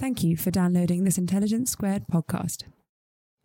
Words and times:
Thank 0.00 0.24
you 0.24 0.34
for 0.34 0.50
downloading 0.50 1.04
this 1.04 1.18
Intelligence 1.18 1.70
Squared 1.72 2.06
podcast. 2.10 2.64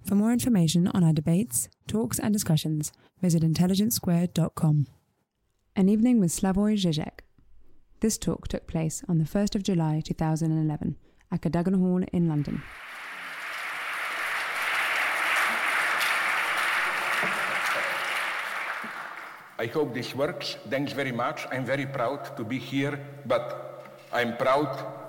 For 0.06 0.16
more 0.16 0.32
information 0.32 0.88
on 0.88 1.04
our 1.04 1.12
debates, 1.12 1.68
talks, 1.86 2.18
and 2.18 2.32
discussions, 2.32 2.94
visit 3.22 3.44
intelligencesquared.com. 3.44 4.88
An 5.76 5.90
evening 5.90 6.22
with 6.22 6.32
Slavoj 6.32 6.78
Žižek. 6.78 7.26
This 8.00 8.18
talk 8.18 8.48
took 8.48 8.68
place 8.68 9.04
on 9.10 9.18
the 9.18 9.26
1st 9.26 9.56
of 9.56 9.64
July 9.64 10.02
2011 10.06 10.96
at 11.30 11.42
Cadogan 11.42 11.74
Hall 11.74 12.06
in 12.14 12.30
London. 12.30 12.64
I 19.60 19.66
hope 19.66 19.94
this 19.94 20.16
works. 20.16 20.56
Thanks 20.70 20.94
very 20.94 21.12
much. 21.12 21.48
I'm 21.52 21.66
very 21.66 21.86
proud 21.86 22.38
to 22.38 22.46
be 22.46 22.60
here, 22.60 22.98
but 23.26 24.00
I'm 24.14 24.38
proud 24.38 25.05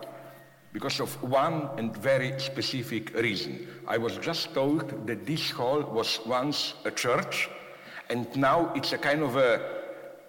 because 0.76 1.00
of 1.00 1.22
one 1.22 1.70
and 1.78 1.96
very 1.96 2.38
specific 2.38 3.14
reason. 3.14 3.66
I 3.86 3.96
was 3.96 4.18
just 4.18 4.52
told 4.52 5.06
that 5.06 5.24
this 5.24 5.50
hall 5.50 5.80
was 5.80 6.20
once 6.26 6.74
a 6.84 6.90
church, 6.90 7.48
and 8.10 8.26
now 8.36 8.74
it's 8.74 8.92
a 8.92 8.98
kind 8.98 9.22
of 9.22 9.36
a 9.36 9.58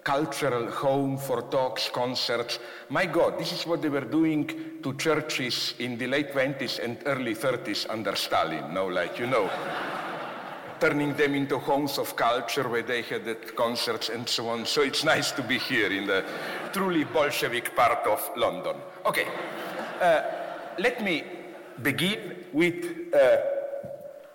cultural 0.04 0.70
home 0.70 1.18
for 1.18 1.42
talks, 1.42 1.90
concerts. 1.90 2.60
My 2.88 3.04
God, 3.04 3.38
this 3.38 3.52
is 3.52 3.66
what 3.66 3.82
they 3.82 3.90
were 3.90 4.06
doing 4.06 4.50
to 4.82 4.94
churches 4.94 5.74
in 5.80 5.98
the 5.98 6.06
late 6.06 6.32
20s 6.32 6.82
and 6.82 6.96
early 7.04 7.34
30s 7.34 7.84
under 7.90 8.16
Stalin, 8.16 8.72
no, 8.72 8.86
like, 8.86 9.18
you 9.18 9.26
know 9.26 9.50
turning 10.80 11.12
them 11.14 11.34
into 11.34 11.58
homes 11.58 11.98
of 11.98 12.16
culture 12.16 12.68
where 12.68 12.82
they 12.82 13.02
had 13.02 13.54
concerts 13.56 14.08
and 14.08 14.26
so 14.28 14.48
on. 14.48 14.64
So 14.64 14.80
it's 14.82 15.02
nice 15.04 15.32
to 15.32 15.42
be 15.42 15.58
here 15.58 15.92
in 15.92 16.06
the 16.06 16.24
truly 16.72 17.04
Bolshevik 17.04 17.74
part 17.74 18.06
of 18.06 18.30
London. 18.36 18.76
Okay, 19.04 19.26
uh, 20.00 20.37
let 20.78 21.02
me 21.02 21.24
begin 21.82 22.44
with 22.52 23.12
uh, 23.14 23.36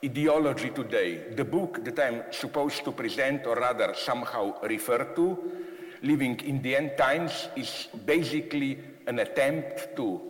ideology 0.03 0.69
today. 0.69 1.33
The 1.35 1.45
book 1.45 1.83
that 1.85 1.99
I'm 1.99 2.23
supposed 2.31 2.83
to 2.83 2.91
present, 2.91 3.45
or 3.47 3.55
rather 3.55 3.93
somehow 3.95 4.61
refer 4.61 5.13
to, 5.15 5.51
Living 6.01 6.39
in 6.41 6.61
the 6.61 6.75
End 6.75 6.91
Times, 6.97 7.47
is 7.55 7.87
basically 8.05 8.77
an 9.07 9.19
attempt 9.19 9.95
to 9.95 10.21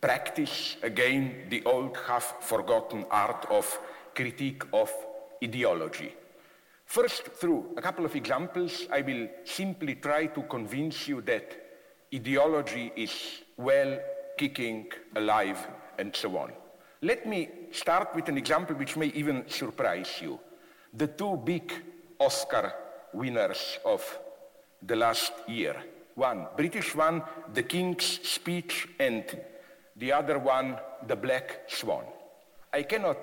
practice 0.00 0.76
again 0.82 1.46
the 1.50 1.64
old 1.64 1.96
half-forgotten 1.96 3.04
art 3.10 3.46
of 3.50 3.78
critique 4.14 4.62
of 4.72 4.90
ideology. 5.42 6.14
First, 6.86 7.24
through 7.24 7.74
a 7.76 7.82
couple 7.82 8.04
of 8.04 8.14
examples, 8.14 8.86
I 8.92 9.02
will 9.02 9.28
simply 9.44 9.96
try 9.96 10.26
to 10.26 10.42
convince 10.42 11.06
you 11.08 11.20
that 11.22 11.56
ideology 12.14 12.92
is 12.96 13.42
well, 13.56 13.98
kicking, 14.40 14.86
alive, 15.16 15.60
and 15.98 16.16
so 16.16 16.38
on. 16.38 16.50
Let 17.02 17.26
me 17.26 17.48
start 17.72 18.14
with 18.14 18.26
an 18.30 18.38
example 18.38 18.74
which 18.74 18.96
may 18.96 19.08
even 19.08 19.44
surprise 19.48 20.12
you. 20.22 20.40
The 20.94 21.08
two 21.08 21.36
big 21.44 21.70
Oscar 22.18 22.72
winners 23.12 23.78
of 23.84 24.02
the 24.80 24.96
last 24.96 25.34
year. 25.46 25.76
One, 26.14 26.46
British 26.56 26.94
one, 26.94 27.22
The 27.52 27.62
King's 27.62 28.06
Speech, 28.26 28.88
and 28.98 29.24
the 29.96 30.10
other 30.12 30.38
one, 30.38 30.78
The 31.06 31.16
Black 31.16 31.68
Swan. 31.68 32.04
I 32.72 32.84
cannot 32.84 33.20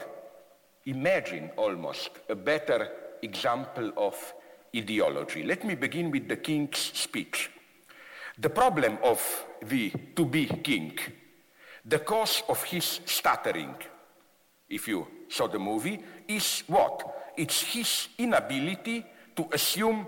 imagine 0.85 1.50
almost 1.57 2.11
a 2.29 2.35
better 2.35 2.91
example 3.23 3.91
of 3.97 4.16
ideology. 4.75 5.41
Let 5.41 5.63
me 5.63 5.73
begin 5.73 6.11
with 6.11 6.27
the 6.27 6.38
king's 6.38 6.77
speech. 6.77 7.50
The 8.39 8.49
problem 8.49 8.99
of 9.03 9.45
the 9.65 9.91
to-be 10.15 10.45
king, 10.63 10.97
the 11.83 11.99
cause 11.99 12.43
of 12.47 12.63
his 12.63 12.99
stuttering, 13.05 13.75
if 14.69 14.87
you 14.87 15.07
saw 15.27 15.47
the 15.47 15.57
movie, 15.57 15.99
is 16.27 16.63
what? 16.67 17.31
It's 17.35 17.61
his 17.63 18.09
inability 18.17 19.05
to 19.35 19.47
assume 19.51 20.07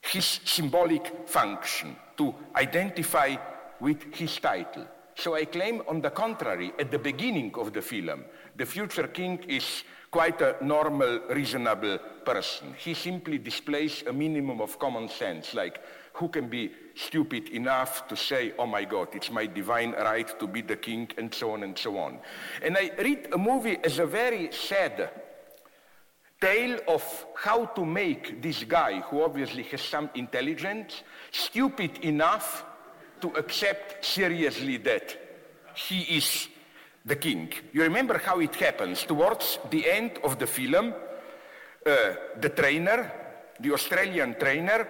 his 0.00 0.40
symbolic 0.44 1.28
function, 1.28 1.96
to 2.16 2.34
identify 2.54 3.34
with 3.80 4.14
his 4.14 4.38
title. 4.38 4.86
So 5.16 5.34
I 5.34 5.46
claim, 5.46 5.82
on 5.88 6.00
the 6.00 6.10
contrary, 6.10 6.72
at 6.78 6.92
the 6.92 6.98
beginning 6.98 7.52
of 7.56 7.72
the 7.72 7.82
film, 7.82 8.24
the 8.58 8.66
future 8.66 9.06
king 9.06 9.38
is 9.48 9.84
quite 10.10 10.40
a 10.40 10.56
normal, 10.60 11.20
reasonable 11.30 11.98
person. 12.24 12.74
He 12.76 12.94
simply 12.94 13.38
displays 13.38 14.02
a 14.06 14.12
minimum 14.12 14.60
of 14.60 14.78
common 14.78 15.08
sense, 15.08 15.54
like 15.54 15.80
who 16.14 16.28
can 16.28 16.48
be 16.48 16.72
stupid 16.94 17.50
enough 17.50 18.08
to 18.08 18.16
say, 18.16 18.52
oh 18.58 18.66
my 18.66 18.84
God, 18.84 19.08
it's 19.12 19.30
my 19.30 19.46
divine 19.46 19.92
right 19.92 20.38
to 20.40 20.46
be 20.48 20.62
the 20.62 20.76
king, 20.76 21.08
and 21.16 21.32
so 21.32 21.52
on 21.52 21.62
and 21.62 21.78
so 21.78 21.96
on. 21.98 22.18
And 22.60 22.76
I 22.76 22.90
read 22.98 23.28
a 23.32 23.38
movie 23.38 23.78
as 23.84 24.00
a 24.00 24.06
very 24.06 24.50
sad 24.50 25.10
tale 26.40 26.80
of 26.88 27.26
how 27.36 27.66
to 27.66 27.84
make 27.84 28.42
this 28.42 28.64
guy, 28.64 29.00
who 29.00 29.22
obviously 29.22 29.62
has 29.64 29.82
some 29.82 30.10
intelligence, 30.14 31.02
stupid 31.30 31.98
enough 31.98 32.64
to 33.20 33.28
accept 33.36 34.04
seriously 34.04 34.78
that 34.78 35.16
he 35.74 36.16
is 36.16 36.48
the 37.08 37.16
king. 37.16 37.50
You 37.72 37.82
remember 37.82 38.18
how 38.18 38.40
it 38.40 38.54
happens. 38.54 39.04
Towards 39.04 39.58
the 39.70 39.90
end 39.90 40.12
of 40.22 40.38
the 40.38 40.46
film, 40.46 40.94
uh, 41.84 42.14
the 42.40 42.50
trainer, 42.50 43.10
the 43.58 43.72
Australian 43.72 44.36
trainer, 44.38 44.86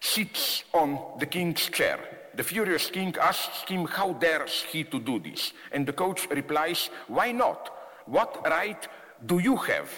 sits 0.00 0.64
on 0.72 0.98
the 1.18 1.26
king's 1.26 1.68
chair. 1.68 1.98
The 2.34 2.44
furious 2.44 2.88
king 2.90 3.14
asks 3.20 3.68
him, 3.68 3.86
how 3.86 4.14
dares 4.14 4.62
he 4.62 4.84
to 4.84 4.98
do 4.98 5.18
this? 5.18 5.52
And 5.72 5.86
the 5.86 5.92
coach 5.92 6.28
replies, 6.30 6.88
why 7.08 7.32
not? 7.32 7.70
What 8.06 8.42
right 8.46 8.88
do 9.26 9.38
you 9.38 9.56
have 9.56 9.90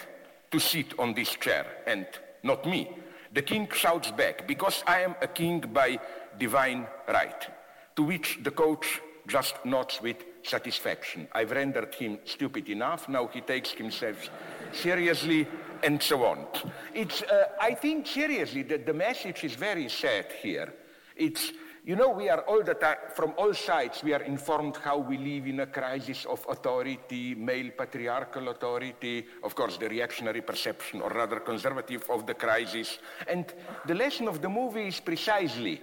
to 0.51 0.59
sit 0.59 0.99
on 0.99 1.13
this 1.13 1.29
chair 1.35 1.65
and 1.87 2.05
not 2.43 2.65
me? 2.65 2.89
The 3.33 3.41
king 3.41 3.67
shouts 3.71 4.11
back, 4.11 4.47
because 4.47 4.83
I 4.87 5.01
am 5.01 5.15
a 5.21 5.27
king 5.27 5.61
by 5.61 5.99
divine 6.37 6.87
right. 7.07 7.47
To 7.95 8.03
which 8.03 8.39
the 8.43 8.51
coach 8.51 9.01
just 9.27 9.55
nods 9.65 10.01
with 10.01 10.17
satisfaction. 10.45 11.27
I've 11.31 11.51
rendered 11.51 11.93
him 11.95 12.19
stupid 12.25 12.69
enough, 12.69 13.09
now 13.09 13.27
he 13.27 13.41
takes 13.41 13.71
himself 13.71 14.29
seriously, 14.71 15.47
and 15.83 16.01
so 16.01 16.25
on. 16.25 16.45
It's, 16.93 17.21
uh, 17.23 17.49
I 17.61 17.73
think 17.73 18.07
seriously 18.07 18.63
that 18.63 18.85
the 18.85 18.93
message 18.93 19.43
is 19.43 19.53
very 19.53 19.89
sad 19.89 20.27
here. 20.41 20.73
It's, 21.15 21.51
you 21.85 21.95
know, 21.95 22.09
we 22.09 22.29
are 22.29 22.41
all 22.41 22.63
the 22.63 22.73
time, 22.73 22.97
from 23.13 23.33
all 23.37 23.53
sides, 23.53 24.03
we 24.03 24.13
are 24.13 24.23
informed 24.23 24.77
how 24.77 24.97
we 24.97 25.17
live 25.17 25.47
in 25.47 25.59
a 25.59 25.67
crisis 25.67 26.25
of 26.25 26.43
authority, 26.49 27.35
male 27.35 27.71
patriarchal 27.77 28.49
authority, 28.49 29.25
of 29.43 29.53
course, 29.53 29.77
the 29.77 29.87
reactionary 29.87 30.41
perception, 30.41 31.01
or 31.01 31.09
rather 31.09 31.39
conservative 31.41 32.03
of 32.09 32.25
the 32.25 32.33
crisis. 32.33 32.97
And 33.27 33.45
the 33.85 33.93
lesson 33.93 34.27
of 34.27 34.41
the 34.41 34.49
movie 34.49 34.87
is 34.87 34.99
precisely, 34.99 35.81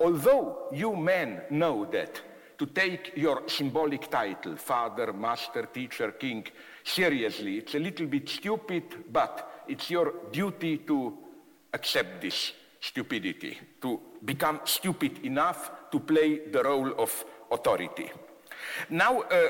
although 0.00 0.68
you 0.72 0.94
men 0.94 1.42
know 1.50 1.84
that 1.86 2.20
to 2.58 2.66
take 2.66 3.12
your 3.16 3.42
symbolic 3.46 4.10
title, 4.10 4.56
father, 4.56 5.12
master, 5.12 5.68
teacher, 5.72 6.12
king, 6.12 6.44
seriously. 6.84 7.58
It's 7.58 7.74
a 7.74 7.78
little 7.78 8.06
bit 8.06 8.28
stupid, 8.28 9.04
but 9.12 9.64
it's 9.68 9.90
your 9.90 10.12
duty 10.32 10.78
to 10.78 11.16
accept 11.72 12.20
this 12.20 12.52
stupidity, 12.80 13.58
to 13.80 14.00
become 14.24 14.60
stupid 14.64 15.24
enough 15.24 15.70
to 15.90 16.00
play 16.00 16.48
the 16.50 16.62
role 16.62 16.92
of 16.98 17.24
authority. 17.50 18.10
Now, 18.90 19.20
uh, 19.20 19.48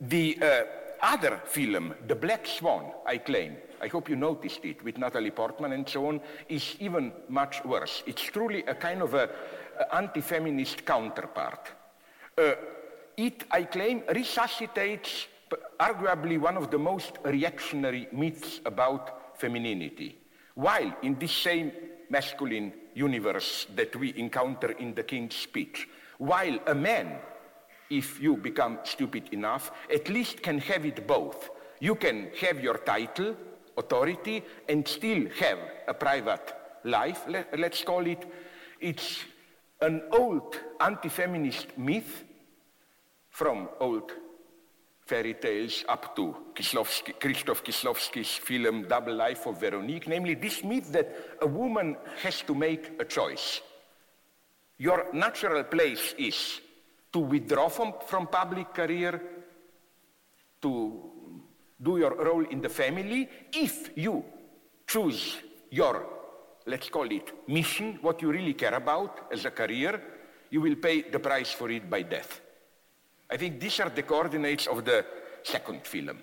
the 0.00 0.38
uh, 0.40 0.62
other 1.02 1.40
film, 1.44 1.94
The 2.06 2.14
Black 2.14 2.46
Swan, 2.46 2.92
I 3.06 3.18
claim, 3.18 3.56
I 3.80 3.88
hope 3.88 4.08
you 4.08 4.16
noticed 4.16 4.64
it, 4.64 4.82
with 4.82 4.98
Natalie 4.98 5.30
Portman 5.30 5.72
and 5.72 5.88
so 5.88 6.06
on, 6.06 6.20
is 6.48 6.76
even 6.80 7.12
much 7.28 7.64
worse. 7.64 8.02
It's 8.06 8.22
truly 8.22 8.64
a 8.66 8.74
kind 8.74 9.02
of 9.02 9.14
a, 9.14 9.30
a 9.78 9.94
anti-feminist 9.94 10.84
counterpart. 10.84 11.72
Uh, 12.38 12.54
it, 13.16 13.44
I 13.50 13.64
claim, 13.64 14.04
resuscitates 14.14 15.26
arguably 15.80 16.38
one 16.38 16.56
of 16.56 16.70
the 16.70 16.78
most 16.78 17.18
reactionary 17.24 18.06
myths 18.12 18.60
about 18.64 19.38
femininity. 19.40 20.16
While 20.54 20.94
in 21.02 21.18
this 21.18 21.32
same 21.32 21.72
masculine 22.10 22.72
universe 22.94 23.66
that 23.74 23.96
we 23.96 24.14
encounter 24.16 24.70
in 24.72 24.94
the 24.94 25.02
King's 25.02 25.34
Speech, 25.34 25.88
while 26.18 26.58
a 26.66 26.74
man, 26.74 27.18
if 27.90 28.20
you 28.20 28.36
become 28.36 28.78
stupid 28.84 29.30
enough, 29.32 29.72
at 29.92 30.08
least 30.08 30.42
can 30.42 30.58
have 30.58 30.84
it 30.84 31.06
both. 31.06 31.50
You 31.80 31.96
can 31.96 32.30
have 32.40 32.60
your 32.60 32.78
title, 32.78 33.36
authority, 33.76 34.44
and 34.68 34.86
still 34.86 35.28
have 35.40 35.58
a 35.88 35.94
private 35.94 36.54
life, 36.84 37.24
let's 37.56 37.82
call 37.82 38.06
it. 38.06 38.24
It's 38.80 39.24
an 39.80 40.02
old 40.12 40.56
anti-feminist 40.80 41.78
myth 41.78 42.24
from 43.30 43.68
old 43.80 44.12
fairy 45.06 45.34
tales 45.34 45.84
up 45.88 46.14
to 46.14 46.36
Kieslowski, 46.54 47.14
Krzysztof 47.18 47.62
Kieslowski's 47.62 48.36
film 48.36 48.86
Double 48.88 49.14
Life 49.14 49.46
of 49.46 49.60
Veronique, 49.60 50.08
namely 50.08 50.34
this 50.34 50.62
myth 50.64 50.92
that 50.92 51.38
a 51.40 51.46
woman 51.46 51.96
has 52.22 52.42
to 52.42 52.54
make 52.54 53.00
a 53.00 53.04
choice. 53.04 53.62
Your 54.76 55.06
natural 55.12 55.64
place 55.64 56.14
is 56.18 56.60
to 57.12 57.20
withdraw 57.20 57.68
from, 57.68 57.94
from 58.06 58.26
public 58.26 58.74
career, 58.74 59.22
to 60.60 61.10
do 61.80 61.98
your 61.98 62.14
role 62.16 62.44
in 62.44 62.60
the 62.60 62.68
family. 62.68 63.28
If 63.52 63.96
you 63.96 64.24
choose 64.86 65.36
your, 65.70 66.06
let's 66.68 66.88
call 66.90 67.10
it, 67.10 67.32
mission, 67.48 67.98
what 68.02 68.22
you 68.22 68.30
really 68.30 68.54
care 68.54 68.74
about 68.74 69.28
as 69.32 69.44
a 69.44 69.50
career, 69.50 70.00
you 70.50 70.60
will 70.60 70.76
pay 70.76 71.02
the 71.02 71.18
price 71.18 71.52
for 71.52 71.70
it 71.70 71.88
by 71.90 72.02
death. 72.02 72.40
I 73.30 73.36
think 73.36 73.60
these 73.60 73.80
are 73.80 73.90
the 73.90 74.02
coordinates 74.02 74.66
of 74.66 74.84
the 74.84 75.04
second 75.42 75.86
film. 75.86 76.18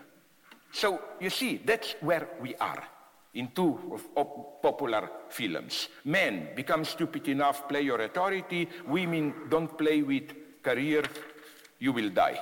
So 0.71 0.99
you 1.19 1.29
see, 1.29 1.61
that's 1.63 1.95
where 2.01 2.29
we 2.41 2.55
are 2.55 2.83
in 3.33 3.49
two 3.53 3.99
of, 4.15 4.61
popular 4.61 5.09
films. 5.29 5.89
Men 6.05 6.49
become 6.55 6.85
stupid 6.85 7.27
enough, 7.27 7.67
play 7.67 7.81
your 7.81 8.01
authority. 8.01 8.67
Women 8.87 9.33
don't 9.49 9.77
play 9.77 10.01
with 10.01 10.33
career, 10.63 11.03
you 11.79 11.91
will 11.91 12.09
die. 12.09 12.39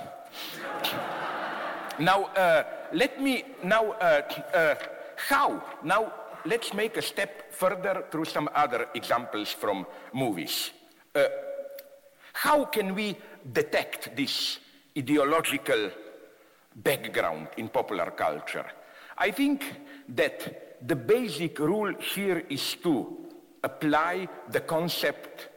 now, 1.99 2.25
uh, 2.25 2.63
let 2.93 3.21
me 3.21 3.43
now, 3.63 3.91
uh, 3.91 4.21
uh, 4.53 4.75
how? 5.17 5.63
Now, 5.83 6.13
let's 6.45 6.73
make 6.73 6.97
a 6.97 7.01
step 7.01 7.53
further 7.53 8.05
through 8.11 8.25
some 8.25 8.49
other 8.53 8.87
examples 8.93 9.51
from 9.51 9.85
movies. 10.13 10.71
Uh, 11.15 11.25
how 12.33 12.65
can 12.65 12.95
we 12.95 13.17
detect 13.51 14.15
this 14.15 14.59
ideological 14.97 15.91
background 16.75 17.47
in 17.57 17.69
popular 17.69 18.11
culture. 18.11 18.65
I 19.17 19.31
think 19.31 19.63
that 20.09 20.87
the 20.87 20.95
basic 20.95 21.59
rule 21.59 21.93
here 21.99 22.43
is 22.49 22.75
to 22.83 23.17
apply 23.63 24.27
the 24.49 24.61
concept 24.61 25.49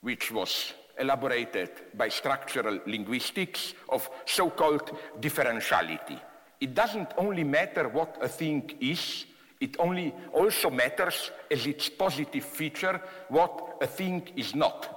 which 0.00 0.30
was 0.30 0.74
elaborated 0.98 1.70
by 1.94 2.08
structural 2.08 2.80
linguistics 2.86 3.74
of 3.88 4.08
so-called 4.24 4.96
differentiality. 5.20 6.20
It 6.60 6.74
doesn't 6.74 7.12
only 7.18 7.44
matter 7.44 7.88
what 7.88 8.16
a 8.20 8.28
thing 8.28 8.70
is, 8.80 9.26
it 9.60 9.76
only 9.78 10.14
also 10.32 10.70
matters 10.70 11.30
as 11.50 11.66
its 11.66 11.88
positive 11.88 12.44
feature 12.44 13.00
what 13.28 13.78
a 13.80 13.86
thing 13.86 14.22
is 14.36 14.54
not. 14.54 14.92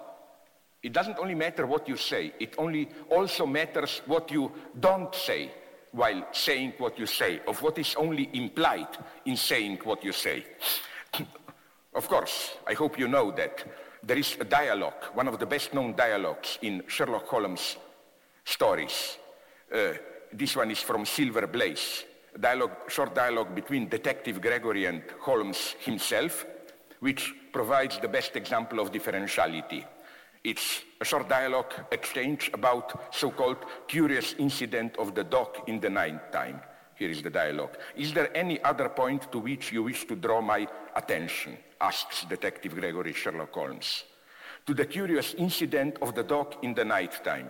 It 0.81 0.93
doesn't 0.93 1.19
only 1.19 1.35
matter 1.35 1.65
what 1.65 1.87
you 1.89 1.97
say, 1.97 2.33
it 2.39 2.55
only 2.57 2.89
also 3.09 3.45
matters 3.45 4.01
what 4.05 4.31
you 4.31 4.51
don't 4.79 5.13
say 5.13 5.51
while 5.91 6.27
saying 6.31 6.73
what 6.77 6.97
you 6.99 7.05
say, 7.05 7.41
of 7.47 7.61
what 7.61 7.77
is 7.77 7.95
only 7.95 8.29
implied 8.33 8.87
in 9.25 9.35
saying 9.35 9.79
what 9.83 10.03
you 10.03 10.11
say. 10.11 10.45
of 11.95 12.07
course, 12.07 12.57
I 12.67 12.73
hope 12.73 12.99
you 12.99 13.07
know 13.07 13.31
that 13.31 13.65
there 14.03 14.17
is 14.17 14.37
a 14.39 14.45
dialogue, 14.45 15.03
one 15.13 15.27
of 15.27 15.39
the 15.39 15.45
best 15.45 15.73
known 15.73 15.95
dialogues 15.95 16.59
in 16.61 16.83
Sherlock 16.87 17.27
Holmes 17.27 17.77
stories. 18.45 19.17
Uh, 19.73 19.93
this 20.31 20.55
one 20.55 20.71
is 20.71 20.79
from 20.79 21.05
Silver 21.05 21.47
Blaze, 21.47 22.05
dialogue, 22.39 22.71
short 22.87 23.15
dialogue 23.15 23.55
between 23.55 23.87
Detective 23.87 24.41
Gregory 24.41 24.85
and 24.85 25.03
Holmes 25.21 25.75
himself, 25.79 26.45
which 26.99 27.33
provides 27.53 27.99
the 27.99 28.07
best 28.07 28.35
example 28.35 28.79
of 28.79 28.91
differentiality. 28.91 29.85
It's 30.43 30.83
a 31.01 31.05
short 31.05 31.27
dialogue 31.27 31.73
exchange 31.91 32.49
about 32.53 33.13
so-called 33.13 33.57
curious 33.87 34.35
incident 34.37 34.97
of 34.97 35.15
the 35.15 35.23
dog 35.23 35.49
in 35.67 35.79
the 35.79 35.89
night 35.89 36.31
time. 36.31 36.61
Here 36.95 37.09
is 37.09 37.21
the 37.21 37.29
dialogue. 37.29 37.77
Is 37.95 38.13
there 38.13 38.35
any 38.35 38.61
other 38.63 38.89
point 38.89 39.31
to 39.31 39.39
which 39.39 39.71
you 39.71 39.83
wish 39.83 40.05
to 40.07 40.15
draw 40.15 40.41
my 40.41 40.67
attention? 40.95 41.57
asks 41.81 42.25
Detective 42.25 42.75
Gregory 42.75 43.13
Sherlock 43.13 43.53
Holmes. 43.53 44.03
To 44.65 44.73
the 44.73 44.85
curious 44.85 45.33
incident 45.35 45.97
of 46.01 46.13
the 46.13 46.23
dog 46.23 46.57
in 46.61 46.73
the 46.73 46.83
night 46.83 47.23
time. 47.23 47.49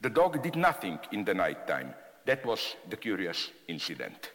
The 0.00 0.10
dog 0.10 0.42
did 0.42 0.56
nothing 0.56 0.98
in 1.12 1.24
the 1.24 1.34
night 1.34 1.66
time. 1.66 1.94
That 2.26 2.44
was 2.44 2.76
the 2.90 2.96
curious 2.96 3.50
incident. 3.68 4.32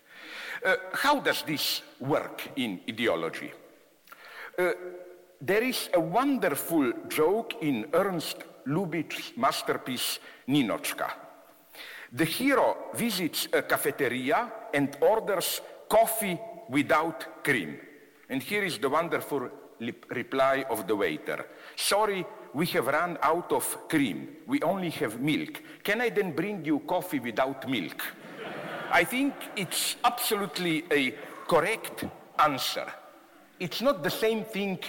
Uh, 0.65 0.75
how 0.93 1.19
does 1.19 1.43
this 1.43 1.81
work 1.99 2.41
in 2.55 2.79
ideology? 2.89 3.51
Uh, 4.57 4.71
there 5.41 5.63
is 5.63 5.89
a 5.93 5.99
wonderful 5.99 6.93
joke 7.09 7.55
in 7.61 7.87
Ernst 7.93 8.37
Lubitsch's 8.67 9.33
masterpiece 9.35 10.19
Ninotchka. 10.47 11.11
The 12.13 12.25
hero 12.25 12.77
visits 12.93 13.47
a 13.51 13.61
cafeteria 13.63 14.51
and 14.73 14.95
orders 15.01 15.61
coffee 15.89 16.39
without 16.69 17.43
cream. 17.43 17.77
And 18.29 18.41
here 18.41 18.63
is 18.63 18.77
the 18.77 18.89
wonderful 18.89 19.49
reply 20.09 20.65
of 20.69 20.87
the 20.87 20.95
waiter. 20.95 21.45
Sorry, 21.75 22.25
we 22.53 22.65
have 22.67 22.87
run 22.87 23.17
out 23.21 23.51
of 23.51 23.87
cream. 23.87 24.27
We 24.47 24.61
only 24.61 24.89
have 24.91 25.19
milk. 25.19 25.61
Can 25.83 26.01
I 26.01 26.09
then 26.09 26.33
bring 26.33 26.65
you 26.65 26.79
coffee 26.79 27.19
without 27.19 27.69
milk? 27.69 28.01
I 28.91 29.03
think 29.05 29.33
it's 29.55 29.95
absolutely 30.03 30.83
a 30.91 31.11
correct 31.47 32.05
answer. 32.37 32.85
It's 33.59 33.81
not 33.81 34.03
the 34.03 34.09
same 34.09 34.43
thing 34.43 34.79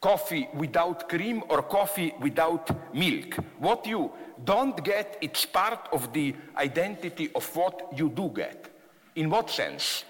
coffee 0.00 0.48
without 0.54 1.08
cream 1.08 1.42
or 1.48 1.62
coffee 1.62 2.14
without 2.20 2.94
milk. 2.94 3.36
What 3.58 3.86
you 3.86 4.10
don't 4.44 4.82
get, 4.82 5.18
it's 5.20 5.44
part 5.46 5.88
of 5.92 6.12
the 6.12 6.34
identity 6.56 7.30
of 7.34 7.44
what 7.54 7.90
you 7.96 8.08
do 8.08 8.30
get. 8.34 8.68
In 9.16 9.28
what 9.28 9.50
sense? 9.50 10.04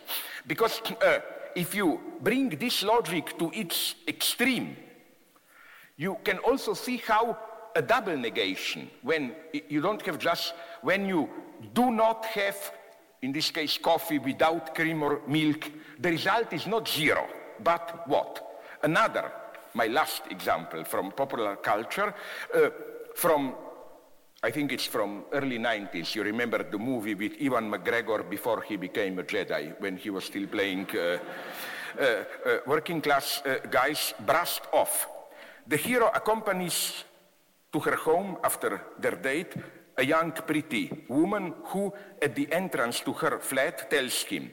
Because 0.47 0.81
uh, 1.05 1.19
if 1.55 1.75
you 1.75 2.01
bring 2.21 2.51
this 2.51 2.83
logic 2.83 3.39
to 3.39 3.51
its 3.53 3.95
extreme, 4.07 4.77
you 6.01 6.17
can 6.25 6.39
also 6.39 6.73
see 6.73 6.97
how 6.97 7.37
a 7.77 7.83
double 7.83 8.17
negation, 8.17 8.91
when 9.03 9.35
you 9.69 9.83
don't 9.83 10.01
have 10.07 10.19
just, 10.19 10.55
when 10.81 11.07
you 11.07 11.29
do 11.75 11.91
not 11.91 12.25
have, 12.25 12.57
in 13.21 13.33
this 13.33 13.51
case, 13.51 13.77
coffee 13.77 14.19
without 14.19 14.75
cream 14.75 15.03
or 15.03 15.21
milk, 15.29 15.71
the 15.99 16.09
result 16.09 16.55
is 16.55 16.67
not 16.67 16.89
zero, 16.89 17.27
but 17.63 18.09
what? 18.09 18.63
Another 18.83 19.31
my 19.75 19.87
last 19.89 20.23
example 20.31 20.85
from 20.85 21.13
popular 21.13 21.57
culture, 21.57 22.15
uh, 22.55 22.71
from 23.15 23.55
I 24.43 24.51
think 24.51 24.73
it's 24.73 24.87
from 24.87 25.25
early 25.33 25.59
90s. 25.59 26.15
You 26.15 26.23
remember 26.23 26.63
the 26.63 26.79
movie 26.79 27.15
with 27.15 27.39
Ewan 27.39 27.71
McGregor 27.71 28.29
before 28.29 28.63
he 28.63 28.77
became 28.77 29.19
a 29.19 29.23
Jedi, 29.23 29.79
when 29.81 29.99
he 29.99 30.09
was 30.09 30.25
still 30.25 30.47
playing 30.47 30.87
uh, 30.97 31.19
uh, 32.01 32.05
uh 32.05 32.59
working 32.67 33.03
class 33.03 33.43
uh, 33.45 33.59
guys, 33.71 34.15
Brassed 34.25 34.63
Off. 34.73 35.20
The 35.71 35.77
hero 35.77 36.11
accompanies 36.13 37.05
to 37.73 37.79
her 37.79 37.95
home 37.95 38.39
after 38.43 38.83
their 38.99 39.15
date 39.15 39.55
a 39.97 40.05
young, 40.05 40.33
pretty 40.33 41.05
woman 41.09 41.55
who, 41.67 41.93
at 42.21 42.35
the 42.35 42.53
entrance 42.53 42.99
to 43.01 43.13
her 43.13 43.39
flat, 43.39 43.89
tells 43.89 44.23
him, 44.25 44.51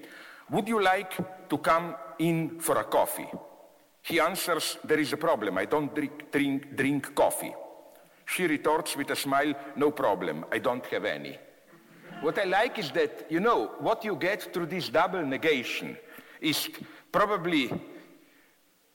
Would 0.52 0.68
you 0.68 0.80
like 0.80 1.50
to 1.50 1.58
come 1.58 1.96
in 2.20 2.60
for 2.60 2.78
a 2.78 2.84
coffee? 2.84 3.30
He 4.04 4.20
answers, 4.20 4.78
There 4.84 5.00
is 5.00 5.12
a 5.14 5.18
problem. 5.18 5.58
I 5.58 5.66
don't 5.66 5.96
drink, 5.96 6.32
drink, 6.32 6.76
drink 6.76 7.16
coffee. 7.16 7.56
She 8.26 8.46
retorts 8.46 8.96
with 8.96 9.10
a 9.10 9.16
smile, 9.16 9.56
No 9.76 9.90
problem. 9.90 10.46
I 10.52 10.60
don't 10.60 10.86
have 10.86 11.06
any. 11.06 11.36
What 12.22 12.38
I 12.38 12.44
like 12.44 12.78
is 12.78 12.92
that, 12.92 13.26
you 13.32 13.40
know, 13.40 13.72
what 13.80 14.06
you 14.06 14.16
get 14.18 14.54
through 14.54 14.68
this 14.68 14.90
double 14.90 15.26
negation 15.26 15.98
is 16.42 16.70
probably 17.12 17.72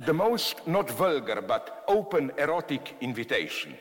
the 0.04 0.12
most 0.12 0.66
not 0.66 0.90
vulgar 0.90 1.40
but 1.42 1.85
open 1.88 2.32
erotic 2.38 2.97
invitation. 3.00 3.75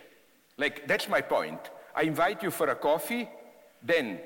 Like, 0.58 0.88
that's 0.88 1.10
my 1.10 1.22
point. 1.22 1.60
I 1.96 2.04
invite 2.04 2.44
you 2.44 2.52
for 2.52 2.70
a 2.70 2.76
coffee, 2.76 3.28
then 3.82 4.20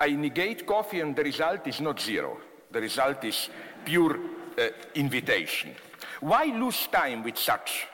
I 0.00 0.10
negate 0.10 0.66
coffee 0.66 1.00
and 1.00 1.14
the 1.14 1.24
result 1.24 1.66
is 1.66 1.80
not 1.80 2.00
zero. 2.00 2.38
The 2.70 2.80
result 2.80 3.24
is 3.24 3.48
pure 3.84 4.16
uh, 4.58 4.68
invitation. 4.94 5.74
Why 6.20 6.44
lose 6.44 6.86
time 6.86 7.22
with 7.22 7.36
such 7.36 7.86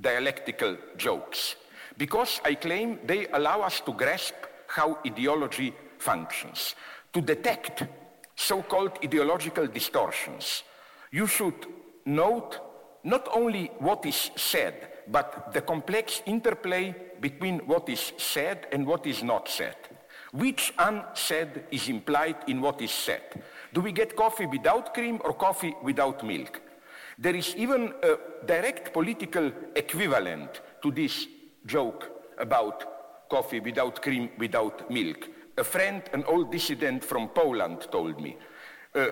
dialectical 0.00 0.76
jokes? 0.96 1.56
Because 1.96 2.40
I 2.44 2.54
claim 2.54 2.98
they 3.04 3.26
allow 3.28 3.62
us 3.62 3.80
to 3.80 3.92
grasp 3.92 4.34
how 4.66 4.98
ideology 5.06 5.74
functions, 5.98 6.74
to 7.12 7.20
detect 7.20 7.84
so-called 8.34 8.98
ideological 9.04 9.66
distortions. 9.66 10.62
You 11.10 11.26
should 11.26 11.66
note 12.06 12.58
not 13.04 13.28
only 13.32 13.70
what 13.78 14.04
is 14.06 14.30
said, 14.36 14.88
but 15.08 15.52
the 15.52 15.60
complex 15.60 16.22
interplay 16.26 16.94
between 17.20 17.58
what 17.60 17.88
is 17.88 18.12
said 18.16 18.66
and 18.72 18.86
what 18.86 19.06
is 19.06 19.22
not 19.22 19.48
said. 19.48 19.76
Which 20.32 20.72
unsaid 20.78 21.64
is 21.70 21.88
implied 21.88 22.36
in 22.46 22.60
what 22.60 22.80
is 22.80 22.92
said? 22.92 23.42
Do 23.72 23.80
we 23.80 23.92
get 23.92 24.16
coffee 24.16 24.46
without 24.46 24.94
cream 24.94 25.20
or 25.24 25.32
coffee 25.32 25.74
without 25.82 26.24
milk? 26.24 26.60
There 27.18 27.34
is 27.34 27.54
even 27.56 27.92
a 28.02 28.16
direct 28.46 28.92
political 28.92 29.52
equivalent 29.74 30.60
to 30.82 30.90
this 30.90 31.26
joke 31.66 32.10
about 32.38 33.28
coffee 33.28 33.60
without 33.60 34.00
cream, 34.02 34.30
without 34.38 34.90
milk. 34.90 35.28
A 35.58 35.64
friend, 35.64 36.02
an 36.12 36.24
old 36.24 36.50
dissident 36.50 37.04
from 37.04 37.28
Poland, 37.28 37.88
told 37.90 38.20
me. 38.20 38.36
Uh, 38.94 39.08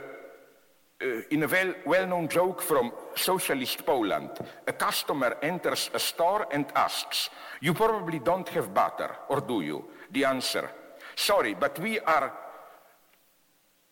uh, 1.01 1.23
in 1.31 1.43
a 1.43 1.47
well, 1.47 1.75
well-known 1.87 2.29
joke 2.29 2.61
from 2.61 2.93
socialist 3.15 3.85
Poland, 3.87 4.31
a 4.67 4.73
customer 4.73 5.37
enters 5.43 5.91
a 5.95 5.99
store 5.99 6.47
and 6.53 6.67
asks, 6.75 7.31
you 7.61 7.75
probably 7.75 8.19
don't 8.19 8.49
have 8.49 8.75
butter, 8.75 9.15
or 9.29 9.41
do 9.41 9.61
you? 9.61 9.85
The 10.11 10.25
answer, 10.25 10.71
sorry, 11.15 11.55
but 11.55 11.79
we 11.79 12.01
are 12.01 12.33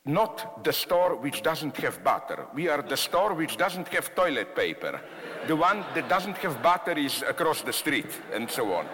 not 0.04 0.62
the 0.62 0.72
store 0.72 1.16
which 1.16 1.42
doesn't 1.42 1.76
have 1.78 2.02
butter. 2.02 2.46
We 2.54 2.68
are 2.68 2.82
the 2.82 2.96
store 2.96 3.34
which 3.34 3.56
doesn't 3.56 3.88
have 3.88 4.14
toilet 4.14 4.54
paper. 4.54 5.00
The 5.48 5.56
one 5.56 5.84
that 5.94 6.08
doesn't 6.08 6.36
have 6.38 6.62
butter 6.62 6.92
is 6.92 7.22
across 7.22 7.62
the 7.62 7.72
street, 7.72 8.20
and 8.32 8.48
so 8.48 8.72
on. 8.72 8.86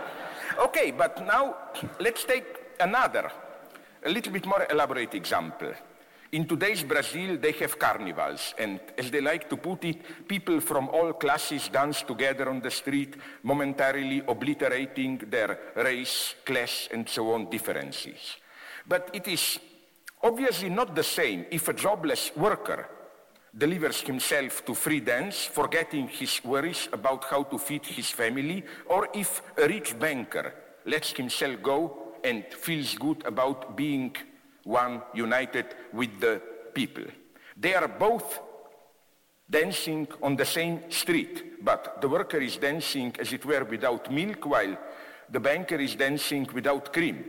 Okay, 0.59 0.91
but 0.91 1.27
now 1.27 1.57
let's 2.01 2.25
take 2.25 2.47
another, 2.81 3.31
a 4.05 4.11
little 4.11 4.33
bit 4.33 4.47
more 4.47 4.67
elaborate 4.71 5.15
example. 5.15 5.73
In 6.33 6.47
today's 6.47 6.83
Brazil, 6.83 7.37
they 7.37 7.53
have 7.53 7.79
carnivals, 7.79 8.55
and 8.59 8.81
as 8.97 9.11
they 9.11 9.21
like 9.21 9.51
to 9.51 9.57
put 9.57 9.85
it, 9.85 10.27
people 10.27 10.61
from 10.61 10.89
all 10.89 11.13
classes 11.13 11.69
dance 11.69 12.03
together 12.03 12.49
on 12.49 12.61
the 12.61 12.71
street, 12.71 13.17
momentarily 13.43 14.23
obliterating 14.27 15.19
their 15.29 15.59
race, 15.77 16.35
class, 16.45 16.89
and 16.91 17.07
so 17.09 17.33
on 17.33 17.51
differences. 17.51 18.37
But 18.89 19.11
it 19.13 19.29
is 19.29 19.59
Obviously 20.25 20.69
not 20.69 20.95
the 20.95 21.03
same 21.03 21.47
if 21.51 21.67
a 21.67 21.73
jobless 21.73 22.31
worker 22.37 22.89
delivers 23.57 24.03
himself 24.03 24.65
to 24.65 24.73
free 24.73 25.01
dance, 25.01 25.45
forgetting 25.45 26.07
his 26.07 26.45
worries 26.45 26.89
about 26.93 27.25
how 27.25 27.43
to 27.43 27.59
feed 27.59 27.85
his 27.85 28.09
family, 28.09 28.65
or 28.87 29.09
if 29.13 29.43
a 29.59 29.67
rich 29.67 29.99
banker 29.99 30.55
lets 30.87 31.11
himself 31.13 31.61
go 31.61 32.15
and 32.23 32.45
feels 32.53 32.95
good 32.95 33.27
about 33.27 33.77
being 33.77 34.15
one 34.65 35.03
united 35.15 35.67
with 35.93 36.21
the 36.21 36.41
people. 36.75 37.05
They 37.57 37.75
are 37.75 37.89
both 37.89 38.41
dancing 39.49 40.09
on 40.23 40.37
the 40.37 40.45
same 40.45 40.91
street, 40.91 41.65
but 41.65 42.01
the 42.01 42.09
worker 42.09 42.39
is 42.39 42.57
dancing 42.57 43.15
as 43.19 43.33
it 43.33 43.45
were 43.45 43.65
without 43.65 44.11
milk, 44.11 44.47
while 44.47 44.77
the 45.31 45.41
banker 45.41 45.77
is 45.77 45.95
dancing 45.95 46.49
without 46.55 46.93
cream. 46.93 47.25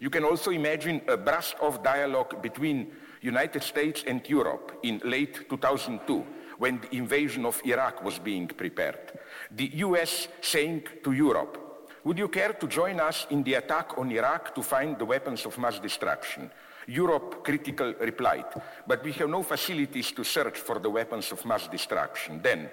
You 0.00 0.10
can 0.10 0.24
also 0.24 0.50
imagine 0.50 1.02
a 1.08 1.16
Brassed 1.16 1.56
Off 1.60 1.82
dialogue 1.82 2.40
between 2.42 2.92
United 3.20 3.62
States 3.62 4.04
and 4.06 4.26
Europe 4.28 4.78
in 4.82 5.00
late 5.04 5.48
2002 5.48 6.24
when 6.58 6.80
the 6.80 6.96
invasion 6.96 7.44
of 7.46 7.60
Iraq 7.64 8.02
was 8.04 8.18
being 8.18 8.46
prepared. 8.48 9.18
The 9.50 9.70
US 9.86 10.28
saying 10.40 10.82
to 11.04 11.12
Europe, 11.12 11.68
would 12.04 12.18
you 12.18 12.28
care 12.28 12.52
to 12.52 12.66
join 12.66 13.00
us 13.00 13.26
in 13.30 13.42
the 13.42 13.54
attack 13.54 13.98
on 13.98 14.10
Iraq 14.10 14.54
to 14.54 14.62
find 14.62 14.98
the 14.98 15.04
weapons 15.04 15.46
of 15.46 15.58
mass 15.58 15.78
destruction? 15.78 16.50
Europe 16.88 17.44
critical 17.44 17.94
replied, 18.00 18.46
but 18.86 19.04
we 19.04 19.12
have 19.12 19.28
no 19.28 19.42
facilities 19.42 20.10
to 20.12 20.24
search 20.24 20.58
for 20.58 20.78
the 20.78 20.90
weapons 20.90 21.30
of 21.32 21.44
mass 21.44 21.68
destruction. 21.68 22.40
Then 22.42 22.68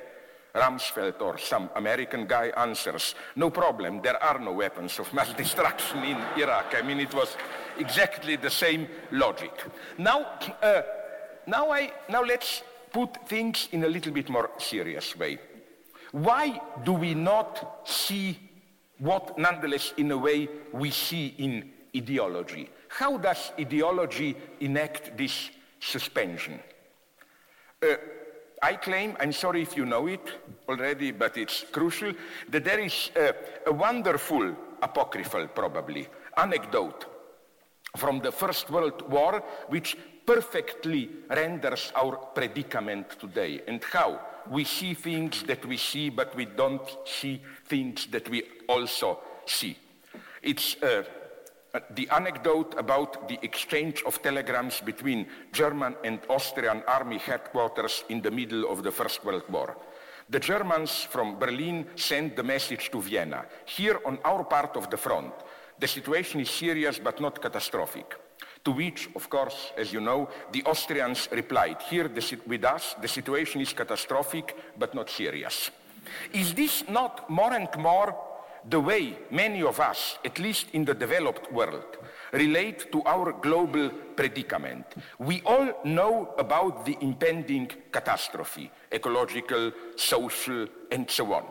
Rumsfeld 0.56 1.22
or 1.22 1.38
some 1.38 1.70
American 1.76 2.26
guy 2.26 2.48
answers, 2.56 3.14
no 3.36 3.50
problem, 3.50 4.02
there 4.02 4.22
are 4.24 4.40
no 4.40 4.54
weapons 4.54 4.98
of 5.00 5.14
mass 5.14 5.34
destruction 5.38 6.04
in 6.04 6.18
Iraq. 6.38 6.74
I 6.76 6.82
mean, 6.82 7.02
it 7.02 7.14
was 7.14 7.36
exactly 7.78 8.38
the 8.38 8.50
same 8.50 8.88
logic. 9.12 9.52
Now, 9.98 10.40
uh, 10.64 10.82
now, 11.46 11.70
I, 11.72 11.92
now 12.10 12.24
let's 12.24 12.64
put 12.92 13.28
things 13.28 13.68
in 13.74 13.84
a 13.84 13.88
little 13.88 14.14
bit 14.14 14.30
more 14.30 14.50
serious 14.58 15.18
way. 15.18 15.38
Why 16.12 16.62
do 16.84 16.94
we 16.94 17.14
not 17.14 17.82
see 17.84 18.40
what, 18.98 19.38
nonetheless, 19.38 19.94
in 19.98 20.10
a 20.12 20.18
way, 20.18 20.48
we 20.72 20.90
see 20.90 21.36
in 21.38 21.72
ideology? 21.96 22.70
How 22.98 23.18
does 23.18 23.52
ideology 23.60 24.38
enact 24.62 25.18
this 25.18 25.50
suspension? 25.82 26.62
Uh, 27.84 27.96
I 28.64 28.76
claim, 28.76 29.18
I'm 29.20 29.34
sorry 29.34 29.64
if 29.64 29.76
you 29.76 29.86
know 29.86 30.08
it 30.08 30.26
already, 30.70 31.12
but 31.12 31.36
it's 31.36 31.66
crucial, 31.74 32.14
that 32.48 32.64
there 32.64 32.80
is 32.80 33.12
a, 33.68 33.74
wonderful, 33.74 34.56
apocryphal 34.82 35.48
probably, 35.48 36.08
anecdote 36.38 37.06
from 37.98 38.20
the 38.20 38.32
First 38.32 38.70
World 38.70 39.10
War 39.12 39.44
which 39.68 39.98
perfectly 40.26 41.10
renders 41.30 41.92
our 41.98 42.16
predicament 42.16 43.20
today 43.20 43.62
and 43.68 43.84
how 43.84 44.22
we 44.50 44.64
see 44.64 44.94
things 44.94 45.44
that 45.44 45.66
we 45.66 45.76
see, 45.76 46.10
but 46.10 46.34
we 46.34 46.46
don't 46.46 46.90
see 47.04 47.42
things 47.66 48.08
that 48.08 48.30
we 48.30 48.44
also 48.70 49.20
see. 49.46 49.78
It's 50.42 50.82
uh, 50.82 51.04
the 51.96 52.10
anecdote 52.10 52.76
about 52.78 53.28
the 53.28 53.40
exchange 53.42 54.04
of 54.06 54.22
telegrams 54.22 54.82
between 54.82 55.28
German 55.52 55.96
and 56.04 56.20
Austrian 56.30 56.84
army 56.88 57.18
headquarters 57.18 58.04
in 58.10 58.22
the 58.22 58.32
middle 58.32 58.70
of 58.72 58.84
the 58.84 58.92
First 58.92 59.24
World 59.26 59.44
War. 59.50 59.76
The 60.30 60.40
Germans 60.40 61.04
from 61.04 61.38
Berlin 61.38 61.86
sent 61.96 62.36
the 62.36 62.44
message 62.44 62.90
to 62.92 63.02
Vienna. 63.02 63.46
Here 63.66 64.00
on 64.06 64.18
our 64.26 64.44
part 64.44 64.76
of 64.76 64.90
the 64.90 64.98
front, 64.98 65.34
the 65.78 65.88
situation 65.88 66.40
is 66.42 66.50
serious 66.50 67.00
but 67.00 67.22
not 67.22 67.42
catastrophic. 67.42 68.16
To 68.64 68.72
which, 68.72 69.10
of 69.16 69.30
course, 69.30 69.72
as 69.78 69.94
you 69.94 70.02
know, 70.02 70.30
the 70.52 70.64
Austrians 70.64 71.30
replied, 71.32 71.82
here 71.84 72.08
the, 72.08 72.40
with 72.48 72.64
us, 72.64 72.96
the 73.00 73.08
situation 73.08 73.62
is 73.62 73.74
catastrophic 73.74 74.56
but 74.78 74.96
not 74.96 75.10
serious. 75.10 75.70
Is 76.34 76.54
this 76.54 76.84
not 76.90 77.30
more 77.30 77.54
and 77.54 77.70
more 77.78 78.16
the 78.70 78.80
way 78.80 79.18
many 79.30 79.62
of 79.62 79.80
us, 79.80 80.18
at 80.26 80.40
least 80.40 80.68
in 80.74 80.86
the 80.86 80.94
developed 80.94 81.52
world, 81.52 81.98
relate 82.32 82.92
to 82.92 83.04
our 83.04 83.32
global 83.32 83.90
predicament. 84.16 84.86
We 85.20 85.42
all 85.46 85.72
know 85.84 86.34
about 86.38 86.86
the 86.86 86.98
impending 87.02 87.70
catastrophe, 87.92 88.72
ecological, 88.92 89.72
social, 89.96 90.68
and 90.92 91.10
so 91.10 91.34
on. 91.34 91.46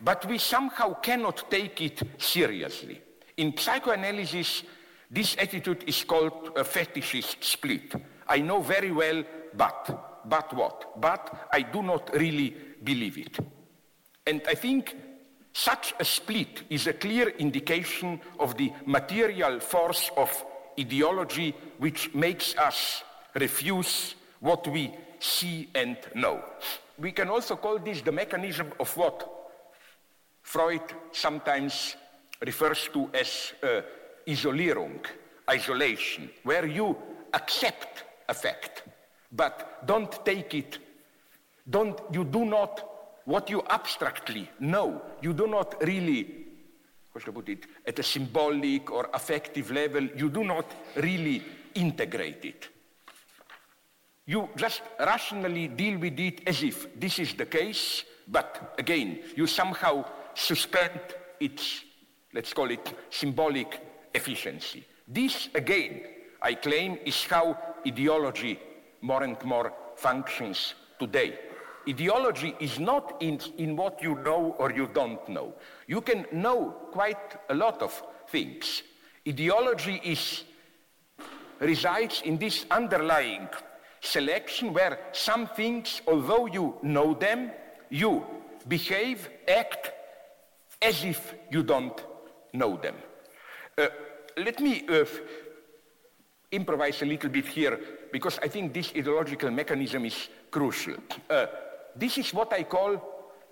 But 0.00 0.24
we 0.26 0.38
somehow 0.38 0.94
cannot 0.94 1.50
take 1.50 1.80
it 1.80 2.02
seriously. 2.18 3.00
In 3.36 3.56
psychoanalysis, 3.56 4.62
this 5.10 5.36
attitude 5.38 5.84
is 5.86 6.04
called 6.04 6.52
a 6.56 6.64
fetishist 6.64 7.42
split. 7.42 7.94
I 8.28 8.38
know 8.38 8.60
very 8.60 8.92
well, 8.92 9.24
but, 9.56 10.22
but 10.28 10.54
what? 10.54 11.00
But 11.00 11.48
I 11.52 11.62
do 11.62 11.82
not 11.82 12.10
really 12.14 12.54
believe 12.82 13.18
it. 13.18 13.38
And 14.26 14.40
I 14.48 14.54
think 14.54 14.96
such 15.54 15.94
a 16.00 16.04
split 16.04 16.64
is 16.68 16.88
a 16.88 16.92
clear 16.92 17.28
indication 17.28 18.20
of 18.40 18.56
the 18.56 18.72
material 18.86 19.60
force 19.60 20.10
of 20.16 20.44
ideology 20.78 21.54
which 21.78 22.12
makes 22.12 22.58
us 22.58 23.04
refuse 23.36 24.16
what 24.40 24.66
we 24.66 24.92
see 25.20 25.68
and 25.76 25.96
know. 26.16 26.42
We 26.98 27.12
can 27.12 27.28
also 27.28 27.54
call 27.54 27.78
this 27.78 28.02
the 28.02 28.10
mechanism 28.10 28.72
of 28.80 28.96
what 28.96 29.30
Freud 30.42 30.82
sometimes 31.12 31.94
refers 32.44 32.88
to 32.92 33.08
as 33.14 33.52
uh, 33.62 33.82
Isolierung, 34.26 35.06
isolation, 35.48 36.30
where 36.42 36.66
you 36.66 36.96
accept 37.32 38.02
a 38.28 38.34
fact, 38.34 38.82
but 39.30 39.86
don't 39.86 40.24
take 40.24 40.52
it, 40.54 40.78
don't, 41.68 42.00
you 42.12 42.24
do 42.24 42.44
not 42.44 42.93
what 43.24 43.48
you 43.50 43.62
abstractly 43.70 44.50
know, 44.60 45.02
you 45.22 45.32
do 45.32 45.46
not 45.46 45.82
really, 45.82 46.46
how 47.12 47.20
should 47.20 47.30
I 47.30 47.32
put 47.32 47.48
it, 47.48 47.66
at 47.86 47.98
a 47.98 48.02
symbolic 48.02 48.90
or 48.90 49.08
affective 49.12 49.70
level, 49.70 50.04
you 50.16 50.28
do 50.28 50.44
not 50.44 50.66
really 50.96 51.42
integrate 51.74 52.44
it. 52.44 52.68
You 54.26 54.48
just 54.56 54.82
rationally 54.98 55.68
deal 55.68 55.98
with 55.98 56.18
it 56.18 56.46
as 56.46 56.62
if 56.62 56.98
this 56.98 57.18
is 57.18 57.34
the 57.34 57.46
case, 57.46 58.04
but 58.26 58.74
again, 58.78 59.20
you 59.36 59.46
somehow 59.46 60.04
suspend 60.34 61.00
its, 61.40 61.84
let's 62.32 62.52
call 62.52 62.70
it, 62.70 62.92
symbolic 63.10 63.80
efficiency. 64.14 64.84
This, 65.06 65.48
again, 65.54 66.00
I 66.40 66.54
claim, 66.54 66.98
is 67.04 67.24
how 67.24 67.58
ideology 67.86 68.58
more 69.02 69.22
and 69.22 69.42
more 69.44 69.72
functions 69.96 70.74
today. 70.98 71.38
Ideology 71.88 72.54
is 72.60 72.78
not 72.78 73.16
in, 73.20 73.40
in 73.58 73.76
what 73.76 74.02
you 74.02 74.14
know 74.16 74.54
or 74.58 74.72
you 74.72 74.88
don't 74.92 75.28
know. 75.28 75.54
You 75.86 76.00
can 76.00 76.26
know 76.32 76.74
quite 76.92 77.36
a 77.50 77.54
lot 77.54 77.82
of 77.82 78.02
things. 78.28 78.82
Ideology 79.28 80.00
is, 80.02 80.44
resides 81.60 82.22
in 82.24 82.38
this 82.38 82.64
underlying 82.70 83.48
selection 84.00 84.72
where 84.72 84.98
some 85.12 85.46
things, 85.46 86.00
although 86.06 86.46
you 86.46 86.76
know 86.82 87.14
them, 87.14 87.50
you 87.90 88.24
behave, 88.66 89.28
act 89.46 89.92
as 90.80 91.04
if 91.04 91.34
you 91.50 91.62
don't 91.62 92.02
know 92.52 92.76
them. 92.76 92.94
Uh, 93.76 93.88
let 94.36 94.60
me 94.60 94.86
uh, 94.88 95.04
improvise 96.50 97.02
a 97.02 97.06
little 97.06 97.30
bit 97.30 97.46
here 97.46 97.78
because 98.12 98.38
I 98.42 98.48
think 98.48 98.72
this 98.72 98.92
ideological 98.96 99.50
mechanism 99.50 100.04
is 100.04 100.28
crucial. 100.50 100.96
Uh, 101.28 101.46
this 101.96 102.18
is 102.18 102.34
what 102.34 102.52
I 102.52 102.64
call 102.64 103.00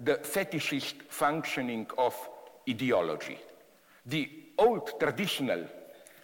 the 0.01 0.17
fetishist 0.17 0.95
functioning 1.09 1.87
of 1.97 2.15
ideology. 2.69 3.39
The 4.07 4.29
old 4.59 4.99
traditional 4.99 5.67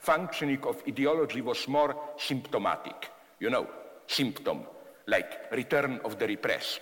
functioning 0.00 0.62
of 0.64 0.82
ideology 0.86 1.40
was 1.40 1.68
more 1.68 1.94
symptomatic, 2.16 3.10
you 3.40 3.50
know, 3.50 3.68
symptom, 4.06 4.62
like 5.06 5.52
return 5.52 6.00
of 6.04 6.18
the 6.18 6.26
repressed. 6.26 6.80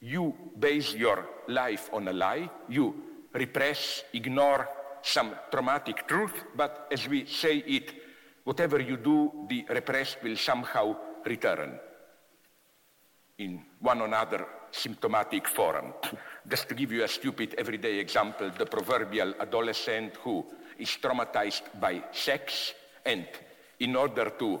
You 0.00 0.34
base 0.58 0.94
your 0.94 1.26
life 1.48 1.88
on 1.92 2.08
a 2.08 2.12
lie, 2.12 2.50
you 2.68 2.94
repress, 3.32 4.04
ignore 4.12 4.68
some 5.02 5.34
traumatic 5.50 6.06
truth, 6.06 6.44
but 6.54 6.88
as 6.90 7.08
we 7.08 7.24
say 7.26 7.58
it, 7.58 7.94
whatever 8.44 8.80
you 8.80 8.96
do, 8.96 9.46
the 9.48 9.64
repressed 9.70 10.22
will 10.22 10.36
somehow 10.36 10.96
return 11.24 11.78
in 13.38 13.60
one 13.80 14.02
another 14.02 14.46
symptomatic 14.70 15.46
form. 15.48 15.92
Just 16.48 16.68
to 16.68 16.74
give 16.74 16.92
you 16.92 17.04
a 17.04 17.08
stupid 17.08 17.54
everyday 17.58 17.98
example, 17.98 18.50
the 18.56 18.66
proverbial 18.66 19.34
adolescent 19.40 20.16
who 20.16 20.44
is 20.78 20.96
traumatized 21.02 21.62
by 21.80 22.02
sex 22.12 22.74
and 23.04 23.26
in 23.80 23.96
order 23.96 24.30
to 24.38 24.60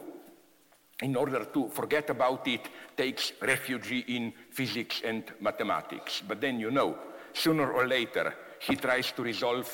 in 1.02 1.14
order 1.14 1.44
to 1.44 1.68
forget 1.68 2.08
about 2.08 2.48
it 2.48 2.70
takes 2.96 3.32
refuge 3.42 3.92
in 4.08 4.32
physics 4.50 5.02
and 5.04 5.24
mathematics. 5.40 6.22
But 6.26 6.40
then 6.40 6.58
you 6.58 6.70
know, 6.70 6.96
sooner 7.34 7.70
or 7.70 7.86
later 7.86 8.34
he 8.60 8.76
tries 8.76 9.12
to 9.12 9.22
resolve 9.22 9.68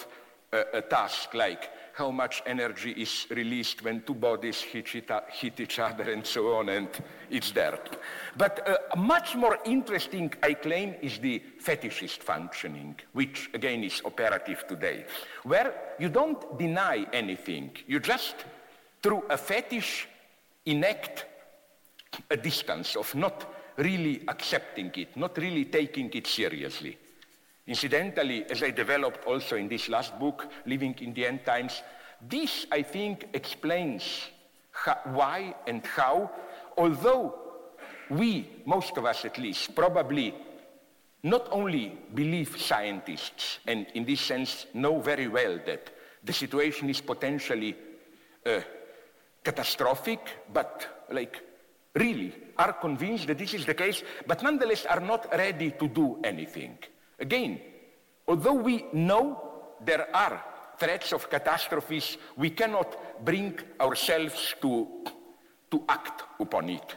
a, 0.52 0.64
a 0.78 0.82
task 0.82 1.32
like 1.35 1.71
how 1.95 2.11
much 2.11 2.43
energy 2.47 2.93
is 2.93 3.27
released 3.31 3.85
when 3.85 4.03
two 4.03 4.15
bodies 4.15 4.61
hit, 4.61 4.95
each 5.61 5.79
other 5.79 6.11
and 6.11 6.27
so 6.27 6.57
on, 6.57 6.69
and 6.69 6.89
it's 7.31 7.53
there. 7.53 7.79
But 8.37 8.69
uh, 8.69 8.97
much 8.97 9.35
more 9.37 9.59
interesting, 9.65 10.33
I 10.43 10.55
claim, 10.55 10.95
is 11.03 11.19
the 11.19 11.43
fetishist 11.63 12.23
functioning, 12.23 12.97
which 13.13 13.51
again 13.55 13.85
is 13.85 14.01
operative 14.05 14.65
today, 14.67 15.05
where 15.43 15.95
you 15.99 16.09
don't 16.09 16.59
deny 16.59 17.07
anything, 17.13 17.77
you 17.87 18.01
just, 18.01 18.37
through 19.03 19.25
a 19.29 19.37
fetish, 19.37 20.09
enact 20.67 21.27
a 22.31 22.37
distance 22.37 22.97
of 22.97 23.15
not 23.15 23.55
really 23.77 24.23
accepting 24.29 24.91
it, 24.95 25.17
not 25.17 25.37
really 25.39 25.65
taking 25.65 26.11
it 26.13 26.27
seriously. 26.27 26.99
Incidentally, 27.66 28.45
as 28.50 28.62
I 28.62 28.71
developed 28.71 29.25
also 29.25 29.57
in 29.57 29.69
this 29.69 29.88
last 29.88 30.19
book, 30.19 30.50
Living 30.66 30.97
in 31.00 31.14
the 31.14 31.26
End 31.26 31.45
Times, 31.45 31.83
this, 32.28 32.66
I 32.73 32.83
think, 32.83 33.28
explains 33.33 34.28
how, 34.73 34.99
why 35.04 35.54
and 35.66 35.85
how, 35.87 36.30
although 36.76 37.34
we, 38.10 38.49
most 38.67 38.97
of 38.97 39.04
us 39.04 39.25
at 39.25 39.39
least, 39.39 39.75
probably 39.75 40.34
not 41.23 41.49
only 41.52 41.99
believe 42.15 42.60
scientists, 42.60 43.60
and 43.67 43.87
in 43.95 44.04
this 44.04 44.21
sense 44.21 44.67
know 44.75 45.00
very 45.00 45.28
well 45.28 45.58
that 45.67 45.91
the 46.25 46.32
situation 46.32 46.91
is 46.91 47.00
potentially 47.00 47.76
uh, 48.45 48.60
catastrophic, 49.45 50.19
but 50.52 51.06
like 51.13 51.41
really 51.95 52.34
are 52.56 52.73
convinced 52.73 53.28
that 53.28 53.39
this 53.39 53.54
is 53.54 53.65
the 53.67 53.75
case, 53.75 54.02
but 54.26 54.43
nonetheless 54.43 54.84
are 54.87 55.00
not 55.00 55.28
ready 55.32 55.71
to 55.73 55.89
do 55.89 56.19
anything. 56.25 56.76
Again, 57.23 57.61
although 58.26 58.54
we 58.54 58.87
know 58.93 59.76
there 59.80 60.15
are 60.15 60.45
threats 60.76 61.13
of 61.13 61.30
catastrophes, 61.30 62.19
we 62.37 62.50
cannot 62.50 63.25
bring 63.25 63.56
ourselves 63.80 64.56
to, 64.61 65.04
to 65.71 65.85
act 65.89 66.25
upon 66.41 66.69
it, 66.69 66.97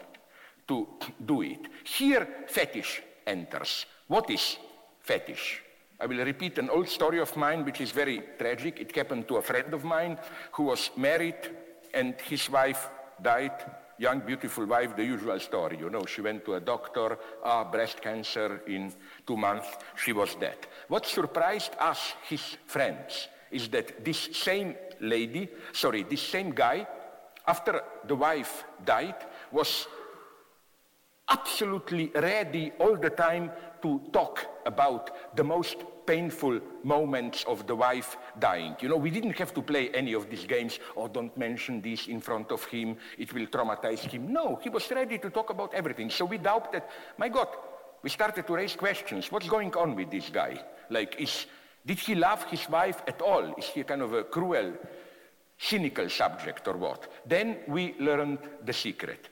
to 0.67 0.88
do 1.23 1.43
it. 1.43 1.59
Here, 1.83 2.27
fetish 2.47 3.03
enters. 3.27 3.85
What 4.07 4.31
is 4.31 4.57
fetish? 4.99 5.61
I 5.99 6.07
will 6.07 6.25
repeat 6.25 6.57
an 6.57 6.71
old 6.71 6.89
story 6.89 7.19
of 7.19 7.38
mine, 7.38 7.63
which 7.63 7.79
is 7.79 7.91
very 7.91 8.23
tragic. 8.39 8.79
It 8.79 8.95
happened 8.95 9.27
to 9.27 9.38
a 9.38 9.43
friend 9.43 9.75
of 9.75 9.83
mine 9.83 10.17
who 10.53 10.63
was 10.63 10.89
married 10.97 11.38
and 11.93 12.15
his 12.21 12.49
wife 12.49 12.89
died 13.21 13.53
young, 13.97 14.19
beautiful 14.19 14.65
wife, 14.65 14.95
the 14.95 15.03
usual 15.03 15.39
story. 15.39 15.77
You 15.77 15.89
know, 15.89 16.05
she 16.05 16.21
went 16.21 16.45
to 16.45 16.55
a 16.55 16.60
doctor, 16.60 17.17
ah, 17.43 17.63
breast 17.63 18.01
cancer 18.01 18.62
in 18.67 18.93
two 19.25 19.38
months, 19.38 19.67
she 19.95 20.13
was 20.13 20.36
dead. 20.36 20.58
What 20.88 21.05
surprised 21.05 21.71
us, 21.79 22.13
his 22.27 22.58
friends, 22.65 23.27
is 23.51 23.69
that 23.69 24.03
this 24.03 24.29
same 24.34 24.75
lady, 24.99 25.49
sorry, 25.71 26.03
this 26.03 26.21
same 26.21 26.51
guy, 26.51 26.88
after 27.47 27.81
the 28.08 28.15
wife 28.15 28.63
died, 28.84 29.15
was 29.51 29.88
absolutely 31.29 32.11
ready 32.15 32.71
all 32.79 32.95
the 32.95 33.09
time 33.09 33.51
to 33.81 34.01
talk 34.11 34.45
about 34.65 35.35
the 35.35 35.43
most 35.43 35.77
painful 36.05 36.59
moments 36.83 37.43
of 37.47 37.65
the 37.65 37.75
wife 37.75 38.17
dying. 38.38 38.75
You 38.79 38.89
know, 38.89 38.97
we 38.97 39.09
didn't 39.09 39.38
have 39.39 39.53
to 39.55 39.61
play 39.61 39.89
any 39.89 40.13
of 40.13 40.29
these 40.29 40.45
games. 40.45 40.79
Oh, 40.95 41.07
don't 41.07 41.35
mention 41.38 41.81
this 41.81 42.07
in 42.07 42.21
front 42.21 42.51
of 42.51 42.63
him. 42.65 42.97
It 43.17 43.33
will 43.33 43.47
traumatize 43.47 44.01
him. 44.01 44.31
No, 44.31 44.59
he 44.61 44.69
was 44.69 44.89
ready 44.91 45.17
to 45.17 45.29
talk 45.29 45.49
about 45.49 45.73
everything. 45.73 46.09
So 46.09 46.25
we 46.25 46.38
doubted, 46.38 46.83
my 47.17 47.29
God, 47.29 47.47
we 48.03 48.09
started 48.09 48.45
to 48.45 48.53
raise 48.53 48.75
questions. 48.75 49.31
What's 49.31 49.49
going 49.49 49.73
on 49.75 49.95
with 49.95 50.11
this 50.11 50.29
guy? 50.29 50.61
Like, 50.91 51.15
is, 51.19 51.47
did 51.85 51.97
he 51.97 52.13
love 52.13 52.43
his 52.45 52.69
wife 52.69 53.01
at 53.07 53.21
all? 53.21 53.55
Is 53.57 53.65
he 53.65 53.83
kind 53.83 54.03
of 54.03 54.13
a 54.13 54.23
cruel, 54.23 54.73
cynical 55.57 56.07
subject 56.09 56.67
or 56.67 56.77
what? 56.77 57.11
Then 57.25 57.57
we 57.67 57.95
learned 57.99 58.38
the 58.63 58.73
secret. 58.73 59.29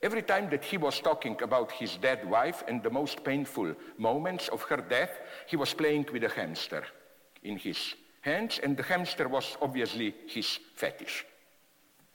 Every 0.00 0.22
time 0.22 0.48
that 0.50 0.64
he 0.64 0.76
was 0.76 1.00
talking 1.00 1.36
about 1.42 1.72
his 1.72 1.96
dead 1.96 2.28
wife 2.28 2.62
and 2.68 2.82
the 2.82 2.90
most 2.90 3.24
painful 3.24 3.74
moments 3.96 4.48
of 4.48 4.62
her 4.62 4.76
death, 4.76 5.20
he 5.48 5.56
was 5.56 5.74
playing 5.74 6.06
with 6.12 6.22
a 6.22 6.28
hamster 6.28 6.84
in 7.42 7.58
his 7.58 7.94
hands, 8.20 8.60
and 8.62 8.76
the 8.76 8.84
hamster 8.84 9.28
was 9.28 9.56
obviously 9.60 10.14
his 10.26 10.60
fetish. 10.74 11.26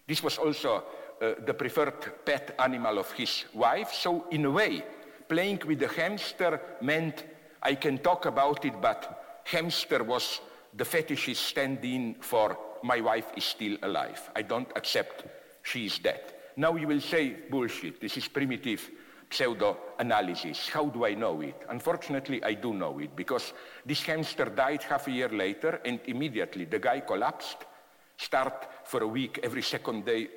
This 0.07 0.23
was 0.23 0.37
also 0.37 0.83
uh, 1.21 1.33
the 1.45 1.53
preferred 1.53 2.25
pet 2.25 2.55
animal 2.59 2.99
of 2.99 3.11
his 3.11 3.45
wife, 3.53 3.91
so 3.91 4.27
in 4.31 4.45
a 4.45 4.51
way, 4.51 4.83
playing 5.27 5.61
with 5.65 5.79
the 5.79 5.87
hamster 5.89 6.61
meant 6.81 7.25
I 7.61 7.75
can 7.75 7.97
talk 7.97 8.25
about 8.25 8.63
it, 8.65 8.81
but 8.81 9.41
hamster 9.43 10.03
was 10.03 10.39
the 10.73 10.85
fetishist 10.85 11.37
stand-in 11.37 12.15
for 12.21 12.57
my 12.83 13.01
wife 13.01 13.27
is 13.35 13.43
still 13.43 13.77
alive. 13.83 14.29
I 14.35 14.41
don't 14.41 14.71
accept 14.75 15.25
she 15.63 15.85
is 15.85 15.99
dead. 15.99 16.33
Now 16.55 16.75
you 16.75 16.87
will 16.87 17.01
say, 17.01 17.35
bullshit, 17.49 17.99
this 17.99 18.17
is 18.17 18.27
primitive 18.27 18.91
pseudo-analysis. 19.29 20.69
How 20.69 20.85
do 20.85 21.05
I 21.05 21.15
know 21.15 21.41
it? 21.41 21.65
Unfortunately, 21.69 22.43
I 22.43 22.53
do 22.53 22.73
know 22.73 22.99
it 22.99 23.15
because 23.15 23.53
this 23.85 24.03
hamster 24.03 24.45
died 24.45 24.83
half 24.83 25.07
a 25.07 25.11
year 25.11 25.29
later 25.29 25.81
and 25.83 25.99
immediately 26.05 26.65
the 26.65 26.79
guy 26.79 26.99
collapsed, 26.99 27.57
start 28.17 28.67
for 28.83 29.01
a 29.01 29.07
week 29.07 29.39
every 29.41 29.63
second 29.63 30.05
day, 30.05 30.27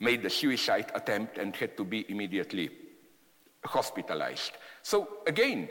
made 0.00 0.24
a 0.24 0.30
suicide 0.30 0.90
attempt 0.94 1.38
and 1.38 1.54
had 1.54 1.76
to 1.76 1.84
be 1.84 2.10
immediately 2.10 2.70
hospitalized. 3.64 4.52
So 4.82 5.18
again, 5.26 5.68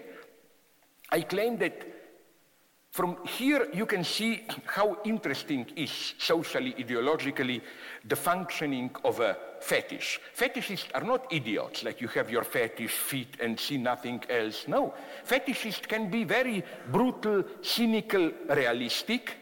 I 1.12 1.22
claim 1.22 1.58
that 1.58 2.01
from 2.92 3.16
here, 3.26 3.70
you 3.74 3.86
can 3.86 4.04
see 4.04 4.44
how 4.66 4.98
interesting 5.06 5.66
is 5.78 6.14
socially, 6.18 6.74
ideologically, 6.74 7.62
the 8.04 8.18
functioning 8.18 8.92
of 9.06 9.22
a 9.22 9.38
fetish. 9.62 10.20
Fetishists 10.36 10.90
are 10.94 11.04
not 11.04 11.26
idiots, 11.32 11.84
like 11.84 12.02
you 12.02 12.10
have 12.10 12.30
your 12.30 12.44
fetish 12.44 12.92
feet 12.92 13.38
and 13.40 13.58
see 13.58 13.78
nothing 13.78 14.22
else. 14.30 14.68
No, 14.68 14.94
fetishists 15.26 15.88
can 15.88 16.10
be 16.10 16.26
very 16.26 16.66
brutal, 16.92 17.46
cynical, 17.62 18.30
realistic. 18.50 19.38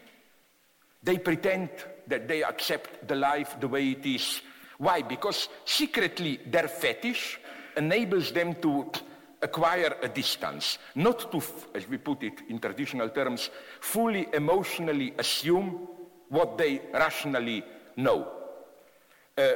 They 1.02 1.18
pretend 1.18 1.70
that 2.06 2.28
they 2.28 2.44
accept 2.44 3.08
the 3.08 3.16
life 3.16 3.58
the 3.58 3.66
way 3.66 3.90
it 3.90 4.06
is. 4.06 4.42
Why? 4.78 5.02
Because 5.02 5.48
secretly 5.64 6.38
their 6.46 6.68
fetish 6.68 7.40
enables 7.76 8.30
them 8.30 8.54
to 8.62 8.92
acquire 9.42 9.96
a 10.02 10.08
distance, 10.08 10.78
not 10.94 11.30
to, 11.32 11.42
as 11.74 11.88
we 11.88 11.98
put 11.98 12.22
it 12.22 12.42
in 12.48 12.58
traditional 12.58 13.08
terms, 13.08 13.50
fully 13.80 14.28
emotionally 14.32 15.14
assume 15.18 15.88
what 16.28 16.58
they 16.58 16.80
rationally 16.92 17.64
know. 17.96 18.28
Uh, 19.36 19.52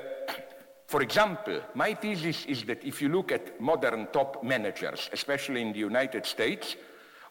for 0.86 1.02
example, 1.02 1.60
my 1.74 1.94
thesis 1.94 2.44
is 2.46 2.64
that 2.64 2.84
if 2.84 3.02
you 3.02 3.08
look 3.08 3.32
at 3.32 3.60
modern 3.60 4.06
top 4.12 4.42
managers, 4.44 5.10
especially 5.12 5.62
in 5.62 5.72
the 5.72 5.78
United 5.78 6.24
States, 6.26 6.76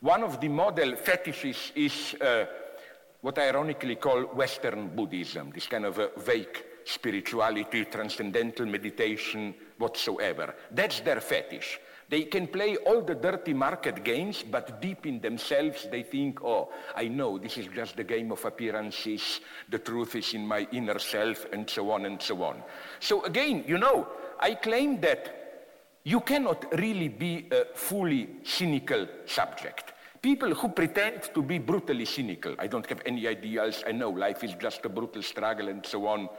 one 0.01 0.23
of 0.23 0.41
the 0.41 0.49
model 0.49 0.95
fetishes 0.95 1.71
is 1.75 2.15
uh, 2.19 2.45
what 3.21 3.37
I 3.37 3.47
ironically 3.47 3.95
call 3.95 4.23
Western 4.23 4.89
Buddhism, 4.89 5.51
this 5.53 5.67
kind 5.67 5.85
of 5.85 5.97
a 5.97 6.09
vague 6.17 6.65
spirituality, 6.85 7.85
transcendental 7.85 8.65
meditation, 8.65 9.53
whatsoever. 9.77 10.55
That's 10.71 10.99
their 10.99 11.21
fetish. 11.21 11.79
They 12.09 12.23
can 12.23 12.47
play 12.47 12.77
all 12.77 13.01
the 13.01 13.15
dirty 13.15 13.53
market 13.53 14.03
games, 14.03 14.43
but 14.43 14.81
deep 14.81 15.05
in 15.05 15.19
themselves 15.19 15.87
they 15.89 16.03
think, 16.03 16.43
oh, 16.43 16.69
I 16.95 17.07
know 17.07 17.37
this 17.37 17.57
is 17.57 17.67
just 17.67 17.95
the 17.95 18.03
game 18.03 18.31
of 18.31 18.43
appearances, 18.45 19.39
the 19.69 19.79
truth 19.79 20.15
is 20.15 20.33
in 20.33 20.45
my 20.45 20.67
inner 20.71 20.99
self, 20.99 21.45
and 21.51 21.69
so 21.69 21.91
on 21.91 22.05
and 22.05 22.21
so 22.21 22.43
on. 22.43 22.61
So 22.99 23.23
again, 23.23 23.63
you 23.67 23.77
know, 23.77 24.07
I 24.39 24.55
claim 24.55 24.99
that 25.01 25.39
you 26.03 26.19
cannot 26.19 26.77
really 26.79 27.07
be 27.07 27.47
a 27.51 27.75
fully 27.75 28.29
cynical 28.43 29.07
subject. 29.25 29.93
People 30.21 30.53
who 30.53 30.69
pretend 30.69 31.29
to 31.33 31.41
be 31.41 31.59
brutally 31.59 32.05
cynical, 32.05 32.55
I 32.59 32.67
don't 32.67 32.87
have 32.87 33.01
any 33.05 33.27
ideals, 33.27 33.83
I 33.87 33.91
know 33.91 34.09
life 34.09 34.43
is 34.43 34.53
just 34.55 34.85
a 34.85 34.89
brutal 34.89 35.21
struggle 35.21 35.67
and 35.69 35.85
so 35.85 36.07
on. 36.07 36.29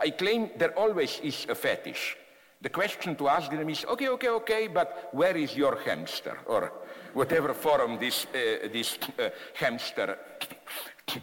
I 0.00 0.10
claim 0.10 0.50
there 0.56 0.76
always 0.78 1.20
is 1.22 1.46
a 1.48 1.54
fetish. 1.54 2.16
The 2.62 2.70
question 2.70 3.16
to 3.16 3.28
ask 3.28 3.50
them 3.50 3.68
is, 3.68 3.84
okay, 3.84 4.08
okay, 4.08 4.28
okay, 4.28 4.68
but 4.68 5.08
where 5.10 5.36
is 5.36 5.56
your 5.56 5.80
hamster? 5.84 6.38
Or 6.46 6.72
whatever 7.12 7.54
form 7.54 7.98
this, 7.98 8.26
uh, 8.26 8.68
this 8.72 8.98
uh, 9.18 9.30
hamster, 9.54 10.16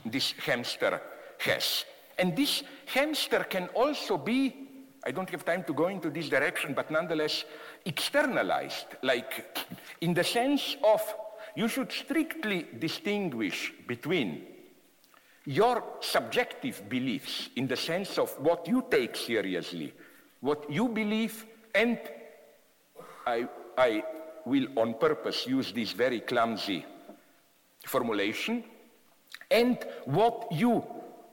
this 0.06 0.34
hamster 0.34 1.02
has. 1.38 1.86
And 2.17 2.36
this 2.36 2.63
hamster 2.88 3.45
can 3.49 3.69
also 3.69 4.17
be, 4.17 4.54
I 5.06 5.12
don't 5.12 5.30
have 5.30 5.45
time 5.45 5.63
to 5.63 5.73
go 5.73 5.88
into 5.88 6.10
this 6.10 6.28
direction, 6.28 6.73
but 6.73 6.91
nonetheless 6.91 7.45
externalized, 7.86 8.97
like 9.02 9.65
in 10.02 10.13
the 10.13 10.25
sense 10.25 10.75
of 10.84 11.02
you 11.56 11.69
should 11.69 11.93
strictly 11.93 12.67
distinguish 12.78 13.71
between 13.88 14.43
your 15.45 15.84
subjective 16.02 16.89
beliefs 16.89 17.49
in 17.56 17.65
the 17.65 17.78
sense 17.78 18.17
of 18.17 18.30
what 18.39 18.67
you 18.67 18.84
take 18.91 19.15
seriously 19.15 19.93
what 20.41 20.69
you 20.69 20.88
believe, 20.88 21.45
and 21.75 21.99
I, 23.25 23.47
I 23.78 24.04
will 24.45 24.67
on 24.78 24.95
purpose 24.95 25.45
use 25.47 25.71
this 25.71 25.91
very 25.91 26.21
clumsy 26.21 26.86
formulation, 27.86 28.63
and 29.52 29.78
what 30.06 30.47
you 30.52 30.84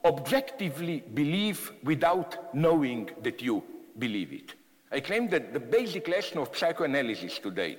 objectively 0.05 1.03
believe 1.13 1.71
without 1.83 2.53
knowing 2.55 3.09
that 3.21 3.41
you 3.41 3.63
believe 3.97 4.31
it. 4.31 4.53
I 4.91 5.01
claim 5.01 5.29
that 5.29 5.53
the 5.53 5.59
basic 5.59 6.07
lesson 6.07 6.37
of 6.37 6.55
psychoanalysis 6.55 7.39
today, 7.39 7.77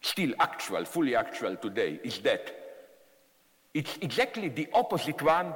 still 0.00 0.32
actual, 0.40 0.84
fully 0.84 1.14
actual 1.14 1.56
today, 1.56 2.00
is 2.02 2.18
that 2.20 2.54
it's 3.74 3.98
exactly 4.00 4.48
the 4.48 4.68
opposite 4.72 5.20
one 5.20 5.52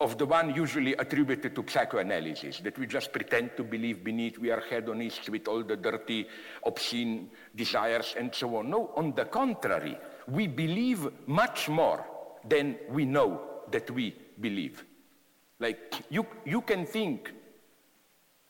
of 0.00 0.18
the 0.18 0.26
one 0.26 0.54
usually 0.54 0.92
attributed 0.94 1.54
to 1.54 1.64
psychoanalysis, 1.66 2.60
that 2.60 2.78
we 2.78 2.86
just 2.86 3.12
pretend 3.12 3.56
to 3.56 3.64
believe 3.64 4.04
beneath, 4.04 4.38
we 4.38 4.50
are 4.50 4.62
hedonists 4.68 5.28
with 5.30 5.48
all 5.48 5.62
the 5.62 5.76
dirty, 5.76 6.26
obscene 6.64 7.30
desires 7.54 8.14
and 8.18 8.34
so 8.34 8.56
on. 8.56 8.70
No, 8.70 8.92
on 8.96 9.14
the 9.14 9.24
contrary, 9.24 9.96
we 10.28 10.46
believe 10.46 11.08
much 11.26 11.68
more 11.68 12.04
than 12.46 12.76
we 12.90 13.04
know 13.04 13.40
that 13.70 13.90
we 13.90 14.14
believe. 14.40 14.84
Like, 15.58 15.94
you, 16.10 16.26
you 16.44 16.60
can 16.60 16.84
think, 16.84 17.32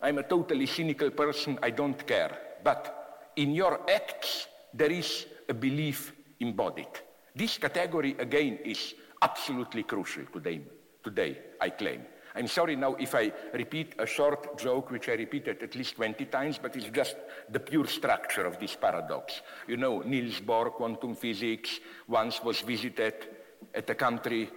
I'm 0.00 0.18
a 0.18 0.24
totally 0.24 0.66
cynical 0.66 1.10
person, 1.10 1.58
I 1.62 1.70
don't 1.70 2.06
care. 2.06 2.36
But 2.64 3.30
in 3.36 3.52
your 3.52 3.88
acts, 3.88 4.48
there 4.74 4.90
is 4.90 5.26
a 5.48 5.54
belief 5.54 6.12
embodied. 6.40 6.88
This 7.34 7.58
category, 7.58 8.16
again, 8.18 8.58
is 8.64 8.94
absolutely 9.22 9.84
crucial 9.84 10.24
to 10.24 10.32
today 10.40 10.60
today, 11.06 11.38
I 11.60 11.70
claim. 11.70 12.02
I'm 12.34 12.48
sorry 12.48 12.76
now 12.76 12.96
if 12.96 13.14
I 13.14 13.32
repeat 13.54 13.94
a 13.98 14.06
short 14.06 14.58
joke 14.58 14.90
which 14.90 15.08
I 15.08 15.14
repeated 15.14 15.62
at 15.62 15.74
least 15.74 15.94
20 15.96 16.26
times, 16.26 16.58
but 16.58 16.76
it's 16.76 16.90
just 16.90 17.16
the 17.48 17.60
pure 17.60 17.86
structure 17.86 18.44
of 18.44 18.58
this 18.58 18.74
paradox. 18.76 19.40
You 19.68 19.78
know, 19.78 20.00
Niels 20.00 20.40
Bohr, 20.40 20.70
quantum 20.72 21.14
physics, 21.14 21.80
once 22.08 22.42
was 22.42 22.60
visited 22.60 23.14
at 23.72 23.88
a 23.88 23.94
country, 23.94 24.50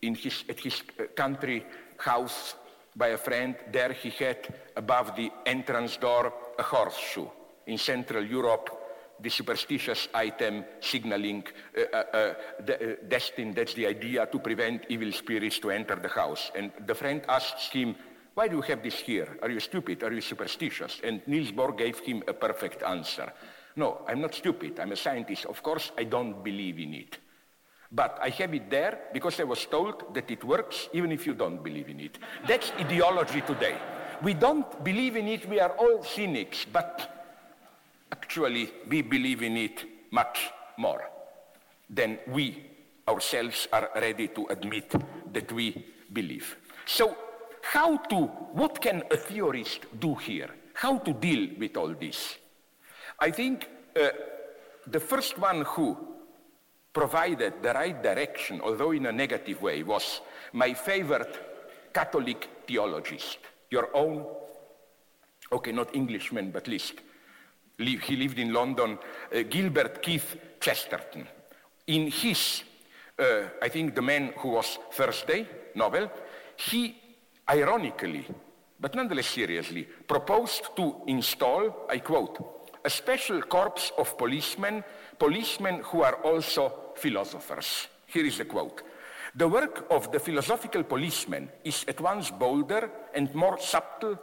in 0.00 0.14
his, 0.14 0.44
at 0.48 0.60
his 0.60 0.82
uh, 0.98 1.04
country 1.14 1.66
house 1.98 2.54
by 2.96 3.08
a 3.08 3.18
friend. 3.18 3.56
There 3.70 3.92
he 3.92 4.10
had 4.10 4.54
above 4.76 5.14
the 5.16 5.30
entrance 5.44 5.96
door 5.98 6.32
a 6.58 6.62
horseshoe. 6.62 7.28
In 7.66 7.76
Central 7.76 8.24
Europe, 8.24 8.81
the 9.22 9.30
superstitious 9.30 10.08
item 10.14 10.64
signaling 10.80 11.44
uh, 11.76 11.80
uh, 11.80 11.96
uh, 11.96 12.34
the, 12.66 12.92
uh, 12.92 12.96
destined, 13.08 13.54
that's 13.54 13.74
the 13.74 13.86
idea, 13.86 14.26
to 14.26 14.38
prevent 14.38 14.84
evil 14.88 15.12
spirits 15.12 15.58
to 15.60 15.70
enter 15.70 15.96
the 15.96 16.08
house. 16.08 16.50
And 16.54 16.72
the 16.86 16.94
friend 16.94 17.22
asks 17.28 17.68
him, 17.70 17.94
why 18.34 18.48
do 18.48 18.56
you 18.56 18.62
have 18.62 18.82
this 18.82 18.94
here? 18.94 19.38
Are 19.42 19.50
you 19.50 19.60
stupid? 19.60 20.02
Are 20.02 20.12
you 20.12 20.20
superstitious? 20.20 21.00
And 21.04 21.20
Niels 21.26 21.52
Bohr 21.52 21.76
gave 21.76 21.98
him 21.98 22.22
a 22.26 22.32
perfect 22.32 22.82
answer. 22.82 23.32
No, 23.76 24.02
I'm 24.08 24.20
not 24.20 24.34
stupid. 24.34 24.80
I'm 24.80 24.92
a 24.92 24.96
scientist. 24.96 25.46
Of 25.46 25.62
course, 25.62 25.92
I 25.96 26.04
don't 26.04 26.42
believe 26.42 26.78
in 26.78 26.94
it. 26.94 27.18
But 27.90 28.18
I 28.22 28.30
have 28.30 28.54
it 28.54 28.70
there 28.70 28.98
because 29.12 29.38
I 29.38 29.44
was 29.44 29.66
told 29.66 30.14
that 30.14 30.30
it 30.30 30.42
works 30.44 30.88
even 30.94 31.12
if 31.12 31.26
you 31.26 31.34
don't 31.34 31.62
believe 31.62 31.90
in 31.90 32.00
it. 32.00 32.18
That's 32.48 32.72
ideology 32.72 33.42
today. 33.42 33.76
We 34.22 34.32
don't 34.34 34.82
believe 34.82 35.16
in 35.16 35.28
it. 35.28 35.46
We 35.48 35.60
are 35.60 35.72
all 35.72 36.02
cynics. 36.02 36.64
But 36.64 37.21
actually 38.12 38.70
we 38.88 39.02
believe 39.02 39.42
in 39.42 39.56
it 39.56 39.84
much 40.10 40.50
more 40.76 41.02
than 41.88 42.18
we 42.28 42.64
ourselves 43.08 43.66
are 43.72 43.90
ready 43.96 44.28
to 44.28 44.46
admit 44.50 44.94
that 45.32 45.50
we 45.50 45.84
believe. 46.12 46.56
So 46.86 47.16
how 47.62 47.96
to, 47.96 48.26
what 48.52 48.80
can 48.80 49.02
a 49.10 49.16
theorist 49.16 49.86
do 49.98 50.14
here? 50.14 50.50
How 50.74 50.98
to 50.98 51.12
deal 51.12 51.48
with 51.58 51.76
all 51.76 51.94
this? 51.94 52.36
I 53.18 53.30
think 53.30 53.68
uh, 53.96 54.08
the 54.86 55.00
first 55.00 55.38
one 55.38 55.62
who 55.62 55.96
provided 56.92 57.62
the 57.62 57.72
right 57.72 58.02
direction, 58.02 58.60
although 58.60 58.92
in 58.92 59.06
a 59.06 59.12
negative 59.12 59.62
way, 59.62 59.82
was 59.82 60.20
my 60.52 60.74
favorite 60.74 61.92
Catholic 61.94 62.48
theologist, 62.66 63.38
your 63.70 63.94
own, 63.94 64.26
okay, 65.50 65.72
not 65.72 65.94
Englishman, 65.94 66.50
but 66.50 66.68
List, 66.68 66.94
he 67.84 68.16
lived 68.16 68.38
in 68.38 68.52
London, 68.52 68.98
uh, 69.34 69.42
Gilbert 69.48 70.02
Keith 70.02 70.36
Chesterton. 70.60 71.26
In 71.86 72.10
his, 72.10 72.62
uh, 73.18 73.42
I 73.60 73.68
think 73.68 73.94
the 73.94 74.02
man 74.02 74.32
who 74.38 74.50
was 74.50 74.78
Thursday 74.92 75.46
novel, 75.74 76.10
he 76.56 76.96
ironically, 77.48 78.26
but 78.78 78.94
nonetheless 78.94 79.26
seriously, 79.26 79.84
proposed 79.84 80.74
to 80.76 81.02
install, 81.06 81.86
I 81.88 81.98
quote, 81.98 82.78
a 82.84 82.90
special 82.90 83.42
corps 83.42 83.92
of 83.98 84.16
policemen, 84.18 84.84
policemen 85.18 85.80
who 85.84 86.02
are 86.02 86.16
also 86.16 86.92
philosophers. 86.96 87.88
Here 88.06 88.26
is 88.26 88.38
the 88.38 88.44
quote. 88.44 88.82
The 89.34 89.48
work 89.48 89.86
of 89.90 90.12
the 90.12 90.20
philosophical 90.20 90.82
policeman 90.84 91.48
is 91.64 91.84
at 91.88 92.00
once 92.00 92.30
bolder 92.30 92.90
and 93.14 93.34
more 93.34 93.58
subtle 93.58 94.18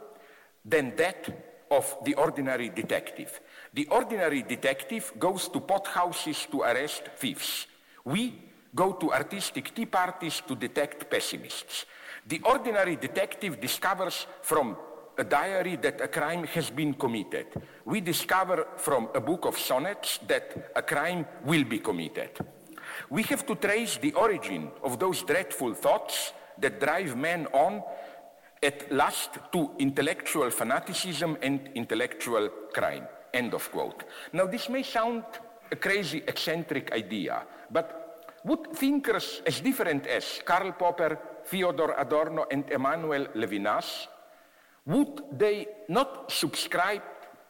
than 0.64 0.94
that 0.96 1.28
of 1.70 1.96
the 2.04 2.14
ordinary 2.14 2.68
detective. 2.68 3.40
The 3.72 3.86
ordinary 3.86 4.42
detective 4.42 5.12
goes 5.18 5.48
to 5.48 5.60
pothouses 5.60 6.50
to 6.50 6.62
arrest 6.62 7.08
thieves. 7.16 7.66
We 8.04 8.34
go 8.74 8.92
to 8.92 9.12
artistic 9.12 9.74
tea 9.74 9.86
parties 9.86 10.42
to 10.46 10.56
detect 10.56 11.08
pessimists. 11.08 11.86
The 12.26 12.40
ordinary 12.44 12.96
detective 12.96 13.60
discovers 13.60 14.26
from 14.42 14.76
a 15.16 15.24
diary 15.24 15.76
that 15.76 16.00
a 16.00 16.08
crime 16.08 16.44
has 16.44 16.70
been 16.70 16.94
committed. 16.94 17.46
We 17.84 18.00
discover 18.00 18.66
from 18.76 19.08
a 19.14 19.20
book 19.20 19.44
of 19.44 19.58
sonnets 19.58 20.18
that 20.26 20.72
a 20.74 20.82
crime 20.82 21.26
will 21.44 21.64
be 21.64 21.78
committed. 21.78 22.30
We 23.08 23.22
have 23.24 23.46
to 23.46 23.54
trace 23.54 23.98
the 23.98 24.12
origin 24.14 24.70
of 24.82 24.98
those 24.98 25.22
dreadful 25.22 25.74
thoughts 25.74 26.32
that 26.58 26.80
drive 26.80 27.16
men 27.16 27.46
on 27.52 27.82
at 28.62 28.90
last 28.92 29.38
to 29.52 29.70
intellectual 29.78 30.50
fanaticism 30.50 31.36
and 31.40 31.70
intellectual 31.74 32.48
crime. 32.72 33.06
End 33.32 33.54
of 33.54 33.70
quote. 33.70 34.04
Now, 34.32 34.46
this 34.46 34.68
may 34.68 34.82
sound 34.82 35.24
a 35.70 35.76
crazy, 35.76 36.22
eccentric 36.26 36.92
idea, 36.92 37.42
but 37.70 38.40
would 38.44 38.72
thinkers 38.72 39.42
as 39.46 39.60
different 39.60 40.06
as 40.06 40.40
Karl 40.44 40.72
Popper, 40.72 41.18
Theodor 41.44 41.94
Adorno, 41.98 42.46
and 42.50 42.68
Emmanuel 42.70 43.26
Levinas, 43.34 44.08
would 44.86 45.22
they 45.38 45.66
not 45.88 46.32
subscribe, 46.32 47.02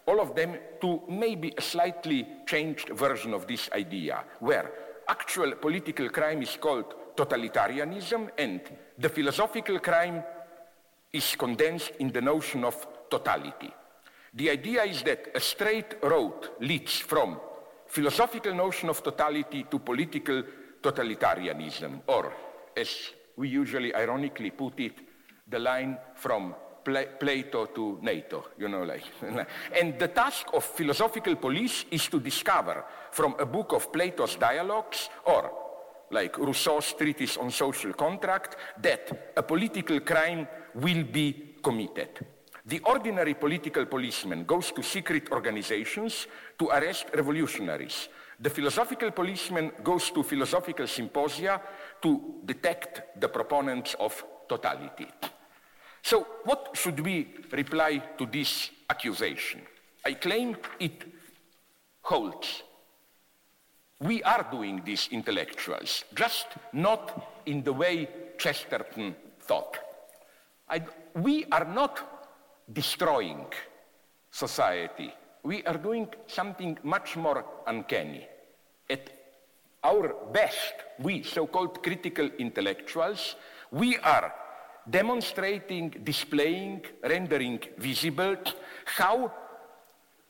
all 0.06 0.20
of 0.20 0.34
them, 0.34 0.56
to 0.80 1.02
maybe 1.08 1.54
a 1.56 1.62
slightly 1.62 2.26
changed 2.46 2.90
version 2.90 3.32
of 3.32 3.46
this 3.46 3.70
idea, 3.72 4.24
where 4.40 4.72
actual 5.08 5.52
political 5.52 6.08
crime 6.08 6.42
is 6.42 6.56
called 6.56 6.94
totalitarianism, 7.16 8.30
and 8.36 8.60
the 8.98 9.08
philosophical 9.08 9.78
crime 9.78 10.22
is 11.12 11.36
condensed 11.36 11.92
in 11.98 12.12
the 12.12 12.20
notion 12.20 12.64
of 12.64 12.86
totality. 13.08 13.72
The 14.34 14.50
idea 14.50 14.84
is 14.84 15.02
that 15.02 15.30
a 15.34 15.40
straight 15.40 15.96
road 16.02 16.50
leads 16.60 16.98
from 16.98 17.40
philosophical 17.86 18.54
notion 18.54 18.88
of 18.88 19.02
totality 19.02 19.66
to 19.70 19.78
political 19.80 20.42
totalitarianism, 20.80 22.02
or 22.06 22.32
as 22.76 23.10
we 23.36 23.48
usually 23.48 23.94
ironically 23.94 24.50
put 24.50 24.78
it, 24.80 24.94
the 25.48 25.58
line 25.58 25.98
from 26.14 26.54
Plato 26.84 27.66
to 27.66 27.98
NATO, 28.00 28.46
you 28.58 28.68
know, 28.68 28.84
like. 28.84 29.04
and 29.80 29.98
the 29.98 30.08
task 30.08 30.46
of 30.54 30.64
philosophical 30.64 31.36
police 31.36 31.84
is 31.90 32.08
to 32.08 32.20
discover 32.20 32.84
from 33.10 33.34
a 33.38 33.44
book 33.44 33.72
of 33.72 33.92
Plato's 33.92 34.36
dialogues 34.36 35.10
or 35.26 35.52
like 36.10 36.38
Rousseau's 36.38 36.92
treatise 36.94 37.36
on 37.36 37.50
social 37.50 37.92
contract 37.92 38.56
that 38.80 39.32
a 39.36 39.42
political 39.42 40.00
crime 40.00 40.46
will 40.74 41.04
be 41.04 41.56
committed. 41.62 42.26
The 42.70 42.78
ordinary 42.86 43.34
political 43.34 43.84
policeman 43.86 44.44
goes 44.44 44.70
to 44.70 44.82
secret 44.82 45.32
organizations 45.32 46.28
to 46.56 46.68
arrest 46.68 47.06
revolutionaries. 47.12 48.08
The 48.38 48.48
philosophical 48.48 49.10
policeman 49.10 49.72
goes 49.82 50.10
to 50.12 50.22
philosophical 50.22 50.86
symposia 50.86 51.60
to 52.00 52.36
detect 52.44 53.20
the 53.20 53.28
proponents 53.28 53.96
of 53.98 54.24
totality. 54.48 55.08
So, 56.00 56.24
what 56.44 56.70
should 56.74 57.00
we 57.00 57.34
reply 57.50 57.98
to 58.16 58.26
this 58.26 58.70
accusation? 58.88 59.62
I 60.06 60.14
claim 60.14 60.56
it 60.78 61.02
holds. 62.02 62.62
We 63.98 64.22
are 64.22 64.46
doing 64.48 64.82
this, 64.86 65.08
intellectuals, 65.10 66.04
just 66.14 66.46
not 66.72 67.42
in 67.46 67.64
the 67.64 67.72
way 67.72 68.08
Chesterton 68.38 69.16
thought. 69.40 69.76
I, 70.68 70.82
we 71.16 71.46
are 71.50 71.64
not 71.64 72.19
destroying 72.72 73.46
society. 74.30 75.12
We 75.42 75.64
are 75.64 75.76
doing 75.78 76.08
something 76.26 76.78
much 76.82 77.16
more 77.16 77.44
uncanny. 77.66 78.26
At 78.88 79.10
our 79.82 80.14
best, 80.32 80.74
we, 80.98 81.22
so 81.22 81.46
called 81.46 81.82
critical 81.82 82.28
intellectuals, 82.38 83.36
we 83.70 83.96
are 83.98 84.32
demonstrating, 84.88 85.90
displaying, 86.04 86.82
rendering 87.02 87.60
visible 87.78 88.36
how 88.84 89.32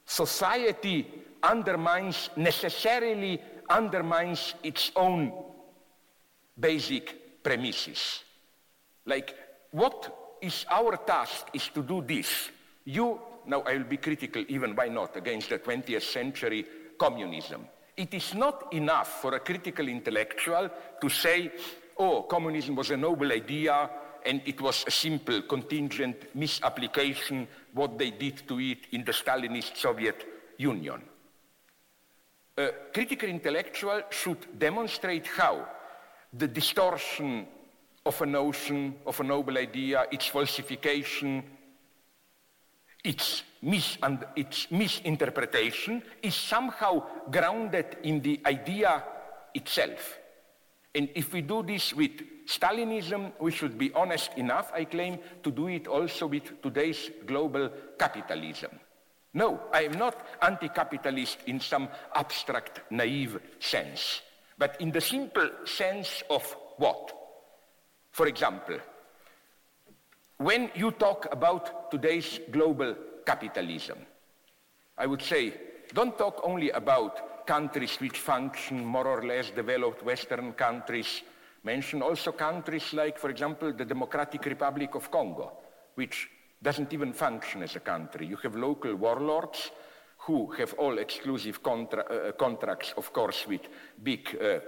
society 0.04 1.06
undermines, 1.42 2.30
necessarily 2.36 3.40
undermines 3.68 4.54
its 4.62 4.92
own 4.96 5.32
basic 6.58 7.42
premises. 7.42 8.22
Like, 9.06 9.34
what 9.70 10.19
is 10.42 10.66
our 10.70 10.96
task 10.96 11.48
is 11.52 11.68
to 11.68 11.82
do 11.82 12.02
this. 12.02 12.50
You, 12.84 13.20
now 13.46 13.62
I 13.62 13.76
will 13.76 13.84
be 13.84 13.96
critical 13.98 14.44
even, 14.48 14.74
why 14.74 14.88
not, 14.88 15.16
against 15.16 15.50
the 15.50 15.58
20th 15.58 16.02
century 16.02 16.66
communism. 16.98 17.66
It 17.96 18.14
is 18.14 18.34
not 18.34 18.72
enough 18.72 19.20
for 19.20 19.34
a 19.34 19.40
critical 19.40 19.88
intellectual 19.88 20.70
to 21.00 21.08
say, 21.08 21.52
oh, 21.98 22.22
communism 22.22 22.74
was 22.76 22.90
a 22.90 22.96
noble 22.96 23.30
idea, 23.32 23.90
and 24.24 24.42
it 24.44 24.60
was 24.60 24.84
a 24.86 24.90
simple 24.90 25.42
contingent 25.42 26.34
misapplication 26.34 27.46
what 27.72 27.98
they 27.98 28.10
did 28.10 28.46
to 28.48 28.58
it 28.58 28.86
in 28.92 29.04
the 29.04 29.12
Stalinist 29.12 29.76
Soviet 29.76 30.26
Union. 30.58 31.02
A 32.58 32.70
critical 32.92 33.28
intellectual 33.28 34.02
should 34.10 34.58
demonstrate 34.58 35.26
how 35.26 35.66
the 36.32 36.48
distortion 36.48 37.46
of 38.04 38.20
a 38.22 38.26
notion, 38.26 38.94
of 39.06 39.20
a 39.20 39.24
noble 39.24 39.58
idea, 39.58 40.06
its 40.10 40.26
falsification, 40.26 41.42
its, 43.04 43.42
mis 43.62 43.98
and 44.02 44.24
its 44.36 44.70
misinterpretation 44.70 46.02
is 46.22 46.34
somehow 46.34 47.02
grounded 47.30 47.98
in 48.02 48.20
the 48.20 48.40
idea 48.46 49.02
itself. 49.54 50.18
And 50.94 51.08
if 51.14 51.32
we 51.32 51.42
do 51.42 51.62
this 51.62 51.94
with 51.94 52.10
Stalinism, 52.46 53.32
we 53.38 53.52
should 53.52 53.78
be 53.78 53.92
honest 53.94 54.32
enough, 54.36 54.72
I 54.74 54.84
claim, 54.84 55.18
to 55.42 55.50
do 55.50 55.68
it 55.68 55.86
also 55.86 56.26
with 56.26 56.60
today's 56.62 57.10
global 57.26 57.70
capitalism. 57.98 58.72
No, 59.34 59.60
I 59.72 59.84
am 59.84 59.92
not 59.92 60.26
anti-capitalist 60.42 61.38
in 61.46 61.60
some 61.60 61.88
abstract, 62.14 62.80
naive 62.90 63.40
sense, 63.60 64.22
but 64.58 64.80
in 64.80 64.90
the 64.90 65.00
simple 65.00 65.48
sense 65.64 66.24
of 66.28 66.56
what? 66.78 67.19
For 68.10 68.26
example, 68.26 68.78
when 70.38 70.70
you 70.74 70.92
talk 70.92 71.28
about 71.32 71.90
today's 71.90 72.40
global 72.50 72.96
capitalism, 73.24 73.98
I 74.98 75.06
would 75.06 75.22
say, 75.22 75.54
don't 75.92 76.16
talk 76.16 76.40
only 76.44 76.70
about 76.70 77.46
countries 77.46 77.96
which 78.00 78.18
function 78.18 78.84
more 78.84 79.06
or 79.06 79.22
less 79.24 79.50
developed 79.50 80.04
Western 80.04 80.52
countries 80.52 81.22
mention 81.62 82.02
also 82.02 82.32
countries 82.32 82.92
like, 82.92 83.18
for 83.18 83.30
example, 83.30 83.72
the 83.72 83.84
Democratic 83.84 84.44
Republic 84.46 84.94
of 84.94 85.10
Congo, 85.10 85.52
which 85.94 86.30
doesn't 86.62 86.92
even 86.92 87.12
function 87.12 87.62
as 87.62 87.76
a 87.76 87.80
country. 87.80 88.26
You 88.26 88.36
have 88.36 88.56
local 88.56 88.94
warlords 88.94 89.70
who 90.18 90.52
have 90.52 90.74
all 90.74 90.98
exclusive 90.98 91.62
contra 91.62 92.02
uh, 92.02 92.32
contracts, 92.32 92.92
of 92.96 93.12
course, 93.12 93.46
with 93.46 93.62
big 94.02 94.36
uh, 94.40 94.60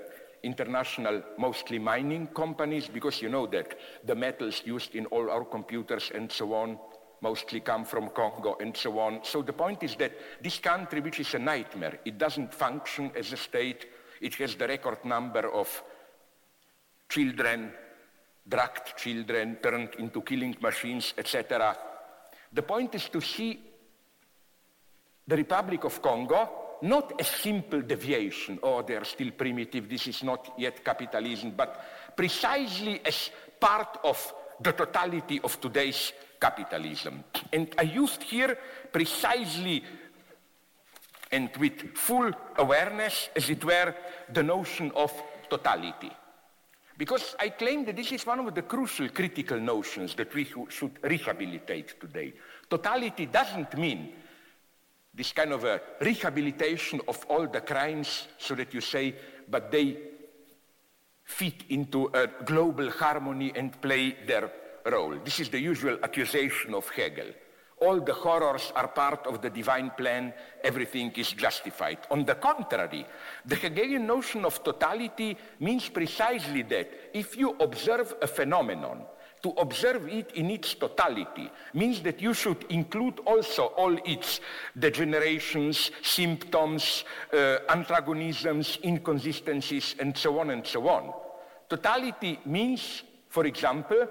international, 0.43 1.23
mostly 1.39 1.79
mining 1.79 2.27
companies, 2.29 2.89
because 2.89 3.23
you 3.23 3.29
know 3.29 3.47
that 3.47 3.79
the 4.05 4.15
metals 4.15 4.63
used 4.65 4.95
in 4.95 5.07
all 5.07 5.31
our 5.31 5.45
computers 5.45 6.11
and 6.15 6.31
so 6.31 6.55
on 6.55 6.79
mostly 7.21 7.61
come 7.61 7.85
from 7.85 8.09
Congo 8.09 8.57
and 8.61 8.77
so 8.77 8.99
on. 8.99 9.21
So 9.23 9.43
the 9.43 9.53
point 9.53 9.83
is 9.83 9.95
that 9.97 10.13
this 10.43 10.59
country, 10.59 11.01
which 11.01 11.21
is 11.21 11.35
a 11.35 11.39
nightmare, 11.39 12.01
it 12.05 12.19
doesn't 12.19 12.53
function 12.53 13.13
as 13.17 13.33
a 13.33 13.37
state. 13.37 13.87
It 14.21 14.35
has 14.35 14.57
the 14.57 14.67
record 14.67 15.05
number 15.05 15.49
of 15.49 15.83
children, 17.09 17.73
drugged 18.49 18.97
children, 18.97 19.59
turned 19.63 19.95
into 19.99 20.21
killing 20.23 20.57
machines, 20.61 21.15
etc. 21.17 21.77
The 22.53 22.63
point 22.63 22.95
is 22.97 23.09
to 23.11 23.21
see 23.21 23.61
the 25.27 25.37
Republic 25.37 25.85
of 25.85 26.03
Congo 26.03 26.62
not 26.83 27.21
a 27.21 27.25
simple 27.25 27.81
deviation, 27.81 28.59
oh, 28.63 28.83
they're 28.83 29.05
still 29.05 29.31
primitive, 29.31 29.89
this 29.89 30.07
is 30.09 30.23
not 30.23 30.55
yet 30.59 30.85
capitalism, 30.85 31.53
but 31.57 32.15
precisely 32.17 33.01
as 33.05 33.31
part 33.59 33.99
of 34.05 34.35
the 34.61 34.73
totality 34.73 35.41
of 35.43 35.61
today's 35.61 36.13
capitalism. 36.41 37.25
And 37.53 37.73
I 37.79 37.83
used 37.83 38.23
here 38.23 38.59
precisely 38.93 39.83
and 41.31 41.51
with 41.57 41.97
full 41.97 42.31
awareness, 42.57 43.31
as 43.35 43.49
it 43.49 43.65
were, 43.65 43.95
the 44.33 44.43
notion 44.43 44.93
of 44.95 45.13
totality. 45.49 46.11
Because 46.99 47.35
I 47.41 47.49
claim 47.51 47.87
that 47.87 47.97
this 47.97 48.13
is 48.13 48.27
one 48.27 48.41
of 48.41 48.55
the 48.55 48.63
crucial 48.63 49.09
critical 49.09 49.59
notions 49.59 50.15
that 50.17 50.33
we 50.35 50.47
should 50.69 50.99
rehabilitate 51.03 51.99
today. 51.99 52.35
Totality 52.69 53.27
doesn't 53.27 53.77
mean 53.79 54.13
this 55.15 55.33
kind 55.33 55.53
of 55.53 55.65
a 55.65 55.81
rehabilitation 56.01 57.01
of 57.07 57.25
all 57.29 57.47
the 57.47 57.61
crimes 57.61 58.29
so 58.39 58.55
that 58.55 58.73
you 58.73 58.81
say, 58.81 59.15
but 59.49 59.71
they 59.71 59.97
fit 61.25 61.65
into 61.69 62.11
a 62.15 62.27
global 62.45 62.91
harmony 62.91 63.53
and 63.55 63.81
play 63.81 64.17
their 64.27 64.51
role. 64.87 65.17
This 65.25 65.41
is 65.41 65.49
the 65.49 65.61
usual 65.61 65.99
accusation 66.03 66.75
of 66.75 66.89
Hegel 66.89 67.33
all 67.83 68.01
the 68.01 68.15
horrors 68.15 68.73
are 68.77 68.89
part 68.89 69.27
of 69.27 69.43
the 69.43 69.51
divine 69.51 69.91
plan, 69.91 70.33
everything 70.63 71.11
is 71.17 71.33
justified. 71.33 71.99
On 72.11 72.25
the 72.25 72.37
contrary, 72.37 73.05
the 73.45 73.57
Hegelian 73.57 74.07
notion 74.07 74.45
of 74.45 74.63
totality 74.63 75.37
means 75.59 75.89
precisely 75.89 76.63
that 76.63 76.89
if 77.13 77.37
you 77.37 77.57
observe 77.59 78.15
a 78.23 78.27
phenomenon, 78.27 79.03
to 79.43 79.51
observe 79.59 80.09
it 80.09 80.31
in 80.33 80.51
its 80.51 80.75
totality 80.75 81.51
means 81.75 82.01
that 82.03 82.23
you 82.23 82.33
should 82.33 82.65
include 82.69 83.19
also 83.27 83.67
all 83.77 83.97
its 84.05 84.41
degenerations, 84.79 85.91
symptoms, 86.03 87.05
uh, 87.33 87.59
antagonisms, 87.69 88.79
inconsistencies, 88.85 89.97
and 89.99 90.17
so 90.17 90.39
on 90.39 90.51
and 90.51 90.67
so 90.67 90.89
on. 90.89 91.13
Totality 91.69 92.39
means, 92.45 93.03
for 93.29 93.45
example, 93.47 94.07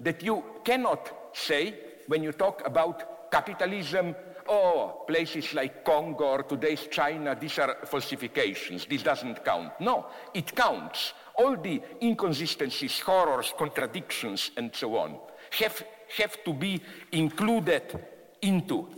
that 0.00 0.22
you 0.22 0.44
cannot 0.64 1.32
say, 1.34 1.74
when 2.06 2.22
you 2.22 2.32
talk 2.32 2.62
about 2.64 3.30
capitalism, 3.30 4.14
oh, 4.48 5.02
places 5.06 5.52
like 5.54 5.84
Congo 5.84 6.24
or 6.24 6.42
today's 6.44 6.86
China, 6.86 7.36
these 7.38 7.58
are 7.58 7.78
falsifications. 7.86 8.86
This 8.86 9.02
doesn't 9.02 9.44
count. 9.44 9.72
No, 9.80 10.06
it 10.32 10.54
counts. 10.54 11.12
All 11.38 11.56
the 11.56 11.82
inconsistencies, 12.02 13.00
horrors, 13.00 13.52
contradictions, 13.56 14.50
and 14.56 14.74
so 14.74 14.96
on 14.96 15.18
have, 15.58 15.84
have 16.18 16.42
to 16.44 16.52
be 16.54 16.80
included 17.12 17.98
into 18.42 18.88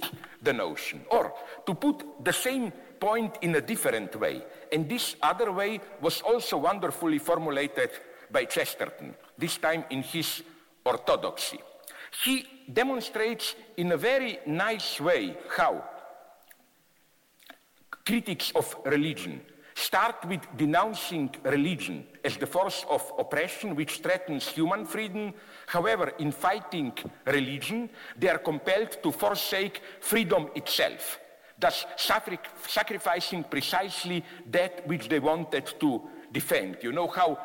the 0.43 0.53
notion. 0.53 1.03
Or 1.11 1.33
to 1.67 1.75
put 1.75 2.25
the 2.25 2.33
same 2.33 2.73
point 3.01 3.39
in 3.43 3.55
a 3.55 3.61
different 3.61 4.15
way, 4.17 4.43
and 4.73 4.89
this 4.89 5.17
other 5.23 5.53
way 5.53 5.81
was 6.01 6.21
also 6.21 6.59
wonderfully 6.59 7.19
formulated 7.19 7.91
by 8.31 8.45
Chesterton, 8.45 9.15
this 9.37 9.57
time 9.59 9.85
in 9.91 10.03
his 10.03 10.43
Orthodoxy. 10.85 11.61
He 12.25 12.47
demonstrates 12.73 13.55
in 13.77 13.93
a 13.93 13.97
very 13.97 14.39
nice 14.47 15.01
way 15.01 15.37
how 15.57 15.85
critics 18.05 18.53
of 18.55 18.75
religion 18.87 19.41
start 19.79 20.25
with 20.27 20.41
denouncing 20.57 21.31
religion 21.45 22.07
as 22.25 22.37
the 22.37 22.47
force 22.47 22.85
of 22.91 23.13
oppression 23.19 23.77
which 23.77 24.01
threatens 24.01 24.49
human 24.49 24.85
freedom. 24.85 25.33
However, 25.67 26.13
in 26.19 26.33
fighting 26.33 26.93
religion, 27.27 27.89
they 28.17 28.29
are 28.29 28.39
compelled 28.39 29.03
to 29.03 29.13
forsake 29.13 29.81
freedom 30.01 30.49
itself, 30.55 31.21
thus 31.59 31.87
sacrificing 31.97 33.45
precisely 33.45 34.25
that 34.51 34.87
which 34.87 35.09
they 35.09 35.21
wanted 35.21 35.67
to 35.79 36.03
defend. 36.33 36.79
You 36.83 36.93
know 36.93 37.07
how, 37.07 37.39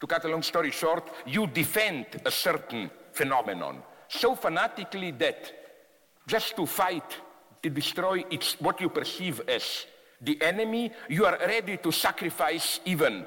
to 0.00 0.06
cut 0.06 0.24
a 0.24 0.28
long 0.28 0.42
story 0.42 0.70
short, 0.70 1.10
you 1.26 1.46
defend 1.46 2.06
a 2.24 2.30
certain 2.30 2.90
phenomenon 3.12 3.82
so 4.10 4.34
fanatically 4.34 5.12
that 5.12 5.52
just 6.26 6.56
to 6.56 6.66
fight, 6.66 7.16
to 7.62 7.70
destroy 7.70 8.24
it's 8.30 8.60
what 8.60 8.80
you 8.80 8.88
perceive 8.88 9.40
as 9.48 9.86
the 10.20 10.40
enemy, 10.42 10.92
you 11.08 11.24
are 11.24 11.38
ready 11.38 11.78
to 11.78 11.90
sacrifice 11.90 12.80
even 12.84 13.26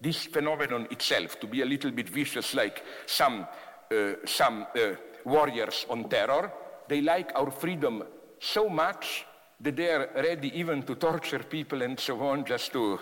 this 0.00 0.26
phenomenon 0.26 0.86
itself, 0.90 1.38
to 1.40 1.46
be 1.46 1.62
a 1.62 1.64
little 1.64 1.90
bit 1.90 2.08
vicious 2.08 2.54
like 2.54 2.82
some, 3.06 3.46
uh, 3.90 4.12
some 4.26 4.66
uh, 4.76 4.96
warriors 5.24 5.86
on 5.88 6.08
terror. 6.08 6.52
They 6.88 7.00
like 7.00 7.32
our 7.34 7.50
freedom 7.50 8.02
so 8.40 8.68
much 8.68 9.26
that 9.60 9.76
they 9.76 9.90
are 9.90 10.10
ready 10.16 10.58
even 10.58 10.82
to 10.82 10.94
torture 10.96 11.38
people 11.38 11.82
and 11.82 11.98
so 11.98 12.20
on 12.22 12.44
just 12.44 12.72
to, 12.72 12.98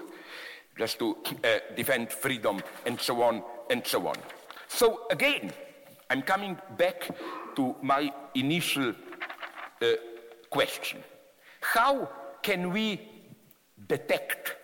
just 0.78 0.98
to 0.98 1.16
uh, 1.42 1.74
defend 1.74 2.12
freedom 2.12 2.60
and 2.86 3.00
so 3.00 3.22
on 3.22 3.42
and 3.70 3.84
so 3.84 4.06
on. 4.06 4.16
So 4.68 5.06
again, 5.10 5.52
I'm 6.10 6.22
coming 6.22 6.58
back 6.76 7.08
to 7.56 7.74
my 7.82 8.12
initial 8.34 8.90
uh, 9.80 9.86
question. 10.50 11.02
How 11.60 12.08
can 12.42 12.70
we 12.72 13.00
detect 13.88 14.56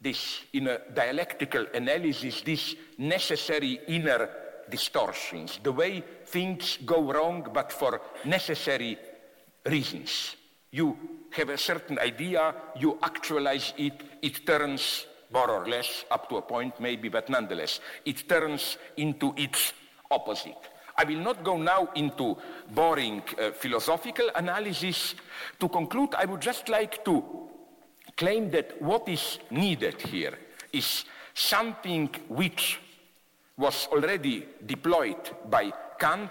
this 0.00 0.40
in 0.52 0.68
a 0.68 0.78
dialectical 0.94 1.66
analysis, 1.74 2.42
these 2.42 2.76
necessary 2.98 3.80
inner 3.88 4.28
distortions, 4.70 5.58
the 5.62 5.72
way 5.72 6.02
things 6.26 6.78
go 6.84 7.12
wrong 7.12 7.48
but 7.52 7.72
for 7.72 8.00
necessary 8.24 8.98
reasons. 9.66 10.36
You 10.70 10.96
have 11.30 11.48
a 11.48 11.58
certain 11.58 11.98
idea, 11.98 12.54
you 12.78 12.98
actualize 13.02 13.72
it, 13.76 13.94
it 14.22 14.46
turns 14.46 15.06
more 15.32 15.50
or 15.50 15.68
less, 15.68 16.04
up 16.10 16.28
to 16.28 16.36
a 16.36 16.42
point 16.42 16.80
maybe, 16.80 17.08
but 17.08 17.28
nonetheless, 17.28 17.80
it 18.04 18.28
turns 18.28 18.78
into 18.96 19.34
its 19.36 19.72
opposite. 20.10 20.56
I 20.96 21.04
will 21.04 21.20
not 21.20 21.44
go 21.44 21.56
now 21.56 21.88
into 21.94 22.36
boring 22.70 23.22
uh, 23.38 23.52
philosophical 23.52 24.30
analysis. 24.34 25.14
To 25.60 25.68
conclude, 25.68 26.14
I 26.16 26.24
would 26.24 26.40
just 26.40 26.68
like 26.68 27.04
to 27.04 27.22
claim 28.18 28.50
that 28.50 28.82
what 28.82 29.08
is 29.08 29.38
needed 29.50 30.02
here 30.02 30.36
is 30.72 31.04
something 31.32 32.10
which 32.28 32.80
was 33.56 33.88
already 33.92 34.44
deployed 34.66 35.30
by 35.48 35.72
Kant, 35.98 36.30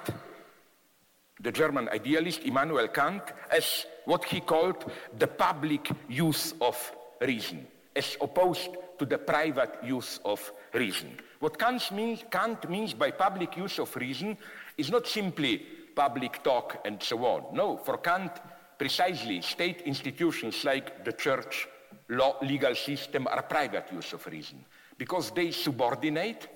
the 1.40 1.52
German 1.52 1.88
idealist 1.90 2.42
Immanuel 2.44 2.90
Kant, 2.90 3.24
as 3.50 3.86
what 4.06 4.26
he 4.26 4.42
called 4.42 4.92
the 5.18 5.28
public 5.28 5.90
use 6.10 6.54
of 6.60 6.76
reason, 7.22 7.66
as 7.96 8.18
opposed 8.20 8.70
to 9.00 9.06
the 9.06 9.18
private 9.18 9.76
use 9.84 10.20
of 10.26 10.52
reason. 10.74 11.18
What 11.40 11.58
Kant 11.58 11.90
means, 11.92 12.24
Kant 12.30 12.70
means 12.70 12.94
by 12.94 13.12
public 13.12 13.56
use 13.56 13.80
of 13.80 13.96
reason 13.96 14.38
is 14.78 14.90
not 14.90 15.08
simply 15.08 15.66
public 15.96 16.44
talk 16.44 16.82
and 16.86 17.02
so 17.02 17.24
on. 17.26 17.56
No, 17.56 17.78
for 17.78 17.98
Kant, 17.98 18.32
precisely, 18.78 19.42
state 19.42 19.82
institutions 19.82 20.66
like 20.66 21.06
the 21.06 21.14
church, 21.14 21.68
law, 22.10 22.38
legal 22.42 22.76
system 22.76 23.28
are 23.28 23.44
private 23.44 23.92
use 23.92 24.14
of 24.14 24.26
reason 24.28 24.64
because 24.98 25.32
they 25.32 25.52
subordinate 25.52 26.48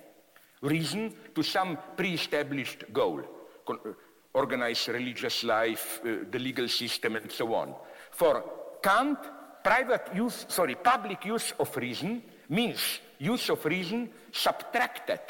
reason 0.62 1.12
to 1.34 1.42
some 1.42 1.78
pre-established 1.96 2.92
goal. 2.92 3.22
Con- 3.66 3.80
uh, 3.84 3.92
organize 4.34 4.88
religious 4.88 5.44
life, 5.44 6.00
uh, 6.04 6.24
the 6.30 6.38
legal 6.38 6.68
system, 6.68 7.16
and 7.16 7.30
so 7.30 7.54
on. 7.54 7.74
For 8.10 8.44
Kant, 8.82 9.18
private 9.62 10.08
use, 10.14 10.46
sorry, 10.48 10.74
public 10.76 11.24
use 11.24 11.52
of 11.58 11.76
reason 11.76 12.22
means 12.48 13.00
use 13.18 13.50
of 13.50 13.64
reason 13.64 14.10
subtracted 14.32 15.20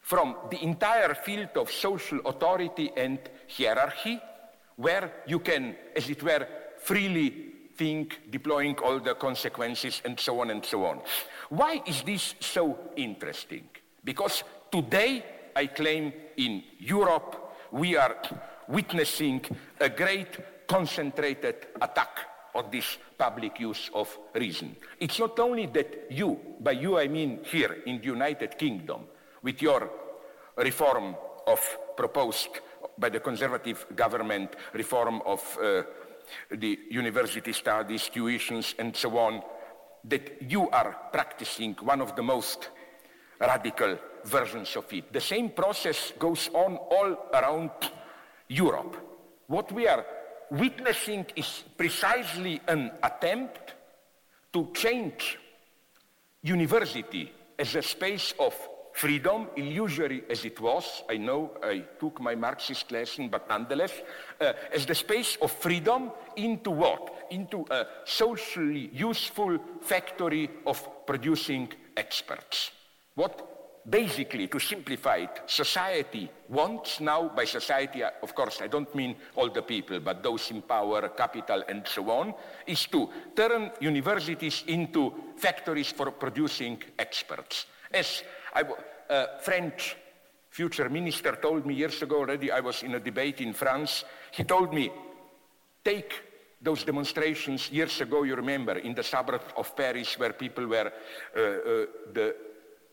from 0.00 0.36
the 0.50 0.62
entire 0.62 1.14
field 1.14 1.50
of 1.56 1.70
social 1.70 2.20
authority 2.24 2.90
and 2.96 3.18
hierarchy, 3.48 4.20
where 4.76 5.22
you 5.26 5.40
can, 5.40 5.76
as 5.94 6.08
it 6.08 6.22
were, 6.22 6.46
freely 6.78 7.55
think, 7.76 8.30
deploying 8.30 8.76
all 8.78 8.98
the 8.98 9.14
consequences 9.14 10.02
and 10.04 10.18
so 10.18 10.40
on 10.40 10.50
and 10.50 10.64
so 10.64 10.84
on. 10.84 11.00
Why 11.48 11.82
is 11.86 12.02
this 12.02 12.34
so 12.40 12.78
interesting? 12.96 13.68
Because 14.04 14.44
today, 14.70 15.24
I 15.54 15.66
claim 15.66 16.12
in 16.36 16.62
Europe, 16.78 17.54
we 17.72 17.96
are 17.96 18.16
witnessing 18.68 19.44
a 19.80 19.88
great 19.88 20.66
concentrated 20.66 21.66
attack 21.80 22.18
on 22.54 22.70
this 22.70 22.98
public 23.18 23.60
use 23.60 23.90
of 23.94 24.18
reason. 24.34 24.76
It's 24.98 25.18
not 25.18 25.38
only 25.38 25.66
that 25.66 26.06
you, 26.10 26.40
by 26.60 26.72
you 26.72 26.98
I 26.98 27.08
mean 27.08 27.40
here 27.44 27.82
in 27.86 27.98
the 27.98 28.06
United 28.06 28.58
Kingdom, 28.58 29.02
with 29.42 29.62
your 29.62 29.90
reform 30.56 31.14
of 31.46 31.60
proposed 31.96 32.48
by 32.98 33.10
the 33.10 33.20
conservative 33.20 33.86
government, 33.94 34.56
reform 34.72 35.22
of 35.26 35.58
uh, 35.62 35.82
the 36.50 36.78
university 36.90 37.52
studies, 37.52 38.10
tuitions, 38.12 38.74
and 38.78 38.94
so 38.94 39.16
on, 39.18 39.42
that 40.04 40.42
you 40.50 40.68
are 40.70 40.96
practicing 41.12 41.74
one 41.80 42.00
of 42.00 42.14
the 42.16 42.22
most 42.22 42.70
radical 43.40 43.98
versions 44.24 44.76
of 44.76 44.92
it. 44.92 45.12
The 45.12 45.20
same 45.20 45.50
process 45.50 46.12
goes 46.18 46.48
on 46.54 46.76
all 46.76 47.28
around 47.32 47.70
Europe. 48.48 48.96
What 49.46 49.72
we 49.72 49.86
are 49.86 50.04
witnessing 50.50 51.26
is 51.34 51.64
precisely 51.76 52.60
an 52.68 52.92
attempt 53.02 53.74
to 54.52 54.70
change 54.74 55.38
university 56.42 57.32
as 57.58 57.74
a 57.74 57.82
space 57.82 58.34
of 58.38 58.54
freedom, 58.96 59.48
illusory 59.56 60.24
as 60.30 60.44
it 60.44 60.58
was. 60.58 61.02
I 61.08 61.18
know 61.18 61.52
I 61.62 61.84
took 62.00 62.20
my 62.20 62.34
Marxist 62.34 62.90
lesson, 62.90 63.28
but 63.28 63.48
nonetheless, 63.48 63.92
uh, 64.40 64.52
as 64.72 64.86
the 64.86 64.94
space 64.94 65.36
of 65.42 65.52
freedom 65.52 66.10
into 66.36 66.70
what? 66.70 67.28
Into 67.30 67.66
a 67.70 67.86
socially 68.04 68.90
useful 68.92 69.58
factory 69.82 70.50
of 70.66 71.06
producing 71.06 71.72
experts. 71.96 72.70
What 73.14 73.56
basically, 73.88 74.48
to 74.48 74.58
simplify 74.58 75.16
it, 75.16 75.42
society 75.46 76.28
wants 76.48 77.00
now, 77.00 77.28
by 77.28 77.44
society, 77.44 78.02
of 78.02 78.34
course, 78.34 78.60
I 78.60 78.66
don't 78.66 78.92
mean 78.94 79.14
all 79.36 79.50
the 79.50 79.62
people, 79.62 80.00
but 80.00 80.22
those 80.22 80.50
in 80.50 80.62
power, 80.62 81.08
capital, 81.10 81.62
and 81.68 81.86
so 81.86 82.10
on, 82.10 82.34
is 82.66 82.86
to 82.86 83.08
turn 83.34 83.70
universities 83.80 84.64
into 84.66 85.12
factories 85.36 85.92
for 85.92 86.10
producing 86.10 86.82
experts. 86.98 87.66
As 87.92 88.24
I, 88.56 88.62
a 89.10 89.38
French 89.40 89.96
future 90.48 90.88
minister 90.88 91.36
told 91.36 91.66
me 91.66 91.74
years 91.74 92.00
ago 92.00 92.20
already, 92.20 92.50
I 92.50 92.60
was 92.60 92.82
in 92.82 92.94
a 92.94 93.00
debate 93.00 93.42
in 93.42 93.52
France, 93.52 94.04
he 94.30 94.44
told 94.44 94.72
me, 94.72 94.90
take 95.84 96.14
those 96.62 96.82
demonstrations 96.84 97.70
years 97.70 98.00
ago, 98.00 98.22
you 98.22 98.34
remember, 98.34 98.78
in 98.78 98.94
the 98.94 99.02
suburbs 99.02 99.52
of 99.56 99.76
Paris 99.76 100.18
where 100.18 100.32
people 100.32 100.66
were, 100.66 100.90
uh, 101.36 101.40
uh, 101.40 101.86
the 102.14 102.34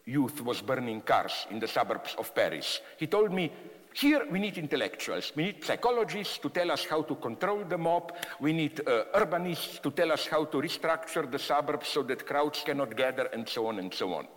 youth 0.06 0.42
was 0.42 0.62
burning 0.62 1.00
cars 1.02 1.48
in 1.50 1.60
the 1.60 1.68
suburbs 1.68 2.14
of 2.18 2.36
Paris. 2.36 2.82
He 2.98 3.08
told 3.08 3.32
me, 3.32 3.50
here 3.94 4.26
we 4.30 4.40
need 4.40 4.58
intellectuals. 4.58 5.32
We 5.36 5.44
need 5.44 5.64
psychologists 5.64 6.40
to 6.40 6.50
tell 6.50 6.72
us 6.72 6.86
how 6.86 7.04
to 7.04 7.16
control 7.16 7.64
the 7.64 7.78
mob. 7.78 8.14
We 8.40 8.52
need 8.52 8.82
uh, 8.82 9.06
urbanists 9.14 9.82
to 9.84 9.92
tell 9.92 10.12
us 10.12 10.26
how 10.26 10.46
to 10.46 10.58
restructure 10.58 11.32
the 11.32 11.40
suburbs 11.40 11.88
so 11.88 12.04
that 12.04 12.26
crowds 12.26 12.64
cannot 12.66 12.98
gather 12.98 13.26
and 13.28 13.48
so 13.48 13.68
on 13.68 13.80
and 13.80 13.94
so 13.94 14.14
on. 14.14 14.28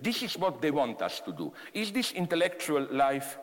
This 0.00 0.22
is 0.22 0.36
what 0.36 0.60
they 0.60 0.70
want 0.70 1.00
us 1.02 1.20
to 1.20 1.32
do. 1.32 1.52
Is 1.72 1.92
this 1.92 2.12
intellectual 2.12 2.86
life? 2.90 3.38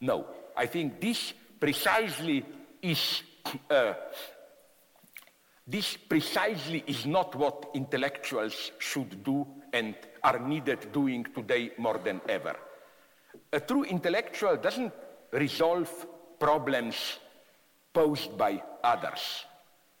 No. 0.00 0.26
I 0.56 0.66
think 0.66 1.00
this 1.00 1.32
precisely 1.58 2.44
is 2.82 3.22
uh, 3.70 3.94
this 5.66 5.96
precisely 5.96 6.84
is 6.86 7.06
not 7.06 7.34
what 7.34 7.70
intellectuals 7.74 8.70
should 8.78 9.24
do 9.24 9.46
and 9.72 9.96
are 10.22 10.38
needed 10.38 10.92
doing 10.92 11.24
today 11.34 11.72
more 11.76 11.98
than 11.98 12.20
ever. 12.28 12.54
A 13.52 13.58
true 13.58 13.82
intellectual 13.82 14.56
doesn't 14.56 14.92
resolve 15.32 15.90
problems 16.38 17.18
posed 17.92 18.38
by 18.38 18.62
others. 18.84 19.44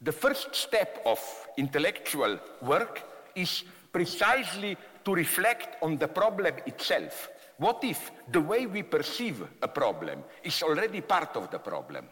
The 0.00 0.12
first 0.12 0.54
step 0.54 1.02
of 1.04 1.18
intellectual 1.56 2.38
work 2.62 3.02
is 3.34 3.64
precisely 3.92 4.76
to 5.06 5.14
reflect 5.14 5.82
on 5.82 5.96
the 5.96 6.08
problem 6.08 6.52
itself. 6.66 7.30
What 7.58 7.84
if 7.84 8.10
the 8.30 8.40
way 8.40 8.66
we 8.66 8.82
perceive 8.82 9.40
a 9.62 9.68
problem 9.68 10.24
is 10.42 10.62
already 10.64 11.00
part 11.00 11.36
of 11.36 11.48
the 11.48 11.60
problem? 11.60 12.06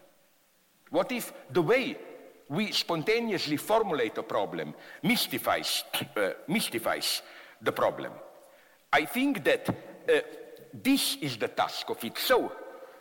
What 0.91 1.11
if 1.11 1.33
the 1.51 1.61
way 1.61 1.99
we 2.49 2.71
spontaneously 2.71 3.57
formulate 3.57 4.17
a 4.19 4.23
problem 4.23 4.75
mystifies, 5.03 5.83
uh, 6.17 6.31
mystifies 6.47 7.23
the 7.61 7.73
problem? 7.73 8.13
I 8.93 9.07
think 9.07 9.43
that 9.43 9.69
uh, 9.69 10.21
this 10.73 11.17
is 11.21 11.37
the 11.37 11.49
task 11.49 11.91
of 11.91 12.03
it. 12.05 12.17
So 12.17 12.53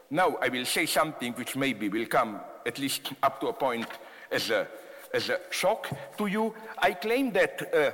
now 0.09 0.37
I 0.41 0.49
will 0.49 0.65
say 0.65 0.87
something 0.87 1.33
which 1.33 1.55
maybe 1.55 1.87
will 1.89 2.07
come 2.07 2.41
at 2.65 2.79
least 2.79 3.13
up 3.21 3.39
to 3.41 3.49
a 3.49 3.53
point 3.53 3.87
as 4.31 4.49
a, 4.49 4.67
as 5.13 5.29
a 5.29 5.39
shock 5.51 5.87
to 6.17 6.25
you. 6.25 6.55
I 6.79 6.93
claim 6.93 7.31
that 7.33 7.73
uh, 7.73 7.91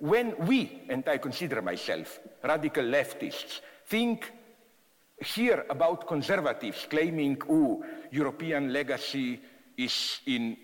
when 0.00 0.34
we, 0.46 0.82
and 0.88 1.06
I 1.08 1.18
consider 1.18 1.62
myself 1.62 2.20
radical 2.42 2.84
leftists, 2.84 3.60
think 3.86 4.30
here 5.20 5.64
about 5.68 6.06
conservatives 6.06 6.86
claiming, 6.88 7.40
oh, 7.48 7.84
European 8.10 8.72
legacy 8.72 9.40
is 9.76 10.20
in 10.26 10.56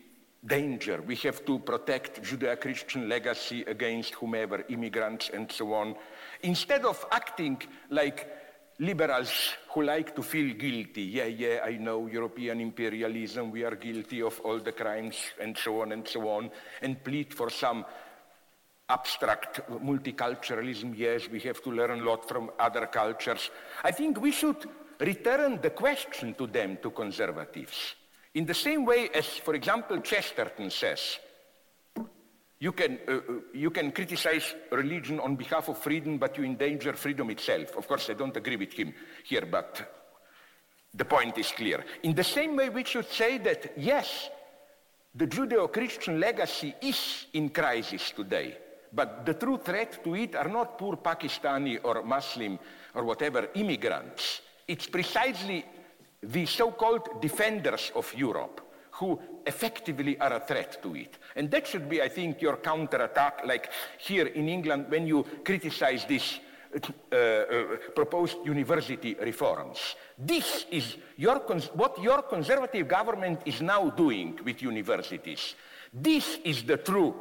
danger. 0.44 1.02
We 1.02 1.16
have 1.16 1.44
to 1.46 1.58
protect 1.58 2.22
Judeo-Christian 2.22 3.08
legacy 3.08 3.62
against 3.62 4.14
whomever, 4.14 4.64
immigrants 4.68 5.30
and 5.32 5.50
so 5.50 5.72
on. 5.72 5.96
Instead 6.42 6.84
of 6.84 7.04
acting 7.10 7.60
like 7.90 8.28
liberals 8.78 9.54
who 9.70 9.82
like 9.82 10.14
to 10.14 10.22
feel 10.22 10.54
guilty, 10.54 11.02
yeah, 11.02 11.24
yeah, 11.24 11.60
I 11.64 11.76
know 11.76 12.06
European 12.06 12.60
imperialism, 12.60 13.50
we 13.50 13.64
are 13.64 13.76
guilty 13.76 14.20
of 14.22 14.38
all 14.40 14.58
the 14.58 14.72
crimes 14.72 15.16
and 15.40 15.56
so 15.56 15.80
on 15.80 15.92
and 15.92 16.06
so 16.06 16.28
on, 16.28 16.50
and 16.82 17.02
plead 17.02 17.32
for 17.32 17.50
some 17.50 17.84
abstract 18.88 19.60
multiculturalism, 19.70 20.94
yes, 20.96 21.28
we 21.30 21.40
have 21.40 21.62
to 21.62 21.70
learn 21.70 22.00
a 22.00 22.04
lot 22.04 22.28
from 22.28 22.50
other 22.58 22.86
cultures. 22.86 23.50
I 23.82 23.90
think 23.90 24.20
we 24.20 24.32
should 24.32 24.68
return 25.00 25.60
the 25.60 25.70
question 25.70 26.34
to 26.34 26.46
them, 26.46 26.78
to 26.82 26.90
conservatives. 26.90 27.94
In 28.34 28.44
the 28.44 28.54
same 28.54 28.84
way 28.84 29.08
as, 29.14 29.26
for 29.26 29.54
example, 29.54 30.00
Chesterton 30.00 30.70
says, 30.70 31.18
you 32.58 32.72
can, 32.72 32.98
uh, 33.08 33.12
uh, 33.12 33.20
you 33.52 33.70
can 33.70 33.90
criticize 33.92 34.54
religion 34.70 35.20
on 35.20 35.36
behalf 35.36 35.68
of 35.68 35.78
freedom, 35.78 36.18
but 36.18 36.36
you 36.38 36.44
endanger 36.44 36.94
freedom 36.94 37.30
itself. 37.30 37.76
Of 37.76 37.86
course, 37.86 38.10
I 38.10 38.14
don't 38.14 38.36
agree 38.36 38.56
with 38.56 38.72
him 38.72 38.94
here, 39.24 39.46
but 39.50 39.86
the 40.92 41.04
point 41.04 41.36
is 41.38 41.50
clear. 41.52 41.84
In 42.02 42.14
the 42.14 42.24
same 42.24 42.56
way, 42.56 42.68
we 42.68 42.84
should 42.84 43.08
say 43.10 43.38
that, 43.38 43.74
yes, 43.76 44.30
the 45.14 45.26
Judeo 45.26 45.72
Christian 45.72 46.18
legacy 46.18 46.74
is 46.80 47.26
in 47.34 47.50
crisis 47.50 48.12
today, 48.12 48.56
but 48.94 49.26
the 49.26 49.34
true 49.34 49.58
threat 49.58 50.02
to 50.04 50.14
it 50.14 50.36
are 50.36 50.48
not 50.48 50.78
poor 50.78 50.96
Pakistani 50.96 51.78
or 51.82 52.02
Muslim 52.02 52.58
or 52.94 53.04
whatever 53.04 53.48
immigrants. 53.54 54.40
It's 54.66 54.86
precisely 54.86 55.64
the 56.22 56.46
so 56.46 56.70
called 56.72 57.20
defenders 57.20 57.92
of 57.94 58.14
Europe 58.14 58.60
who 58.92 59.18
effectively 59.44 60.18
are 60.20 60.34
a 60.34 60.40
threat 60.40 60.80
to 60.82 60.94
it. 60.94 61.18
And 61.34 61.50
that 61.50 61.66
should 61.66 61.88
be, 61.88 62.00
I 62.00 62.08
think, 62.08 62.40
your 62.40 62.56
counterattack, 62.56 63.42
like 63.44 63.70
here 63.98 64.26
in 64.26 64.48
England 64.48 64.86
when 64.88 65.06
you 65.06 65.24
criticize 65.44 66.04
these 66.04 66.38
uh, 66.74 67.16
uh, 67.16 67.64
proposed 67.94 68.38
university 68.44 69.14
reforms. 69.14 69.94
This 70.18 70.66
is 70.70 70.96
your 71.16 71.38
what 71.74 72.02
your 72.02 72.22
conservative 72.22 72.88
government 72.88 73.40
is 73.44 73.62
now 73.62 73.90
doing 73.90 74.38
with 74.44 74.62
universities. 74.62 75.54
This 75.92 76.38
is 76.44 76.64
the 76.64 76.78
true, 76.78 77.14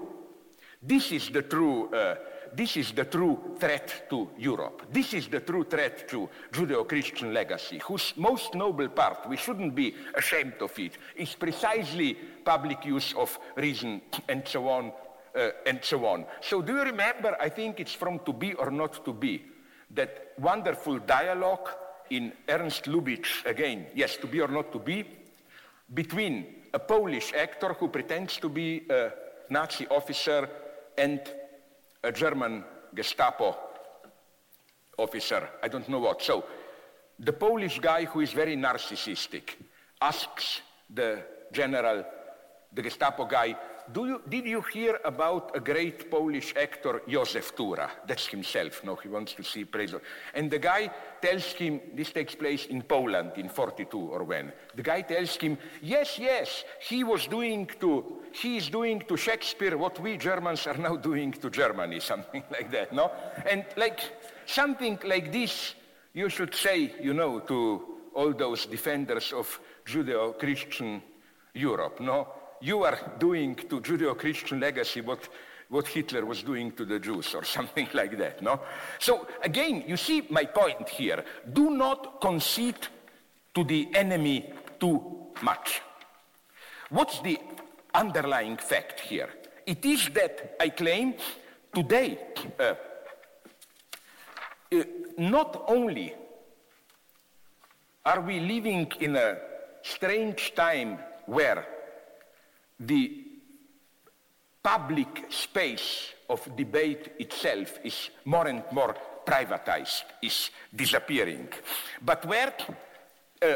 this 0.85 1.11
is 1.11 1.29
the 1.29 1.41
true 1.43 1.93
uh, 1.93 2.15
this 2.55 2.77
is 2.77 2.91
the 2.91 3.05
true 3.05 3.55
threat 3.59 4.09
to 4.09 4.29
Europe. 4.37 4.83
This 4.91 5.13
is 5.13 5.27
the 5.27 5.39
true 5.39 5.63
threat 5.63 6.07
to 6.09 6.29
Judeo-Christian 6.51 7.33
legacy, 7.33 7.79
whose 7.79 8.13
most 8.15 8.53
noble 8.53 8.89
part, 8.89 9.27
we 9.27 9.37
shouldn't 9.37 9.73
be 9.73 9.95
ashamed 10.13 10.61
of 10.61 10.77
it, 10.77 10.97
is 11.15 11.33
precisely 11.33 12.15
public 12.45 12.85
use 12.85 13.13
of 13.15 13.39
reason 13.55 14.01
and 14.29 14.47
so 14.47 14.69
on 14.69 14.91
uh, 15.35 15.49
and 15.65 15.79
so 15.81 16.05
on. 16.05 16.25
So 16.41 16.61
do 16.61 16.73
you 16.73 16.83
remember, 16.83 17.35
I 17.39 17.49
think 17.49 17.79
it's 17.79 17.93
from 17.93 18.19
To 18.19 18.33
Be 18.33 18.53
or 18.53 18.69
Not 18.69 19.03
to 19.05 19.13
Be, 19.13 19.43
that 19.91 20.33
wonderful 20.37 20.99
dialogue 20.99 21.69
in 22.11 22.33
Ernst 22.47 22.85
Lubitsch, 22.85 23.45
again, 23.45 23.87
yes, 23.95 24.17
To 24.17 24.27
Be 24.27 24.41
or 24.41 24.47
Not 24.47 24.71
to 24.73 24.79
Be, 24.79 25.05
between 25.91 26.45
a 26.73 26.79
Polish 26.79 27.33
actor 27.33 27.73
who 27.73 27.87
pretends 27.87 28.37
to 28.37 28.49
be 28.49 28.83
a 28.89 29.11
Nazi 29.49 29.87
officer 29.87 30.47
and 30.97 31.21
a 32.03 32.11
German 32.11 32.63
Gestapo 32.93 33.57
officer, 34.97 35.49
I 35.61 35.67
don't 35.67 35.87
know 35.89 35.99
what. 35.99 36.21
So 36.21 36.45
the 37.19 37.33
Polish 37.33 37.79
guy 37.79 38.05
who 38.05 38.21
is 38.21 38.31
very 38.31 38.55
narcissistic 38.55 39.55
asks 40.01 40.61
the 40.89 41.23
general, 41.51 42.05
the 42.73 42.81
Gestapo 42.81 43.25
guy, 43.25 43.55
you, 43.95 44.21
did 44.29 44.45
you 44.45 44.61
hear 44.61 44.99
about 45.03 45.51
a 45.55 45.59
great 45.59 46.09
Polish 46.09 46.53
actor, 46.55 47.01
Josef 47.07 47.55
Tura? 47.55 47.89
That's 48.07 48.27
himself, 48.27 48.83
no, 48.83 48.95
he 48.95 49.09
wants 49.09 49.33
to 49.33 49.43
see 49.43 49.65
praise. 49.65 49.93
And 50.33 50.49
the 50.49 50.59
guy 50.59 50.91
tells 51.21 51.45
him, 51.53 51.81
this 51.93 52.11
takes 52.11 52.35
place 52.35 52.65
in 52.67 52.81
Poland 52.81 53.33
in 53.35 53.49
42 53.49 53.97
or 53.97 54.23
when. 54.23 54.51
The 54.75 54.83
guy 54.83 55.01
tells 55.01 55.35
him, 55.35 55.57
yes, 55.81 56.17
yes, 56.19 56.63
he 56.79 57.03
was 57.03 57.27
doing 57.27 57.69
to, 57.79 58.17
he 58.31 58.57
is 58.57 58.69
doing 58.69 59.01
to 59.07 59.17
Shakespeare 59.17 59.77
what 59.77 59.99
we 59.99 60.17
Germans 60.17 60.67
are 60.67 60.77
now 60.77 60.95
doing 60.95 61.31
to 61.33 61.49
Germany, 61.49 61.99
something 62.13 62.43
like 62.51 62.71
that, 62.71 62.93
no? 62.93 63.11
And 63.49 63.65
like, 63.75 63.99
something 64.45 64.99
like 65.05 65.31
this, 65.31 65.75
you 66.13 66.29
should 66.29 66.55
say, 66.55 66.93
you 67.01 67.13
know, 67.13 67.39
to 67.41 67.85
all 68.13 68.33
those 68.33 68.65
defenders 68.65 69.33
of 69.33 69.59
Judeo-Christian 69.85 71.01
Europe, 71.53 71.99
no? 71.99 72.27
You 72.63 72.85
are 72.85 72.97
doing 73.19 73.55
to 73.55 73.81
Judeo-Christian 73.81 74.61
legacy 74.61 75.01
what, 75.01 75.27
what 75.67 75.85
Hitler 75.85 76.25
was 76.25 76.43
doing 76.43 76.71
to 76.71 76.85
the 76.85 76.97
Jews 76.97 77.35
or 77.35 77.43
something 77.57 77.89
like 77.93 78.17
that, 78.17 78.41
no? 78.41 78.61
So 78.99 79.27
again, 79.43 79.83
you 79.85 79.97
see 79.97 80.25
my 80.29 80.45
point 80.45 80.87
here. 80.87 81.25
Do 81.51 81.71
not 81.71 82.21
concede 82.21 82.87
to 83.53 83.65
the 83.65 83.89
enemy 83.93 84.49
too 84.79 85.27
much. 85.41 85.81
What's 86.89 87.19
the 87.19 87.37
underlying 87.93 88.55
fact 88.55 89.01
here? 89.01 89.29
It 89.65 89.83
is 89.83 90.09
that 90.13 90.55
I 90.59 90.69
claim 90.69 91.15
today, 91.73 92.17
uh, 92.59 92.75
uh, 94.71 94.83
not 95.17 95.65
only 95.67 96.13
are 98.05 98.21
we 98.21 98.39
living 98.39 98.91
in 98.99 99.15
a 99.17 99.37
strange 99.81 100.53
time 100.55 100.99
where 101.25 101.65
the 102.85 103.25
public 104.61 105.25
space 105.29 106.13
of 106.29 106.55
debate 106.55 107.13
itself 107.19 107.79
is 107.83 108.09
more 108.25 108.47
and 108.47 108.63
more 108.71 108.95
privatized, 109.25 110.03
is 110.21 110.49
disappearing. 110.73 111.49
But 112.01 112.25
where 112.25 112.53
uh, 113.41 113.55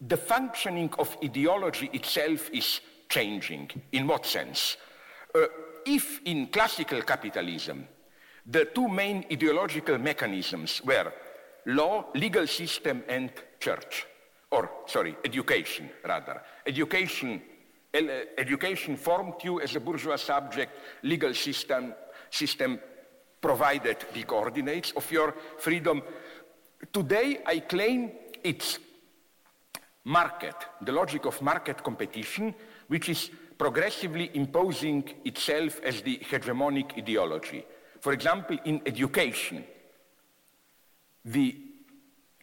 the 0.00 0.16
functioning 0.16 0.90
of 0.98 1.16
ideology 1.22 1.90
itself 1.92 2.50
is 2.52 2.80
changing. 3.08 3.70
In 3.92 4.06
what 4.06 4.26
sense? 4.26 4.76
Uh, 5.34 5.46
if 5.86 6.20
in 6.24 6.46
classical 6.46 7.02
capitalism 7.02 7.86
the 8.46 8.64
two 8.66 8.88
main 8.88 9.24
ideological 9.30 9.98
mechanisms 9.98 10.82
were 10.84 11.12
law, 11.66 12.06
legal 12.14 12.46
system, 12.46 13.04
and 13.08 13.30
church, 13.60 14.06
or 14.50 14.68
sorry, 14.86 15.16
education 15.24 15.88
rather. 16.04 16.42
Education 16.66 17.40
Uh, 17.94 17.98
education 18.38 18.96
formed 18.96 19.34
you 19.44 19.60
as 19.60 19.76
a 19.76 19.80
bourgeois 19.80 20.16
subject, 20.16 20.72
legal 21.02 21.34
system, 21.34 21.92
system 22.30 22.80
provided 23.38 23.98
the 24.14 24.22
coordinates 24.22 24.92
of 24.92 25.12
your 25.12 25.34
freedom. 25.58 26.02
Today, 26.90 27.40
I 27.44 27.60
claim 27.60 28.12
it's 28.42 28.78
market, 30.04 30.54
the 30.80 30.92
logic 30.92 31.26
of 31.26 31.42
market 31.42 31.82
competition, 31.84 32.54
which 32.88 33.10
is 33.10 33.30
progressively 33.58 34.30
imposing 34.34 35.04
itself 35.26 35.78
as 35.84 36.00
the 36.00 36.18
hegemonic 36.18 36.96
ideology. 36.96 37.62
For 38.00 38.14
example, 38.14 38.56
in 38.64 38.80
education, 38.86 39.64
the 41.26 41.56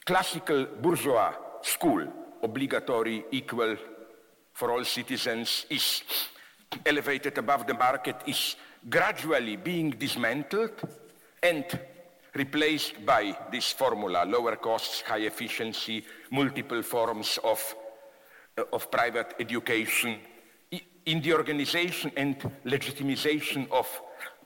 classical 0.05 0.67
bourgeois 0.79 1.33
school, 1.63 2.05
obligatory, 2.43 3.25
equal, 3.31 3.75
for 4.59 4.71
all 4.71 4.83
citizens 4.83 5.65
is 5.69 6.03
elevated 6.85 7.37
above 7.37 7.65
the 7.65 7.73
market 7.73 8.17
is 8.27 8.57
gradually 8.89 9.55
being 9.55 9.91
dismantled 9.91 10.73
and 11.41 11.63
replaced 12.35 13.05
by 13.05 13.37
this 13.53 13.71
formula, 13.71 14.25
lower 14.25 14.57
costs, 14.57 15.01
high 15.01 15.25
efficiency, 15.31 16.03
multiple 16.29 16.81
forms 16.83 17.39
of, 17.41 17.75
uh, 18.57 18.63
of 18.73 18.91
private 18.91 19.33
education, 19.39 20.19
in 21.05 21.21
the 21.21 21.33
organization 21.33 22.11
and 22.17 22.35
legitimization 22.65 23.65
of 23.71 23.87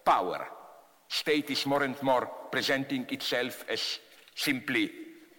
power. 0.05 0.47
state 1.07 1.49
is 1.49 1.66
more 1.66 1.84
and 1.84 2.01
more 2.01 2.26
presenting 2.51 3.05
itself 3.09 3.66
as 3.70 3.99
simply 4.36 4.91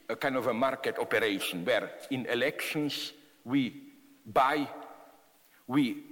a 0.09 0.16
kind 0.16 0.37
of 0.37 0.47
a 0.47 0.55
market 0.55 0.99
operation 0.99 1.64
where 1.64 1.91
in 2.11 2.27
elections 2.27 3.12
we 3.45 3.93
buy, 4.25 4.68
we 5.66 6.03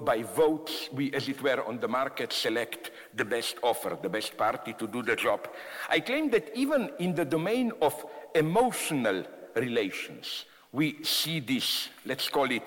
buy 0.00 0.22
votes, 0.22 0.88
we, 0.92 1.12
as 1.12 1.28
it 1.28 1.42
were, 1.42 1.62
on 1.64 1.78
the 1.78 1.88
market 1.88 2.32
select 2.32 2.90
the 3.14 3.24
best 3.24 3.56
offer, 3.62 3.98
the 4.00 4.08
best 4.08 4.36
party 4.36 4.72
to 4.72 4.86
do 4.86 5.02
the 5.02 5.14
job. 5.14 5.46
I 5.90 6.00
claim 6.00 6.30
that 6.30 6.50
even 6.54 6.90
in 6.98 7.14
the 7.14 7.24
domain 7.24 7.72
of 7.82 8.04
emotional 8.34 9.24
relations, 9.54 10.46
we 10.72 11.02
see 11.02 11.40
this, 11.40 11.88
let's 12.06 12.28
call 12.28 12.50
it 12.50 12.62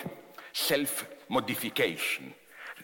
self-modification, 0.52 2.34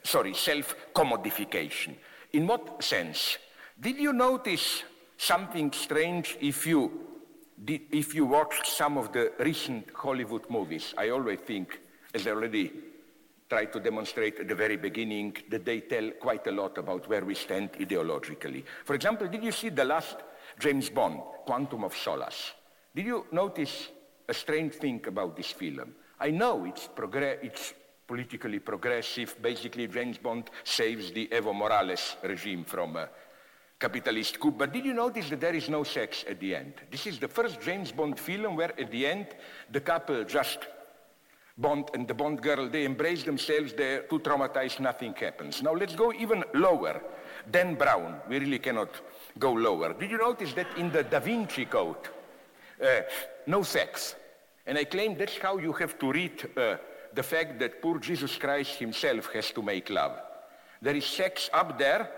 sorry, 0.03 0.35
self-commodification. 0.35 1.95
In 2.33 2.47
what 2.47 2.83
sense? 2.83 3.39
Did 3.81 3.99
you 3.99 4.13
notice 4.13 4.83
something 5.17 5.73
strange 5.73 6.37
if 6.41 6.67
you, 6.67 7.08
if 7.67 8.15
you 8.15 8.25
watched 8.25 8.67
some 8.67 8.99
of 8.99 9.13
the 9.13 9.33
recent 9.41 9.89
Hollywood 9.95 10.49
movies? 10.49 10.95
I 10.97 11.11
always 11.11 11.41
think, 11.41 11.81
as 12.15 12.27
I 12.27 12.31
already 12.31 12.73
tried 13.49 13.73
to 13.73 13.81
demonstrate 13.81 14.39
at 14.41 14.49
the 14.49 14.55
very 14.55 14.77
beginning, 14.77 15.37
that 15.49 15.65
they 15.65 15.81
tell 15.81 16.11
quite 16.21 16.47
a 16.47 16.53
lot 16.53 16.79
about 16.79 17.09
where 17.09 17.25
we 17.25 17.35
stand 17.35 17.73
ideologically. 17.73 18.65
For 18.85 18.95
example, 18.95 19.27
did 19.29 19.43
you 19.43 19.53
see 19.53 19.71
the 19.71 19.85
last 19.85 20.17
James 20.59 20.91
Bond, 20.91 21.21
Quantum 21.47 21.85
of 21.85 21.97
Solace? 21.97 22.53
Did 22.95 23.07
you 23.07 23.27
notice 23.33 23.89
a 24.29 24.35
strange 24.35 24.75
thing 24.75 25.03
about 25.07 25.37
this 25.37 25.53
film? 25.53 25.95
I 26.21 26.31
know 26.31 26.65
it's, 26.65 26.89
it's 27.43 27.75
politically 28.07 28.59
progressive. 28.59 29.37
Basically, 29.41 29.87
James 29.87 30.19
Bond 30.19 30.51
saves 30.65 31.13
the 31.13 31.29
Evo 31.29 31.55
Morales 31.55 32.17
regime 32.23 32.65
from 32.65 32.97
a 32.97 33.09
capitalist 33.79 34.39
coup. 34.41 34.51
But 34.51 34.73
did 34.73 34.85
you 34.85 34.95
notice 34.95 35.31
that 35.31 35.41
there 35.41 35.55
is 35.55 35.69
no 35.69 35.85
sex 35.85 36.25
at 36.29 36.41
the 36.41 36.55
end? 36.55 36.75
This 36.91 37.07
is 37.07 37.19
the 37.19 37.29
first 37.29 37.61
James 37.61 37.93
Bond 37.93 38.19
film 38.19 38.57
where 38.57 38.79
at 38.79 38.91
the 38.91 39.07
end 39.07 39.27
the 39.71 39.81
couple 39.81 40.25
just 40.25 40.59
Bond 41.57 41.91
and 41.95 42.07
the 42.07 42.15
Bond 42.15 42.41
girl, 42.41 42.69
they 42.69 42.85
embrace 42.85 43.25
themselves, 43.25 43.73
they're 43.73 44.03
too 44.03 44.21
traumatized, 44.21 44.79
nothing 44.79 45.13
happens. 45.15 45.61
Now 45.61 45.73
let's 45.73 45.97
go 45.97 46.13
even 46.13 46.45
lower. 46.55 47.03
Dan 47.51 47.75
Brown, 47.75 48.21
we 48.29 48.39
really 48.39 48.61
cannot 48.61 48.91
go 49.39 49.53
lower. 49.53 49.93
Did 49.93 50.13
you 50.13 50.19
notice 50.19 50.53
that 50.53 50.69
in 50.77 50.93
the 50.93 51.03
Da 51.03 51.19
Vinci 51.19 51.65
Code, 51.65 51.97
uh, 52.81 53.01
no 53.49 53.65
sex? 53.65 54.15
And 54.67 54.79
I 54.79 54.85
claim 54.85 55.17
that's 55.17 55.39
how 55.39 55.59
you 55.59 55.73
have 55.73 55.99
to 55.99 56.13
read 56.13 56.49
uh, 56.57 56.77
the 57.13 57.23
fact 57.25 57.59
that 57.59 57.83
poor 57.83 57.99
Jesus 57.99 58.37
Christ 58.37 58.79
himself 58.79 59.33
has 59.33 59.51
to 59.53 59.63
make 59.63 59.91
love. 59.91 60.13
There 60.81 60.95
is 60.95 61.07
sex 61.07 61.51
up 61.53 61.77
there 61.77 62.09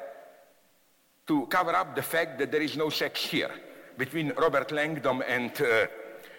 to 1.31 1.47
cover 1.47 1.77
up 1.77 1.95
the 1.95 2.03
fact 2.03 2.41
that 2.41 2.51
there 2.51 2.61
is 2.61 2.77
no 2.77 2.91
sex 2.91 3.25
here 3.25 3.53
between 3.97 4.33
Robert 4.33 4.73
Langdon 4.73 5.23
and 5.23 5.53
uh, 5.61 5.87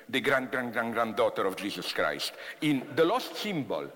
the 0.10 0.20
grand, 0.20 0.52
grand, 0.52 0.74
grand, 0.74 0.94
granddaughter 0.94 1.46
of 1.46 1.56
Jesus 1.56 1.94
Christ. 1.94 2.34
In 2.60 2.86
The 2.94 3.06
Lost 3.06 3.38
Symbol, 3.38 3.88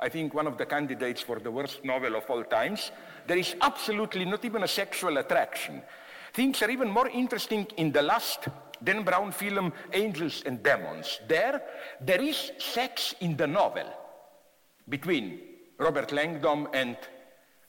I 0.00 0.08
think 0.08 0.32
one 0.32 0.46
of 0.46 0.56
the 0.56 0.64
candidates 0.64 1.20
for 1.20 1.38
the 1.38 1.50
worst 1.50 1.84
novel 1.84 2.16
of 2.16 2.30
all 2.30 2.44
times, 2.44 2.92
there 3.26 3.36
is 3.36 3.56
absolutely 3.60 4.24
not 4.24 4.42
even 4.42 4.62
a 4.62 4.68
sexual 4.68 5.18
attraction. 5.18 5.82
Things 6.32 6.62
are 6.62 6.70
even 6.70 6.88
more 6.88 7.10
interesting 7.10 7.66
in 7.76 7.92
the 7.92 8.00
last 8.00 8.48
Dan 8.82 9.02
Brown 9.02 9.32
film, 9.32 9.70
Angels 9.92 10.44
and 10.46 10.62
Demons. 10.62 11.20
There, 11.28 11.60
there 12.00 12.22
is 12.22 12.52
sex 12.56 13.14
in 13.20 13.36
the 13.36 13.46
novel 13.46 13.92
between 14.88 15.40
Robert 15.78 16.10
Langdon 16.10 16.68
and 16.72 16.96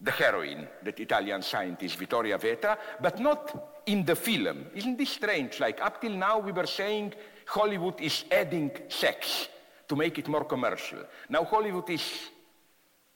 the 0.01 0.11
heroine, 0.11 0.67
that 0.83 0.99
Italian 0.99 1.41
scientist 1.41 1.97
Vittoria 1.97 2.37
Vetra, 2.37 2.77
but 3.01 3.19
not 3.19 3.81
in 3.85 4.05
the 4.05 4.15
film. 4.15 4.67
Isn't 4.73 4.97
this 4.97 5.09
strange? 5.09 5.59
Like 5.59 5.81
up 5.81 5.99
till 5.99 6.13
now 6.13 6.39
we 6.39 6.51
were 6.51 6.67
saying 6.67 7.13
Hollywood 7.45 7.99
is 7.99 8.23
adding 8.31 8.71
sex 8.87 9.49
to 9.87 9.95
make 9.95 10.17
it 10.17 10.27
more 10.27 10.45
commercial. 10.45 10.99
Now 11.29 11.43
Hollywood 11.43 11.89
is 11.89 12.29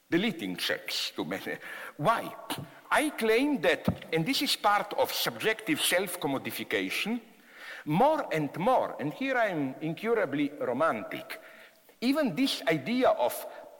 deleting 0.10 0.60
sex 0.60 1.12
to 1.16 1.24
make 1.24 1.60
Why? 1.98 2.34
I 2.92 3.10
claim 3.12 3.62
that, 3.62 3.88
and 4.14 4.26
this 4.26 4.42
is 4.42 4.56
part 4.56 4.94
of 4.98 5.12
subjective 5.12 5.82
self-commodification, 5.82 7.20
more 7.86 8.28
and 8.32 8.56
more, 8.58 8.96
and 9.00 9.14
here 9.14 9.36
I'm 9.38 9.76
incurably 9.82 10.52
romantic, 10.62 11.40
even 12.02 12.36
this 12.36 12.62
idea 12.68 13.10
of 13.10 13.34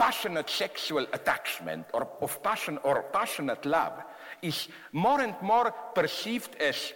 passionate 0.04 0.50
sexual 0.50 1.06
attachment 1.14 1.86
or 1.94 2.06
of 2.22 2.44
passion 2.44 2.78
or 2.84 3.04
passionate 3.04 3.66
love 3.66 4.04
is 4.42 4.68
more 4.92 5.22
and 5.22 5.34
more 5.42 5.72
perceived 5.96 6.58
as 6.62 6.92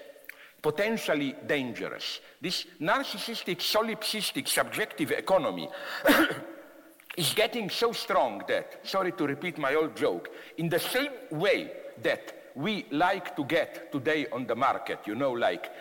potentially 0.62 1.34
dangerous. 1.48 2.20
This 2.42 2.66
narcissistic, 2.82 3.60
solipsistic, 3.60 4.50
subjective 4.50 5.12
economy 5.12 5.70
is 7.18 7.34
getting 7.34 7.70
so 7.70 7.94
strong 7.94 8.44
that, 8.50 8.86
sorry 8.86 9.14
to 9.14 9.26
repeat 9.26 9.58
my 9.58 9.74
old 9.74 9.96
joke, 9.96 10.28
in 10.58 10.68
the 10.68 10.80
same 10.80 11.14
way 11.32 11.72
that 12.04 12.52
we 12.56 12.88
like 12.92 13.38
to 13.38 13.46
get 13.46 13.90
today 13.90 14.28
on 14.34 14.46
the 14.46 14.56
market, 14.56 15.00
you 15.06 15.16
know, 15.16 15.32
like 15.32 15.72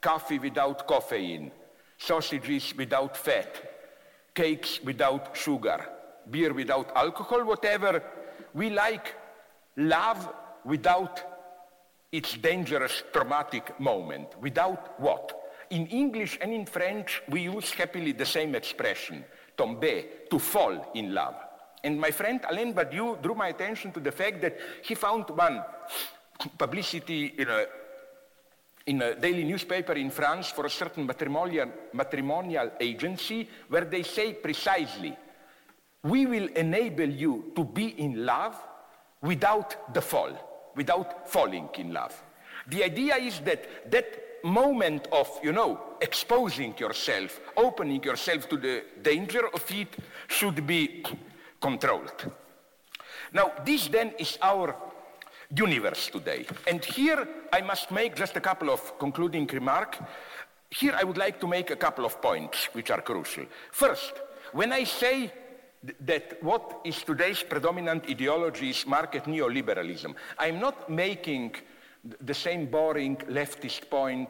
coffee 0.00 0.38
without 0.38 0.88
caffeine, 0.88 1.52
sausages 1.98 2.74
without 2.74 3.18
fat, 3.18 3.52
cakes 4.34 4.80
without 4.82 5.36
sugar, 5.36 5.84
beer 6.30 6.52
without 6.52 6.96
alcohol, 6.96 7.44
whatever. 7.44 8.02
We 8.54 8.70
like 8.70 9.14
love 9.76 10.32
without 10.64 11.20
its 12.12 12.36
dangerous 12.36 13.02
traumatic 13.12 13.78
moment. 13.78 14.28
Without 14.40 15.00
what? 15.00 15.36
In 15.70 15.86
English 15.86 16.38
and 16.40 16.52
in 16.52 16.66
French, 16.66 17.22
we 17.28 17.42
use 17.42 17.70
happily 17.72 18.12
the 18.12 18.26
same 18.26 18.54
expression, 18.54 19.24
tomber, 19.56 20.02
to 20.28 20.38
fall 20.38 20.90
in 20.94 21.14
love. 21.14 21.36
And 21.84 21.98
my 21.98 22.10
friend 22.10 22.40
Alain 22.48 22.74
Badiou 22.74 23.22
drew 23.22 23.34
my 23.34 23.48
attention 23.48 23.92
to 23.92 24.00
the 24.00 24.12
fact 24.12 24.40
that 24.42 24.58
he 24.82 24.94
found 24.94 25.30
one 25.30 25.62
publicity 26.58 27.26
in 27.38 27.48
a, 27.48 27.66
in 28.86 29.02
a 29.02 29.14
daily 29.14 29.44
newspaper 29.44 29.92
in 29.92 30.10
France 30.10 30.50
for 30.50 30.66
a 30.66 30.70
certain 30.70 31.06
matrimonial, 31.06 31.70
matrimonial 31.92 32.72
agency 32.80 33.48
where 33.68 33.84
they 33.84 34.02
say 34.02 34.34
precisely, 34.34 35.16
we 36.02 36.26
will 36.26 36.48
enable 36.56 37.08
you 37.08 37.52
to 37.56 37.64
be 37.64 37.88
in 38.00 38.24
love 38.24 38.56
without 39.22 39.92
the 39.94 40.00
fall, 40.00 40.32
without 40.74 41.28
falling 41.28 41.68
in 41.78 41.92
love. 41.92 42.22
The 42.68 42.84
idea 42.84 43.16
is 43.16 43.40
that 43.40 43.90
that 43.90 44.30
moment 44.42 45.08
of, 45.12 45.28
you 45.42 45.52
know, 45.52 45.80
exposing 46.00 46.74
yourself, 46.78 47.40
opening 47.56 48.02
yourself 48.02 48.48
to 48.48 48.56
the 48.56 48.84
danger 49.02 49.48
of 49.52 49.70
it 49.70 49.88
should 50.28 50.66
be 50.66 51.04
controlled. 51.60 52.32
Now, 53.32 53.52
this 53.64 53.88
then 53.88 54.12
is 54.18 54.38
our 54.42 54.74
universe 55.54 56.08
today. 56.08 56.46
And 56.66 56.84
here 56.84 57.26
I 57.52 57.60
must 57.60 57.90
make 57.90 58.16
just 58.16 58.36
a 58.36 58.40
couple 58.40 58.70
of 58.70 58.98
concluding 58.98 59.46
remarks. 59.46 59.98
Here 60.70 60.94
I 60.96 61.04
would 61.04 61.18
like 61.18 61.40
to 61.40 61.46
make 61.46 61.70
a 61.70 61.76
couple 61.76 62.04
of 62.04 62.22
points 62.22 62.68
which 62.72 62.90
are 62.90 63.00
crucial. 63.02 63.46
First, 63.72 64.12
when 64.52 64.72
I 64.72 64.84
say 64.84 65.32
that 66.00 66.42
what 66.42 66.80
is 66.84 67.02
today's 67.02 67.42
predominant 67.42 68.04
ideology 68.08 68.70
is 68.70 68.86
market 68.86 69.24
neoliberalism, 69.24 70.14
I'm 70.38 70.60
not 70.60 70.90
making 70.90 71.54
the 72.20 72.34
same 72.34 72.66
boring 72.66 73.16
leftist 73.16 73.88
point 73.88 74.28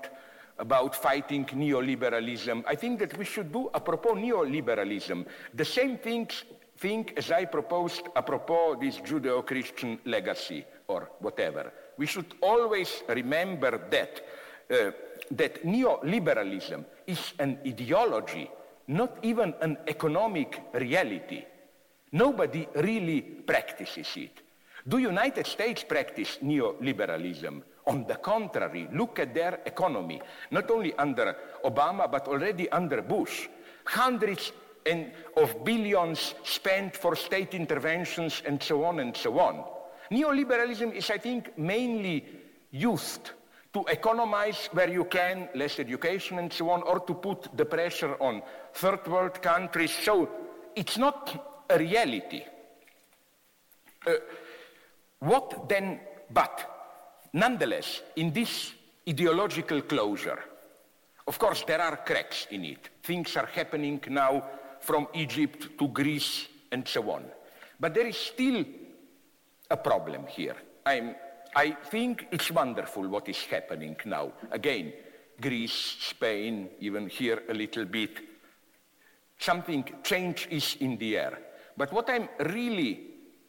about 0.59 0.95
fighting 0.95 1.45
neoliberalism. 1.47 2.65
I 2.67 2.75
think 2.75 3.01
that 3.01 3.17
we 3.17 3.25
should 3.25 3.53
do, 3.53 3.71
apropos 3.75 4.15
neoliberalism, 4.15 5.27
the 5.55 5.65
same 5.65 5.99
things, 5.99 6.45
thing 6.77 7.11
as 7.17 7.31
I 7.31 7.47
proposed 7.47 8.03
apropos 8.15 8.77
this 8.81 8.99
Judeo-Christian 8.99 9.99
legacy 10.05 10.65
or 10.89 11.11
whatever. 11.21 11.73
We 11.97 12.07
should 12.07 12.35
always 12.43 13.03
remember 13.09 13.89
that, 13.91 14.21
uh, 14.71 14.91
that 15.33 15.65
neoliberalism 15.65 16.85
is 17.07 17.33
an 17.39 17.59
ideology, 17.67 18.51
not 18.91 19.18
even 19.22 19.55
an 19.61 19.78
economic 19.86 20.62
reality. 20.74 21.45
Nobody 22.12 22.66
really 22.74 23.20
practices 23.20 24.09
it. 24.16 24.43
Do 24.86 24.99
United 24.99 25.47
States 25.47 25.84
practice 25.84 26.38
neoliberalism? 26.43 27.62
On 27.86 28.05
the 28.07 28.16
contrary, 28.16 28.88
look 28.93 29.20
at 29.20 29.32
their 29.32 29.61
economy, 29.64 30.20
not 30.51 30.70
only 30.70 30.93
under 30.95 31.36
Obama, 31.64 32.11
but 32.11 32.26
already 32.26 32.68
under 32.70 33.01
Bush. 33.01 33.49
Hundreds 33.84 34.53
and 34.84 35.12
of 35.36 35.64
billions 35.64 36.34
spent 36.43 36.97
for 36.97 37.14
state 37.14 37.55
interventions 37.55 38.43
and 38.45 38.61
so 38.61 38.84
on 38.84 38.99
and 38.99 39.16
so 39.16 39.38
on. 39.38 39.64
Neoliberalism 40.11 40.93
is, 40.93 41.11
I 41.11 41.18
think, 41.18 41.57
mainly 41.57 42.24
used 42.72 43.30
to 43.72 43.84
economize 43.88 44.68
where 44.72 44.91
you 44.91 45.05
can, 45.05 45.49
less 45.55 45.78
education 45.78 46.38
and 46.38 46.53
so 46.53 46.70
on, 46.70 46.82
or 46.82 46.99
to 47.01 47.14
put 47.14 47.57
the 47.57 47.64
pressure 47.64 48.16
on 48.20 48.43
third 48.75 49.07
world 49.07 49.43
countries. 49.43 49.93
So 50.03 50.29
it's 50.75 50.99
not 50.99 51.64
a 51.68 51.79
reality. 51.79 52.43
Uh, 54.07 54.12
what 55.18 55.68
then, 55.68 56.01
but 56.31 56.71
Nonetheless, 57.33 58.03
in 58.16 58.33
this 58.33 58.73
ideological 59.09 59.83
closure, 59.83 60.43
of 61.27 61.39
course, 61.39 61.62
there 61.66 61.81
are 61.81 61.99
cracks 61.99 62.49
in 62.51 62.64
it. 62.64 62.91
Things 63.03 63.37
are 63.37 63.47
happening 63.47 64.01
now 64.09 64.45
from 64.81 65.07
Egypt 65.14 65.79
to 65.79 65.89
Greece 65.89 66.49
and 66.73 66.87
so 66.89 67.09
on. 67.11 67.25
But 67.79 67.95
there 67.95 68.07
is 68.07 68.16
still 68.16 68.64
a 69.71 69.77
problem 69.77 70.27
here. 70.27 70.57
I'm, 70.85 71.14
I 71.55 71.71
think 71.71 72.27
it's 72.33 72.51
wonderful 72.51 73.07
what 73.09 73.29
is 73.29 73.45
happening 73.45 73.97
now. 74.05 74.33
Again, 74.51 74.93
Greece, 75.41 75.97
Spain, 76.01 76.71
even 76.81 77.09
here 77.09 77.43
a 77.49 77.55
little 77.55 77.85
bit. 77.85 78.18
Something 79.41 79.84
change 80.03 80.49
is 80.51 80.76
in 80.80 80.99
the 80.99 81.16
air. 81.16 81.38
But 81.74 81.93
what 81.93 82.11
I'm 82.11 82.28
really 82.41 83.01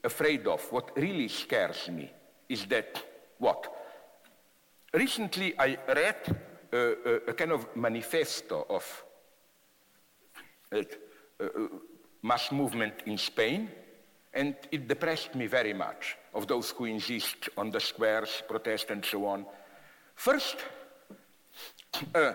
afraid 0.02 0.48
of, 0.48 0.62
what 0.72 0.96
really 0.96 1.28
scares 1.28 1.90
me, 1.90 2.10
is 2.48 2.66
that 2.68 3.04
what? 3.38 3.68
Recently 4.94 5.54
I 5.60 5.78
read 5.88 6.38
a, 6.72 6.78
a, 6.78 7.16
a 7.28 7.34
kind 7.34 7.52
of 7.52 7.76
manifesto 7.76 8.66
of 8.70 9.04
a, 10.72 10.86
mass 12.24 12.52
movement 12.52 12.94
in 13.06 13.18
Spain, 13.18 13.70
and 14.34 14.56
it 14.72 14.88
depressed 14.88 15.36
me 15.36 15.48
very 15.48 15.74
much, 15.74 16.16
of 16.34 16.48
those 16.48 16.70
who 16.70 16.86
insist 16.86 17.50
on 17.58 17.70
the 17.70 17.80
squares, 17.80 18.44
protest, 18.48 18.92
and 18.92 19.04
so 19.04 19.26
on. 19.26 19.46
First, 20.16 20.58
uh, 22.16 22.34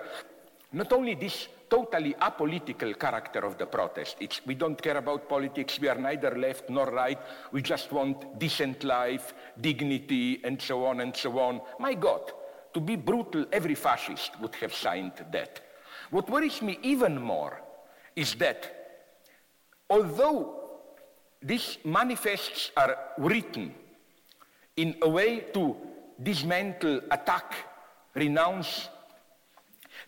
not 0.77 0.93
only 0.93 1.15
this 1.15 1.49
totally 1.71 2.15
apolitical 2.15 2.99
character 2.99 3.41
of 3.41 3.57
the 3.57 3.67
protest. 3.67 4.17
It's, 4.21 4.45
we 4.47 4.55
don't 4.55 4.81
care 4.81 4.99
about 4.99 5.29
politics. 5.29 5.81
We 5.81 5.89
are 5.89 5.97
neither 5.99 6.39
left 6.39 6.69
nor 6.71 6.91
right. 6.91 7.19
We 7.51 7.63
just 7.63 7.91
want 7.91 8.39
decent 8.39 8.85
life, 8.85 9.35
dignity, 9.61 10.41
and 10.45 10.61
so 10.61 10.85
on 10.85 11.01
and 11.01 11.17
so 11.17 11.39
on. 11.39 11.63
My 11.81 11.95
God, 11.95 12.31
to 12.75 12.81
be 12.81 12.97
brutal, 12.97 13.47
every 13.51 13.75
fascist 13.75 14.39
would 14.41 14.55
have 14.57 14.75
signed 14.75 15.13
that. 15.33 15.61
What 16.11 16.29
worries 16.31 16.61
me 16.61 16.79
even 16.83 17.21
more 17.21 17.61
is 18.15 18.35
that 18.35 19.09
although 19.89 20.61
these 21.43 21.79
manifests 21.85 22.71
are 22.77 22.97
written 23.19 23.75
in 24.77 24.95
a 25.03 25.09
way 25.09 25.41
to 25.55 25.75
dismantle, 26.23 27.01
attack, 27.11 27.55
renounce 28.15 28.89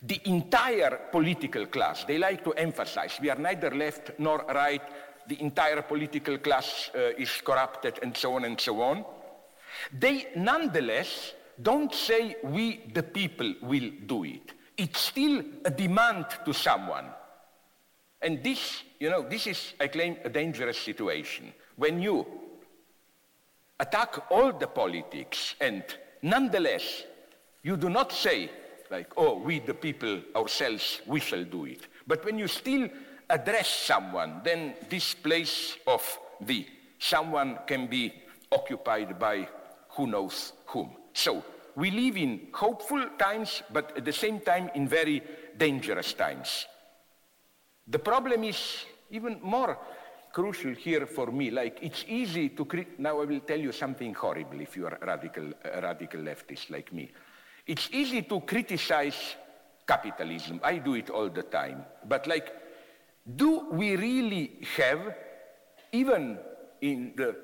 the 0.03 0.21
entire 0.25 1.09
political 1.11 1.67
class, 1.67 2.05
they 2.05 2.19
like 2.19 2.45
to 2.45 2.53
emphasize 2.53 3.19
we 3.21 3.31
are 3.31 3.39
neither 3.39 3.71
left 3.71 4.13
nor 4.19 4.45
right, 4.49 4.83
the 5.27 5.41
entire 5.43 5.83
political 5.83 6.39
class 6.39 6.91
uh, 6.95 7.11
is 7.19 7.41
corrupted, 7.43 7.99
and 8.03 8.17
so 8.17 8.35
on 8.35 8.45
and 8.45 8.61
so 8.61 8.81
on. 8.81 9.05
They 9.93 10.29
nonetheless 10.37 11.35
don't 11.61 11.93
say 11.93 12.37
we, 12.45 12.83
the 12.95 13.03
people, 13.03 13.55
will 13.63 13.91
do 14.07 14.25
it. 14.25 14.53
It's 14.77 15.01
still 15.01 15.43
a 15.65 15.71
demand 15.71 16.27
to 16.45 16.55
someone. 16.55 17.07
And 18.23 18.43
this, 18.43 18.83
you 18.99 19.11
know, 19.11 19.29
this 19.29 19.47
is, 19.47 19.75
I 19.81 19.89
claim, 19.89 20.17
a 20.25 20.29
dangerous 20.29 20.79
situation. 20.79 21.53
When 21.77 22.01
you 22.01 22.27
attack 23.81 24.31
all 24.31 24.53
the 24.53 24.67
politics 24.67 25.55
and 25.61 25.85
nonetheless 26.23 27.05
you 27.63 27.77
do 27.77 27.89
not 27.89 28.13
say 28.13 28.51
like, 28.91 29.13
oh, 29.17 29.39
we 29.39 29.61
the 29.61 29.75
people 29.75 30.21
ourselves, 30.35 31.01
we 31.07 31.21
shall 31.21 31.45
do 31.45 31.65
it. 31.67 31.87
But 32.07 32.25
when 32.25 32.39
you 32.39 32.49
still 32.49 32.89
address 33.29 33.69
someone, 33.69 34.41
then 34.45 34.75
this 34.89 35.15
place 35.15 35.77
of 35.87 36.03
the 36.41 36.67
someone 36.99 37.59
can 37.67 37.87
be 37.87 38.13
occupied 38.51 39.19
by 39.19 39.49
who 39.91 40.07
knows 40.07 40.53
whom. 40.67 40.91
So 41.13 41.45
we 41.77 41.91
live 41.91 42.17
in 42.17 42.49
hopeful 42.53 43.05
times, 43.19 43.63
but 43.73 43.97
at 43.97 44.05
the 44.05 44.13
same 44.13 44.41
time 44.41 44.71
in 44.75 44.89
very 44.89 45.23
dangerous 45.57 46.13
times. 46.13 46.67
The 47.87 47.99
problem 47.99 48.45
is 48.45 48.85
even 49.11 49.39
more 49.43 49.79
crucial 50.33 50.75
here 50.75 51.07
for 51.07 51.31
me. 51.33 51.51
Like 51.51 51.79
it's 51.83 52.05
easy 52.09 52.51
to 52.51 52.65
crit- 52.65 52.99
now 52.99 53.21
I 53.21 53.25
will 53.25 53.41
tell 53.41 53.59
you 53.59 53.73
something 53.73 54.15
horrible 54.15 54.61
if 54.61 54.77
you 54.77 54.87
are 54.87 54.99
radical, 55.03 55.53
a 55.65 55.81
radical 55.81 56.21
leftist 56.21 56.71
like 56.71 56.93
me. 56.93 57.11
It's 57.69 57.89
easy 57.93 58.23
to 58.23 58.41
criticize 58.41 59.37
capitalism. 59.87 60.61
I 60.65 60.79
do 60.79 60.95
it 60.95 61.11
all 61.11 61.29
the 61.29 61.45
time. 61.45 61.85
But 62.05 62.27
like, 62.27 62.53
do 63.37 63.69
we 63.71 63.95
really 63.95 64.59
have, 64.77 65.15
even 65.93 66.39
in 66.81 67.13
the 67.15 67.37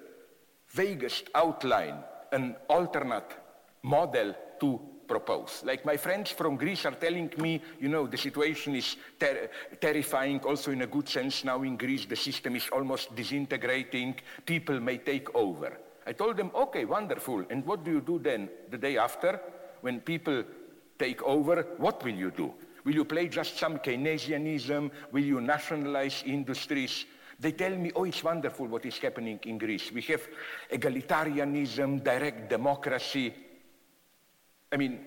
vaguest 0.71 1.29
outline, 1.35 2.03
an 2.33 2.57
alternate 2.69 3.31
model 3.83 4.35
to 4.61 4.81
propose. 5.07 5.63
Like 5.65 5.85
my 5.85 5.97
friends 5.97 6.31
from 6.31 6.57
Greece 6.57 6.87
are 6.87 6.95
telling 6.95 7.31
me, 7.39 7.63
you 7.81 7.89
know, 7.89 8.07
the 8.07 8.17
situation 8.17 8.75
is 8.75 8.97
ter 9.19 9.51
terrifying 9.81 10.41
also 10.41 10.71
in 10.71 10.83
a 10.83 10.87
good 10.87 11.09
sense 11.09 11.45
now 11.45 11.63
in 11.63 11.77
Greece. 11.77 12.07
The 12.07 12.17
system 12.17 12.57
is 12.57 12.69
almost 12.73 13.15
disintegrating. 13.15 14.17
People 14.45 14.81
may 14.81 14.99
take 14.99 15.35
over. 15.35 15.79
I 16.07 16.13
told 16.13 16.37
them, 16.37 16.51
okay, 16.55 16.85
wonderful. 16.85 17.45
And 17.51 17.65
what 17.65 17.85
do 17.85 17.91
you 17.93 18.01
do 18.01 18.19
then 18.19 18.49
the 18.71 18.79
day 18.79 18.97
after? 18.99 19.41
When 19.85 20.01
people 20.01 20.43
take 20.99 21.23
over, 21.25 21.67
what 21.77 22.03
will 22.03 22.15
you 22.15 22.31
do? 22.31 22.55
Will 22.85 22.95
you 22.95 23.05
play 23.05 23.29
just 23.29 23.59
some 23.59 23.77
Keynesianism? 23.79 24.91
Will 25.13 25.23
you 25.23 25.43
nationalize 25.43 26.23
industries? 26.25 27.05
They 27.39 27.53
tell 27.53 27.77
me, 27.77 27.93
oh, 27.95 28.05
it's 28.05 28.25
wonderful 28.25 28.67
what 28.67 28.87
is 28.87 28.97
happening 28.97 29.39
in 29.45 29.59
Greece. 29.59 29.93
We 29.93 30.01
have 30.03 30.23
egalitarianism, 30.73 32.03
direct 32.03 32.49
democracy. 32.49 33.35
I 34.73 34.79
mean, 34.79 35.01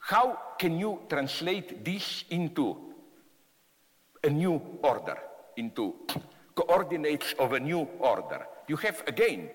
how 0.00 0.36
can 0.58 0.80
you 0.80 1.02
translate 1.08 1.84
this 1.84 2.24
into 2.30 2.76
a 4.24 4.30
new 4.30 4.60
order, 4.82 5.18
into 5.56 5.94
coordinates 6.56 7.34
of 7.38 7.52
a 7.52 7.60
new 7.60 7.88
order? 8.00 8.48
You 8.66 8.76
have, 8.78 9.04
again, 9.06 9.50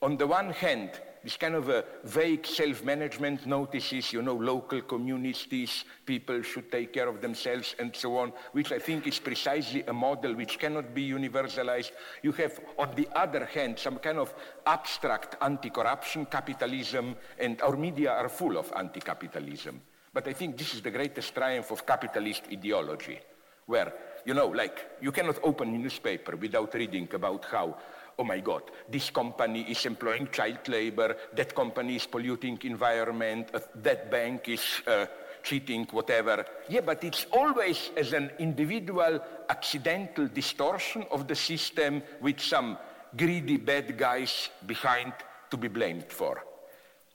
on 0.00 0.16
the 0.16 0.26
one 0.26 0.52
hand, 0.52 0.92
this 1.24 1.38
kind 1.38 1.54
of 1.54 1.70
a 1.70 1.84
vague 2.04 2.46
self-management 2.46 3.46
notices, 3.46 4.12
you 4.12 4.20
know, 4.20 4.34
local 4.34 4.82
communities, 4.82 5.84
people 6.04 6.42
should 6.42 6.70
take 6.70 6.92
care 6.92 7.08
of 7.08 7.22
themselves 7.22 7.74
and 7.78 7.96
so 7.96 8.18
on, 8.18 8.30
which 8.52 8.70
I 8.72 8.78
think 8.78 9.06
is 9.06 9.18
precisely 9.18 9.82
a 9.88 9.92
model 9.92 10.34
which 10.34 10.58
cannot 10.58 10.94
be 10.94 11.08
universalized. 11.08 11.92
You 12.22 12.32
have, 12.32 12.60
on 12.78 12.94
the 12.94 13.08
other 13.16 13.46
hand, 13.46 13.78
some 13.78 13.98
kind 13.98 14.18
of 14.18 14.34
abstract 14.66 15.36
anti-corruption 15.40 16.26
capitalism, 16.26 17.16
and 17.38 17.60
our 17.62 17.74
media 17.74 18.12
are 18.12 18.28
full 18.28 18.58
of 18.58 18.70
anti-capitalism. 18.76 19.80
But 20.12 20.28
I 20.28 20.34
think 20.34 20.58
this 20.58 20.74
is 20.74 20.82
the 20.82 20.90
greatest 20.90 21.34
triumph 21.34 21.70
of 21.70 21.86
capitalist 21.86 22.42
ideology, 22.52 23.18
where, 23.64 23.94
you 24.26 24.34
know, 24.34 24.48
like, 24.48 24.90
you 25.00 25.10
cannot 25.10 25.38
open 25.42 25.74
a 25.74 25.78
newspaper 25.78 26.36
without 26.36 26.74
reading 26.74 27.08
about 27.14 27.46
how 27.46 27.78
oh 28.18 28.24
my 28.24 28.40
God, 28.40 28.62
this 28.88 29.10
company 29.10 29.62
is 29.62 29.86
employing 29.86 30.28
child 30.30 30.68
labor, 30.68 31.16
that 31.34 31.54
company 31.54 31.96
is 31.96 32.06
polluting 32.06 32.58
environment, 32.62 33.48
uh, 33.54 33.60
that 33.76 34.10
bank 34.10 34.48
is 34.48 34.82
uh, 34.86 35.06
cheating, 35.42 35.86
whatever. 35.90 36.44
Yeah, 36.68 36.80
but 36.80 37.04
it's 37.04 37.26
always 37.32 37.90
as 37.96 38.12
an 38.12 38.30
individual 38.38 39.20
accidental 39.48 40.28
distortion 40.28 41.04
of 41.10 41.28
the 41.28 41.34
system 41.34 42.02
with 42.20 42.40
some 42.40 42.78
greedy 43.16 43.58
bad 43.58 43.96
guys 43.96 44.50
behind 44.66 45.12
to 45.50 45.56
be 45.56 45.68
blamed 45.68 46.10
for. 46.10 46.42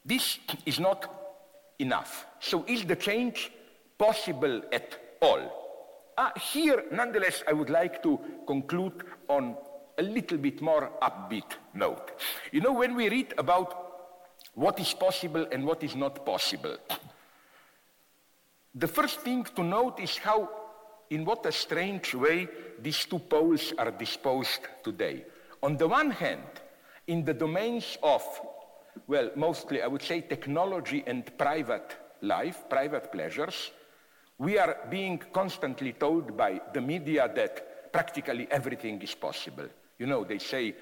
This 0.06 0.40
is 0.66 0.80
not 0.80 1.10
enough. 1.80 2.26
So 2.40 2.64
is 2.68 2.86
the 2.86 2.96
change 2.96 3.52
possible 3.98 4.62
at 4.72 4.98
all? 5.22 5.60
Uh, 6.18 6.32
here, 6.52 6.84
nonetheless, 6.92 7.44
I 7.48 7.54
would 7.54 7.70
like 7.70 8.04
to 8.04 8.20
conclude 8.46 9.04
on 9.28 9.56
a 10.00 10.02
little 10.02 10.38
bit 10.38 10.62
more 10.62 10.92
upbeat 11.02 11.58
note. 11.74 12.12
You 12.52 12.62
know, 12.62 12.74
when 12.74 12.96
we 12.96 13.10
read 13.10 13.34
about 13.38 13.70
what 14.56 14.80
is 14.80 14.94
possible 14.94 15.46
and 15.52 15.66
what 15.66 15.84
is 15.84 15.96
not 15.96 16.26
possible, 16.26 16.78
the 18.74 18.88
first 18.88 19.20
thing 19.20 19.44
to 19.56 19.64
note 19.64 20.00
is 20.00 20.18
how, 20.18 20.50
in 21.10 21.26
what 21.26 21.46
a 21.46 21.52
strange 21.52 22.16
way, 22.16 22.48
these 22.82 23.06
two 23.06 23.20
poles 23.20 23.74
are 23.78 23.92
disposed 23.92 24.62
today. 24.84 25.26
On 25.62 25.76
the 25.76 25.88
one 25.88 26.12
hand, 26.12 26.48
in 27.08 27.26
the 27.26 27.34
domains 27.34 27.98
of, 28.02 28.24
well, 29.08 29.30
mostly 29.36 29.82
I 29.82 29.88
would 29.88 30.02
say 30.02 30.22
technology 30.22 31.04
and 31.06 31.38
private 31.38 31.98
life, 32.22 32.70
private 32.70 33.12
pleasures, 33.12 33.72
we 34.38 34.58
are 34.58 34.78
being 34.90 35.18
constantly 35.34 35.92
told 35.92 36.38
by 36.38 36.62
the 36.74 36.80
media 36.80 37.30
that 37.36 37.92
practically 37.92 38.48
everything 38.50 39.02
is 39.02 39.14
possible. 39.14 39.68
You 40.00 40.08
know, 40.08 40.24
they 40.24 40.40
say 40.40 40.74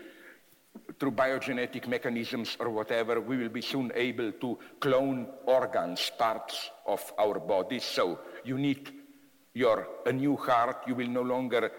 through 1.00 1.12
biogenetic 1.12 1.88
mechanisms 1.88 2.56
or 2.60 2.70
whatever, 2.70 3.20
we 3.20 3.36
will 3.38 3.50
be 3.50 3.62
soon 3.62 3.92
able 3.96 4.32
to 4.34 4.60
clone 4.80 5.28
organs, 5.48 6.12
parts 6.18 6.70
of 6.86 7.02
our 7.18 7.40
bodies. 7.40 7.84
So 7.84 8.20
you 8.46 8.58
need 8.60 8.92
your 9.54 9.88
a 10.06 10.14
new 10.14 10.38
heart. 10.38 10.84
You 10.88 10.94
will 10.94 11.08
no 11.08 11.24
longer 11.24 11.72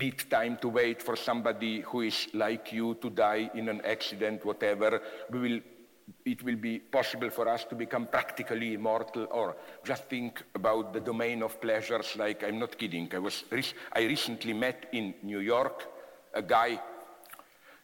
need 0.00 0.30
time 0.30 0.56
to 0.62 0.68
wait 0.68 1.02
for 1.02 1.16
somebody 1.16 1.80
who 1.80 2.02
is 2.02 2.28
like 2.32 2.72
you 2.72 2.94
to 3.02 3.10
die 3.10 3.50
in 3.54 3.68
an 3.68 3.80
accident, 3.84 4.44
whatever. 4.44 5.02
We 5.30 5.38
will 5.40 5.60
it 6.24 6.42
will 6.42 6.56
be 6.56 6.78
possible 6.78 7.28
for 7.28 7.48
us 7.48 7.64
to 7.64 7.74
become 7.74 8.06
practically 8.06 8.72
immortal, 8.72 9.26
or 9.30 9.56
just 9.84 10.04
think 10.04 10.42
about 10.54 10.94
the 10.94 11.00
domain 11.00 11.42
of 11.42 11.60
pleasures. 11.60 12.16
Like 12.16 12.44
I'm 12.44 12.60
not 12.60 12.78
kidding. 12.78 13.10
I 13.12 13.18
was 13.18 13.44
I 13.92 14.04
recently 14.04 14.52
met 14.52 14.86
in 14.92 15.14
New 15.24 15.40
York 15.40 15.97
a 16.34 16.42
guy, 16.42 16.80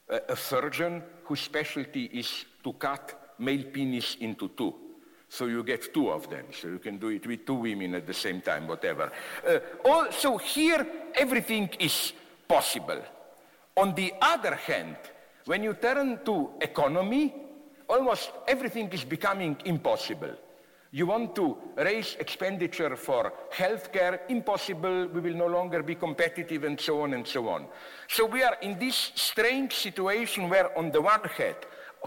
a, 0.09 0.21
a 0.29 0.37
surgeon 0.37 1.03
whose 1.25 1.41
specialty 1.41 2.05
is 2.05 2.45
to 2.63 2.73
cut 2.75 3.35
male 3.39 3.65
penis 3.65 4.17
into 4.21 4.49
two. 4.49 4.75
So 5.29 5.47
you 5.47 5.65
get 5.65 5.93
two 5.93 6.11
of 6.11 6.31
them. 6.31 6.47
So 6.53 6.69
you 6.69 6.79
can 6.79 6.99
do 6.99 7.09
it 7.09 7.27
with 7.27 7.45
two 7.45 7.55
women 7.55 7.95
at 7.95 8.07
the 8.07 8.15
same 8.15 8.41
time, 8.41 8.69
whatever. 8.69 9.11
Uh, 9.47 9.59
also, 9.85 10.37
here 10.39 10.87
everything 11.15 11.69
is 11.81 12.13
possible. 12.47 13.03
On 13.77 13.95
the 13.95 14.13
other 14.21 14.55
hand, 14.55 14.97
when 15.47 15.63
you 15.65 15.75
turn 15.75 16.21
to 16.25 16.51
economy, 16.61 17.35
almost 17.89 18.31
everything 18.47 18.89
is 18.91 19.05
becoming 19.05 19.57
impossible. 19.65 20.37
You 20.95 21.07
want 21.07 21.35
to 21.35 21.57
raise 21.77 22.15
expenditure 22.21 22.95
for 22.95 23.33
healthcare, 23.53 24.21
impossible, 24.29 25.09
we 25.09 25.21
will 25.23 25.35
no 25.35 25.49
longer 25.49 25.83
be 25.83 25.97
competitive, 25.97 26.63
and 26.63 26.79
so 26.79 27.03
on 27.03 27.15
and 27.15 27.27
so 27.27 27.49
on. 27.49 27.67
So 28.07 28.27
we 28.27 28.45
are 28.45 28.57
in 28.63 28.79
this 28.79 29.11
strange 29.17 29.75
situation 29.75 30.49
where, 30.49 30.71
on 30.79 30.93
the 30.93 31.01
one 31.01 31.23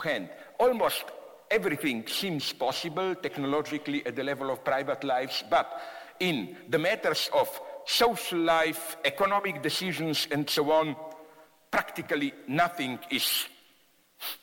hand, 0.01 0.29
almost 0.57 1.03
everything 1.51 2.07
seems 2.07 2.53
possible 2.53 3.13
technologically 3.15 4.05
at 4.05 4.15
the 4.15 4.23
level 4.23 4.49
of 4.49 4.63
private 4.63 5.03
lives, 5.03 5.43
but 5.49 5.81
in 6.21 6.55
the 6.69 6.79
matters 6.79 7.29
of 7.33 7.49
social 7.85 8.39
life, 8.39 8.95
economic 9.03 9.61
decisions, 9.61 10.29
and 10.31 10.49
so 10.49 10.71
on, 10.71 10.95
practically 11.69 12.33
nothing 12.47 12.99
is 13.11 13.47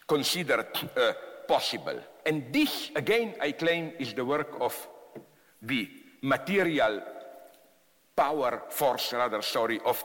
considered 0.07 0.67
uh, 0.99 1.15
possible. 1.47 1.99
And 2.27 2.53
this, 2.53 2.91
again, 2.95 3.35
I 3.41 3.53
claim, 3.53 3.93
is 3.99 4.15
the 4.15 4.25
work 4.25 4.57
of 4.61 4.75
the 5.63 5.89
material 6.23 7.03
power, 8.17 8.63
force, 8.71 9.13
rather, 9.13 9.43
sorry, 9.43 9.81
of 9.85 10.03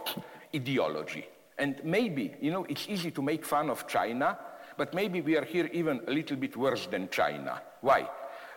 ideology. 0.55 1.25
And 1.57 1.81
maybe, 1.83 2.35
you 2.41 2.51
know, 2.51 2.65
it's 2.67 2.87
easy 2.87 3.11
to 3.11 3.21
make 3.21 3.45
fun 3.45 3.69
of 3.69 3.87
China, 3.87 4.37
but 4.77 4.93
maybe 4.93 5.21
we 5.21 5.37
are 5.37 5.45
here 5.45 5.69
even 5.73 6.01
a 6.07 6.11
little 6.11 6.37
bit 6.37 6.55
worse 6.55 6.87
than 6.87 7.09
China. 7.09 7.61
Why? 7.81 8.09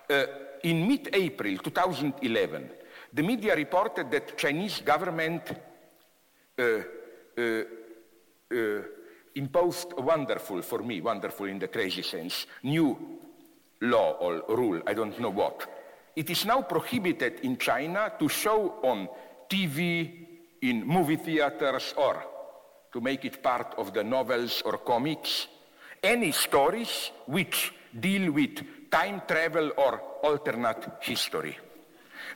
Uh, 0.08 0.24
in 0.62 0.86
mid-April 0.86 1.58
2011, 1.58 2.70
the 3.12 3.22
media 3.22 3.54
reported 3.56 4.10
that 4.10 4.38
Chinese 4.38 4.80
government 4.80 5.42
uh, 6.58 6.62
uh, 6.62 7.62
uh, 8.52 8.82
imposed 9.34 9.92
wonderful, 9.94 10.62
for 10.62 10.82
me, 10.82 11.00
wonderful 11.00 11.46
in 11.46 11.58
the 11.58 11.68
crazy 11.68 12.02
sense, 12.02 12.46
new 12.62 12.96
law 13.80 14.12
or 14.12 14.42
rule, 14.56 14.82
I 14.86 14.94
don't 14.94 15.18
know 15.20 15.30
what. 15.30 15.66
It 16.14 16.30
is 16.30 16.44
now 16.44 16.62
prohibited 16.62 17.40
in 17.40 17.56
China 17.56 18.12
to 18.18 18.28
show 18.28 18.74
on 18.82 19.08
TV, 19.48 20.26
in 20.60 20.86
movie 20.86 21.16
theaters, 21.16 21.94
or 21.96 22.24
to 22.92 23.00
make 23.00 23.24
it 23.24 23.42
part 23.42 23.74
of 23.78 23.92
the 23.94 24.04
novels 24.04 24.62
or 24.64 24.78
comics, 24.78 25.48
any 26.02 26.32
stories 26.32 27.10
which 27.26 27.72
deal 27.98 28.30
with 28.32 28.90
time 28.90 29.22
travel 29.26 29.72
or 29.76 30.00
alternate 30.22 30.98
history. 31.00 31.56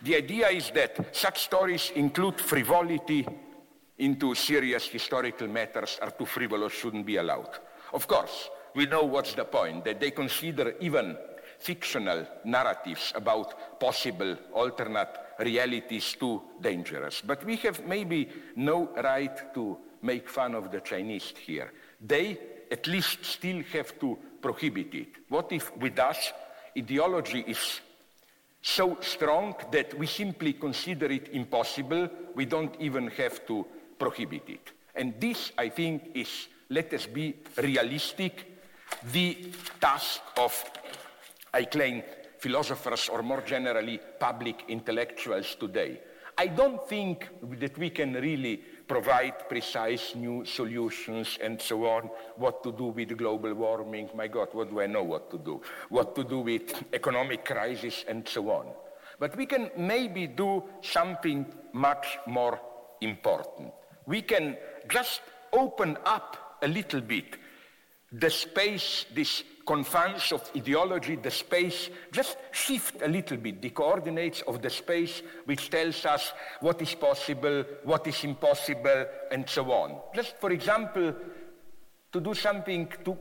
The 0.03 0.17
idea 0.17 0.49
is 0.49 0.71
that 0.71 1.15
such 1.15 1.41
stories 1.41 1.93
include 1.95 2.41
frivolity, 2.41 3.27
into 3.99 4.35
serious 4.35 4.87
historical 4.87 5.49
matters 5.49 5.99
are 6.03 6.11
too 6.11 6.27
frivolous, 6.27 6.73
shouldn't 6.73 7.07
be 7.07 7.17
allowed. 7.17 7.59
Of 7.93 8.07
course, 8.07 8.51
we 8.75 8.87
know 8.87 9.05
what's 9.05 9.35
the 9.35 9.45
point, 9.45 9.85
that 9.85 10.01
they 10.01 10.11
consider 10.11 10.75
even 10.81 11.17
fictional 11.59 12.27
narratives 12.45 13.13
about 13.15 13.81
possible 13.81 14.37
alternate 14.53 15.17
realities 15.41 16.15
too 16.19 16.43
dangerous. 16.61 17.23
But 17.25 17.45
we 17.45 17.57
have 17.57 17.87
maybe 17.87 18.29
no 18.55 18.91
right 19.03 19.55
to 19.55 19.79
make 20.03 20.29
fun 20.29 20.55
of 20.55 20.71
the 20.71 20.81
Chinese 20.81 21.33
here. 21.45 21.73
They 22.01 22.39
at 22.71 22.87
least 22.87 23.25
still 23.25 23.63
have 23.73 23.99
to 24.01 24.19
prohibit 24.43 24.95
it. 24.95 25.09
What 25.29 25.51
if 25.53 25.75
with 25.77 25.99
us 25.99 26.33
ideology 26.77 27.45
is 27.47 27.81
so 28.61 28.99
strong 29.01 29.55
that 29.71 29.97
we 29.99 30.07
simply 30.07 30.53
consider 30.53 31.07
it 31.07 31.29
impossible, 31.33 32.11
we 32.35 32.45
don't 32.45 32.75
even 32.81 33.09
have 33.09 33.47
to 33.47 33.65
prohibited. 33.99 34.61
And 34.95 35.21
this, 35.21 35.53
I 35.59 35.69
think, 35.69 36.11
is, 36.15 36.49
let 36.71 36.93
us 36.95 37.07
be 37.07 37.35
realistic, 37.59 38.53
the 39.13 39.53
task 39.81 40.21
of, 40.39 40.65
I 41.53 41.65
claim, 41.65 42.03
philosophers 42.39 43.09
or 43.09 43.23
more 43.23 43.43
generally 43.43 44.01
public 44.19 44.65
intellectuals 44.69 45.55
today. 45.57 46.01
I 46.39 46.49
don't 46.49 46.87
think 46.87 47.29
that 47.59 47.79
we 47.79 47.91
can 47.91 48.13
really 48.13 48.57
provide 48.87 49.49
precise 49.49 50.15
new 50.15 50.45
solutions 50.45 51.39
and 51.43 51.61
so 51.61 51.87
on, 51.87 52.11
what 52.37 52.63
to 52.63 52.73
do 52.73 52.85
with 52.85 53.17
global 53.17 53.55
warming, 53.55 54.11
my 54.15 54.29
God, 54.29 54.49
what 54.53 54.71
do 54.71 54.81
I 54.81 54.87
know 54.87 55.03
what 55.03 55.31
to 55.31 55.39
do? 55.39 55.63
What 55.89 56.15
to 56.15 56.25
do 56.25 56.41
with 56.41 56.85
economic 56.93 57.45
crisis 57.45 58.05
and 58.07 58.29
so 58.29 58.51
on. 58.51 58.67
But 59.19 59.35
we 59.37 59.47
can 59.47 59.71
maybe 59.79 60.27
do 60.27 60.63
something 60.83 61.47
much 61.73 62.19
more 62.27 62.61
important 63.01 63.73
we 64.07 64.23
can 64.23 64.57
just 64.89 65.21
open 65.53 65.97
up 66.05 66.59
a 66.63 66.69
little 66.69 67.01
bit 67.01 67.37
the 68.13 68.31
space, 68.31 69.05
this 69.15 69.43
confines 69.67 70.31
of 70.31 70.49
ideology, 70.57 71.17
the 71.17 71.31
space, 71.31 71.91
just 72.13 72.37
shift 72.53 73.03
a 73.03 73.09
little 73.09 73.37
bit 73.37 73.61
the 73.61 73.71
coordinates 73.71 74.43
of 74.43 74.63
the 74.63 74.71
space 74.71 75.23
which 75.45 75.69
tells 75.71 76.07
us 76.07 76.33
what 76.61 76.81
is 76.81 76.95
possible, 76.95 77.65
what 77.83 78.07
is 78.07 78.23
impossible, 78.25 79.07
and 79.33 79.49
so 79.49 79.71
on. 79.73 80.01
Just 80.15 80.39
for 80.39 80.53
example, 80.53 81.15
to 82.13 82.21
do 82.21 82.33
something 82.33 82.89
to, 83.05 83.19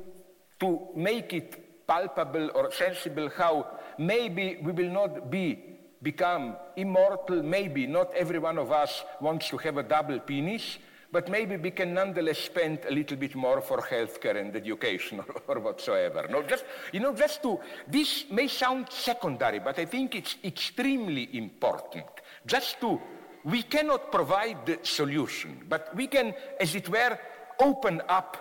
to 0.59 0.87
make 0.95 1.33
it 1.33 1.87
palpable 1.87 2.51
or 2.53 2.71
sensible 2.71 3.29
how 3.35 3.79
maybe 3.97 4.59
we 4.61 4.71
will 4.71 4.91
not 4.91 5.29
be 5.29 5.74
become 6.05 6.55
immortal, 6.77 7.41
maybe 7.41 7.87
not 7.87 8.13
every 8.13 8.37
one 8.37 8.59
of 8.59 8.71
us 8.71 9.03
wants 9.19 9.49
to 9.49 9.57
have 9.57 9.77
a 9.77 9.83
double 9.83 10.19
penis, 10.19 10.77
but 11.11 11.29
maybe 11.29 11.57
we 11.57 11.71
can 11.71 11.95
nonetheless 11.95 12.37
spend 12.37 12.79
a 12.87 12.91
little 12.91 13.17
bit 13.17 13.33
more 13.33 13.59
for 13.59 13.79
healthcare 13.81 14.39
and 14.39 14.55
education 14.55 15.19
or, 15.47 15.59
whatsoever. 15.59 16.27
No, 16.29 16.43
just, 16.43 16.63
you 16.93 16.99
know, 16.99 17.13
just 17.15 17.41
to, 17.41 17.59
this 17.87 18.25
may 18.29 18.47
sound 18.47 18.91
secondary, 18.91 19.59
but 19.59 19.79
I 19.79 19.85
think 19.85 20.13
it's 20.13 20.35
extremely 20.43 21.27
important. 21.35 22.05
Just 22.45 22.79
to, 22.81 23.01
we 23.43 23.63
cannot 23.63 24.11
provide 24.11 24.63
the 24.67 24.77
solution, 24.83 25.63
but 25.67 25.95
we 25.95 26.05
can, 26.05 26.35
as 26.59 26.75
it 26.75 26.87
were, 26.87 27.17
open 27.59 28.01
up 28.07 28.37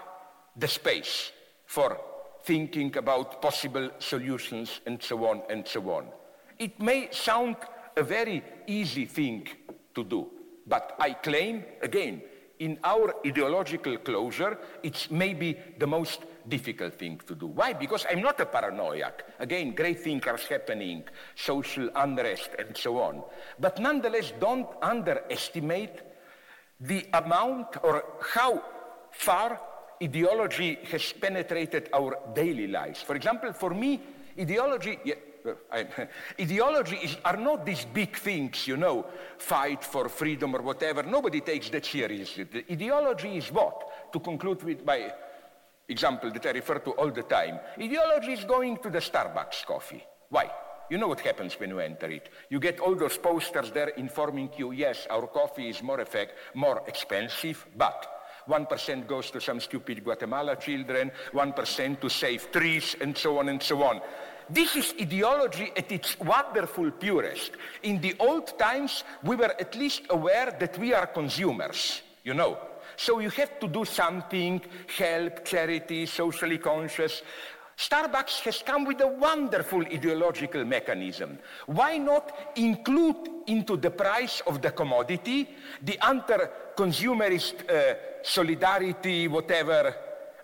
the 0.55 0.69
space 0.69 1.33
for 1.65 1.99
thinking 2.45 2.95
about 2.99 3.41
possible 3.41 3.89
solutions 4.01 4.81
and 4.85 5.03
so 5.03 5.25
on 5.25 5.41
and 5.49 5.67
so 5.67 5.81
on. 5.91 6.09
It 6.59 6.81
may 6.81 7.09
sound 7.11 7.57
a 7.97 8.03
very 8.03 8.43
easy 8.67 9.07
thing 9.07 9.49
to 9.95 10.05
do, 10.05 10.29
but 10.67 10.97
I 10.99 11.15
claim, 11.15 11.65
again, 11.83 12.23
in 12.59 12.79
our 12.85 13.15
ideological 13.27 13.99
closure, 13.99 14.59
it's 14.83 15.11
maybe 15.11 15.59
the 15.79 15.87
most 15.87 16.21
difficult 16.49 16.95
thing 16.95 17.21
to 17.27 17.35
do. 17.35 17.47
Why? 17.47 17.73
Because 17.73 18.07
I'm 18.11 18.21
not 18.21 18.39
a 18.41 18.47
paranoiac. 18.47 19.25
Again, 19.39 19.75
great 19.75 20.01
things 20.01 20.27
are 20.27 20.37
happening, 20.37 21.05
social 21.35 21.91
unrest 21.97 22.51
and 22.59 22.77
so 22.77 23.01
on. 23.01 23.23
But 23.59 23.79
nonetheless, 23.79 24.33
don't 24.39 24.69
underestimate 24.83 26.03
the 26.81 27.07
amount 27.13 27.77
or 27.83 28.05
how 28.35 28.63
far 29.11 29.61
ideology 30.03 30.79
has 30.91 31.13
penetrated 31.13 31.89
our 31.93 32.19
daily 32.35 32.67
lives. 32.67 33.01
For 33.01 33.17
example, 33.17 33.53
for 33.53 33.71
me, 33.71 34.01
ideology, 34.39 34.99
ideology 36.41 37.19
are 37.25 37.37
not 37.37 37.67
these 37.67 37.85
big 37.85 38.17
things, 38.17 38.67
you 38.67 38.77
know, 38.77 39.07
fight 39.39 39.85
for 39.85 40.09
freedom 40.09 40.55
or 40.55 40.63
whatever. 40.63 41.03
Nobody 41.03 41.41
takes 41.41 41.69
that 41.71 41.85
seriously. 41.85 42.45
The 42.45 42.65
ideology 42.71 43.37
is 43.37 43.53
what? 43.53 44.13
To 44.13 44.21
conclude 44.21 44.63
with 44.63 44.85
my 44.85 45.13
example 45.89 46.31
that 46.31 46.47
I 46.47 46.51
refer 46.51 46.79
to 46.79 46.93
all 46.93 47.11
the 47.11 47.23
time. 47.25 47.61
Ideology 47.79 48.33
is 48.33 48.45
going 48.45 48.79
to 48.79 48.91
the 48.91 49.01
Starbucks 49.01 49.67
coffee. 49.67 50.05
Why? 50.31 50.51
You 50.91 50.99
know 50.99 51.09
what 51.09 51.21
happens 51.21 51.59
when 51.59 51.71
you 51.71 51.81
enter 51.81 52.07
it. 52.11 52.29
You 52.51 52.59
get 52.59 52.81
all 52.81 52.95
those 52.95 53.19
posters 53.19 53.71
there 53.71 53.89
informing 53.89 54.51
you, 54.57 54.73
yes, 54.73 55.07
our 55.11 55.27
coffee 55.27 55.69
is 55.69 55.83
more 55.83 56.01
effect, 56.01 56.33
more 56.55 56.83
expensive, 56.87 57.67
but 57.77 58.07
1% 58.49 59.07
goes 59.07 59.31
to 59.31 59.41
some 59.41 59.61
stupid 59.61 60.05
Guatemala 60.05 60.57
children, 60.57 61.11
1% 61.33 62.01
to 62.01 62.11
save 62.11 62.53
trees, 62.53 62.97
and 63.01 63.17
so 63.17 63.39
on 63.39 63.49
and 63.49 63.63
so 63.63 63.83
on. 63.83 64.01
This 64.51 64.77
is 64.77 64.95
ideology 65.01 65.73
at 65.77 65.91
its 65.91 66.19
wonderful 66.21 66.91
purest. 66.91 67.53
In 67.83 68.01
the 68.01 68.15
old 68.19 68.59
times, 68.59 69.05
we 69.23 69.37
were 69.37 69.55
at 69.59 69.75
least 69.75 70.03
aware 70.11 70.55
that 70.59 70.79
we 70.79 70.93
are 70.93 71.07
consumers, 71.07 72.03
you 72.23 72.35
know. 72.35 72.59
So 72.97 73.19
you 73.21 73.31
have 73.31 73.59
to 73.61 73.69
do 73.69 73.85
something, 73.85 74.61
help, 74.97 75.45
charity, 75.45 76.07
socially 76.07 76.59
conscious. 76.59 77.23
Starbucks 77.77 78.41
has 78.41 78.63
come 78.63 78.85
with 78.85 79.01
a 79.01 79.07
wonderful 79.07 79.81
ideological 79.81 80.65
mechanism. 80.65 81.39
Why 81.67 81.99
not 81.99 82.53
include 82.55 83.29
into 83.47 83.77
the 83.77 83.91
price 83.91 84.43
of 84.47 84.63
the 84.63 84.71
commodity 84.71 85.49
the 85.83 85.99
anti-consumerist 86.05 87.69
uh, 87.69 87.95
solidarity, 88.23 89.27
whatever 89.27 89.97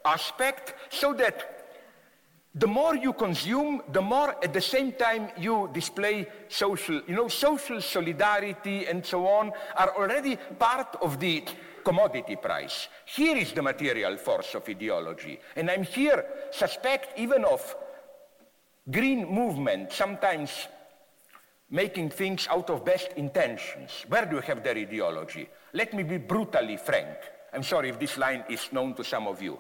aspect, 0.04 0.74
so 0.88 1.12
that 1.14 1.59
the 2.54 2.66
more 2.66 2.96
you 2.96 3.12
consume, 3.12 3.82
the 3.92 4.02
more 4.02 4.34
at 4.42 4.52
the 4.52 4.60
same 4.60 4.92
time 4.92 5.28
you 5.38 5.70
display 5.72 6.26
social, 6.48 7.00
you 7.06 7.14
know, 7.14 7.28
social 7.28 7.80
solidarity 7.80 8.86
and 8.86 9.06
so 9.06 9.26
on 9.26 9.52
are 9.76 9.96
already 9.96 10.36
part 10.58 10.96
of 11.00 11.20
the 11.20 11.44
commodity 11.84 12.36
price. 12.36 12.88
Here 13.06 13.36
is 13.36 13.52
the 13.52 13.62
material 13.62 14.16
force 14.16 14.54
of 14.54 14.68
ideology. 14.68 15.38
And 15.54 15.70
I'm 15.70 15.84
here 15.84 16.24
suspect 16.50 17.18
even 17.18 17.44
of 17.44 17.76
green 18.90 19.32
movement, 19.32 19.92
sometimes 19.92 20.50
making 21.70 22.10
things 22.10 22.48
out 22.50 22.68
of 22.68 22.84
best 22.84 23.12
intentions. 23.16 24.04
Where 24.08 24.26
do 24.26 24.36
you 24.36 24.42
have 24.42 24.64
their 24.64 24.76
ideology? 24.76 25.48
Let 25.72 25.94
me 25.94 26.02
be 26.02 26.18
brutally 26.18 26.76
frank. 26.76 27.16
I'm 27.52 27.62
sorry 27.62 27.90
if 27.90 28.00
this 28.00 28.18
line 28.18 28.44
is 28.48 28.72
known 28.72 28.94
to 28.94 29.04
some 29.04 29.28
of 29.28 29.40
you. 29.40 29.58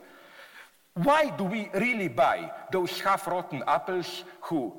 Why 0.94 1.30
do 1.36 1.44
we 1.44 1.70
really 1.74 2.08
buy 2.08 2.50
those 2.72 3.00
half-rotten 3.00 3.62
apples 3.66 4.24
who 4.42 4.74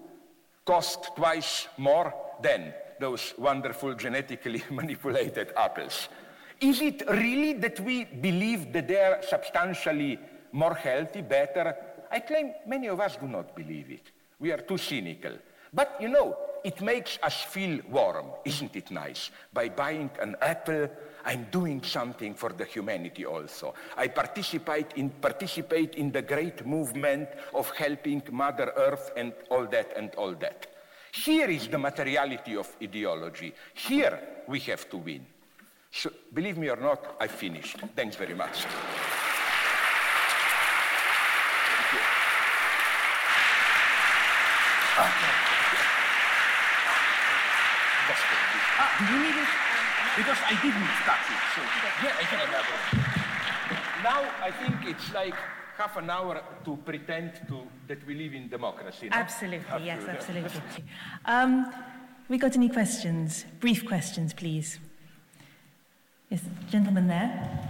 cost 0.66 1.16
twice 1.16 1.68
more 1.78 2.14
than 2.41 2.74
those 2.99 3.34
wonderful 3.38 3.93
genetically 3.95 4.64
manipulated 4.70 5.53
apples? 5.55 6.09
Is 6.59 6.82
it 6.82 7.01
really 7.09 7.53
that 7.53 7.80
we 7.80 8.05
believe 8.05 8.72
that 8.74 8.88
they 8.88 9.01
are 9.01 9.22
substantially 9.24 10.20
more 10.51 10.76
healthy, 10.76 11.22
better? 11.22 11.76
I 12.12 12.20
claim 12.20 12.53
many 12.68 12.88
of 12.88 12.99
us 12.99 13.16
do 13.16 13.28
not 13.28 13.55
believe 13.55 13.89
it. 13.89 14.12
We 14.39 14.51
are 14.51 14.57
too 14.57 14.78
cynical. 14.78 15.34
But 15.74 15.97
you 15.99 16.09
know, 16.09 16.38
it 16.64 16.82
makes 16.82 17.18
us 17.24 17.41
feel 17.41 17.80
warm, 17.89 18.28
isn't 18.45 18.76
it 18.76 18.91
nice? 18.91 19.32
By 19.53 19.70
buying 19.70 20.12
an 20.22 20.36
apple, 20.41 20.89
I'm 21.26 21.47
doing 21.51 21.84
something 21.84 22.34
for 22.34 22.49
the 22.49 22.65
humanity 22.65 23.26
also. 23.26 23.74
I 23.97 24.07
participate 24.07 24.93
in, 24.95 25.09
participate 25.09 25.95
in 25.95 26.11
the 26.11 26.22
great 26.22 26.65
movement 26.65 27.30
of 27.53 27.69
helping 27.72 28.24
Mother 28.32 28.74
Earth 28.76 29.11
and 29.15 29.34
all 29.49 29.65
that 29.67 29.93
and 29.95 30.13
all 30.15 30.34
that. 30.36 30.67
Here 31.13 31.49
is 31.49 31.67
the 31.67 31.78
materiality 31.78 32.55
of 32.55 32.69
ideology. 32.82 33.53
Here 33.74 34.19
we 34.47 34.59
have 34.59 34.89
to 34.89 34.97
win. 34.97 35.26
So, 35.91 36.09
believe 36.34 36.57
me 36.57 36.69
or 36.69 36.78
not, 36.78 37.17
I 37.19 37.28
finished. 37.28 37.78
Thanks 37.95 38.15
very 38.15 38.34
much. 38.34 38.65
Ah, 48.84 48.97
do 48.97 49.13
you 49.13 49.19
need 49.24 49.36
it? 49.36 49.70
Because 50.18 50.38
I 50.45 50.62
didn't 50.62 50.91
touch 51.07 51.28
it. 51.30 51.41
So, 51.55 51.62
yeah, 52.03 52.20
I 52.20 52.24
can 52.24 52.39
elaborate. 52.47 53.12
Now, 54.03 54.22
I 54.43 54.51
think 54.51 54.86
it's 54.86 55.14
like 55.14 55.36
half 55.78 55.95
an 55.97 56.09
hour 56.09 56.41
to 56.66 56.78
pretend 56.78 57.34
to, 57.47 57.62
that 57.88 58.05
we 58.05 58.16
live 58.16 58.34
in 58.34 58.49
democracy. 58.49 59.09
No? 59.09 59.18
Absolutely, 59.18 59.86
yes, 59.86 60.03
absolutely. 60.07 60.84
Um, 61.26 61.72
we 62.30 62.38
got 62.38 62.55
any 62.55 62.70
questions? 62.70 63.45
Brief 63.59 63.86
questions, 63.86 64.34
please. 64.34 64.80
Yes, 66.30 66.41
gentleman 66.70 67.07
there. 67.07 67.70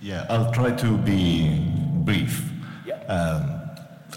Yeah, 0.00 0.26
I'll 0.28 0.52
try 0.52 0.70
to 0.70 0.96
be 0.98 1.60
brief. 2.04 2.50
Yeah. 2.86 3.02
Um, 3.04 3.57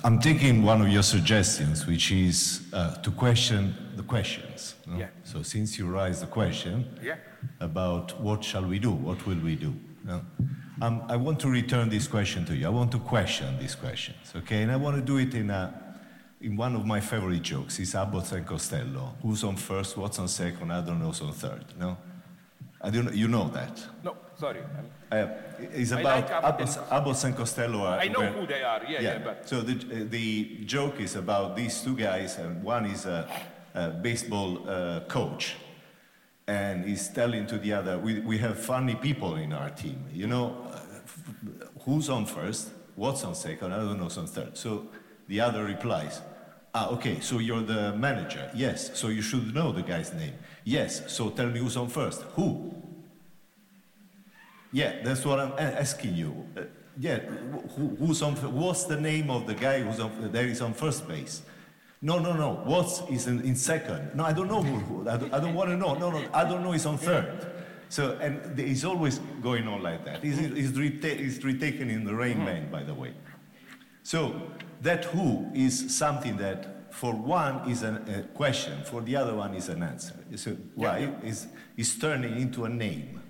I'm 0.03 0.19
taking 0.19 0.63
one 0.63 0.81
of 0.81 0.87
your 0.89 1.03
suggestions, 1.03 1.85
which 1.85 2.11
is 2.11 2.61
uh, 2.73 2.95
to 3.01 3.11
question 3.11 3.75
the 3.95 4.03
questions. 4.03 4.75
no? 4.87 4.97
Yeah. 4.97 5.07
So 5.23 5.43
since 5.43 5.77
you 5.77 5.85
raised 5.87 6.21
the 6.21 6.27
question 6.27 6.85
Yeah. 7.03 7.15
about 7.59 8.19
what 8.21 8.43
shall 8.43 8.65
we 8.65 8.79
do, 8.79 8.91
what 8.91 9.25
will 9.25 9.39
we 9.39 9.55
do, 9.55 9.73
no? 10.05 10.21
um, 10.81 11.03
I 11.09 11.15
want 11.17 11.39
to 11.41 11.49
return 11.49 11.89
this 11.89 12.07
question 12.07 12.45
to 12.45 12.55
you. 12.55 12.65
I 12.67 12.69
want 12.69 12.91
to 12.93 12.99
question 12.99 13.59
these 13.59 13.75
questions, 13.75 14.33
okay? 14.35 14.63
And 14.63 14.71
I 14.71 14.77
want 14.77 14.95
to 14.95 15.01
do 15.01 15.17
it 15.17 15.33
in 15.33 15.49
a 15.49 15.73
in 16.41 16.57
one 16.57 16.75
of 16.75 16.85
my 16.87 16.99
favorite 16.99 17.43
jokes. 17.43 17.77
It's 17.77 17.93
Abbott 17.93 18.31
and 18.31 18.43
Costello. 18.47 19.13
Who's 19.21 19.43
on 19.43 19.55
first? 19.57 19.95
What's 19.95 20.17
on 20.17 20.27
second? 20.27 20.71
I 20.71 20.81
don't 20.81 20.97
know. 20.99 21.07
Who's 21.07 21.21
on 21.21 21.33
third? 21.33 21.65
No. 21.77 21.97
I 22.83 22.89
don't. 22.89 23.05
know- 23.05 23.11
You 23.11 23.27
know 23.27 23.47
that. 23.49 23.87
No, 24.03 24.15
sorry. 24.35 24.59
Uh, 25.11 25.27
it's 25.59 25.91
about 25.91 26.03
like 26.03 26.29
Abbott, 26.31 26.77
and- 27.21 27.25
and 27.25 27.35
Costello. 27.37 27.85
Are 27.85 27.99
I 27.99 28.07
know 28.07 28.19
very- 28.21 28.33
who 28.39 28.47
they 28.47 28.63
are, 28.63 28.81
yeah, 28.87 29.01
yeah, 29.01 29.17
but- 29.19 29.47
So 29.47 29.61
the, 29.61 29.73
the 30.05 30.63
joke 30.65 30.99
is 30.99 31.15
about 31.15 31.55
these 31.55 31.81
two 31.81 31.95
guys, 31.95 32.37
and 32.37 32.63
one 32.63 32.85
is 32.85 33.05
a, 33.05 33.27
a 33.75 33.89
baseball 33.89 34.67
uh, 34.69 35.01
coach, 35.07 35.55
and 36.47 36.85
he's 36.85 37.07
telling 37.09 37.45
to 37.47 37.57
the 37.57 37.73
other, 37.73 37.97
we, 37.99 38.19
we 38.21 38.37
have 38.39 38.57
funny 38.59 38.95
people 38.95 39.35
in 39.35 39.53
our 39.53 39.69
team. 39.69 40.05
You 40.11 40.27
know, 40.27 40.55
uh, 40.71 40.79
who's 41.85 42.09
on 42.09 42.25
first? 42.25 42.71
What's 42.95 43.23
on 43.23 43.35
second? 43.35 43.73
I 43.73 43.77
don't 43.77 43.97
know, 43.97 44.05
who's 44.05 44.17
on 44.17 44.27
third. 44.27 44.57
So 44.57 44.87
the 45.27 45.39
other 45.41 45.63
replies, 45.65 46.21
Ah, 46.73 46.89
okay, 46.89 47.19
so 47.19 47.39
you're 47.39 47.61
the 47.61 47.93
manager. 47.97 48.49
Yes, 48.55 48.97
so 48.97 49.09
you 49.09 49.21
should 49.21 49.53
know 49.53 49.71
the 49.73 49.81
guy's 49.81 50.13
name. 50.13 50.33
Yes, 50.63 51.11
so 51.11 51.29
tell 51.29 51.47
me 51.47 51.59
who's 51.59 51.75
on 51.75 51.89
first. 51.89 52.21
Who? 52.35 52.73
Yeah, 54.71 55.01
that's 55.03 55.25
what 55.25 55.39
I'm 55.39 55.51
asking 55.57 56.15
you. 56.15 56.47
Uh, 56.57 56.61
yeah, 56.97 57.19
who, 57.19 57.89
who's 57.99 58.21
on? 58.21 58.35
What's 58.35 58.85
the 58.85 58.99
name 58.99 59.29
of 59.29 59.47
the 59.47 59.53
guy 59.53 59.81
who's 59.81 59.99
on? 59.99 60.31
There 60.31 60.45
is 60.45 60.61
on 60.61 60.73
first 60.73 61.07
base. 61.07 61.41
No, 62.01 62.19
no, 62.19 62.33
no. 62.33 62.61
What's 62.63 63.01
is 63.09 63.27
in, 63.27 63.41
in 63.41 63.55
second? 63.55 64.15
No, 64.15 64.23
I 64.23 64.33
don't 64.33 64.47
know 64.47 64.63
who. 64.63 65.09
I 65.09 65.17
don't, 65.17 65.33
I 65.33 65.39
don't 65.39 65.53
want 65.53 65.69
to 65.71 65.77
know. 65.77 65.93
No, 65.95 66.09
no, 66.09 66.23
I 66.33 66.43
don't 66.45 66.63
know. 66.63 66.71
He's 66.71 66.85
on 66.85 66.97
third. 66.97 67.47
So 67.89 68.17
and 68.21 68.57
it's 68.57 68.85
always 68.85 69.19
going 69.41 69.67
on 69.67 69.83
like 69.83 70.05
that. 70.05 70.23
He's, 70.23 70.37
he's, 70.37 70.71
reta- 70.71 71.19
he's 71.19 71.43
retaken 71.43 71.89
in 71.89 72.05
the 72.05 72.15
Rain 72.15 72.43
Man, 72.43 72.71
by 72.71 72.83
the 72.83 72.93
way. 72.93 73.13
So 74.03 74.41
that 74.81 75.05
who 75.05 75.47
is 75.53 75.95
something 75.95 76.37
that 76.37 76.93
for 76.93 77.13
one 77.13 77.69
is 77.69 77.83
an- 77.83 78.03
a 78.09 78.23
question, 78.35 78.83
for 78.83 79.01
the 79.01 79.15
other 79.15 79.33
one 79.35 79.53
is 79.55 79.69
an 79.69 79.81
answer. 79.83 80.15
So 80.35 80.51
why 80.75 81.09
is 81.23 81.47
is 81.77 81.97
turning 81.99 82.37
into 82.41 82.65
a 82.65 82.69
name? 82.69 83.21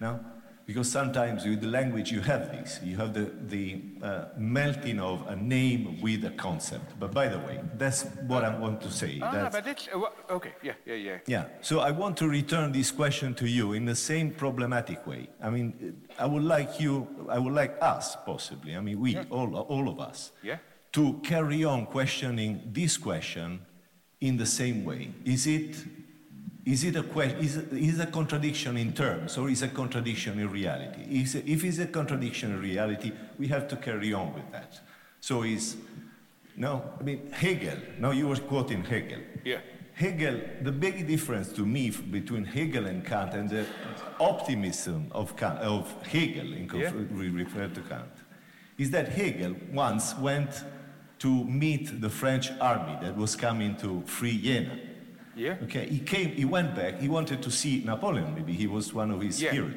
Now, 0.00 0.20
because 0.66 0.88
sometimes 0.92 1.44
with 1.44 1.60
the 1.60 1.66
language 1.66 2.12
you 2.12 2.20
have 2.20 2.52
this, 2.52 2.78
you 2.84 2.96
have 2.96 3.12
the 3.12 3.24
the 3.48 3.82
uh, 4.02 4.24
melting 4.38 5.00
of 5.00 5.26
a 5.28 5.34
name 5.34 6.00
with 6.00 6.24
a 6.24 6.30
concept. 6.30 6.94
But 7.00 7.10
by 7.12 7.26
the 7.28 7.38
way, 7.38 7.58
that's 7.76 8.04
what 8.28 8.44
I 8.44 8.56
want 8.56 8.80
to 8.82 8.90
say. 8.90 9.18
Ah, 9.20 9.32
That's- 9.32 9.52
but 9.52 9.66
it's 9.66 9.88
uh, 9.88 10.34
okay. 10.36 10.52
Yeah, 10.62 10.74
yeah, 10.86 10.94
yeah. 10.94 11.18
yeah, 11.26 11.44
so 11.60 11.80
I 11.80 11.90
want 11.90 12.16
to 12.18 12.28
return 12.28 12.70
this 12.72 12.92
question 12.92 13.34
to 13.34 13.46
you 13.48 13.72
in 13.72 13.84
the 13.86 13.96
same 13.96 14.30
problematic 14.30 15.04
way. 15.06 15.28
I 15.42 15.50
mean, 15.50 15.96
I 16.18 16.26
would 16.26 16.44
like 16.44 16.78
you, 16.84 17.06
I 17.28 17.38
would 17.38 17.54
like 17.54 17.74
us, 17.82 18.16
possibly, 18.24 18.76
I 18.76 18.80
mean, 18.80 19.00
we, 19.00 19.16
all, 19.30 19.56
all 19.56 19.88
of 19.88 19.98
us, 19.98 20.30
Yeah. 20.44 20.58
To 20.92 21.20
carry 21.22 21.64
on 21.64 21.86
questioning 21.86 22.60
this 22.72 22.96
question 22.96 23.60
in 24.20 24.36
the 24.36 24.46
same 24.46 24.84
way. 24.84 25.10
Is 25.24 25.46
it, 25.46 25.76
is 26.64 26.84
it 26.84 26.96
a 26.96 27.02
que- 27.02 27.36
is, 27.40 27.56
is 27.56 27.98
a 28.00 28.06
contradiction 28.06 28.76
in 28.76 28.92
terms 28.92 29.38
or 29.38 29.48
is 29.48 29.62
it 29.62 29.70
a 29.70 29.74
contradiction 29.74 30.38
in 30.38 30.50
reality? 30.50 31.02
Is 31.22 31.34
if 31.36 31.64
it's 31.64 31.78
a 31.78 31.86
contradiction 31.86 32.52
in 32.52 32.60
reality, 32.60 33.12
we 33.38 33.46
have 33.48 33.68
to 33.68 33.76
carry 33.76 34.12
on 34.12 34.34
with 34.34 34.50
that. 34.52 34.80
So 35.20 35.42
is, 35.42 35.76
no, 36.56 36.82
I 36.98 37.02
mean, 37.02 37.30
Hegel, 37.30 37.78
now 37.98 38.10
you 38.10 38.26
were 38.28 38.36
quoting 38.36 38.82
Hegel. 38.84 39.20
Yeah. 39.44 39.60
Hegel, 39.94 40.40
the 40.62 40.72
big 40.72 41.06
difference 41.06 41.52
to 41.52 41.64
me 41.66 41.88
f- 41.88 42.02
between 42.10 42.44
Hegel 42.44 42.86
and 42.86 43.04
Kant 43.04 43.34
and 43.34 43.48
the 43.50 43.66
optimism 44.18 45.08
of, 45.12 45.36
Kant, 45.36 45.58
of 45.58 45.90
Hegel, 46.06 46.52
in 46.52 46.66
conf- 46.68 46.82
Yeah. 46.82 46.92
we 47.16 47.28
refer 47.28 47.68
to 47.68 47.80
Kant, 47.82 48.10
is 48.78 48.90
that 48.92 49.08
Hegel 49.10 49.54
once 49.72 50.14
went 50.16 50.64
to 51.20 51.44
meet 51.44 52.00
the 52.00 52.08
French 52.10 52.50
army 52.60 52.96
that 53.02 53.16
was 53.16 53.36
coming 53.36 53.76
to 53.76 54.02
free 54.06 54.38
Jena. 54.40 54.78
Yeah. 55.36 55.56
Okay, 55.62 55.86
he 55.88 56.00
came, 56.00 56.30
he 56.30 56.44
went 56.44 56.74
back, 56.74 56.98
he 57.00 57.08
wanted 57.08 57.42
to 57.42 57.50
see 57.50 57.82
Napoleon, 57.84 58.34
maybe 58.34 58.52
he 58.52 58.66
was 58.66 58.92
one 58.92 59.10
of 59.10 59.20
his 59.20 59.40
Yeah. 59.40 59.52
heroes. 59.52 59.74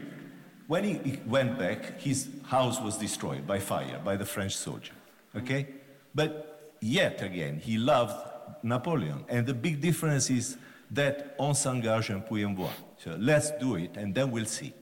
When 0.67 0.83
he, 0.85 0.93
he 0.93 1.19
went 1.27 1.59
back, 1.59 1.99
his 1.99 2.29
house 2.45 2.79
was 2.79 2.97
destroyed 2.97 3.45
by 3.45 3.59
fire, 3.59 3.99
by 4.03 4.15
the 4.15 4.25
French 4.25 4.55
soldier. 4.55 4.93
Okay? 5.35 5.67
But 6.15 6.75
yet 6.79 7.21
again, 7.21 7.59
he 7.59 7.77
loved 7.77 8.15
Napoleon. 8.63 9.25
And 9.27 9.45
the 9.45 9.53
big 9.53 9.81
difference 9.81 10.29
is 10.29 10.57
that 10.91 11.35
on 11.37 11.53
s'engage 11.53 12.09
un 12.09 12.21
puis 12.21 12.45
en 12.45 12.55
voit. 12.55 12.71
So 12.97 13.17
let's 13.19 13.51
do 13.59 13.75
it 13.75 13.97
and 13.97 14.15
then 14.15 14.31
we'll 14.31 14.45
see. 14.45 14.73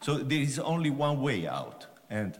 So 0.00 0.18
there 0.18 0.40
is 0.40 0.60
only 0.60 0.90
one 0.90 1.20
way 1.20 1.48
out. 1.48 1.86
And 2.08 2.38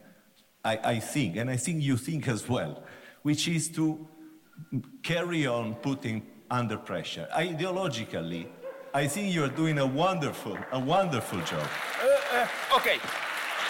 I, 0.64 0.78
I 0.84 1.00
think, 1.00 1.36
and 1.36 1.50
I 1.50 1.56
think 1.56 1.82
you 1.82 1.96
think 1.96 2.28
as 2.28 2.48
well, 2.48 2.83
which 3.24 3.48
is 3.48 3.68
to 3.70 4.06
carry 5.02 5.46
on 5.46 5.74
putting 5.76 6.22
under 6.50 6.76
pressure. 6.76 7.26
Ideologically, 7.34 8.46
I 8.92 9.06
think 9.08 9.34
you're 9.34 9.48
doing 9.48 9.78
a 9.78 9.86
wonderful, 9.86 10.56
a 10.72 10.78
wonderful 10.78 11.40
job. 11.40 11.66
Uh, 12.02 12.36
uh, 12.36 12.76
okay. 12.76 12.98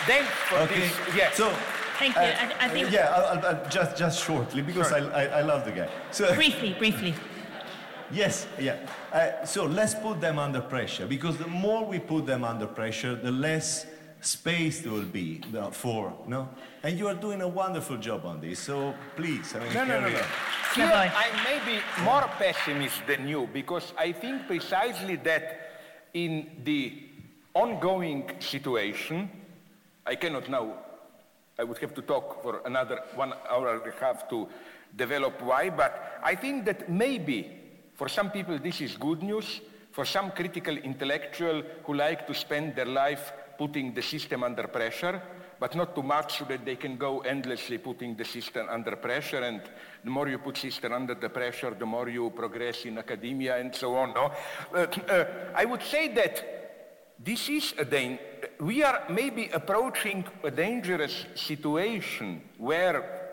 Thanks 0.07 0.28
for 0.48 0.57
Okay. 0.59 0.80
this. 0.80 0.92
Yes. 1.16 1.36
So 1.36 1.50
Thank 1.98 2.16
you. 2.16 2.22
Uh, 2.22 2.24
I, 2.61 2.66
I 2.66 2.68
think 2.68 2.90
Yeah, 2.90 3.14
I'll, 3.16 3.38
I'll, 3.38 3.46
I'll 3.57 3.68
just 3.70 3.96
just 3.96 4.24
shortly 4.26 4.61
because 4.62 4.90
I, 4.92 4.98
I 4.98 5.24
I 5.38 5.42
love 5.42 5.64
the 5.64 5.70
guy. 5.70 5.88
So 6.11 6.34
briefly, 6.34 6.74
briefly. 6.76 7.14
yes, 8.11 8.48
yeah. 8.59 8.76
Uh, 9.12 9.44
so 9.46 9.64
let's 9.66 9.94
put 9.94 10.20
them 10.20 10.36
under 10.40 10.61
pressure 10.61 11.07
because 11.07 11.36
the 11.38 11.46
more 11.46 11.86
we 11.86 12.00
put 12.00 12.26
them 12.26 12.42
under 12.44 12.66
pressure, 12.66 13.14
the 13.14 13.30
less 13.30 13.86
space 14.25 14.81
there 14.81 14.93
will 14.93 15.03
be 15.03 15.41
for 15.72 16.12
no. 16.27 16.49
And 16.83 16.99
you 16.99 17.09
are 17.09 17.14
doing 17.14 17.43
a 17.43 17.49
wonderful 17.49 17.97
job 17.99 18.25
on 18.25 18.41
this. 18.41 18.59
So 18.59 18.95
please, 19.16 19.55
I 19.55 19.61
mean, 19.61 19.75
No, 19.75 19.85
no, 19.85 20.01
no, 20.01 20.09
no. 20.09 20.22
Here, 20.75 20.91
I 20.93 21.31
may 21.45 21.59
be 21.64 21.81
more 22.03 22.29
pessimist 22.39 23.07
than 23.07 23.29
you 23.29 23.49
because 23.53 23.93
I 23.97 24.12
think 24.12 24.47
precisely 24.47 25.16
that 25.16 25.61
in 26.14 26.62
the 26.64 27.03
ongoing 27.55 28.31
situation, 28.41 29.31
I 30.07 30.16
cannot 30.16 30.49
now, 30.49 30.75
I 31.59 31.64
would 31.64 31.79
have 31.79 31.95
to 31.95 32.03
talk 32.03 32.43
for 32.43 32.62
another 32.64 33.03
one 33.14 33.33
hour 33.49 33.75
and 33.77 33.87
a 33.87 33.97
half 34.05 34.29
to 34.31 34.49
develop 34.97 35.41
why, 35.43 35.70
but 35.70 36.20
I 36.22 36.35
think 36.35 36.64
that 36.64 36.91
maybe 36.91 37.51
for 37.95 38.09
some 38.09 38.31
people 38.31 38.59
this 38.59 38.81
is 38.81 38.97
good 38.97 39.22
news, 39.22 39.61
for 39.93 40.05
some 40.05 40.33
critical 40.33 40.77
intellectual 40.77 41.62
who 41.85 41.95
like 41.95 42.27
to 42.27 42.35
spend 42.35 42.75
their 42.75 42.87
life 42.87 43.33
putting 43.59 43.94
the 43.94 44.02
system 44.02 44.42
under 44.42 44.68
pressure, 44.68 45.22
but 45.59 45.74
not 45.74 45.94
too 45.94 46.02
much 46.02 46.38
so 46.38 46.44
that 46.44 46.64
they 46.64 46.76
can 46.76 46.96
go 46.96 47.20
endlessly 47.20 47.78
putting 47.78 48.16
the 48.16 48.24
system 48.24 48.66
under 48.68 48.96
pressure. 48.96 49.40
And 49.40 49.62
the 50.02 50.11
more 50.11 50.28
you 50.28 50.38
put 50.38 50.57
system 50.57 50.92
under 50.92 51.14
the 51.14 51.28
pressure, 51.28 51.74
the 51.78 51.86
more 51.86 52.09
you 52.09 52.30
progress 52.30 52.84
in 52.84 52.98
academia 52.98 53.59
and 53.59 53.74
so 53.74 53.94
on. 53.96 54.14
No? 54.14 54.32
Uh, 54.74 54.86
uh, 55.09 55.24
I 55.55 55.64
would 55.64 55.82
say 55.82 56.09
that 56.14 57.16
this 57.18 57.48
is 57.48 57.74
a 57.78 57.84
dan- 57.84 58.18
we 58.61 58.82
are 58.82 59.05
maybe 59.09 59.48
approaching 59.52 60.24
a 60.42 60.50
dangerous 60.50 61.26
situation 61.34 62.42
where 62.59 63.30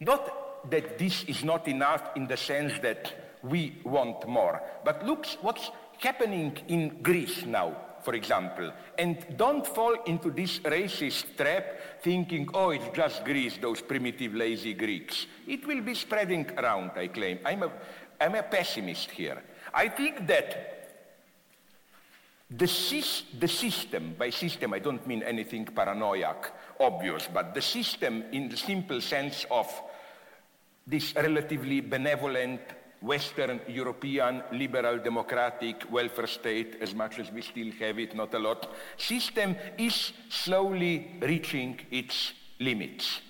not 0.00 0.70
that 0.70 0.98
this 0.98 1.24
is 1.24 1.42
not 1.44 1.66
enough 1.66 2.10
in 2.16 2.26
the 2.26 2.36
sense 2.36 2.78
that 2.80 3.38
we 3.42 3.78
want 3.84 4.28
more, 4.28 4.62
but 4.84 5.04
look 5.04 5.26
what's 5.40 5.70
happening 5.98 6.56
in 6.68 7.02
Greece 7.02 7.44
now, 7.44 7.76
for 8.08 8.14
example. 8.14 8.72
And 8.96 9.18
don't 9.36 9.66
fall 9.66 9.94
into 10.06 10.30
this 10.30 10.60
racist 10.60 11.36
trap 11.36 12.00
thinking, 12.00 12.48
oh, 12.54 12.70
it's 12.70 12.88
just 12.96 13.22
Greece, 13.22 13.58
those 13.58 13.82
primitive, 13.82 14.34
lazy 14.34 14.72
Greeks. 14.72 15.26
It 15.46 15.66
will 15.66 15.82
be 15.82 15.92
spreading 15.94 16.50
around, 16.56 16.92
I 16.96 17.08
claim. 17.08 17.40
I'm 17.44 17.64
a, 17.64 17.70
I'm 18.18 18.34
a 18.34 18.44
pessimist 18.44 19.10
here. 19.10 19.42
I 19.74 19.88
think 19.88 20.26
that 20.26 20.88
the, 22.48 22.66
the 23.38 23.48
system, 23.48 24.14
by 24.18 24.30
system 24.30 24.72
I 24.72 24.78
don't 24.78 25.06
mean 25.06 25.22
anything 25.22 25.66
paranoiac, 25.66 26.50
obvious, 26.80 27.28
but 27.30 27.52
the 27.52 27.60
system 27.60 28.24
in 28.32 28.48
the 28.48 28.56
simple 28.56 29.02
sense 29.02 29.44
of 29.50 29.68
this 30.86 31.14
relatively 31.14 31.82
benevolent 31.82 32.62
Western 33.00 33.60
European 33.68 34.42
liberal 34.52 34.98
democratic 34.98 35.84
welfare 35.90 36.26
state, 36.26 36.76
as 36.80 36.94
much 36.94 37.18
as 37.18 37.30
we 37.30 37.42
still 37.42 37.70
have 37.78 37.98
it, 37.98 38.14
not 38.14 38.34
a 38.34 38.38
lot, 38.38 38.68
system 38.96 39.54
is 39.76 40.12
slowly 40.28 41.12
reaching 41.20 41.78
its 41.90 42.32
limits. 42.58 43.20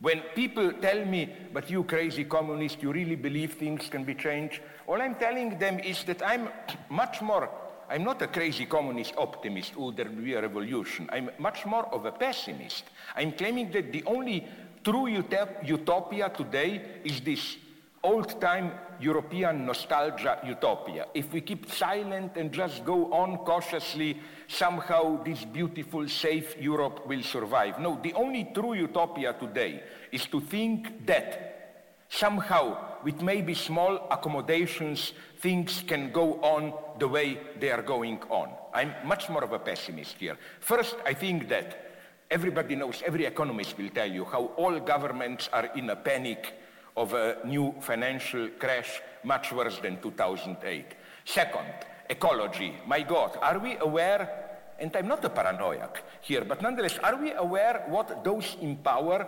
When 0.00 0.20
people 0.34 0.72
tell 0.72 1.04
me, 1.04 1.32
but 1.52 1.70
you 1.70 1.84
crazy 1.84 2.24
communist, 2.24 2.82
you 2.82 2.92
really 2.92 3.16
believe 3.16 3.54
things 3.54 3.88
can 3.88 4.04
be 4.04 4.14
changed, 4.14 4.60
all 4.86 5.00
I'm 5.00 5.16
telling 5.16 5.58
them 5.58 5.80
is 5.80 6.04
that 6.04 6.22
I'm 6.24 6.48
much 6.88 7.20
more, 7.20 7.50
I'm 7.88 8.04
not 8.04 8.22
a 8.22 8.28
crazy 8.28 8.66
communist 8.66 9.14
optimist, 9.16 9.72
oh, 9.76 9.90
there 9.90 10.06
will 10.06 10.22
be 10.22 10.34
a 10.34 10.42
revolution. 10.42 11.08
I'm 11.12 11.30
much 11.38 11.66
more 11.66 11.86
of 11.86 12.04
a 12.04 12.12
pessimist. 12.12 12.84
I'm 13.16 13.32
claiming 13.32 13.70
that 13.72 13.92
the 13.92 14.04
only 14.04 14.46
true 14.84 15.06
utop- 15.06 15.66
utopia 15.66 16.28
today 16.28 17.00
is 17.04 17.20
this 17.20 17.56
old-time 18.02 18.72
European 19.00 19.66
nostalgia 19.66 20.38
utopia. 20.44 21.06
If 21.14 21.32
we 21.32 21.40
keep 21.40 21.70
silent 21.70 22.36
and 22.36 22.52
just 22.52 22.84
go 22.84 23.12
on 23.12 23.38
cautiously, 23.38 24.20
somehow 24.46 25.22
this 25.22 25.44
beautiful, 25.44 26.08
safe 26.08 26.56
Europe 26.60 27.06
will 27.06 27.22
survive. 27.22 27.78
No, 27.78 27.98
the 28.02 28.12
only 28.14 28.50
true 28.54 28.74
utopia 28.74 29.34
today 29.34 29.82
is 30.12 30.26
to 30.26 30.40
think 30.40 31.06
that 31.06 32.04
somehow, 32.08 32.76
with 33.04 33.22
maybe 33.22 33.54
small 33.54 34.08
accommodations, 34.10 35.12
things 35.38 35.84
can 35.86 36.10
go 36.10 36.40
on 36.40 36.72
the 36.98 37.08
way 37.08 37.38
they 37.60 37.70
are 37.70 37.82
going 37.82 38.18
on. 38.30 38.50
I'm 38.74 38.94
much 39.04 39.28
more 39.28 39.44
of 39.44 39.52
a 39.52 39.58
pessimist 39.58 40.16
here. 40.18 40.36
First, 40.60 40.96
I 41.06 41.14
think 41.14 41.48
that 41.48 41.88
everybody 42.30 42.74
knows, 42.74 43.02
every 43.06 43.24
economist 43.24 43.78
will 43.78 43.90
tell 43.90 44.10
you 44.10 44.24
how 44.24 44.46
all 44.56 44.78
governments 44.80 45.48
are 45.52 45.66
in 45.76 45.90
a 45.90 45.96
panic 45.96 46.54
of 46.98 47.14
a 47.14 47.36
new 47.44 47.74
financial 47.80 48.48
crash 48.58 49.00
much 49.22 49.52
worse 49.52 49.78
than 49.78 50.00
2008. 50.00 50.94
Second, 51.24 51.72
ecology. 52.10 52.74
My 52.86 53.02
God, 53.02 53.38
are 53.40 53.58
we 53.58 53.76
aware, 53.76 54.58
and 54.78 54.94
I'm 54.96 55.06
not 55.06 55.24
a 55.24 55.30
paranoiac 55.30 56.02
here, 56.20 56.44
but 56.44 56.60
nonetheless, 56.60 56.98
are 56.98 57.16
we 57.16 57.32
aware 57.32 57.84
what 57.88 58.24
those 58.24 58.56
in 58.60 58.76
power, 58.76 59.26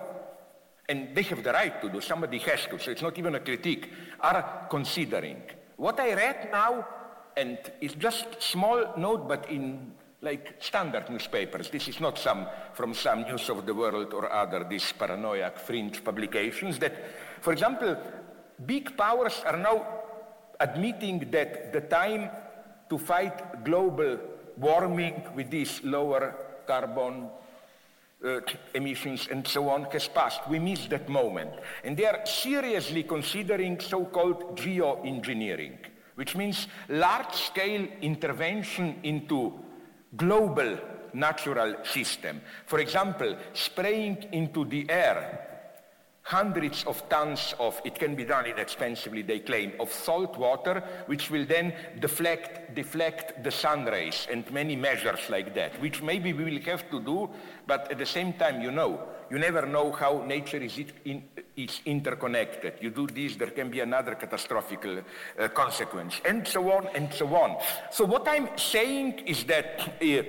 and 0.89 1.15
they 1.15 1.23
have 1.23 1.45
the 1.45 1.53
right 1.53 1.81
to 1.81 1.89
do, 1.89 2.01
somebody 2.01 2.39
has 2.39 2.67
to, 2.67 2.79
so 2.79 2.91
it's 2.91 3.03
not 3.03 3.17
even 3.17 3.37
a 3.37 3.41
critique, 3.41 3.89
are 4.21 4.67
considering? 4.69 5.43
What 5.77 6.01
I 6.01 6.15
read 6.15 6.49
now, 6.51 6.87
and 7.37 7.59
it's 7.81 7.95
just 7.95 8.43
small 8.43 8.95
note, 8.97 9.29
but 9.29 9.49
in 9.49 9.93
like 10.23 10.57
standard 10.59 11.09
newspapers. 11.09 11.71
This 11.71 11.89
is 11.89 12.01
not 12.01 12.19
some 12.19 12.47
from 12.75 12.95
some 12.95 13.23
News 13.23 13.49
of 13.49 13.65
the 13.65 13.75
World 13.75 14.13
or 14.13 14.31
other 14.31 14.65
these 14.69 14.93
paranoiac 14.93 15.59
fringe 15.59 16.05
publications 16.05 16.79
that, 16.79 16.95
for 17.41 17.53
example, 17.53 17.97
big 18.67 18.97
powers 18.97 19.43
are 19.47 19.57
now 19.57 19.87
admitting 20.59 21.31
that 21.31 21.73
the 21.73 21.81
time 21.81 22.29
to 22.91 22.99
fight 22.99 23.65
global 23.65 24.19
warming 24.59 25.23
with 25.35 25.49
these 25.51 25.83
lower 25.85 26.35
carbon 26.67 27.31
uh, 28.23 28.41
emissions 28.75 29.29
and 29.31 29.47
so 29.47 29.71
on 29.71 29.85
has 29.85 30.07
passed. 30.07 30.47
We 30.49 30.59
missed 30.59 30.91
that 30.91 31.09
moment. 31.09 31.53
And 31.83 31.97
they 31.97 32.05
are 32.05 32.27
seriously 32.27 33.05
considering 33.05 33.81
so-called 33.81 34.59
geoengineering, 34.59 35.79
which 36.17 36.37
means 36.37 36.69
large-scale 36.91 37.89
intervention 38.03 39.01
into 39.03 39.59
global 40.17 40.79
natural 41.13 41.77
system. 41.85 42.41
For 42.67 42.79
example, 42.79 43.37
spraying 43.53 44.29
into 44.33 44.65
the 44.65 44.89
air 44.91 45.47
hundreds 46.23 46.85
of 46.85 47.09
tons 47.09 47.55
of, 47.59 47.81
it 47.85 47.99
can 47.99 48.15
be 48.15 48.25
done 48.25 48.47
inexpensively, 48.47 49.23
they 49.23 49.41
claim, 49.41 49.73
of 49.81 49.93
salt 49.93 50.39
water, 50.39 50.83
which 51.07 51.29
will 51.31 51.45
then 51.45 51.75
deflect, 51.99 52.75
deflect 52.75 53.43
the 53.43 53.51
sun 53.51 53.85
rays 53.87 54.29
and 54.31 54.49
many 54.53 54.77
measures 54.77 55.19
like 55.29 55.55
that, 55.55 55.81
which 55.81 56.03
maybe 56.03 56.33
we 56.33 56.45
will 56.45 56.61
have 56.61 56.89
to 56.91 57.01
do, 57.01 57.29
but 57.67 57.91
at 57.91 57.99
the 57.99 58.07
same 58.07 58.33
time, 58.35 58.61
you 58.61 58.71
know, 58.71 59.01
you 59.31 59.39
never 59.39 59.67
know 59.67 59.93
how 59.93 60.25
nature 60.27 60.59
is, 60.59 60.79
it 60.79 60.93
in, 61.05 61.23
is 61.57 61.81
interconnected. 61.87 62.75
You 62.81 62.91
do 62.91 63.07
this, 63.07 63.37
there 63.37 63.51
can 63.51 63.71
be 63.71 63.81
another 63.81 64.15
catastrophic 64.15 64.85
uh, 64.85 65.49
consequence, 65.49 66.21
and 66.25 66.47
so 66.47 66.73
on 66.73 66.89
and 66.95 67.13
so 67.13 67.27
on. 67.37 67.57
So 67.91 68.05
what 68.05 68.27
I'm 68.29 68.49
saying 68.57 69.21
is 69.27 69.45
that, 69.45 69.81
uh, 70.03 70.23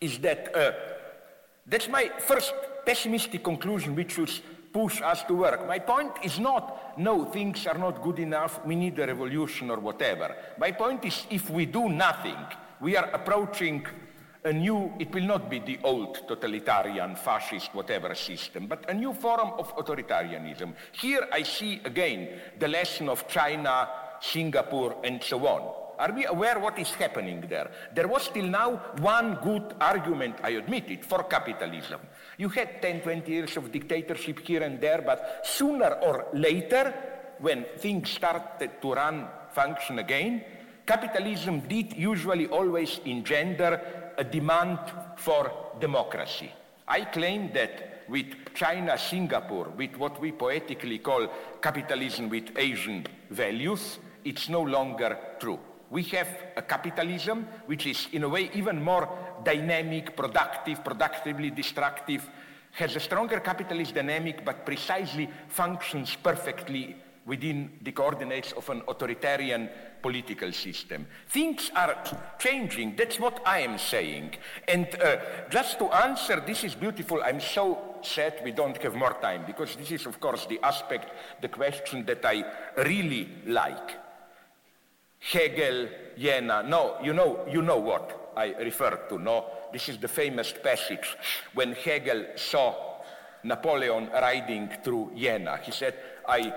is 0.00 0.18
that 0.18 0.54
uh, 0.54 0.72
that's 1.66 1.88
my 1.88 2.10
first 2.18 2.52
pessimistic 2.84 3.42
conclusion, 3.42 3.96
which 3.96 4.18
was 4.18 4.42
push 4.72 5.00
us 5.00 5.22
to 5.24 5.34
work. 5.34 5.66
My 5.66 5.78
point 5.78 6.12
is 6.22 6.38
not, 6.38 6.98
no, 6.98 7.24
things 7.24 7.66
are 7.66 7.78
not 7.78 8.02
good 8.02 8.18
enough, 8.18 8.64
we 8.66 8.76
need 8.76 8.98
a 8.98 9.06
revolution 9.06 9.70
or 9.70 9.78
whatever. 9.78 10.36
My 10.58 10.70
point 10.72 11.02
is, 11.06 11.26
if 11.30 11.48
we 11.48 11.64
do 11.64 11.88
nothing, 11.88 12.36
we 12.80 12.94
are 12.94 13.08
approaching 13.14 13.86
a 14.46 14.52
new, 14.52 14.92
it 15.00 15.12
will 15.12 15.24
not 15.24 15.50
be 15.50 15.58
the 15.58 15.78
old 15.82 16.26
totalitarian, 16.28 17.16
fascist, 17.16 17.74
whatever 17.74 18.14
system, 18.14 18.66
but 18.68 18.88
a 18.88 18.94
new 18.94 19.12
form 19.12 19.50
of 19.58 19.74
authoritarianism. 19.76 20.72
Here 20.92 21.26
I 21.32 21.42
see 21.42 21.80
again 21.84 22.28
the 22.58 22.68
lesson 22.68 23.08
of 23.08 23.26
China, 23.26 23.88
Singapore, 24.20 24.98
and 25.02 25.22
so 25.22 25.44
on. 25.46 25.74
Are 25.98 26.12
we 26.12 26.26
aware 26.26 26.60
what 26.60 26.78
is 26.78 26.90
happening 26.92 27.44
there? 27.48 27.70
There 27.92 28.06
was 28.06 28.28
till 28.28 28.46
now 28.46 28.76
one 29.00 29.38
good 29.42 29.74
argument, 29.80 30.36
I 30.44 30.50
admit 30.50 30.90
it, 30.90 31.04
for 31.04 31.24
capitalism. 31.24 32.00
You 32.38 32.48
had 32.50 32.80
10, 32.80 33.00
20 33.00 33.32
years 33.32 33.56
of 33.56 33.72
dictatorship 33.72 34.38
here 34.40 34.62
and 34.62 34.80
there, 34.80 35.02
but 35.02 35.44
sooner 35.44 35.98
or 36.02 36.26
later, 36.34 36.94
when 37.40 37.64
things 37.78 38.10
started 38.10 38.80
to 38.80 38.92
run, 38.92 39.26
function 39.50 39.98
again, 39.98 40.44
capitalism 40.86 41.60
did 41.60 41.96
usually 41.96 42.46
always 42.46 43.00
engender 43.06 44.05
a 44.18 44.24
demand 44.24 44.78
for 45.16 45.50
democracy. 45.80 46.50
I 46.88 47.02
claim 47.04 47.52
that 47.54 48.04
with 48.08 48.54
China, 48.54 48.96
Singapore, 48.96 49.68
with 49.76 49.96
what 49.96 50.20
we 50.20 50.32
poetically 50.32 50.98
call 50.98 51.28
capitalism 51.60 52.28
with 52.28 52.56
Asian 52.56 53.06
values, 53.30 53.98
it's 54.24 54.48
no 54.48 54.62
longer 54.62 55.18
true. 55.40 55.58
We 55.90 56.02
have 56.04 56.28
a 56.56 56.62
capitalism 56.62 57.46
which 57.66 57.86
is, 57.86 58.08
in 58.12 58.24
a 58.24 58.28
way, 58.28 58.50
even 58.54 58.82
more 58.82 59.08
dynamic, 59.44 60.16
productive, 60.16 60.84
productively 60.84 61.50
destructive, 61.50 62.28
has 62.72 62.94
a 62.94 63.00
stronger 63.00 63.40
capitalist 63.40 63.94
dynamic 63.94 64.44
but 64.44 64.66
precisely 64.66 65.28
functions 65.48 66.16
perfectly 66.22 66.96
within 67.26 67.70
the 67.82 67.92
coordinates 67.92 68.52
of 68.52 68.68
an 68.70 68.82
authoritarian 68.88 69.68
political 70.00 70.52
system. 70.52 71.06
Things 71.28 71.70
are 71.74 71.96
changing. 72.38 72.94
That's 72.96 73.18
what 73.18 73.42
I 73.44 73.60
am 73.60 73.78
saying. 73.78 74.36
And 74.68 74.86
uh, 75.02 75.16
just 75.50 75.78
to 75.80 75.86
answer, 75.86 76.40
this 76.46 76.62
is 76.62 76.74
beautiful. 76.76 77.20
I'm 77.22 77.40
so 77.40 77.96
sad 78.02 78.40
we 78.44 78.52
don't 78.52 78.80
have 78.80 78.94
more 78.94 79.16
time 79.20 79.42
because 79.44 79.74
this 79.74 79.90
is, 79.90 80.06
of 80.06 80.20
course, 80.20 80.46
the 80.46 80.60
aspect, 80.62 81.10
the 81.42 81.48
question 81.48 82.06
that 82.06 82.24
I 82.24 82.44
really 82.76 83.28
like. 83.44 83.98
Hegel, 85.18 85.88
Jena. 86.16 86.62
No, 86.62 86.98
you 87.02 87.12
know, 87.12 87.44
you 87.50 87.62
know 87.62 87.78
what 87.78 88.32
I 88.36 88.54
refer 88.54 89.06
to. 89.08 89.18
No, 89.18 89.46
this 89.72 89.88
is 89.88 89.98
the 89.98 90.08
famous 90.08 90.54
passage 90.62 91.16
when 91.54 91.72
Hegel 91.72 92.26
saw 92.36 93.00
Napoleon 93.42 94.08
riding 94.12 94.68
through 94.84 95.12
Jena. 95.16 95.58
He 95.62 95.72
said, 95.72 95.94
I 96.28 96.52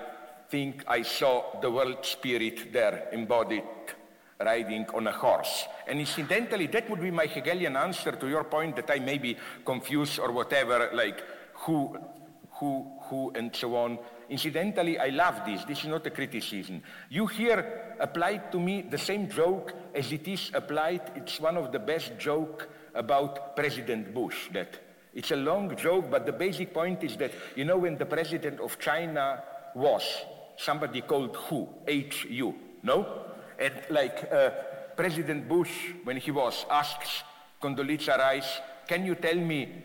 think 0.50 0.84
I 0.88 1.04
saw 1.04 1.60
the 1.62 1.70
world 1.70 2.06
spirit 2.06 2.74
there 2.74 3.10
embodied 3.12 3.64
riding 4.40 4.86
on 4.94 5.08
a 5.08 5.12
horse. 5.12 5.66
And 5.88 6.00
incidentally, 6.00 6.68
that 6.68 6.90
would 6.90 7.02
be 7.02 7.12
my 7.12 7.26
Hegelian 7.26 7.76
answer 7.76 8.14
to 8.14 8.28
your 8.28 8.46
point 8.46 8.76
that 8.78 8.90
I 8.90 9.00
may 9.00 9.18
be 9.18 9.38
confused 9.66 10.20
or 10.20 10.32
whatever, 10.32 10.90
like 10.94 11.22
who, 11.54 11.98
who, 12.52 12.90
who, 13.02 13.32
and 13.36 13.54
so 13.54 13.76
on. 13.76 14.00
Incidentally, 14.30 14.98
I 14.98 15.10
love 15.10 15.42
this. 15.46 15.66
This 15.66 15.80
is 15.80 15.88
not 15.88 16.06
a 16.08 16.10
criticism. 16.10 16.82
You 17.10 17.28
here 17.28 17.96
applied 18.00 18.52
to 18.52 18.60
me 18.60 18.84
the 18.84 18.98
same 18.98 19.30
joke 19.30 19.74
as 19.94 20.12
it 20.12 20.28
is 20.28 20.52
applied. 20.54 21.12
It's 21.16 21.40
one 21.40 21.58
of 21.58 21.72
the 21.72 21.80
best 21.80 22.18
joke 22.18 22.70
about 22.96 23.56
President 23.56 24.14
Bush. 24.14 24.50
That 24.54 24.80
it's 25.14 25.32
a 25.32 25.36
long 25.36 25.76
joke, 25.76 26.10
but 26.10 26.26
the 26.26 26.32
basic 26.32 26.74
point 26.74 27.04
is 27.04 27.18
that 27.18 27.32
you 27.56 27.66
know 27.66 27.78
when 27.78 27.98
the 27.98 28.06
president 28.06 28.60
of 28.60 28.80
China 28.80 29.44
was 29.76 30.04
somebody 30.60 31.02
called 31.02 31.36
who, 31.36 31.68
H-U, 31.88 32.54
no? 32.84 33.26
And 33.58 33.74
like 33.90 34.28
uh, 34.32 34.50
President 34.96 35.48
Bush, 35.48 35.72
when 36.04 36.18
he 36.18 36.32
was 36.32 36.66
asked 36.70 37.24
Condoleezza 37.62 38.18
Rice, 38.18 38.60
can 38.88 39.06
you 39.06 39.16
tell 39.16 39.36
me 39.36 39.84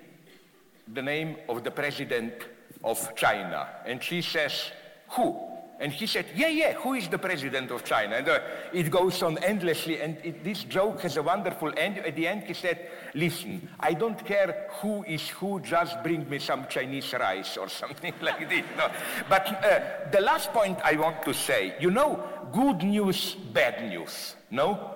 the 0.92 1.02
name 1.02 1.36
of 1.48 1.62
the 1.62 1.70
president 1.70 2.34
of 2.82 3.14
China? 3.14 3.68
And 3.86 4.02
she 4.02 4.20
says, 4.20 4.70
who? 5.10 5.53
And 5.80 5.92
he 5.92 6.06
said, 6.06 6.26
yeah, 6.36 6.48
yeah, 6.48 6.72
who 6.74 6.94
is 6.94 7.08
the 7.08 7.18
president 7.18 7.70
of 7.72 7.84
China? 7.84 8.16
And 8.16 8.28
uh, 8.28 8.38
it 8.72 8.90
goes 8.90 9.22
on 9.22 9.38
endlessly. 9.38 10.00
And 10.00 10.16
it, 10.22 10.44
this 10.44 10.64
joke 10.64 11.00
has 11.02 11.16
a 11.16 11.22
wonderful 11.22 11.72
end. 11.76 11.98
At 11.98 12.14
the 12.14 12.28
end, 12.28 12.44
he 12.44 12.54
said, 12.54 12.88
listen, 13.12 13.68
I 13.80 13.94
don't 13.94 14.24
care 14.24 14.68
who 14.80 15.04
is 15.04 15.28
who, 15.30 15.60
just 15.60 16.00
bring 16.02 16.28
me 16.28 16.38
some 16.38 16.66
Chinese 16.68 17.12
rice 17.12 17.56
or 17.56 17.68
something 17.68 18.14
like 18.22 18.48
this. 18.48 18.64
No. 18.76 18.88
But 19.28 19.46
uh, 19.48 20.10
the 20.12 20.20
last 20.20 20.52
point 20.52 20.78
I 20.84 20.96
want 20.96 21.22
to 21.24 21.34
say, 21.34 21.74
you 21.80 21.90
know, 21.90 22.22
good 22.52 22.82
news, 22.84 23.34
bad 23.34 23.88
news. 23.88 24.36
No? 24.50 24.94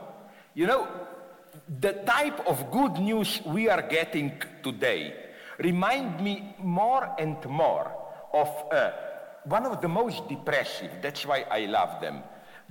You 0.55 0.69
know, 0.69 0.89
the 1.81 1.93
type 1.93 2.47
of 2.47 2.71
good 2.71 2.99
news 2.99 3.41
we 3.45 3.69
are 3.69 3.83
getting 3.83 4.41
today 4.63 5.15
remind 5.59 6.21
me 6.21 6.55
more 6.59 7.15
and 7.19 7.45
more 7.47 7.93
of 8.33 8.49
uh, 8.71 8.91
one 9.49 9.67
of 9.67 9.81
the 9.81 9.89
most 9.89 10.29
depressive, 10.29 10.91
that's 11.01 11.25
why 11.25 11.45
I 11.51 11.67
love 11.67 12.01
them, 12.01 12.23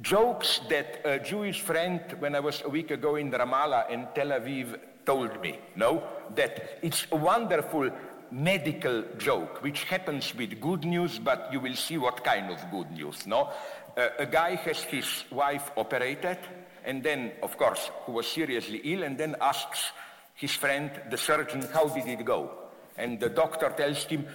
jokes 0.01 0.61
that 0.69 1.01
a 1.05 1.19
Jewish 1.19 1.61
friend, 1.61 2.01
when 2.19 2.35
I 2.35 2.39
was 2.39 2.61
a 2.63 2.69
week 2.69 2.91
ago 2.91 3.15
in 3.15 3.31
Ramallah 3.31 3.91
and 3.91 4.07
Tel 4.13 4.27
Aviv, 4.27 4.79
told 5.05 5.41
me, 5.41 5.57
no? 5.75 6.03
That 6.35 6.79
it's 6.81 7.07
a 7.11 7.15
wonderful 7.15 7.89
medical 8.29 9.03
joke, 9.17 9.63
which 9.63 9.85
happens 9.85 10.35
with 10.35 10.59
good 10.59 10.83
news, 10.83 11.17
but 11.17 11.49
you 11.51 11.59
will 11.59 11.75
see 11.75 11.97
what 11.97 12.23
kind 12.23 12.51
of 12.51 12.59
good 12.69 12.91
news, 12.91 13.25
no? 13.25 13.51
Uh, 13.95 14.09
a 14.19 14.25
guy 14.25 14.55
has 14.55 14.83
his 14.83 15.23
wife 15.31 15.71
operated, 15.77 16.37
and 16.85 17.01
then, 17.01 17.31
of 17.41 17.57
course, 17.57 17.89
who 18.05 18.11
was 18.11 18.27
seriously 18.27 18.81
ill, 18.83 19.03
and 19.03 19.17
then 19.17 19.35
asks 19.41 19.91
his 20.35 20.51
friend, 20.51 20.91
the 21.09 21.17
surgeon, 21.17 21.61
how 21.73 21.87
did 21.87 22.05
it 22.05 22.23
go? 22.23 22.51
And 22.97 23.19
the 23.19 23.29
doctor 23.29 23.73
tells 23.75 24.03
him, 24.03 24.27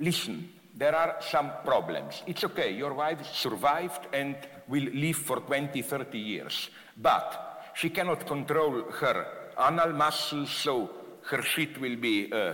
listen, 0.00 0.48
there 0.78 0.94
are 0.94 1.16
some 1.20 1.50
problems. 1.64 2.22
It's 2.26 2.44
okay, 2.44 2.70
your 2.70 2.94
wife 2.94 3.26
survived 3.34 4.06
and 4.12 4.36
will 4.68 4.84
live 4.94 5.16
for 5.16 5.40
20, 5.40 5.82
30 5.82 6.18
years. 6.18 6.70
But 6.96 7.72
she 7.74 7.90
cannot 7.90 8.26
control 8.26 8.82
her 9.00 9.26
anal 9.58 9.92
muscles, 9.92 10.50
so 10.50 10.90
her 11.30 11.42
shit 11.42 11.80
will 11.80 11.96
be 11.96 12.32
uh, 12.32 12.52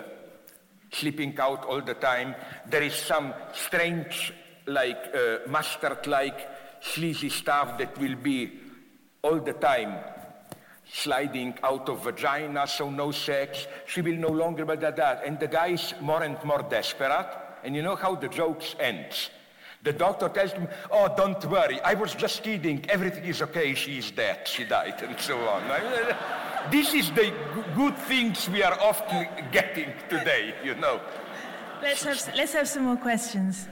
slipping 0.91 1.39
out 1.39 1.67
all 1.67 1.83
the 1.83 1.95
time. 1.95 2.35
There 2.67 2.83
is 2.83 2.95
some 2.95 3.35
strange, 3.53 4.33
like 4.67 5.15
uh, 5.15 5.47
mustard-like 5.51 6.49
sleazy 6.81 7.29
stuff 7.29 7.77
that 7.77 7.99
will 7.99 8.17
be 8.17 8.53
all 9.23 9.41
the 9.41 9.53
time 9.53 9.97
sliding 10.91 11.55
out 11.63 11.89
of 11.89 12.05
vagina, 12.05 12.67
so 12.67 12.91
no 12.91 13.11
sex. 13.11 13.67
She 13.87 14.01
will 14.01 14.17
no 14.17 14.29
longer 14.29 14.65
be 14.65 14.77
that. 14.77 15.23
And 15.25 15.39
the 15.39 15.49
guy 15.49 15.69
is 15.69 15.95
more 16.01 16.23
and 16.23 16.43
more 16.45 16.63
desperate. 16.63 17.44
And 17.65 17.75
you 17.75 17.83
know 17.83 17.97
how 17.97 18.15
the 18.15 18.29
jokes 18.29 18.77
ends. 18.79 19.31
The 19.85 19.93
doctor 19.93 20.29
tells 20.29 20.53
him, 20.53 20.69
oh, 20.91 21.15
don't 21.15 21.45
worry, 21.45 21.81
I 21.81 21.93
was 21.95 22.15
just 22.15 22.43
kidding, 22.43 22.85
everything 22.89 23.25
is 23.25 23.43
okay, 23.43 23.75
she 23.75 23.99
is 23.99 24.11
dead, 24.11 24.49
she 24.49 24.65
died, 24.65 25.03
and 25.03 25.21
so 25.21 25.39
on. 25.47 25.63
this 26.71 26.95
is 26.95 27.11
the 27.11 27.33
good 27.75 27.97
things 27.99 28.49
we 28.49 28.63
are 28.63 28.79
often 28.81 29.29
getting 29.53 29.93
today, 30.09 30.55
you 30.65 30.75
know. 30.77 31.01
Let's 31.83 32.03
have, 32.05 32.35
let's 32.35 32.55
have 32.55 32.67
some 32.67 32.85
more 32.85 32.97
questions. 32.97 33.69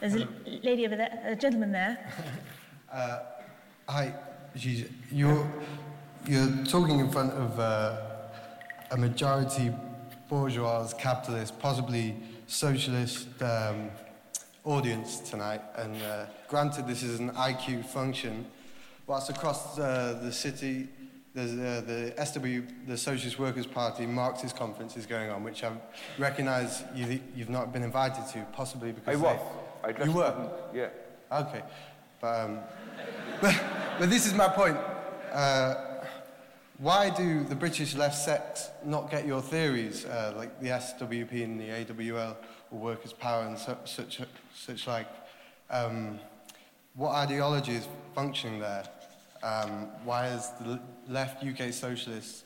There's 0.00 0.14
a 0.14 0.28
lady 0.62 0.86
over 0.86 0.96
there, 0.96 1.22
a 1.26 1.36
gentleman 1.36 1.72
there. 1.72 1.98
Uh, 2.90 3.18
hi, 3.86 4.14
you're, 5.12 5.46
you're 6.26 6.64
talking 6.64 7.00
in 7.00 7.10
front 7.10 7.30
of 7.34 7.60
uh, 7.60 8.07
a 8.90 8.96
majority 8.96 9.72
bourgeois, 10.28 10.90
capitalist, 10.98 11.58
possibly 11.58 12.14
socialist 12.46 13.28
um, 13.42 13.90
audience 14.64 15.18
tonight. 15.20 15.60
And 15.76 16.00
uh, 16.02 16.26
granted, 16.48 16.86
this 16.86 17.02
is 17.02 17.18
an 17.20 17.30
IQ 17.30 17.84
function, 17.84 18.46
whilst 19.06 19.30
across 19.30 19.78
uh, 19.78 20.18
the 20.22 20.32
city, 20.32 20.88
there's 21.34 21.52
uh, 21.52 21.82
the 21.86 22.24
SW, 22.24 22.88
the 22.88 22.96
Socialist 22.96 23.38
Workers' 23.38 23.66
Party 23.66 24.06
Marxist 24.06 24.56
conference 24.56 24.96
is 24.96 25.06
going 25.06 25.30
on, 25.30 25.44
which 25.44 25.62
I 25.62 25.72
recognise 26.18 26.82
you, 26.94 27.20
you've 27.36 27.50
not 27.50 27.72
been 27.72 27.82
invited 27.82 28.26
to, 28.32 28.44
possibly 28.52 28.92
because 28.92 29.14
I 29.14 29.16
was. 29.16 29.40
I 29.84 29.92
just 29.92 30.06
you 30.06 30.12
were. 30.12 30.50
Yeah. 30.74 30.88
Okay, 31.30 31.62
but, 32.20 32.26
um, 32.26 32.58
but, 33.40 33.60
but 33.98 34.10
this 34.10 34.26
is 34.26 34.34
my 34.34 34.48
point. 34.48 34.76
Uh, 35.30 35.87
why 36.78 37.10
do 37.10 37.42
the 37.44 37.56
British 37.56 37.96
left 37.96 38.16
sects 38.16 38.70
not 38.84 39.10
get 39.10 39.26
your 39.26 39.42
theories, 39.42 40.06
uh, 40.06 40.32
like 40.36 40.60
the 40.60 40.68
SWP 40.68 41.44
and 41.44 41.60
the 41.60 41.70
AWL, 41.70 42.36
or 42.70 42.78
workers' 42.78 43.12
power 43.12 43.42
and 43.44 43.58
su 43.58 43.76
such, 43.84 44.20
such 44.54 44.86
like? 44.86 45.08
Um, 45.70 46.20
what 46.94 47.10
ideology 47.10 47.72
is 47.72 47.88
functioning 48.14 48.60
there? 48.60 48.84
Um, 49.42 49.88
why 50.04 50.28
is 50.28 50.50
the 50.60 50.80
left 51.08 51.44
UK 51.44 51.72
socialists, 51.72 52.44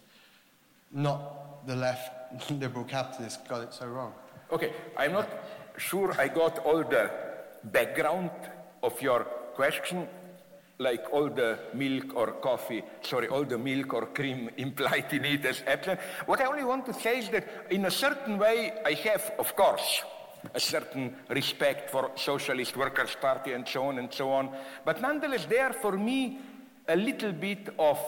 not 0.90 1.66
the 1.66 1.76
left 1.76 2.50
liberal 2.50 2.84
capitalists, 2.84 3.46
got 3.48 3.62
it 3.62 3.74
so 3.74 3.86
wrong? 3.86 4.14
Okay, 4.50 4.72
I'm 4.96 5.12
not 5.12 5.28
sure 5.76 6.14
I 6.18 6.28
got 6.28 6.58
all 6.60 6.82
the 6.82 7.10
background 7.64 8.30
of 8.82 9.00
your 9.00 9.24
question 9.54 10.08
like 10.78 11.12
all 11.12 11.28
the 11.28 11.58
milk 11.74 12.14
or 12.14 12.32
coffee, 12.32 12.82
sorry, 13.02 13.28
all 13.28 13.44
the 13.44 13.58
milk 13.58 13.94
or 13.94 14.06
cream 14.06 14.50
implied 14.56 15.12
in 15.12 15.24
it 15.24 15.44
as 15.44 15.62
absent. 15.66 16.00
What 16.26 16.40
I 16.40 16.46
only 16.46 16.64
want 16.64 16.86
to 16.86 16.94
say 16.94 17.18
is 17.18 17.28
that 17.30 17.66
in 17.70 17.84
a 17.86 17.90
certain 17.90 18.38
way, 18.38 18.72
I 18.84 18.92
have, 18.92 19.32
of 19.38 19.54
course, 19.54 20.02
a 20.54 20.60
certain 20.60 21.14
respect 21.28 21.90
for 21.90 22.10
Socialist 22.16 22.76
Workers' 22.76 23.16
Party 23.20 23.52
and 23.52 23.66
so 23.66 23.84
on 23.84 23.98
and 23.98 24.12
so 24.12 24.30
on. 24.30 24.50
But 24.84 25.00
nonetheless, 25.00 25.46
they 25.46 25.58
are 25.58 25.72
for 25.72 25.96
me 25.96 26.40
a 26.88 26.96
little 26.96 27.32
bit 27.32 27.68
of 27.78 27.98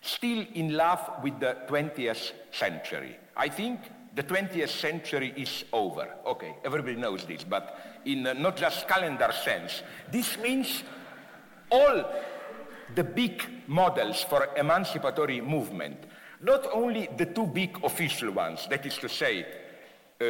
still 0.00 0.44
in 0.54 0.74
love 0.74 1.22
with 1.22 1.38
the 1.40 1.56
20th 1.68 2.32
century. 2.50 3.16
I 3.36 3.48
think 3.48 3.80
the 4.14 4.22
20th 4.22 4.70
century 4.70 5.32
is 5.36 5.64
over. 5.72 6.08
Okay, 6.26 6.56
everybody 6.64 6.96
knows 6.96 7.24
this, 7.24 7.44
but 7.44 8.00
in 8.06 8.26
uh, 8.26 8.32
not 8.32 8.56
just 8.56 8.88
calendar 8.88 9.30
sense. 9.44 9.82
This 10.10 10.38
means 10.38 10.82
all 11.70 12.04
the 12.94 13.04
big 13.04 13.42
models 13.66 14.22
for 14.22 14.48
emancipatory 14.56 15.40
movement, 15.40 15.96
not 16.40 16.66
only 16.72 17.08
the 17.16 17.26
two 17.26 17.46
big 17.46 17.78
official 17.84 18.30
ones, 18.30 18.66
that 18.68 18.84
is 18.86 18.96
to 18.98 19.08
say, 19.08 19.46
uh, 20.20 20.24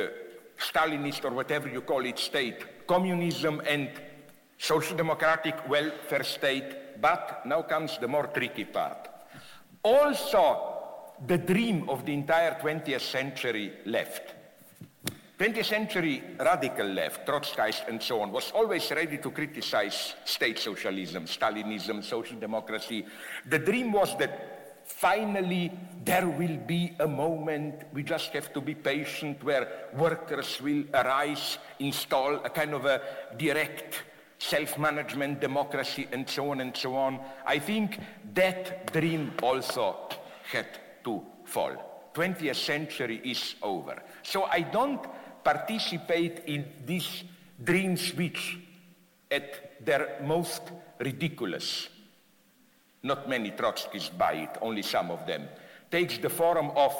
Stalinist 0.58 1.24
or 1.24 1.30
whatever 1.30 1.68
you 1.68 1.82
call 1.82 2.04
it 2.06 2.18
state, 2.18 2.86
communism 2.86 3.60
and 3.68 3.90
social 4.58 4.96
democratic 4.96 5.68
welfare 5.68 6.24
state, 6.24 7.00
but 7.00 7.44
now 7.44 7.62
comes 7.62 7.98
the 7.98 8.08
more 8.08 8.28
tricky 8.28 8.64
part. 8.64 9.08
Also, 9.82 10.76
the 11.26 11.38
dream 11.38 11.88
of 11.88 12.04
the 12.06 12.12
entire 12.12 12.58
20th 12.60 13.00
century 13.00 13.74
left. 13.84 14.35
20th 15.38 15.66
century 15.66 16.22
radical 16.40 16.86
left, 16.86 17.26
Trotskyist 17.26 17.88
and 17.88 18.02
so 18.02 18.22
on, 18.22 18.32
was 18.32 18.52
always 18.52 18.90
ready 18.90 19.18
to 19.18 19.30
criticize 19.30 20.14
state 20.24 20.58
socialism, 20.58 21.26
Stalinism, 21.26 22.02
social 22.02 22.38
democracy. 22.38 23.04
The 23.44 23.58
dream 23.58 23.92
was 23.92 24.16
that 24.16 24.82
finally 24.86 25.70
there 26.02 26.26
will 26.26 26.56
be 26.56 26.96
a 27.00 27.06
moment, 27.06 27.82
we 27.92 28.02
just 28.02 28.32
have 28.32 28.50
to 28.54 28.62
be 28.62 28.74
patient, 28.74 29.44
where 29.44 29.90
workers 29.94 30.58
will 30.62 30.84
arise, 30.94 31.58
install 31.80 32.36
a 32.36 32.48
kind 32.48 32.72
of 32.72 32.86
a 32.86 33.02
direct 33.36 34.04
self-management 34.38 35.40
democracy 35.40 36.08
and 36.12 36.26
so 36.26 36.50
on 36.50 36.62
and 36.62 36.74
so 36.74 36.96
on. 36.96 37.20
I 37.44 37.58
think 37.58 37.98
that 38.32 38.90
dream 38.90 39.32
also 39.42 39.96
had 40.50 40.66
to 41.04 41.22
fall. 41.44 41.96
20th 42.14 42.56
century 42.56 43.20
is 43.22 43.56
over. 43.62 44.02
So 44.22 44.44
I 44.44 44.60
don't 44.60 45.06
participate 45.46 46.42
in 46.46 46.64
these 46.84 47.22
dreams 47.62 48.12
which 48.14 48.58
at 49.30 49.84
their 49.86 50.18
most 50.24 50.62
ridiculous, 50.98 51.88
not 53.04 53.28
many 53.28 53.52
Trotskyists 53.52 54.10
buy 54.18 54.32
it, 54.32 54.58
only 54.60 54.82
some 54.82 55.12
of 55.12 55.24
them, 55.24 55.46
takes 55.88 56.18
the 56.18 56.28
form 56.28 56.72
of, 56.74 56.92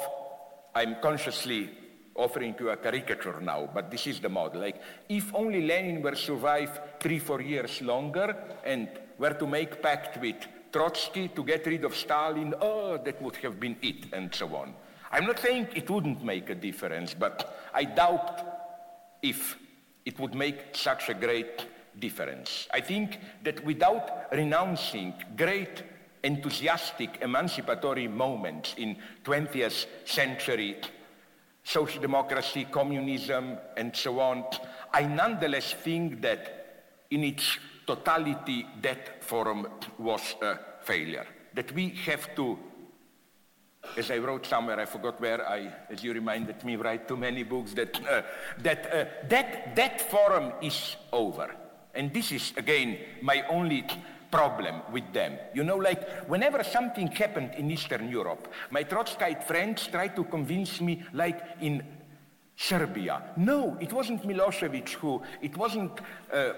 I'm 0.73 0.95
consciously 1.01 1.69
offering 2.15 2.55
you 2.57 2.69
a 2.69 2.77
caricature 2.77 3.41
now, 3.41 3.69
but 3.73 3.91
this 3.91 4.07
is 4.07 4.21
the 4.21 4.29
model. 4.29 4.61
Like, 4.61 4.81
if 5.09 5.35
only 5.35 5.67
Lenin 5.67 6.01
were 6.01 6.11
to 6.11 6.17
survive 6.17 6.79
three, 7.01 7.19
four 7.19 7.41
years 7.41 7.81
longer 7.81 8.33
and 8.63 8.87
were 9.17 9.33
to 9.33 9.45
make 9.45 9.81
pact 9.81 10.21
with 10.21 10.37
Trotsky 10.71 11.27
to 11.29 11.43
get 11.43 11.65
rid 11.65 11.83
of 11.83 11.95
Stalin, 11.95 12.53
oh, 12.61 12.97
that 12.97 13.21
would 13.21 13.35
have 13.37 13.59
been 13.59 13.75
it, 13.81 14.05
and 14.13 14.33
so 14.33 14.47
on. 14.55 14.73
I'm 15.11 15.25
not 15.25 15.39
saying 15.39 15.67
it 15.75 15.89
wouldn't 15.89 16.23
make 16.23 16.49
a 16.49 16.55
difference, 16.55 17.13
but 17.13 17.69
I 17.73 17.85
doubt 17.85 18.41
if 19.21 19.57
it 20.05 20.19
would 20.19 20.35
make 20.35 20.75
such 20.75 21.09
a 21.09 21.13
great 21.13 21.65
difference. 21.99 22.67
I 22.73 22.81
think 22.81 23.19
that 23.43 23.63
without 23.65 24.31
renouncing 24.31 25.13
great 25.35 25.83
enthusiastic 26.23 27.19
emancipatory 27.21 28.07
moments 28.07 28.75
in 28.77 28.97
20th 29.23 29.85
century 30.05 30.77
social 31.67 32.01
democracy, 32.01 32.65
communism, 32.71 33.57
and 33.75 33.93
so 33.93 34.21
on, 34.21 34.45
I 34.93 35.03
nonetheless 35.03 35.73
think 35.73 36.21
that 36.21 36.85
in 37.11 37.25
its 37.25 37.57
totality 37.85 38.65
that 38.81 39.21
forum 39.21 39.67
was 39.97 40.35
a 40.41 40.57
failure. 40.81 41.27
That 41.53 41.73
we 41.73 41.89
have 42.05 42.33
to 42.35 42.57
as 43.95 44.11
I 44.11 44.17
wrote 44.17 44.45
somewhere, 44.45 44.79
I 44.79 44.85
forgot 44.85 45.19
where 45.19 45.47
I, 45.47 45.73
as 45.89 46.03
you 46.03 46.13
reminded 46.13 46.63
me, 46.63 46.75
write 46.75 47.07
too 47.07 47.17
many 47.17 47.43
books, 47.43 47.73
that, 47.73 47.99
uh, 48.07 48.21
that, 48.59 48.93
uh, 48.93 49.05
that, 49.29 49.75
that 49.75 50.01
forum 50.11 50.53
is 50.61 50.95
over. 51.11 51.55
And 51.95 52.13
this 52.13 52.31
is, 52.31 52.53
again, 52.57 52.97
my 53.21 53.43
only 53.49 53.85
problem 54.29 54.81
with 54.91 55.11
them. 55.13 55.37
You 55.53 55.63
know, 55.63 55.77
like 55.77 56.27
whenever 56.27 56.63
something 56.63 57.07
happened 57.07 57.55
in 57.57 57.71
Eastern 57.71 58.09
Europe, 58.09 58.51
my 58.69 58.83
Trotskyite 58.83 59.43
friends 59.45 59.87
tried 59.87 60.15
to 60.15 60.23
convince 60.25 60.81
me, 60.81 61.03
like 61.13 61.41
in 61.61 61.83
Serbia. 62.59 63.21
No, 63.37 63.77
it 63.79 63.93
wasn't 63.93 64.23
Milosevic 64.23 64.89
who, 64.93 65.21
it 65.43 65.55
wasn't 65.55 65.91
uh, 66.33 66.53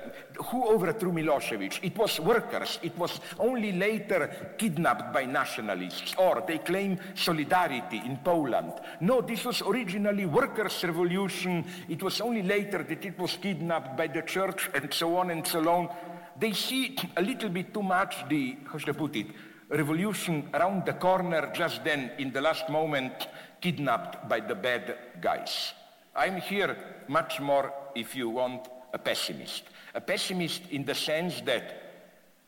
who 0.46 0.66
overthrew 0.70 1.12
Milosevic. 1.12 1.80
It 1.84 1.98
was 1.98 2.22
workers. 2.22 2.80
It 2.82 2.98
was 2.98 3.20
only 3.38 3.74
later 3.74 4.56
kidnapped 4.58 5.14
by 5.14 5.26
nationalists, 5.26 6.16
or 6.18 6.42
they 6.48 6.60
claim 6.60 6.98
solidarity 7.16 8.02
in 8.06 8.16
Poland. 8.24 8.72
No, 9.02 9.20
this 9.20 9.44
was 9.44 9.62
originally 9.62 10.26
workers' 10.26 10.86
revolution. 10.86 11.66
It 11.90 12.02
was 12.02 12.22
only 12.22 12.44
later 12.44 12.82
that 12.84 13.04
it 13.04 13.20
was 13.20 13.36
kidnapped 13.36 13.98
by 13.98 14.08
the 14.08 14.22
church 14.22 14.70
and 14.74 14.94
so 14.94 15.18
on 15.18 15.32
and 15.32 15.46
so 15.46 15.68
on. 15.70 15.90
They 16.40 16.54
see 16.54 16.98
a 17.18 17.22
little 17.22 17.50
bit 17.50 17.74
too 17.74 17.84
much 17.84 18.16
the, 18.30 18.56
how 18.72 18.78
should 18.78 18.96
I 18.96 18.98
put 18.98 19.18
it, 19.18 19.28
revolution 19.68 20.50
around 20.54 20.86
the 20.86 20.94
corner 20.94 21.52
just 21.54 21.84
then 21.84 22.12
in 22.18 22.32
the 22.32 22.40
last 22.40 22.70
moment 22.70 23.28
kidnapped 23.60 24.30
by 24.30 24.40
the 24.40 24.56
bad 24.56 24.98
guys. 25.20 25.74
I'm 26.16 26.38
here 26.38 26.76
much 27.08 27.40
more, 27.40 27.74
if 27.96 28.16
you 28.16 28.30
want, 28.30 28.68
a 28.94 28.98
pessimist. 28.98 29.64
A 29.94 30.02
pessimist 30.02 30.64
in 30.72 30.86
the 30.86 30.96
sense 30.96 31.42
that 31.42 31.84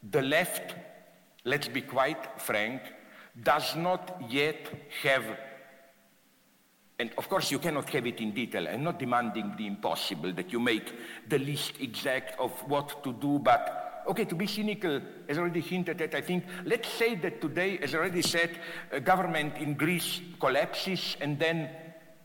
the 0.10 0.22
left, 0.22 0.76
let's 1.46 1.68
be 1.68 1.82
quite 1.82 2.40
frank, 2.42 2.82
does 3.44 3.76
not 3.76 4.22
yet 4.30 4.68
have, 5.04 5.24
and 7.00 7.12
of 7.18 7.30
course 7.30 7.50
you 7.50 7.60
cannot 7.60 7.90
have 7.90 8.06
it 8.06 8.20
in 8.20 8.32
detail, 8.32 8.68
I'm 8.68 8.84
not 8.84 9.00
demanding 9.00 9.54
the 9.58 9.68
impossible, 9.68 10.34
that 10.34 10.52
you 10.52 10.60
make 10.60 10.92
the 11.30 11.40
list 11.40 11.74
exact 11.80 12.40
of 12.40 12.52
what 12.68 13.04
to 13.04 13.14
do, 13.14 13.40
but 13.40 14.04
okay, 14.08 14.26
to 14.26 14.36
be 14.36 14.48
cynical, 14.48 15.00
as 15.30 15.38
already 15.38 15.62
hinted 15.62 16.02
at, 16.02 16.14
I 16.16 16.22
think, 16.22 16.44
let's 16.66 16.90
say 16.90 17.16
that 17.16 17.40
today, 17.40 17.78
as 17.78 17.96
already 17.96 18.22
said, 18.22 18.60
a 18.92 19.00
government 19.00 19.58
in 19.58 19.76
Greece 19.76 20.20
collapses 20.40 21.16
and 21.22 21.40
then 21.40 21.70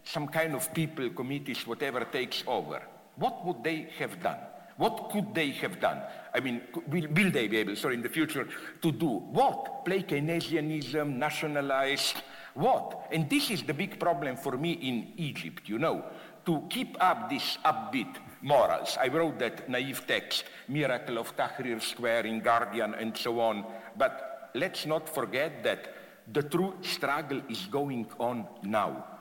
some 0.07 0.29
kind 0.29 0.55
of 0.55 0.73
people, 0.73 1.11
committees, 1.11 1.67
whatever 1.67 2.05
takes 2.05 2.45
over, 2.47 2.81
what 3.17 3.45
would 3.45 3.63
they 3.65 3.89
have 3.99 4.23
done? 4.23 4.39
What 4.77 5.11
could 5.11 5.35
they 5.35 5.51
have 5.51 5.81
done? 5.81 6.03
I 6.35 6.41
mean, 6.41 6.61
will, 6.89 7.09
will 7.09 7.31
they 7.31 7.49
be 7.49 7.57
able, 7.59 7.77
sorry, 7.77 7.95
in 7.95 8.03
the 8.03 8.09
future, 8.09 8.47
to 8.83 8.93
do 8.93 9.09
what? 9.09 9.85
Play 9.85 10.03
Keynesianism, 10.03 11.17
nationalize, 11.17 12.15
what? 12.55 13.09
And 13.11 13.29
this 13.29 13.51
is 13.51 13.63
the 13.63 13.75
big 13.75 13.99
problem 13.99 14.37
for 14.37 14.57
me 14.57 14.73
in 14.73 15.13
Egypt, 15.17 15.69
you 15.69 15.79
know, 15.79 16.05
to 16.45 16.63
keep 16.71 16.97
up 17.01 17.29
this 17.29 17.59
upbeat 17.65 18.17
morals. 18.43 18.97
I 19.01 19.09
wrote 19.09 19.39
that 19.41 19.69
naive 19.69 20.07
text, 20.07 20.45
Miracle 20.69 21.19
of 21.19 21.35
Tahrir 21.37 21.83
Square 21.83 22.27
in 22.27 22.41
Guardian 22.41 22.95
and 22.95 23.17
so 23.17 23.41
on. 23.41 23.65
But 23.97 24.51
let's 24.55 24.87
not 24.87 25.09
forget 25.09 25.65
that 25.65 25.95
the 26.33 26.43
true 26.43 26.75
struggle 26.83 27.41
is 27.49 27.67
going 27.67 28.07
on 28.21 28.47
now 28.63 29.16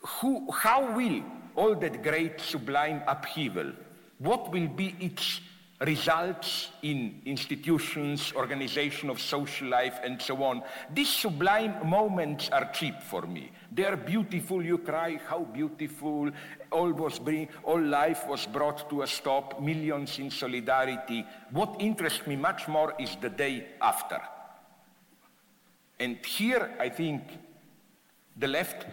who, 0.00 0.50
how 0.52 0.94
will 0.94 1.22
all 1.54 1.74
that 1.74 2.02
great 2.02 2.40
sublime 2.40 3.02
upheaval, 3.06 3.72
what 4.18 4.50
will 4.52 4.68
be 4.68 4.94
its 5.00 5.40
results 5.80 6.70
in 6.82 7.20
institutions, 7.24 8.32
organization 8.34 9.10
of 9.10 9.20
social 9.20 9.68
life, 9.68 10.00
and 10.02 10.20
so 10.20 10.42
on. 10.42 10.62
These 10.92 11.08
sublime 11.08 11.88
moments 11.88 12.48
are 12.50 12.70
cheap 12.72 13.00
for 13.00 13.22
me. 13.22 13.52
They 13.70 13.84
are 13.84 13.96
beautiful. 13.96 14.62
You 14.62 14.78
cry, 14.78 15.20
how 15.26 15.44
beautiful. 15.44 16.30
All, 16.70 16.92
was 16.92 17.18
bring, 17.18 17.48
all 17.62 17.80
life 17.80 18.26
was 18.26 18.44
brought 18.46 18.90
to 18.90 19.02
a 19.02 19.06
stop, 19.06 19.60
millions 19.60 20.18
in 20.18 20.30
solidarity. 20.30 21.24
What 21.52 21.76
interests 21.78 22.26
me 22.26 22.36
much 22.36 22.66
more 22.66 22.94
is 22.98 23.16
the 23.20 23.30
day 23.30 23.66
after. 23.80 24.20
And 26.00 26.24
here, 26.26 26.74
I 26.80 26.88
think, 26.88 27.22
the 28.36 28.48
left 28.48 28.86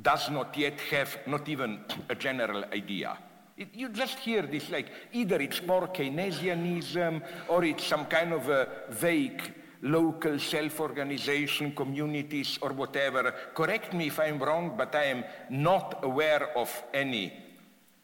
does 0.00 0.30
not 0.30 0.56
yet 0.56 0.80
have 0.90 1.18
not 1.26 1.48
even 1.48 1.80
a 2.08 2.14
general 2.14 2.64
idea. 2.72 3.18
It, 3.56 3.68
you 3.74 3.88
just 3.88 4.18
hear 4.20 4.42
this 4.42 4.70
like 4.70 4.86
either 5.12 5.40
it's 5.40 5.62
more 5.62 5.88
Keynesianism 5.88 7.22
or 7.48 7.64
it's 7.64 7.84
some 7.84 8.06
kind 8.06 8.32
of 8.32 8.48
a 8.48 8.68
vague 8.90 9.42
local 9.82 10.38
self-organization, 10.38 11.72
communities 11.72 12.58
or 12.62 12.72
whatever. 12.72 13.34
Correct 13.54 13.92
me 13.94 14.08
if 14.08 14.18
I'm 14.20 14.38
wrong, 14.38 14.74
but 14.76 14.94
I 14.94 15.04
am 15.04 15.24
not 15.50 16.00
aware 16.02 16.56
of 16.56 16.70
any, 16.92 17.32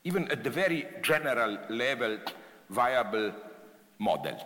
even 0.04 0.30
at 0.30 0.44
the 0.44 0.50
very 0.50 0.86
general 1.02 1.58
level, 1.68 2.18
viable 2.70 3.32
model. 3.98 4.38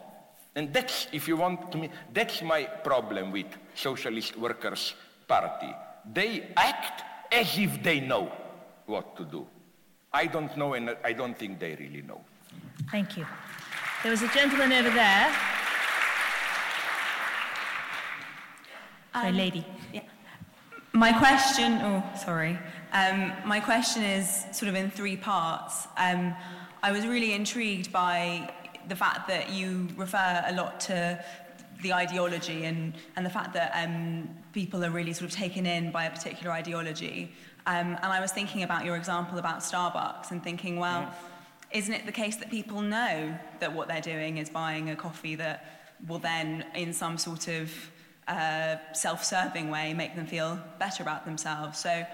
And 0.55 0.73
that's, 0.73 1.07
if 1.13 1.29
you 1.29 1.37
want 1.37 1.75
me, 1.75 1.91
that's 2.13 2.43
my 2.43 2.65
problem 2.65 3.31
with 3.31 3.47
Socialist 3.75 4.37
Workers' 4.37 4.95
Party. 5.27 5.73
They 6.13 6.49
act 6.57 7.05
as 7.33 7.59
if 7.59 7.83
they 7.83 8.01
know 8.01 8.33
what 8.87 9.17
to 9.17 9.25
do. 9.25 9.47
I 10.13 10.27
don't 10.27 10.57
know, 10.57 10.75
and 10.75 10.97
I 11.05 11.13
don't 11.13 11.37
think 11.37 11.59
they 11.59 11.75
really 11.75 12.03
know. 12.03 12.21
Thank 12.91 13.17
you. 13.17 13.27
There 14.03 14.11
was 14.11 14.23
a 14.23 14.29
gentleman 14.29 14.73
over 14.73 14.91
there. 14.91 15.35
Um, 19.15 19.37
lady. 19.37 19.67
Yeah. 19.93 20.03
My 20.93 21.13
question, 21.13 21.73
oh, 21.83 22.03
sorry. 22.17 22.59
Um, 22.93 23.33
my 23.45 23.61
question 23.61 24.03
is 24.03 24.47
sort 24.53 24.69
of 24.69 24.75
in 24.75 24.91
three 24.91 25.17
parts. 25.17 25.87
Um, 25.97 26.35
I 26.83 26.93
was 26.93 27.07
really 27.07 27.33
intrigued 27.35 27.93
by 27.93 28.51
the 28.89 28.97
fact 28.97 29.29
that 29.29 29.51
you 29.51 29.89
refer 29.97 30.45
a 30.47 30.55
lot 30.55 30.81
to 30.81 31.23
the 31.83 31.93
ideology 31.93 32.65
and, 32.65 32.95
and 33.17 33.25
the 33.25 33.31
fact 33.31 33.53
that 33.55 33.73
um, 33.75 34.29
people 34.53 34.85
are 34.85 34.91
really 34.91 35.13
sort 35.13 35.31
of 35.31 35.37
taken 35.37 35.67
in 35.67 35.91
by 35.91 36.05
a 36.05 36.11
particular 36.11 36.53
ideology. 36.53 37.33
Um, 37.67 37.97
and 38.03 38.07
I 38.07 38.21
was 38.21 38.33
thinking 38.33 38.63
about 38.63 38.85
your 38.85 38.97
example 38.97 39.39
about 39.39 39.61
Starbucks 39.61 40.31
and 40.31 40.43
thinking, 40.43 40.79
well, 40.79 41.13
isn't 41.71 41.93
it 41.93 42.07
the 42.07 42.13
case 42.13 42.37
that 42.37 42.51
people 42.51 42.81
know 42.81 43.39
that 43.61 43.73
what 43.75 43.89
they're 43.89 44.01
doing 44.01 44.39
is 44.39 44.49
buying 44.49 44.91
a 44.91 44.97
coffee 44.97 45.35
that 45.37 45.65
will 46.07 46.19
then, 46.19 46.65
in 46.75 46.93
some 46.93 47.19
sort 47.19 47.49
of 47.49 47.71
uh, 48.27 48.77
self 48.93 49.25
serving 49.25 49.71
way, 49.71 49.95
make 49.95 50.15
them 50.15 50.27
feel 50.27 50.59
better 50.79 51.03
about 51.03 51.25
themselves. 51.25 51.79
So 51.79 52.05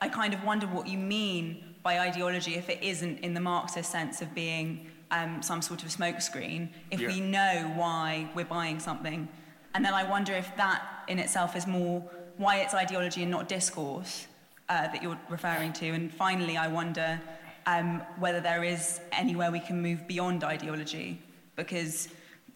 I 0.00 0.08
kind 0.08 0.34
of 0.34 0.42
wonder 0.44 0.66
what 0.66 0.88
you 0.88 0.98
mean 0.98 1.74
by 1.82 2.00
ideology 2.00 2.54
if 2.56 2.68
it 2.68 2.82
isn't 2.82 3.18
in 3.20 3.34
the 3.34 3.40
Marxist 3.40 3.90
sense 3.92 4.22
of 4.22 4.34
being 4.34 4.86
um, 5.10 5.42
some 5.42 5.62
sort 5.62 5.82
of 5.82 5.88
smokescreen, 5.88 6.68
if 6.90 7.00
Yeah. 7.00 7.08
we 7.08 7.20
know 7.20 7.72
why 7.76 8.28
we're 8.34 8.44
buying 8.44 8.80
something. 8.80 9.28
And 9.74 9.84
then 9.84 9.94
I 9.94 10.04
wonder 10.04 10.32
if 10.32 10.54
that 10.56 10.82
in 11.08 11.18
itself 11.18 11.56
is 11.56 11.66
more 11.66 12.02
why 12.36 12.58
it's 12.58 12.74
ideology 12.74 13.22
and 13.22 13.30
not 13.30 13.48
discourse 13.48 14.26
uh, 14.68 14.88
that 14.88 15.02
you're 15.02 15.18
referring 15.28 15.72
to. 15.74 15.86
And 15.90 16.12
finally, 16.12 16.56
I 16.56 16.68
wonder 16.68 17.20
um, 17.66 18.02
whether 18.18 18.40
there 18.40 18.64
is 18.64 19.00
anywhere 19.12 19.50
we 19.50 19.60
can 19.60 19.80
move 19.80 20.06
beyond 20.06 20.44
ideology, 20.44 21.20
because 21.56 22.08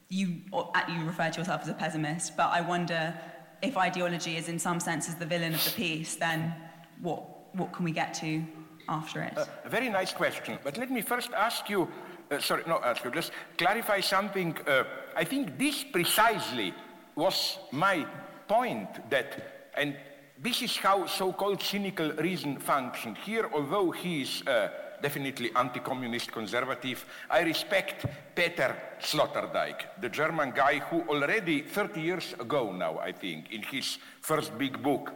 you, 0.08 0.40
uh, 0.52 0.82
you 0.88 1.04
refer 1.04 1.30
to 1.30 1.38
yourself 1.40 1.62
as 1.62 1.68
a 1.68 1.74
pessimist, 1.74 2.36
but 2.36 2.48
I 2.52 2.60
wonder 2.60 3.14
if 3.62 3.76
ideology 3.76 4.36
is 4.36 4.48
in 4.48 4.58
some 4.58 4.80
senses 4.80 5.14
the 5.16 5.26
villain 5.26 5.54
of 5.54 5.64
the 5.64 5.70
piece, 5.72 6.16
then 6.16 6.54
what, 7.00 7.54
what 7.54 7.72
can 7.72 7.84
we 7.84 7.92
get 7.92 8.14
to 8.14 8.44
after 8.88 9.22
it? 9.22 9.36
A 9.64 9.68
very 9.68 9.88
nice 9.88 10.12
question. 10.12 10.58
But 10.62 10.76
let 10.78 10.90
me 10.90 11.02
first 11.02 11.32
ask 11.32 11.68
you, 11.68 11.88
uh, 12.30 12.38
sorry, 12.40 12.62
you, 12.66 13.10
just 13.10 13.32
clarify 13.56 14.00
something. 14.00 14.56
Uh, 14.66 14.84
I 15.16 15.24
think 15.24 15.58
this 15.58 15.84
precisely 15.84 16.74
was 17.14 17.58
my 17.72 18.06
point 18.46 19.10
that, 19.10 19.70
and 19.74 19.96
this 20.40 20.62
is 20.62 20.76
how 20.76 21.06
so-called 21.06 21.62
cynical 21.62 22.12
reason 22.12 22.58
functioned. 22.58 23.16
Here, 23.18 23.48
although 23.52 23.90
he 23.90 24.22
is 24.22 24.42
uh, 24.46 24.68
definitely 25.02 25.50
anti-communist 25.54 26.30
conservative, 26.30 27.04
I 27.30 27.40
respect 27.40 28.06
Peter 28.34 28.76
Sloterdijk, 29.00 30.00
the 30.00 30.08
German 30.08 30.52
guy 30.52 30.78
who 30.78 31.02
already 31.08 31.62
30 31.62 32.00
years 32.00 32.34
ago 32.38 32.72
now, 32.72 32.98
I 32.98 33.12
think, 33.12 33.52
in 33.52 33.62
his 33.62 33.98
first 34.20 34.56
big 34.56 34.82
book, 34.82 35.12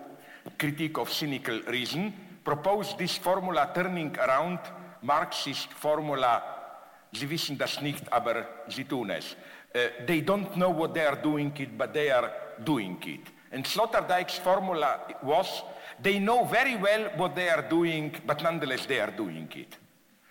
Critique 0.59 0.99
of 0.99 1.13
Cynical 1.13 1.61
Reason, 1.69 2.13
proposed 2.45 2.99
this 2.99 3.17
formula 3.17 3.71
turning 3.75 4.17
around 4.19 4.59
Marxist 5.03 5.73
formula, 5.73 6.43
Sie 7.13 7.29
wissen 7.29 7.59
das 7.59 7.81
nicht, 7.81 8.11
aber 8.13 8.47
sie 8.69 8.85
tun 8.85 9.11
es. 9.11 9.37
Uh, 9.75 10.07
they 10.07 10.21
don't 10.21 10.55
know 10.57 10.71
what 10.71 10.95
they 10.95 11.05
are 11.05 11.17
doing 11.17 11.53
it, 11.59 11.77
but 11.77 11.93
they 11.93 12.11
are 12.11 12.31
doing 12.65 12.99
it. 13.07 13.21
And 13.53 13.65
Sloterdijk's 13.65 14.39
formula 14.39 15.01
was, 15.23 15.63
they 16.03 16.19
know 16.19 16.45
very 16.45 16.77
well 16.77 17.11
what 17.17 17.35
they 17.35 17.51
are 17.51 17.63
doing, 17.69 18.15
but 18.27 18.43
nonetheless 18.43 18.87
they 18.87 18.99
are 19.01 19.11
doing 19.11 19.49
it. 19.55 19.77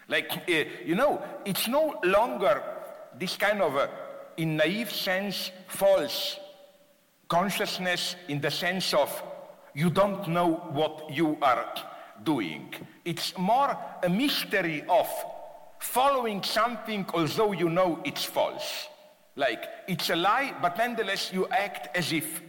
Like, 0.07 0.31
uh, 0.49 0.63
you 0.85 0.95
know, 0.95 1.21
it's 1.45 1.67
no 1.67 1.99
longer 2.03 2.63
this 3.17 3.37
kind 3.37 3.61
of, 3.61 3.75
uh, 3.75 3.87
in 4.37 4.57
naive 4.57 4.91
sense, 4.91 5.51
false 5.67 6.39
consciousness 7.27 8.15
in 8.27 8.41
the 8.41 8.51
sense 8.51 8.93
of 8.93 9.23
you 9.73 9.89
don't 9.89 10.27
know 10.27 10.69
what 10.73 11.09
you 11.11 11.37
are 11.41 11.73
doing. 12.23 12.73
It's 13.05 13.37
more 13.37 13.77
a 14.03 14.09
mystery 14.09 14.83
of 14.89 15.07
following 15.81 16.43
something 16.43 17.05
although 17.13 17.51
you 17.51 17.69
know 17.69 17.99
it's 18.05 18.23
false. 18.23 18.87
Like, 19.35 19.65
it's 19.87 20.09
a 20.09 20.15
lie, 20.15 20.53
but 20.61 20.77
nonetheless 20.77 21.31
you 21.33 21.47
act 21.47 21.95
as 21.95 22.11
if 22.11 22.41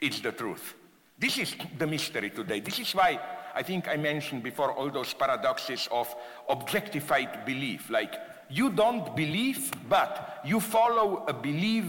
it's 0.00 0.20
the 0.20 0.32
truth. 0.32 0.74
This 1.18 1.38
is 1.38 1.54
the 1.78 1.86
mystery 1.86 2.30
today. 2.30 2.60
This 2.60 2.78
is 2.78 2.94
why 2.94 3.20
I 3.54 3.62
think 3.62 3.88
I 3.88 3.96
mentioned 3.96 4.42
before 4.42 4.72
all 4.72 4.90
those 4.90 5.12
paradoxes 5.12 5.88
of 5.92 6.14
objectified 6.48 7.44
belief. 7.44 7.90
Like, 7.90 8.14
you 8.48 8.70
don't 8.70 9.14
believe, 9.14 9.70
but 9.88 10.40
you 10.44 10.60
follow 10.60 11.24
a 11.28 11.32
belief 11.32 11.84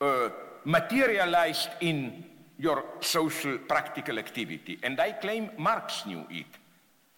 uh, 0.00 0.28
materialized 0.64 1.70
in 1.80 2.24
your 2.58 2.84
social 3.00 3.58
practical 3.58 4.18
activity. 4.18 4.78
And 4.82 5.00
I 5.00 5.12
claim 5.12 5.50
Marx 5.58 6.04
knew 6.06 6.26
it. 6.30 6.46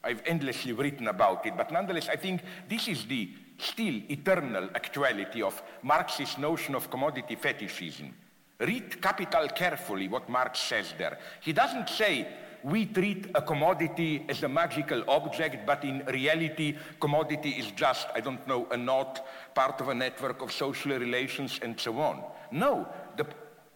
I've 0.03 0.23
endlessly 0.27 0.73
written 0.73 1.09
about 1.09 1.45
it, 1.47 1.57
but 1.57 1.73
nonetheless, 1.73 2.09
I 2.09 2.17
think 2.17 2.43
this 2.69 2.89
is 2.89 3.05
the 3.07 3.31
still 3.59 4.01
eternal 4.09 4.71
actuality 4.75 5.43
of 5.43 5.61
Marx's 5.83 6.39
notion 6.39 6.75
of 6.75 6.91
commodity 6.91 7.35
fetishism. 7.35 8.15
Read 8.61 9.01
Capital 9.03 9.49
carefully 9.49 10.09
what 10.09 10.29
Marx 10.29 10.61
says 10.61 10.95
there. 10.99 11.19
He 11.41 11.53
doesn't 11.53 11.89
say 11.89 12.27
we 12.63 12.87
treat 12.87 13.27
a 13.35 13.43
commodity 13.43 14.25
as 14.29 14.43
a 14.43 14.49
magical 14.49 15.05
object, 15.09 15.65
but 15.65 15.85
in 15.85 16.05
reality, 16.07 16.77
commodity 17.01 17.51
is 17.51 17.71
just, 17.73 18.09
I 18.15 18.21
don't 18.21 18.45
know, 18.49 18.67
a 18.71 18.77
knot, 18.77 19.25
part 19.55 19.81
of 19.81 19.89
a 19.89 19.95
network 19.95 20.43
of 20.43 20.51
social 20.51 20.99
relations, 20.99 21.61
and 21.63 21.79
so 21.79 21.99
on. 22.01 22.23
No, 22.51 22.89
the, 23.17 23.27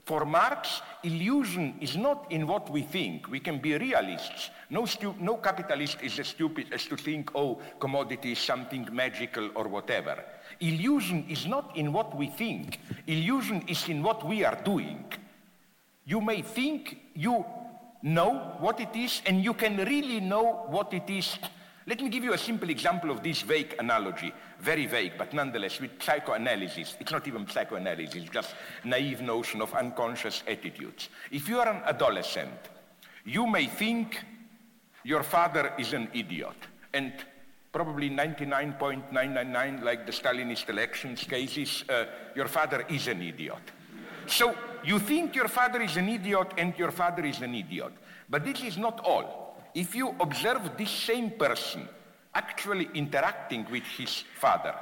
for 0.05 0.25
Marx, 0.25 0.83
illusion 1.05 1.75
is 1.81 1.97
not 1.97 2.27
in 2.31 2.47
what 2.47 2.69
we 2.71 2.83
think. 2.83 3.31
We 3.31 3.39
can 3.39 3.59
be 3.61 3.79
realists. 3.79 4.51
No, 4.69 4.85
stu- 4.85 5.15
no 5.21 5.37
capitalist 5.37 5.99
is 6.03 6.19
as 6.19 6.29
stupid 6.29 6.67
as 6.73 6.87
to 6.87 6.97
think, 6.97 7.31
oh, 7.37 7.61
commodity 7.79 8.33
is 8.33 8.39
something 8.41 8.89
magical 8.91 9.51
or 9.55 9.69
whatever. 9.69 10.25
Illusion 10.59 11.25
is 11.29 11.47
not 11.47 11.77
in 11.77 11.93
what 11.93 12.17
we 12.17 12.27
think. 12.27 12.81
Illusion 13.07 13.63
is 13.69 13.89
in 13.89 14.03
what 14.03 14.27
we 14.27 14.45
are 14.45 14.59
doing. 14.65 15.05
You 16.05 16.21
may 16.21 16.43
think 16.43 16.99
you 17.15 17.45
know 18.03 18.57
what 18.59 18.81
it 18.81 18.97
is, 18.97 19.23
and 19.27 19.45
you 19.45 19.55
can 19.55 19.77
really 19.77 20.19
know 20.19 20.67
what 20.67 20.93
it 20.93 21.09
is. 21.09 21.39
Let 21.87 22.01
me 22.01 22.09
give 22.09 22.23
you 22.23 22.33
a 22.33 22.39
simple 22.39 22.71
example 22.71 23.11
of 23.11 23.23
this 23.23 23.43
vague 23.43 23.75
analogy, 23.79 24.33
very 24.61 24.87
vague, 24.87 25.15
but 25.19 25.33
nonetheless 25.33 25.81
with 25.81 26.01
psychoanalysis. 26.01 26.97
It's 27.01 27.11
not 27.11 27.27
even 27.27 27.49
psychoanalysis, 27.49 28.15
it's 28.15 28.31
just 28.31 28.55
naive 28.85 29.21
notion 29.21 29.61
of 29.61 29.75
unconscious 29.75 30.45
attitudes. 30.47 31.09
If 31.31 31.49
you 31.49 31.59
are 31.59 31.69
an 31.69 31.83
adolescent, 31.85 32.71
you 33.25 33.47
may 33.47 33.67
think 33.67 34.21
your 35.03 35.25
father 35.25 35.73
is 35.77 35.93
an 35.93 36.09
idiot, 36.15 36.57
and 36.95 37.13
probably 37.73 38.11
99.999, 38.11 39.83
like 39.83 40.07
the 40.07 40.13
Stalinist 40.13 40.69
elections 40.69 41.25
cases, 41.25 41.85
uh, 41.89 42.05
your 42.37 42.47
father 42.47 42.85
is 42.89 43.09
an 43.09 43.23
idiot. 43.23 43.63
So 44.27 44.55
you 44.85 44.99
think 44.99 45.35
your 45.35 45.49
father 45.49 45.81
is 45.81 45.97
an 45.97 46.09
idiot 46.09 46.53
and 46.59 46.77
your 46.79 46.91
father 46.91 47.25
is 47.25 47.41
an 47.41 47.55
idiot. 47.55 47.93
But 48.29 48.45
this 48.45 48.63
is 48.63 48.79
not 48.79 49.01
all. 49.05 49.42
If 49.75 49.95
you 49.95 50.15
observe 50.21 50.77
this 50.77 50.91
same 50.91 51.31
person 51.31 51.89
actually 52.35 52.89
interacting 52.95 53.67
with 53.71 53.85
his 53.85 54.25
father, 54.39 54.75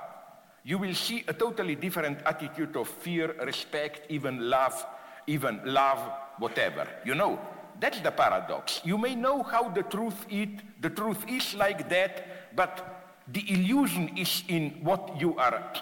you 0.64 0.78
will 0.78 0.94
see 0.94 1.24
a 1.26 1.32
totally 1.32 1.74
different 1.74 2.20
attitude 2.26 2.76
of 2.76 2.88
fear, 2.88 3.34
respect, 3.44 4.10
even 4.10 4.50
love, 4.50 4.84
even 5.26 5.60
love, 5.64 6.00
whatever. 6.38 6.86
You 7.04 7.14
know, 7.14 7.40
that's 7.78 8.00
the 8.00 8.10
paradox. 8.10 8.80
You 8.84 8.98
may 8.98 9.14
know 9.14 9.42
how 9.42 9.68
the 9.68 9.82
truth 9.82 10.26
is, 10.28 10.48
the 10.80 10.90
truth 10.90 11.24
is 11.28 11.54
like 11.54 11.88
that, 11.88 12.56
but 12.56 13.24
the 13.28 13.44
illusion 13.52 14.16
is 14.18 14.42
in 14.48 14.80
what 14.82 15.20
you 15.20 15.36
are 15.36 15.72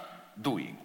doing. 0.41 0.77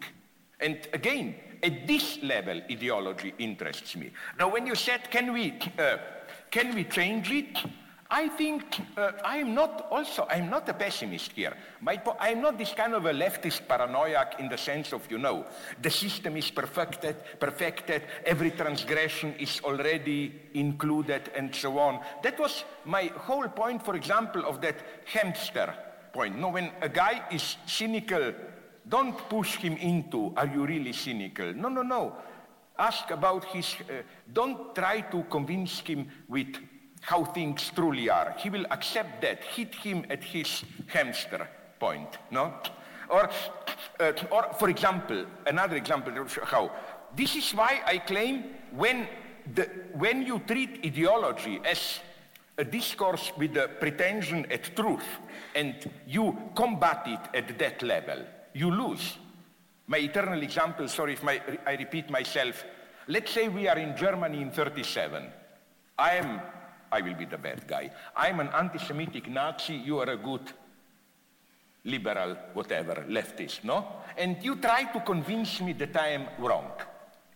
And 0.61 0.79
again, 0.93 1.35
at 1.63 1.87
this 1.87 2.19
level, 2.23 2.61
ideology 2.71 3.35
interests 3.39 3.97
me. 3.97 4.11
Now, 4.39 4.49
when 4.49 4.67
you 4.67 4.75
said, 4.75 5.11
can 5.11 5.33
we, 5.33 5.59
uh, 5.79 5.99
can 6.51 6.75
we 6.75 6.85
change 6.85 7.31
it? 7.31 7.59
I 8.15 8.29
think 8.29 8.63
uh, 8.97 9.11
I'm 9.25 9.57
not 9.57 9.89
also, 9.91 10.25
I'm 10.31 10.49
not 10.49 10.69
a 10.69 10.73
pessimist 10.73 11.33
here. 11.33 11.57
Po- 12.05 12.17
I'm 12.21 12.41
not 12.41 12.57
this 12.57 12.73
kind 12.73 12.95
of 12.95 13.07
a 13.07 13.13
leftist 13.13 13.67
paranoiac 13.67 14.39
in 14.39 14.49
the 14.49 14.57
sense 14.57 14.93
of, 14.93 15.11
you 15.11 15.19
know, 15.19 15.45
the 15.83 15.91
system 15.91 16.37
is 16.37 16.49
perfected, 16.49 17.17
perfected, 17.41 18.03
every 18.25 18.53
transgression 18.53 19.35
is 19.41 19.61
already 19.65 20.33
included 20.55 21.33
and 21.35 21.53
so 21.53 21.77
on. 21.77 21.99
That 22.23 22.39
was 22.39 22.63
my 22.85 23.11
whole 23.17 23.49
point, 23.49 23.85
for 23.85 23.97
example, 23.97 24.47
of 24.47 24.61
that 24.61 24.77
hamster 25.07 25.75
point. 26.13 26.39
No, 26.39 26.51
when 26.51 26.71
a 26.83 26.89
guy 26.89 27.25
is 27.33 27.57
cynical, 27.67 28.33
don't 28.89 29.19
push 29.29 29.57
him 29.57 29.77
into, 29.77 30.33
are 30.37 30.47
you 30.47 30.65
really 30.65 30.93
cynical? 30.93 31.53
No, 31.53 31.69
no, 31.69 31.83
no. 31.83 32.15
Ask 32.79 33.11
about 33.11 33.45
his, 33.47 33.75
uh, 33.91 34.03
don't 34.33 34.73
try 34.73 35.01
to 35.01 35.25
convince 35.25 35.81
him 35.81 36.09
with 36.29 36.59
how 37.05 37.23
things 37.23 37.71
truly 37.75 38.09
are. 38.09 38.35
He 38.39 38.49
will 38.49 38.65
accept 38.71 39.21
that. 39.21 39.45
Hit 39.45 39.75
him 39.75 40.07
at 40.09 40.25
his 40.25 40.65
hamster 40.87 41.47
point, 41.79 42.09
no? 42.31 42.55
Or, 43.11 43.29
uh, 44.01 44.13
or 44.31 44.55
for 44.59 44.71
example, 44.71 45.27
another 45.47 45.77
example 45.77 46.13
how. 46.45 46.73
This 47.15 47.37
is 47.37 47.53
why 47.53 47.83
I 47.87 47.99
claim 47.99 48.45
when, 48.73 49.07
the, 49.55 49.65
when 49.93 50.23
you 50.23 50.41
treat 50.41 50.85
ideology 50.85 51.61
as 51.65 52.01
a 52.57 52.65
discourse 52.65 53.33
with 53.37 53.57
a 53.57 53.69
pretension 53.69 54.47
at 54.51 54.75
truth 54.75 55.07
and 55.55 55.75
you 56.07 56.37
combat 56.55 57.03
it 57.07 57.37
at 57.37 57.59
that 57.59 57.83
level, 57.83 58.25
you 58.55 58.71
lose. 58.71 59.19
My 59.87 59.99
eternal 59.99 60.43
example, 60.43 60.89
sorry 60.89 61.13
if 61.13 61.23
my, 61.23 61.41
I 61.67 61.75
repeat 61.77 62.09
myself, 62.09 62.65
let's 63.09 63.31
say 63.31 63.49
we 63.49 63.69
are 63.69 63.79
in 63.79 63.95
Germany 63.95 64.41
in 64.41 64.51
37. 64.51 65.31
I 65.99 66.17
am, 66.17 66.41
I 66.95 67.01
will 67.01 67.15
be 67.15 67.27
the 67.27 67.39
bad 67.39 67.61
guy. 67.67 67.91
I'm 68.17 68.39
an 68.41 68.51
anti-Semitic 68.63 69.29
Nazi, 69.29 69.75
you 69.75 69.99
are 69.99 70.11
a 70.11 70.17
good 70.17 70.47
liberal, 71.85 72.37
whatever, 72.55 73.05
leftist, 73.09 73.65
no? 73.65 73.77
And 74.17 74.37
you 74.43 74.57
try 74.57 74.85
to 74.95 75.01
convince 75.01 75.61
me 75.61 75.73
that 75.75 75.97
I 75.97 76.09
am 76.19 76.27
wrong. 76.39 76.71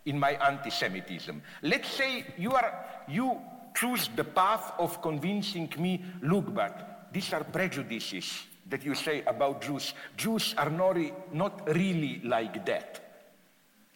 in 0.08 0.18
my 0.18 0.32
anti-Semitism. 0.32 1.40
Let's 1.62 1.90
say 1.90 2.24
you 2.36 2.52
are 2.52 2.72
you 3.06 3.38
choose 3.76 4.08
the 4.16 4.24
path 4.24 4.72
of 4.78 5.00
convincing 5.00 5.72
me, 5.78 6.02
look, 6.22 6.52
but 6.52 7.08
these 7.12 7.32
are 7.32 7.44
prejudices 7.44 8.44
that 8.68 8.84
you 8.84 8.94
say 8.94 9.22
about 9.26 9.62
Jews. 9.62 9.94
Jews 10.16 10.54
are 10.58 10.70
not, 10.70 10.96
not 11.32 11.68
really 11.74 12.20
like 12.24 12.66
that. 12.66 13.24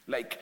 Like 0.07 0.39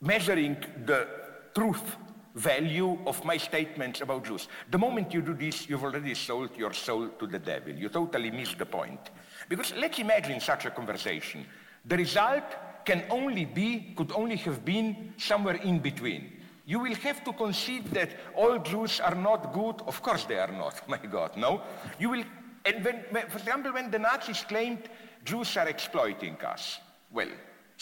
measuring 0.00 0.56
the 0.86 1.08
truth 1.54 1.96
value 2.34 2.98
of 3.06 3.24
my 3.24 3.36
statements 3.36 4.00
about 4.00 4.24
Jews. 4.24 4.48
The 4.70 4.78
moment 4.78 5.12
you 5.12 5.22
do 5.22 5.34
this, 5.34 5.68
you've 5.68 5.82
already 5.82 6.14
sold 6.14 6.56
your 6.56 6.72
soul 6.72 7.08
to 7.08 7.26
the 7.26 7.38
devil. 7.38 7.72
You 7.72 7.88
totally 7.88 8.30
miss 8.30 8.54
the 8.54 8.66
point. 8.66 9.10
Because 9.48 9.74
let's 9.76 9.98
imagine 9.98 10.40
such 10.40 10.66
a 10.66 10.70
conversation. 10.70 11.44
The 11.84 11.96
result 11.96 12.44
can 12.84 13.04
only 13.10 13.44
be, 13.44 13.94
could 13.96 14.12
only 14.12 14.36
have 14.36 14.64
been 14.64 15.14
somewhere 15.16 15.56
in 15.56 15.80
between. 15.80 16.32
You 16.66 16.78
will 16.78 16.94
have 16.94 17.24
to 17.24 17.32
concede 17.32 17.86
that 17.92 18.10
all 18.34 18.58
Jews 18.58 19.00
are 19.00 19.14
not 19.14 19.52
good. 19.52 19.82
Of 19.86 20.02
course 20.02 20.24
they 20.24 20.38
are 20.38 20.52
not, 20.52 20.88
my 20.88 20.98
God, 20.98 21.36
no? 21.36 21.62
You 21.98 22.10
will, 22.10 22.24
and 22.64 22.84
when, 22.84 23.04
for 23.28 23.38
example, 23.38 23.72
when 23.72 23.90
the 23.90 23.98
Nazis 23.98 24.44
claimed 24.46 24.88
Jews 25.24 25.56
are 25.56 25.68
exploiting 25.68 26.36
us, 26.44 26.78
well, 27.10 27.28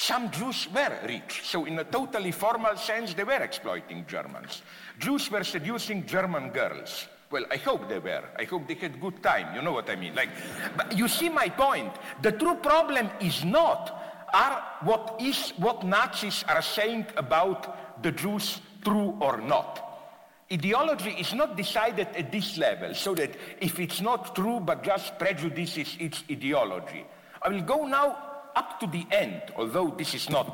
some 0.00 0.30
Jews 0.30 0.68
were 0.72 0.96
rich, 1.08 1.42
so 1.42 1.64
in 1.64 1.76
a 1.80 1.82
totally 1.82 2.30
formal 2.30 2.76
sense, 2.76 3.14
they 3.14 3.24
were 3.24 3.42
exploiting 3.42 4.06
Germans. 4.06 4.62
Jews 5.00 5.28
were 5.28 5.42
seducing 5.42 6.06
German 6.06 6.50
girls. 6.50 7.08
Well, 7.32 7.44
I 7.50 7.56
hope 7.56 7.88
they 7.88 7.98
were. 7.98 8.22
I 8.38 8.44
hope 8.44 8.68
they 8.68 8.74
had 8.74 9.00
good 9.00 9.20
time. 9.24 9.56
You 9.56 9.60
know 9.60 9.72
what 9.72 9.90
I 9.90 9.96
mean? 9.96 10.14
Like, 10.14 10.28
but 10.76 10.96
you 10.96 11.08
see 11.08 11.28
my 11.28 11.48
point. 11.48 11.92
The 12.22 12.30
true 12.30 12.54
problem 12.54 13.10
is 13.20 13.44
not 13.44 14.28
are 14.32 14.62
what 14.82 15.16
is 15.20 15.50
what 15.56 15.84
Nazis 15.84 16.44
are 16.46 16.62
saying 16.62 17.06
about 17.16 18.00
the 18.00 18.12
Jews 18.12 18.60
true 18.84 19.18
or 19.20 19.40
not. 19.40 19.84
Ideology 20.52 21.10
is 21.10 21.34
not 21.34 21.56
decided 21.56 22.06
at 22.14 22.30
this 22.30 22.56
level, 22.56 22.94
so 22.94 23.16
that 23.16 23.34
if 23.60 23.80
it's 23.80 24.00
not 24.00 24.36
true 24.36 24.60
but 24.60 24.84
just 24.84 25.18
prejudices, 25.18 25.96
it's 25.98 26.22
ideology. 26.30 27.04
I 27.42 27.48
will 27.48 27.62
go 27.62 27.84
now 27.84 28.27
up 28.58 28.80
to 28.80 28.86
the 28.88 29.06
end, 29.12 29.40
although 29.56 29.94
this 29.96 30.14
is 30.14 30.28
not 30.28 30.48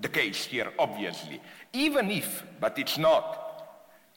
the 0.00 0.08
case 0.08 0.44
here, 0.44 0.72
obviously, 0.78 1.40
even 1.72 2.10
if, 2.10 2.44
but 2.60 2.78
it's 2.78 2.98
not, 2.98 3.24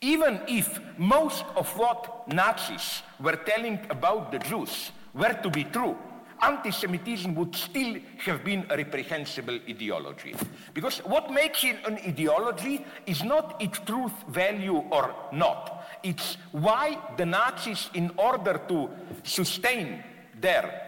even 0.01 0.41
if 0.47 0.79
most 0.97 1.45
of 1.55 1.67
what 1.77 2.27
Nazis 2.27 3.03
were 3.19 3.39
telling 3.51 3.79
about 3.89 4.31
the 4.31 4.39
Jews 4.39 4.91
were 5.13 5.37
to 5.43 5.49
be 5.49 5.63
true, 5.65 5.95
anti-Semitism 6.41 7.33
would 7.35 7.55
still 7.55 7.95
have 8.25 8.43
been 8.43 8.65
a 8.69 8.77
reprehensible 8.77 9.59
ideology. 9.67 10.35
Because 10.73 10.99
what 10.99 11.31
makes 11.31 11.63
it 11.63 11.77
an 11.85 11.97
ideology 12.11 12.85
is 13.05 13.23
not 13.23 13.61
its 13.61 13.79
truth 13.79 14.13
value 14.29 14.77
or 14.91 15.15
not. 15.31 15.85
It's 16.03 16.37
why 16.51 16.97
the 17.17 17.25
Nazis, 17.25 17.89
in 17.93 18.11
order 18.17 18.61
to 18.67 18.89
sustain 19.23 20.03
their 20.39 20.86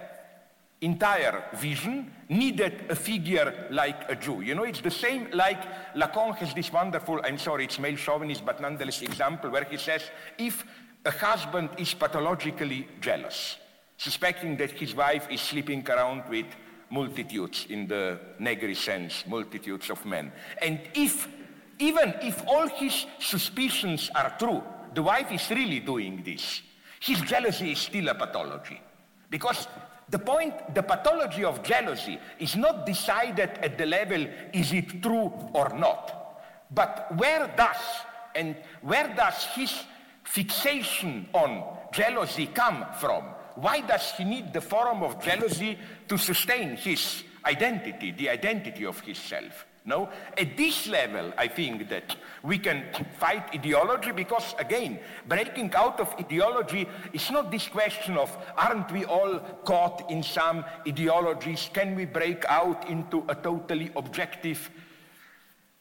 entire 0.82 1.44
vision 1.56 2.12
needed 2.30 2.86
a 2.90 2.96
figure 2.96 3.68
like 3.70 4.10
a 4.10 4.16
Jew. 4.16 4.42
You 4.42 4.56
know, 4.56 4.64
it's 4.64 4.82
the 4.82 4.92
same 4.92 5.28
like 5.34 5.62
Lacan 5.96 6.36
has 6.38 6.54
this 6.54 6.72
wonderful, 6.72 7.20
I'm 7.24 7.38
sorry, 7.38 7.66
it's 7.66 7.80
male 7.80 7.98
chauvinist, 7.98 8.46
but 8.46 8.62
nonetheless 8.62 9.02
example 9.02 9.50
where 9.50 9.66
he 9.66 9.78
says, 9.78 10.04
if 10.38 10.64
a 11.06 11.12
husband 11.12 11.70
is 11.78 11.94
pathologically 11.94 12.88
jealous, 13.02 13.58
suspecting 13.98 14.56
that 14.58 14.72
his 14.72 14.96
wife 14.96 15.28
is 15.30 15.42
sleeping 15.42 15.88
around 15.90 16.24
with 16.30 16.46
multitudes, 16.90 17.68
in 17.70 17.88
the 17.88 18.20
Negri 18.40 18.76
sense, 18.76 19.26
multitudes 19.28 19.90
of 19.90 20.06
men, 20.06 20.32
and 20.62 20.80
if, 20.94 21.28
even 21.78 22.14
if 22.22 22.42
all 22.48 22.68
his 22.68 23.06
suspicions 23.20 24.10
are 24.16 24.34
true, 24.40 24.64
the 24.94 25.04
wife 25.04 25.32
is 25.32 25.50
really 25.50 25.80
doing 25.80 26.24
this, 26.24 26.62
his 27.00 27.22
jealousy 27.22 27.74
is 27.74 27.80
still 27.80 28.08
a 28.10 28.16
pathology. 28.16 28.82
Because 29.30 29.68
the 30.10 30.20
point, 30.20 30.74
the 30.74 30.82
pathology 30.82 31.44
of 31.44 31.62
jealousy 31.62 32.20
is 32.40 32.56
not 32.56 32.86
decided 32.86 33.52
at 33.62 33.78
the 33.78 33.86
level, 33.86 34.26
is 34.54 34.74
it 34.74 35.02
true 35.04 35.32
or 35.54 35.70
not? 35.78 36.42
But 36.72 37.16
where 37.16 37.52
does, 37.56 37.78
and 38.36 38.56
where 38.82 39.14
does 39.16 39.46
his 39.54 39.84
fixation 40.24 41.28
on 41.34 41.64
jealousy 41.92 42.48
come 42.48 42.86
from? 43.00 43.24
Why 43.56 43.82
does 43.82 44.12
he 44.18 44.24
need 44.24 44.54
the 44.54 44.62
form 44.62 45.04
of 45.04 45.22
jealousy 45.22 45.78
to 46.08 46.18
sustain 46.18 46.76
his 46.76 47.24
identity, 47.46 48.12
the 48.12 48.30
identity 48.30 48.86
of 48.86 49.00
his 49.02 49.18
self? 49.18 49.66
No? 49.86 50.10
At 50.38 50.58
this 50.58 50.88
level, 50.88 51.34
I 51.38 51.48
think 51.48 51.90
that 51.90 52.16
we 52.44 52.60
can 52.60 52.86
fight 53.18 53.54
ideology 53.56 54.12
because, 54.12 54.54
again, 54.60 55.00
breaking 55.28 55.74
out 55.74 56.00
of 56.00 56.14
ideology 56.20 56.88
is 57.14 57.32
not 57.32 57.50
this 57.50 57.68
question 57.68 58.18
of 58.18 58.36
aren't 58.58 58.92
we 58.92 59.06
all 59.06 59.40
caught 59.64 60.10
in 60.12 60.22
some 60.22 60.66
ideologies? 60.88 61.70
Can 61.74 61.96
we 61.96 62.06
break 62.06 62.46
out 62.46 62.88
into 62.90 63.26
a 63.30 63.36
totally 63.36 63.90
objective 63.96 64.70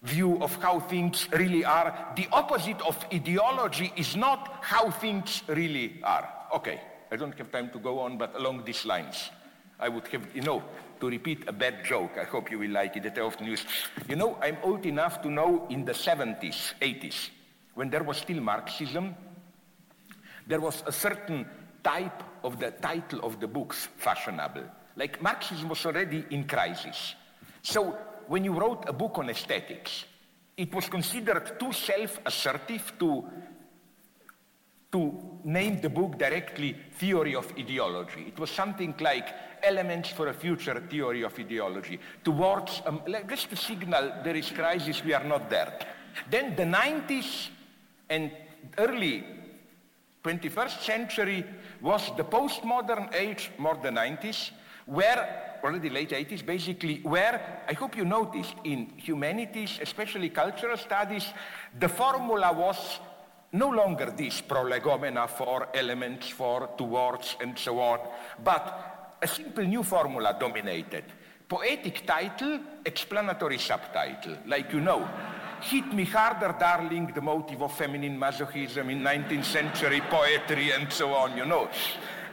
view 0.02 0.40
of 0.42 0.54
how 0.62 0.80
things 0.80 1.28
really 1.32 1.64
are? 1.64 2.12
The 2.16 2.28
opposite 2.32 2.80
of 2.82 3.04
ideology 3.12 3.92
is 3.96 4.16
not 4.16 4.58
how 4.62 4.90
things 4.90 5.42
really 5.48 6.00
are. 6.02 6.28
Okay, 6.54 6.80
I 7.10 7.16
don't 7.16 7.36
have 7.36 7.50
time 7.50 7.70
to 7.70 7.78
go 7.78 7.98
on, 7.98 8.16
but 8.16 8.34
along 8.36 8.64
these 8.64 8.86
lines. 8.86 9.30
I 9.80 9.88
would 9.88 10.08
have, 10.08 10.26
you 10.34 10.42
know, 10.42 10.62
to 11.00 11.08
repeat 11.08 11.48
a 11.48 11.52
bad 11.52 11.84
joke. 11.84 12.18
I 12.20 12.24
hope 12.24 12.50
you 12.50 12.58
will 12.58 12.70
like 12.70 12.96
it 12.96 13.02
that 13.04 13.18
I 13.18 13.22
often 13.22 13.46
use. 13.46 13.64
You 14.08 14.16
know, 14.16 14.38
I'm 14.42 14.58
old 14.62 14.86
enough 14.86 15.22
to 15.22 15.30
know 15.30 15.66
in 15.70 15.84
the 15.84 15.92
70s, 15.92 16.74
80s, 16.80 17.30
when 17.74 17.90
there 17.90 18.02
was 18.02 18.18
still 18.18 18.40
Marxism, 18.40 19.14
there 20.46 20.60
was 20.60 20.82
a 20.86 20.92
certain 20.92 21.46
type 21.82 22.22
of 22.42 22.58
the 22.58 22.70
title 22.70 23.20
of 23.20 23.40
the 23.40 23.46
books 23.46 23.88
fashionable. 23.96 24.64
Like 24.96 25.22
Marxism 25.22 25.68
was 25.68 25.84
already 25.86 26.24
in 26.30 26.44
crisis. 26.44 27.14
So 27.62 27.96
when 28.26 28.44
you 28.44 28.52
wrote 28.52 28.88
a 28.88 28.92
book 28.92 29.18
on 29.18 29.30
aesthetics, 29.30 30.04
it 30.56 30.74
was 30.74 30.88
considered 30.88 31.58
too 31.60 31.72
self-assertive 31.72 32.92
to 32.98 33.24
to 34.90 35.40
name 35.44 35.80
the 35.80 35.90
book 35.90 36.18
directly 36.18 36.76
Theory 36.92 37.34
of 37.34 37.52
Ideology. 37.58 38.24
It 38.28 38.38
was 38.38 38.50
something 38.50 38.94
like 39.00 39.34
Elements 39.62 40.10
for 40.10 40.28
a 40.28 40.34
Future 40.34 40.80
Theory 40.88 41.22
of 41.22 41.38
Ideology. 41.38 41.98
Towards, 42.24 42.82
um, 42.86 43.02
just 43.28 43.50
to 43.50 43.56
signal 43.56 44.22
there 44.24 44.36
is 44.36 44.50
crisis, 44.50 45.04
we 45.04 45.12
are 45.12 45.24
not 45.24 45.50
there. 45.50 45.78
Then 46.30 46.56
the 46.56 46.64
90s 46.64 47.48
and 48.08 48.30
early 48.78 49.24
21st 50.24 50.80
century 50.80 51.44
was 51.80 52.10
the 52.16 52.24
postmodern 52.24 53.14
age, 53.14 53.50
more 53.58 53.78
the 53.82 53.90
90s, 53.90 54.50
where, 54.86 55.60
already 55.62 55.90
late 55.90 56.10
80s, 56.10 56.44
basically, 56.44 57.00
where, 57.02 57.62
I 57.68 57.74
hope 57.74 57.96
you 57.96 58.04
noticed, 58.04 58.54
in 58.64 58.92
humanities, 58.96 59.78
especially 59.82 60.30
cultural 60.30 60.76
studies, 60.76 61.26
the 61.78 61.88
formula 61.88 62.52
was 62.52 63.00
no 63.52 63.70
longer 63.70 64.12
this 64.16 64.40
prolegomena 64.42 65.26
for 65.26 65.68
elements 65.74 66.28
for 66.28 66.70
towards 66.76 67.36
and 67.40 67.58
so 67.58 67.80
on, 67.80 68.00
but 68.42 69.16
a 69.22 69.26
simple 69.26 69.64
new 69.64 69.82
formula 69.82 70.36
dominated. 70.38 71.04
Poetic 71.48 72.04
title, 72.04 72.60
explanatory 72.84 73.58
subtitle, 73.58 74.36
like 74.46 74.72
you 74.72 74.80
know. 74.80 75.08
Hit 75.62 75.92
me 75.92 76.04
harder, 76.04 76.54
darling, 76.58 77.10
the 77.14 77.22
motive 77.22 77.62
of 77.62 77.76
feminine 77.76 78.18
masochism 78.18 78.92
in 78.92 79.02
19th 79.02 79.44
century 79.44 80.02
poetry 80.02 80.70
and 80.72 80.92
so 80.92 81.14
on, 81.14 81.36
you 81.36 81.46
know. 81.46 81.68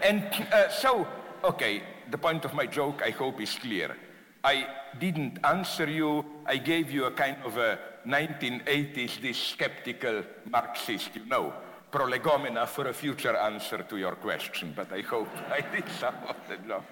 And 0.02 0.24
uh, 0.52 0.70
so, 0.70 1.08
okay, 1.44 1.82
the 2.12 2.18
point 2.18 2.46
of 2.46 2.54
my 2.54 2.68
joke, 2.68 3.02
I 3.04 3.12
hope, 3.12 3.42
is 3.42 3.56
clear. 3.56 3.96
I 4.44 4.68
didn't 5.00 5.40
answer 5.44 5.90
you. 5.90 6.24
I 6.46 6.58
gave 6.58 6.92
you 6.92 7.06
a 7.06 7.12
kind 7.12 7.38
of 7.44 7.58
a 7.58 7.80
1980s, 8.06 9.22
this 9.22 9.38
skeptical 9.38 10.23
Marxist, 10.49 11.15
you 11.15 11.26
know, 11.26 11.53
prolegomena 11.91 12.68
for 12.68 12.88
a 12.88 12.94
future 12.94 13.36
answer 13.36 13.84
to 13.84 13.98
your 13.98 14.15
question, 14.15 14.73
but 14.76 14.91
I 14.91 15.02
hope 15.02 15.30
I 15.52 15.61
did 15.61 15.86
some 15.99 16.15
of 16.27 16.36
the 16.48 16.57
job. 16.68 16.84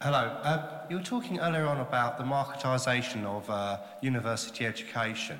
Hello. 0.00 0.18
Uh, 0.18 0.86
you 0.88 0.96
were 0.96 1.02
talking 1.02 1.40
earlier 1.40 1.66
on 1.66 1.80
about 1.80 2.18
the 2.18 2.24
marketisation 2.24 3.24
of 3.24 3.48
uh, 3.50 3.78
university 4.00 4.64
education. 4.66 5.38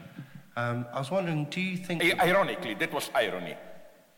Um, 0.56 0.86
I 0.92 0.98
was 0.98 1.10
wondering, 1.10 1.46
do 1.50 1.60
you 1.60 1.76
think... 1.76 2.02
Ironically, 2.20 2.74
that 2.74 2.92
was 2.92 3.10
irony. 3.14 3.54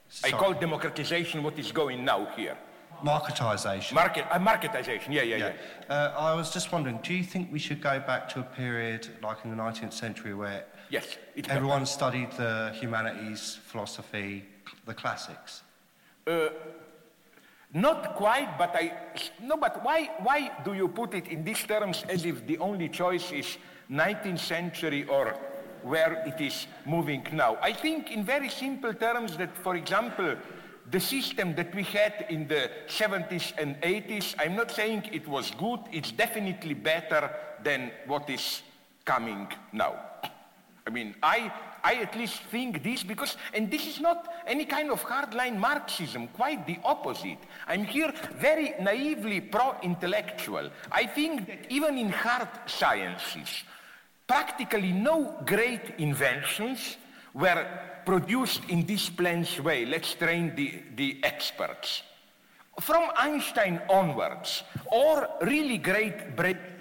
Sorry. 0.09 0.33
I 0.33 0.37
call 0.37 0.55
democratization 0.55 1.43
what 1.43 1.59
is 1.59 1.71
going 1.71 2.05
now 2.05 2.27
here. 2.37 2.57
Marketisation. 3.05 3.93
Market, 3.93 4.25
uh, 4.31 4.39
marketisation, 4.39 5.09
yeah, 5.11 5.23
yeah, 5.23 5.37
yeah. 5.37 5.53
yeah. 5.89 5.95
Uh, 5.95 6.15
I 6.19 6.35
was 6.35 6.53
just 6.53 6.73
wondering, 6.73 6.99
do 7.03 7.13
you 7.13 7.25
think 7.25 7.53
we 7.53 7.59
should 7.59 7.81
go 7.81 8.01
back 8.01 8.29
to 8.31 8.41
a 8.41 8.43
period 8.43 9.09
like 9.23 9.39
in 9.45 9.51
the 9.51 9.57
19th 9.57 9.93
century 9.93 10.35
where 10.35 10.65
yes, 10.95 11.19
everyone 11.49 11.85
studied 11.87 12.31
the 12.33 12.73
humanities, 12.81 13.59
philosophy, 13.67 14.45
the 14.87 14.95
classics? 14.95 15.63
Uh, 16.27 16.49
not 17.73 18.15
quite, 18.15 18.57
but 18.57 18.71
I... 18.75 18.93
No, 19.43 19.57
but 19.57 19.83
why, 19.83 19.99
why 20.23 20.39
do 20.65 20.73
you 20.75 20.89
put 20.89 21.15
it 21.15 21.27
in 21.29 21.45
these 21.45 21.63
terms 21.65 22.05
as 22.09 22.25
if 22.25 22.47
the 22.47 22.59
only 22.59 22.89
choice 22.89 23.33
is 23.33 23.59
19th 23.91 24.39
century 24.39 25.05
or 25.05 25.35
where 25.83 26.25
it 26.27 26.41
is 26.41 26.67
moving 26.87 27.27
now. 27.33 27.59
I 27.61 27.73
think 27.73 28.11
in 28.11 28.25
very 28.25 28.49
simple 28.49 28.95
terms 28.95 29.37
that, 29.37 29.55
for 29.57 29.77
example, 29.77 30.37
the 30.91 31.01
system 31.01 31.55
that 31.57 31.75
we 31.75 31.83
had 31.83 32.27
in 32.31 32.49
the 32.49 32.71
70s 32.89 33.53
and 33.59 33.81
80s, 33.83 34.35
I'm 34.39 34.57
not 34.57 34.71
saying 34.71 35.11
it 35.13 35.27
was 35.29 35.51
good, 35.51 35.81
it's 35.93 36.13
definitely 36.13 36.75
better 36.75 37.31
than 37.63 37.91
what 38.07 38.31
is 38.31 38.63
coming 39.05 39.49
now. 39.73 39.95
I 40.87 40.91
mean, 40.91 41.15
I, 41.23 41.51
I 41.83 41.95
at 41.95 42.15
least 42.15 42.43
think 42.51 42.83
this 42.83 43.03
because, 43.03 43.39
and 43.55 43.71
this 43.71 43.87
is 43.87 44.01
not 44.01 44.31
any 44.47 44.67
kind 44.67 44.91
of 44.91 45.03
hardline 45.03 45.57
Marxism, 45.57 46.29
quite 46.29 46.67
the 46.67 46.79
opposite. 46.85 47.39
I'm 47.67 47.85
here 47.85 48.13
very 48.39 48.75
naively 48.81 49.41
pro-intellectual. 49.41 50.71
I 50.93 51.07
think 51.07 51.47
that 51.47 51.71
even 51.71 51.97
in 51.97 52.11
hard 52.11 52.49
sciences, 52.67 53.65
practically 54.27 54.93
no 54.93 55.43
great 55.47 55.95
inventions 55.99 56.99
were 57.33 57.67
produced 58.05 58.61
in 58.69 58.85
this 58.85 59.09
planned 59.09 59.49
way. 59.61 59.87
Let's 59.87 60.13
train 60.15 60.55
the, 60.55 60.83
the 60.97 61.19
experts. 61.23 62.03
From 62.81 63.09
Einstein 63.17 63.81
onwards, 63.89 64.65
or 64.87 65.29
really 65.43 65.79
great 65.79 66.37
breakthroughs, 66.37 66.74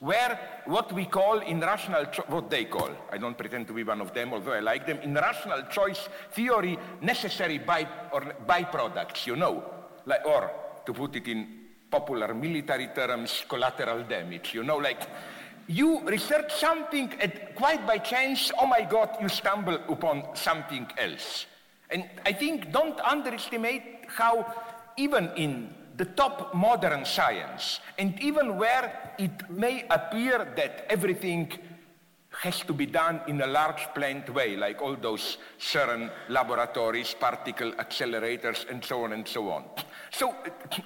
where 0.00 0.62
what 0.66 0.92
we 0.92 1.06
call 1.06 1.38
in 1.40 1.60
rational, 1.60 2.04
what 2.28 2.50
they 2.50 2.64
call, 2.64 2.90
I 3.10 3.18
don't 3.18 3.36
pretend 3.36 3.66
to 3.68 3.72
be 3.72 3.82
one 3.82 4.00
of 4.00 4.12
them, 4.12 4.32
although 4.32 4.52
I 4.52 4.60
like 4.60 4.86
them, 4.86 4.98
in 4.98 5.14
rational 5.14 5.62
choice 5.70 6.08
theory, 6.32 6.78
necessary 7.00 7.58
by, 7.58 7.88
or 8.12 8.20
byproducts, 8.46 9.26
you 9.26 9.36
know, 9.36 9.64
like, 10.04 10.24
or 10.26 10.50
to 10.84 10.92
put 10.92 11.16
it 11.16 11.28
in 11.28 11.66
popular 11.90 12.34
military 12.34 12.88
terms, 12.88 13.44
collateral 13.48 14.02
damage, 14.02 14.52
you 14.54 14.64
know, 14.64 14.76
like 14.76 15.08
you 15.68 16.00
research 16.06 16.52
something 16.54 17.12
and 17.20 17.32
quite 17.54 17.86
by 17.86 17.98
chance, 17.98 18.52
oh 18.60 18.66
my 18.66 18.82
God, 18.82 19.16
you 19.20 19.28
stumble 19.28 19.78
upon 19.88 20.24
something 20.34 20.86
else. 20.98 21.46
And 21.90 22.08
I 22.24 22.32
think 22.32 22.72
don't 22.72 23.00
underestimate 23.00 24.06
how 24.08 24.52
even 24.96 25.30
in 25.36 25.74
the 25.96 26.04
top 26.04 26.54
modern 26.54 27.04
science, 27.04 27.80
and 27.98 28.20
even 28.20 28.56
where 28.56 29.14
it 29.18 29.50
may 29.50 29.86
appear 29.88 30.52
that 30.56 30.86
everything 30.88 31.52
has 32.42 32.60
to 32.60 32.72
be 32.72 32.86
done 32.86 33.20
in 33.28 33.40
a 33.40 33.46
large 33.46 33.88
planned 33.94 34.28
way, 34.28 34.56
like 34.56 34.82
all 34.82 34.94
those 34.94 35.38
CERN 35.58 36.10
laboratories, 36.28 37.14
particle 37.14 37.72
accelerators, 37.72 38.68
and 38.68 38.84
so 38.84 39.04
on 39.04 39.12
and 39.12 39.26
so 39.26 39.50
on. 39.50 39.64
So 40.10 40.34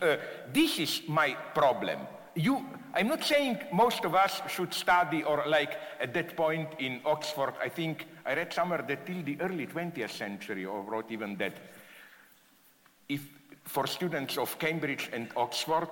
uh, 0.00 0.16
this 0.52 0.78
is 0.78 1.02
my 1.08 1.34
problem. 1.54 2.00
You, 2.36 2.64
I'm 2.94 3.08
not 3.08 3.24
saying 3.24 3.58
most 3.72 4.04
of 4.04 4.14
us 4.14 4.40
should 4.48 4.72
study 4.72 5.24
or 5.24 5.42
like 5.46 5.76
at 5.98 6.14
that 6.14 6.36
point 6.36 6.68
in 6.78 7.00
Oxford, 7.04 7.54
I 7.60 7.68
think 7.68 8.06
I 8.24 8.34
read 8.34 8.52
somewhere 8.52 8.84
that 8.86 9.04
till 9.04 9.22
the 9.22 9.36
early 9.40 9.66
20th 9.66 10.10
century 10.10 10.64
or 10.64 10.82
wrote 10.82 11.10
even 11.10 11.36
that 11.38 11.54
if 13.08 13.22
for 13.70 13.86
students 13.86 14.36
of 14.36 14.58
Cambridge 14.58 15.08
and 15.12 15.28
Oxford, 15.36 15.88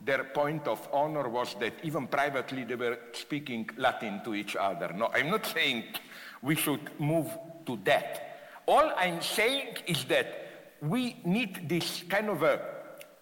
their 0.00 0.24
point 0.24 0.66
of 0.66 0.88
honor 0.92 1.28
was 1.28 1.54
that 1.60 1.74
even 1.84 2.08
privately 2.08 2.64
they 2.64 2.74
were 2.74 2.98
speaking 3.12 3.70
Latin 3.76 4.20
to 4.24 4.34
each 4.34 4.56
other. 4.56 4.92
No, 4.92 5.10
I'm 5.14 5.30
not 5.30 5.46
saying 5.46 5.84
we 6.42 6.56
should 6.56 6.80
move 6.98 7.30
to 7.66 7.78
that. 7.84 8.62
All 8.66 8.90
I'm 8.96 9.22
saying 9.22 9.76
is 9.86 10.04
that 10.06 10.26
we 10.82 11.20
need 11.24 11.68
this 11.68 12.02
kind 12.08 12.30
of 12.30 12.42
a 12.42 12.60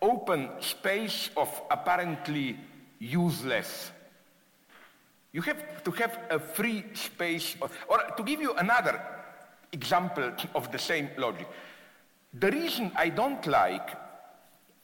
open 0.01 0.49
space 0.61 1.29
of 1.37 1.51
apparently 1.71 2.57
useless. 2.99 3.91
You 5.33 5.43
have 5.43 5.85
to 5.85 5.91
have 5.91 6.19
a 6.31 6.39
free 6.39 6.85
space, 6.95 7.57
of, 7.61 7.77
or 7.89 7.99
to 8.17 8.23
give 8.23 8.41
you 8.41 8.55
another 8.55 9.03
example 9.73 10.33
of 10.55 10.73
the 10.73 10.79
same 10.79 11.11
logic. 11.19 11.47
The 12.35 12.51
reason 12.51 12.93
I 12.95 13.09
don't 13.09 13.45
like 13.47 13.97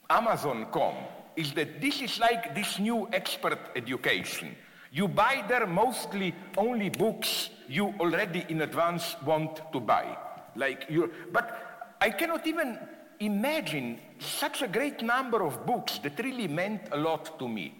Amazon.com 0.09 0.95
is 1.37 1.53
that 1.53 1.81
this 1.81 2.01
is 2.01 2.19
like 2.19 2.55
this 2.55 2.79
new 2.79 3.09
expert 3.13 3.59
education. 3.77 4.57
You 4.91 5.09
buy 5.09 5.45
there 5.47 5.67
mostly 5.67 6.35
only 6.57 6.89
books 6.89 7.51
you 7.69 7.95
already 8.01 8.47
in 8.49 8.63
advance 8.63 9.17
want 9.27 9.61
to 9.73 9.81
buy. 9.81 10.17
Like 10.57 10.87
you, 10.89 11.13
but 11.33 11.97
I 12.01 12.11
cannot 12.11 12.47
even 12.47 12.79
imagine 13.21 14.01
such 14.21 14.63
a 14.63 14.69
great 14.69 15.03
number 15.03 15.43
of 15.43 15.67
books 15.67 15.99
that 15.99 16.19
really 16.19 16.49
meant 16.49 16.83
a 16.93 16.97
lot 16.97 17.39
to 17.39 17.49
me. 17.49 17.75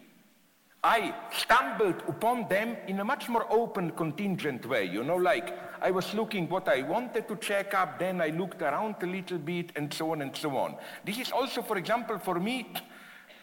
I 0.83 1.15
stumbled 1.33 2.03
upon 2.09 2.49
them 2.49 2.77
in 2.87 3.01
a 3.01 3.05
much 3.05 3.31
more 3.31 3.51
open, 3.51 3.93
contingent 3.93 4.67
way. 4.67 4.85
You 4.85 5.03
know, 5.03 5.17
like 5.17 5.74
I 5.85 5.91
was 5.91 6.15
looking 6.15 6.49
what 6.49 6.67
I 6.67 6.81
wanted 6.81 7.29
to 7.29 7.37
check 7.37 7.75
up, 7.75 7.99
then 7.99 8.23
I 8.23 8.29
looked 8.29 8.63
around 8.63 8.97
a 9.03 9.07
little 9.07 9.37
bit, 9.37 9.73
and 9.77 9.93
so 9.93 10.13
on 10.13 10.23
and 10.23 10.35
so 10.35 10.57
on. 10.57 10.77
This 11.05 11.19
is 11.19 11.31
also, 11.31 11.61
for 11.61 11.77
example, 11.77 12.19
for 12.19 12.41
me, 12.41 12.73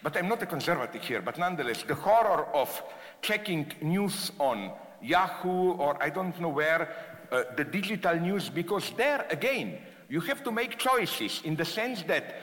but 0.02 0.18
I'm 0.18 0.28
not 0.28 0.42
a 0.42 0.48
conservative 0.48 1.04
here, 1.04 1.22
but 1.22 1.38
nonetheless, 1.38 1.84
the 1.84 1.94
horror 1.94 2.48
of 2.56 2.82
checking 3.22 3.72
news 3.80 4.32
on 4.40 4.72
Yahoo 5.04 5.74
or 5.74 6.02
I 6.02 6.10
don't 6.10 6.40
know 6.42 6.50
where, 6.50 6.90
uh, 7.32 7.44
the 7.56 7.64
digital 7.64 8.16
news, 8.16 8.50
because 8.50 8.90
there 8.98 9.28
again, 9.30 9.78
you 10.10 10.20
have 10.22 10.44
to 10.44 10.52
make 10.52 10.80
choices 10.80 11.42
in 11.44 11.56
the 11.56 11.66
sense 11.66 12.02
that 12.08 12.36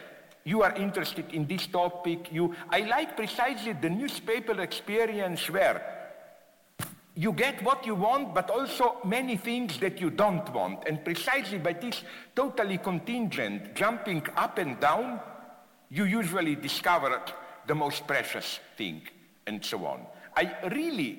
you 0.45 0.63
are 0.63 0.75
interested 0.77 1.25
in 1.33 1.45
this 1.49 1.67
topic. 1.67 2.33
You, 2.33 2.55
I 2.71 2.83
like 2.83 3.17
precisely 3.17 3.73
the 3.73 3.91
newspaper 3.91 4.61
experience 4.61 5.51
where 5.51 5.98
you 7.19 7.33
get 7.33 7.61
what 7.65 7.85
you 7.85 7.97
want, 7.97 8.33
but 8.33 8.49
also 8.49 8.99
many 9.05 9.37
things 9.37 9.79
that 9.79 10.01
you 10.01 10.09
don't 10.09 10.49
want. 10.55 10.87
And 10.87 11.05
precisely 11.05 11.59
by 11.59 11.73
this 11.73 12.05
totally 12.37 12.79
contingent 12.79 13.75
jumping 13.75 14.25
up 14.37 14.57
and 14.59 14.79
down, 14.79 15.19
you 15.91 16.05
usually 16.05 16.55
discover 16.55 17.21
the 17.67 17.75
most 17.75 18.07
precious 18.07 18.61
thing, 18.77 19.03
and 19.49 19.65
so 19.65 19.85
on. 19.85 20.07
I 20.37 20.69
really 20.69 21.19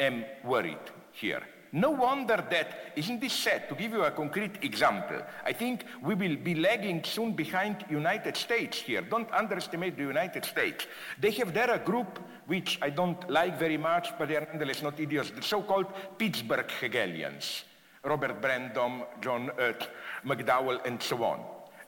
am 0.00 0.24
worried 0.42 0.90
here. 1.12 1.44
No 1.72 1.90
wonder 1.90 2.42
that, 2.50 2.92
isn't 2.96 3.20
this 3.20 3.32
sad? 3.32 3.68
To 3.68 3.74
give 3.74 3.92
you 3.92 4.04
a 4.04 4.10
concrete 4.10 4.62
example, 4.62 5.20
I 5.44 5.52
think 5.52 5.84
we 6.02 6.14
will 6.14 6.36
be 6.36 6.54
lagging 6.54 7.04
soon 7.04 7.32
behind 7.32 7.84
United 7.90 8.36
States 8.36 8.78
here. 8.78 9.02
Don't 9.02 9.30
underestimate 9.32 9.96
the 9.96 10.04
United 10.04 10.44
States. 10.44 10.86
They 11.20 11.30
have 11.32 11.52
there 11.52 11.70
a 11.70 11.78
group 11.78 12.18
which 12.46 12.78
I 12.80 12.90
don't 12.90 13.28
like 13.28 13.58
very 13.58 13.76
much, 13.76 14.16
but 14.18 14.28
they 14.28 14.36
are 14.36 14.46
nonetheless 14.50 14.82
not 14.82 14.98
idiots, 14.98 15.30
the 15.30 15.42
so-called 15.42 15.86
Pittsburgh 16.16 16.70
Hegelians. 16.80 17.64
Robert 18.02 18.40
Brandom, 18.40 19.04
John 19.20 19.50
uh, 19.50 19.72
McDowell, 20.24 20.84
and 20.86 21.02
so 21.02 21.22
on. 21.24 21.40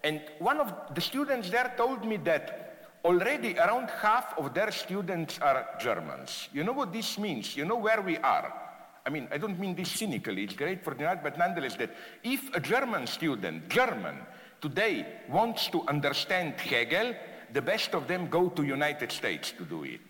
And 0.05 0.21
one 0.39 0.61
of 0.61 0.95
the 0.95 1.01
students 1.01 1.49
there 1.51 1.73
told 1.77 2.05
me 2.05 2.19
that 2.19 2.89
already 3.05 3.59
around 3.59 3.89
half 3.89 4.37
of 4.37 4.53
their 4.53 4.71
students 4.71 5.39
are 5.41 5.67
Germans. 5.81 6.49
You 6.53 6.65
know 6.65 6.73
what 6.73 6.93
this 6.93 7.19
means? 7.19 7.57
You 7.57 7.65
know 7.65 7.77
where 7.77 8.03
we 8.03 8.19
are? 8.19 8.70
I 9.07 9.11
mean, 9.11 9.29
I 9.31 9.39
don't 9.39 9.59
mean 9.59 9.75
this 9.75 9.91
cynically, 9.91 10.45
it's 10.45 10.55
great 10.55 10.85
for 10.85 10.95
the 10.95 11.01
United, 11.01 11.23
but 11.23 11.39
nonetheless, 11.39 11.77
that 11.77 11.91
if 12.23 12.55
a 12.55 12.61
German 12.61 13.07
student, 13.07 13.69
German, 13.69 14.17
today 14.61 15.07
wants 15.29 15.69
to 15.69 15.83
understand 15.89 16.55
Hegel, 16.61 17.15
the 17.53 17.63
best 17.63 17.95
of 17.95 18.07
them 18.07 18.29
go 18.29 18.49
to 18.51 18.63
United 18.63 19.11
States 19.11 19.53
to 19.53 19.65
do 19.65 19.85
it. 19.85 20.01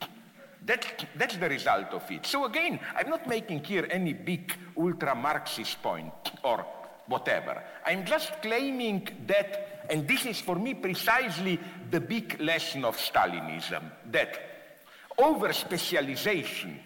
That, 0.66 1.06
that's 1.16 1.36
the 1.36 1.48
result 1.48 1.88
of 1.92 2.10
it. 2.10 2.26
So 2.26 2.44
again, 2.44 2.80
I'm 2.94 3.08
not 3.08 3.26
making 3.26 3.64
here 3.64 3.86
any 3.90 4.12
big 4.12 4.52
ultra-Marxist 4.76 5.82
point 5.82 6.12
or 6.42 6.66
whatever. 7.06 7.62
I'm 7.86 8.04
just 8.04 8.42
claiming 8.42 9.08
that, 9.26 9.86
and 9.88 10.06
this 10.06 10.26
is 10.26 10.40
for 10.40 10.56
me 10.56 10.74
precisely 10.74 11.58
the 11.90 12.00
big 12.00 12.40
lesson 12.40 12.84
of 12.84 12.96
Stalinism, 12.98 13.82
that 14.10 14.38
over-specialization 15.16 16.78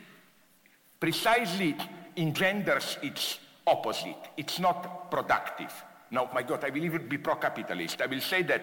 precisely 1.05 1.77
engenders 2.17 2.97
its 3.03 3.39
opposite. 3.67 4.17
It's 4.39 4.59
not 4.59 5.11
productive. 5.11 5.71
Now, 6.11 6.31
my 6.33 6.43
God, 6.43 6.65
I 6.65 6.71
will 6.71 6.83
even 6.83 7.07
be 7.09 7.19
pro-capitalist. 7.19 8.01
I 8.01 8.07
will 8.07 8.23
say 8.23 8.41
that 8.45 8.63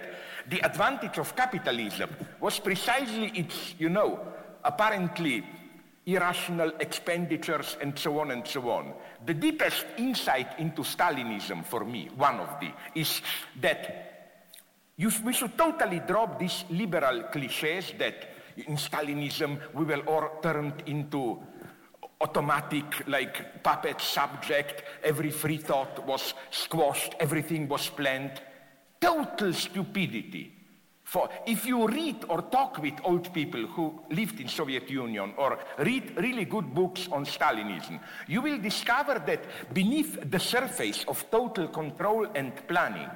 the 0.50 0.60
advantage 0.62 1.20
of 1.20 1.36
capitalism 1.36 2.10
was 2.40 2.58
precisely 2.58 3.28
its, 3.36 3.76
you 3.78 3.90
know, 3.90 4.20
apparently 4.64 5.44
irrational 6.08 6.72
expenditures 6.80 7.78
and 7.80 7.94
so 8.00 8.20
on 8.20 8.32
and 8.32 8.48
so 8.48 8.72
on. 8.72 8.94
The 9.24 9.36
deepest 9.36 9.86
insight 10.00 10.58
into 10.58 10.82
Stalinism 10.82 11.64
for 11.64 11.86
me, 11.86 12.10
one 12.16 12.40
of 12.40 12.60
the, 12.60 12.72
is 12.96 13.22
that 13.60 14.42
you, 14.98 15.12
we 15.24 15.34
should 15.34 15.56
totally 15.56 16.00
drop 16.00 16.40
these 16.40 16.66
liberal 16.72 17.22
cliches 17.32 17.94
that 18.00 18.32
in 18.58 18.78
Stalinism 18.78 19.60
we 19.76 19.86
were 19.86 20.02
all 20.08 20.42
turned 20.42 20.82
into 20.88 21.40
automatic, 22.22 23.08
like 23.08 23.64
puppet 23.64 24.00
subject. 24.00 24.84
Every 25.04 25.32
free 25.32 25.58
thought 25.58 26.06
was 26.06 26.34
squashed, 26.50 27.16
everything 27.20 27.68
was 27.68 27.90
planned. 27.90 28.42
Total 29.00 29.54
stupidity. 29.54 30.54
For 31.04 31.28
if 31.46 31.66
you 31.66 31.88
read 31.88 32.24
or 32.30 32.44
talk 32.44 32.78
with 32.78 32.94
old 33.04 33.34
people 33.34 33.68
who 33.68 34.02
lived 34.12 34.40
in 34.40 34.48
Soviet 34.48 34.90
Union 34.90 35.34
or 35.38 35.60
read 35.80 36.16
really 36.16 36.46
good 36.46 36.74
books 36.74 37.10
on 37.12 37.26
Stalinism, 37.26 38.00
you 38.28 38.42
will 38.42 38.58
discover 38.58 39.22
that 39.26 39.74
beneath 39.74 40.18
the 40.32 40.40
surface 40.40 41.04
of 41.10 41.30
total 41.30 41.68
control 41.68 42.28
and 42.34 42.56
planning, 42.66 43.10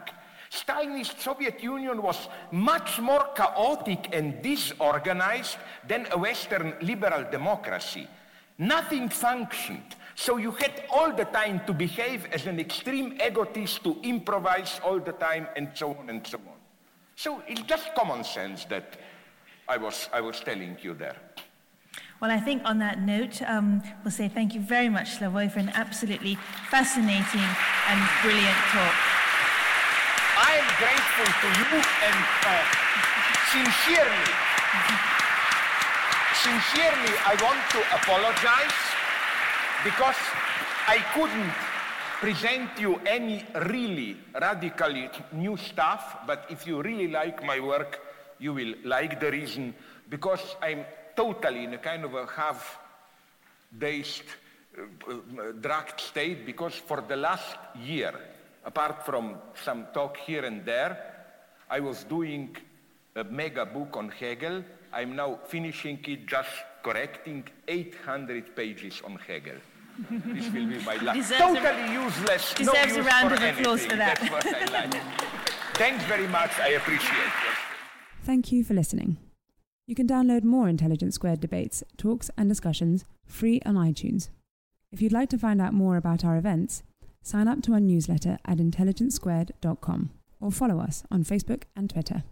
Stalinist 0.55 1.19
Soviet 1.19 1.61
Union 1.61 2.01
was 2.01 2.29
much 2.51 2.99
more 2.99 3.29
chaotic 3.35 4.09
and 4.13 4.41
disorganized 4.41 5.57
than 5.87 6.07
a 6.11 6.17
Western 6.17 6.75
liberal 6.81 7.25
democracy. 7.29 8.07
Nothing 8.57 9.09
functioned. 9.09 9.95
So 10.15 10.37
you 10.37 10.51
had 10.51 10.83
all 10.89 11.11
the 11.13 11.25
time 11.25 11.61
to 11.67 11.73
behave 11.73 12.25
as 12.31 12.47
an 12.47 12.59
extreme 12.59 13.17
egotist, 13.19 13.83
to 13.83 13.97
improvise 14.01 14.79
all 14.83 14.99
the 14.99 15.11
time, 15.11 15.47
and 15.57 15.69
so 15.73 15.93
on 15.95 16.09
and 16.09 16.25
so 16.25 16.37
on. 16.37 16.55
So 17.15 17.43
it's 17.47 17.61
just 17.63 17.93
common 17.95 18.23
sense 18.23 18.65
that 18.65 18.97
I 19.67 19.77
was, 19.77 20.09
I 20.13 20.21
was 20.21 20.39
telling 20.39 20.77
you 20.81 20.93
there. 20.93 21.17
Well, 22.21 22.31
I 22.31 22.39
think 22.39 22.61
on 22.63 22.79
that 22.79 23.01
note, 23.01 23.41
um, 23.41 23.83
we'll 24.03 24.11
say 24.11 24.29
thank 24.29 24.53
you 24.53 24.61
very 24.61 24.87
much, 24.87 25.19
Slavoj, 25.19 25.51
for 25.51 25.59
an 25.59 25.69
absolutely 25.75 26.35
fascinating 26.69 27.47
and 27.89 27.99
brilliant 28.23 28.61
talk. 28.71 28.95
I 30.39 30.59
am 30.63 30.67
grateful 30.79 31.27
to 31.27 31.47
you 31.59 31.71
and 32.07 32.19
uh, 32.47 32.63
sincerely, 33.51 34.31
sincerely, 36.43 37.15
I 37.25 37.35
want 37.41 37.61
to 37.71 37.79
apologize 37.95 38.79
because 39.83 40.17
I 40.87 40.97
couldn't 41.13 41.53
present 42.19 42.79
you 42.79 42.99
any 43.05 43.45
really 43.67 44.17
radically 44.39 45.09
new 45.33 45.57
stuff, 45.57 46.17
but 46.27 46.45
if 46.49 46.67
you 46.67 46.81
really 46.81 47.07
like 47.07 47.43
my 47.45 47.59
work, 47.59 47.99
you 48.39 48.53
will 48.53 48.73
like 48.83 49.19
the 49.19 49.31
reason, 49.31 49.73
because 50.09 50.55
I'm 50.61 50.85
totally 51.15 51.63
in 51.63 51.73
a 51.73 51.77
kind 51.77 52.03
of 52.03 52.13
a 52.13 52.25
half-dazed, 52.25 54.23
uh, 54.77 55.13
uh, 55.13 55.51
drugged 55.61 56.01
state, 56.01 56.45
because 56.45 56.73
for 56.75 57.01
the 57.01 57.15
last 57.15 57.55
year, 57.81 58.13
apart 58.65 59.05
from 59.05 59.35
some 59.63 59.87
talk 59.93 60.17
here 60.17 60.45
and 60.45 60.65
there, 60.65 60.97
I 61.69 61.79
was 61.79 62.03
doing 62.03 62.55
a 63.15 63.23
mega 63.23 63.65
book 63.65 63.95
on 63.95 64.09
Hegel. 64.09 64.63
I'm 64.95 65.15
now 65.15 65.39
finishing 65.47 65.99
it, 66.07 66.25
just 66.25 66.49
correcting 66.83 67.43
800 67.67 68.55
pages 68.55 69.01
on 69.05 69.17
Hegel 69.17 69.57
this 70.09 70.45
will 70.51 70.67
be 70.67 70.79
my 70.83 70.97
last. 70.97 71.31
Totally 71.33 71.93
useless. 71.93 72.53
Deserves 72.53 72.77
no 72.77 72.83
use 72.83 72.97
a 72.97 73.03
round 73.03 73.29
for 73.29 73.35
of 73.35 73.43
applause 73.43 73.79
anything. 73.81 73.89
for 73.89 73.95
that. 73.97 74.19
That's 74.19 74.31
what 74.31 74.73
I 74.73 74.83
like. 74.83 74.93
Thanks 75.75 76.03
very 76.05 76.27
much. 76.27 76.57
I 76.59 76.69
appreciate 76.69 77.17
it. 77.17 77.33
Thank 78.23 78.51
you 78.51 78.63
for 78.63 78.73
listening. 78.73 79.17
You 79.87 79.95
can 79.95 80.07
download 80.07 80.43
more 80.43 80.67
Intelligence 80.67 81.15
Squared 81.15 81.39
debates, 81.39 81.83
talks, 81.97 82.31
and 82.37 82.49
discussions 82.49 83.05
free 83.25 83.61
on 83.65 83.75
iTunes. 83.75 84.29
If 84.91 85.01
you'd 85.01 85.11
like 85.11 85.29
to 85.29 85.37
find 85.37 85.61
out 85.61 85.73
more 85.73 85.97
about 85.97 86.25
our 86.25 86.37
events, 86.37 86.81
sign 87.21 87.47
up 87.47 87.61
to 87.63 87.73
our 87.73 87.79
newsletter 87.79 88.39
at 88.45 88.57
intelligencesquared.com 88.57 90.09
or 90.39 90.51
follow 90.51 90.79
us 90.79 91.03
on 91.11 91.23
Facebook 91.23 91.63
and 91.75 91.89
Twitter. 91.89 92.23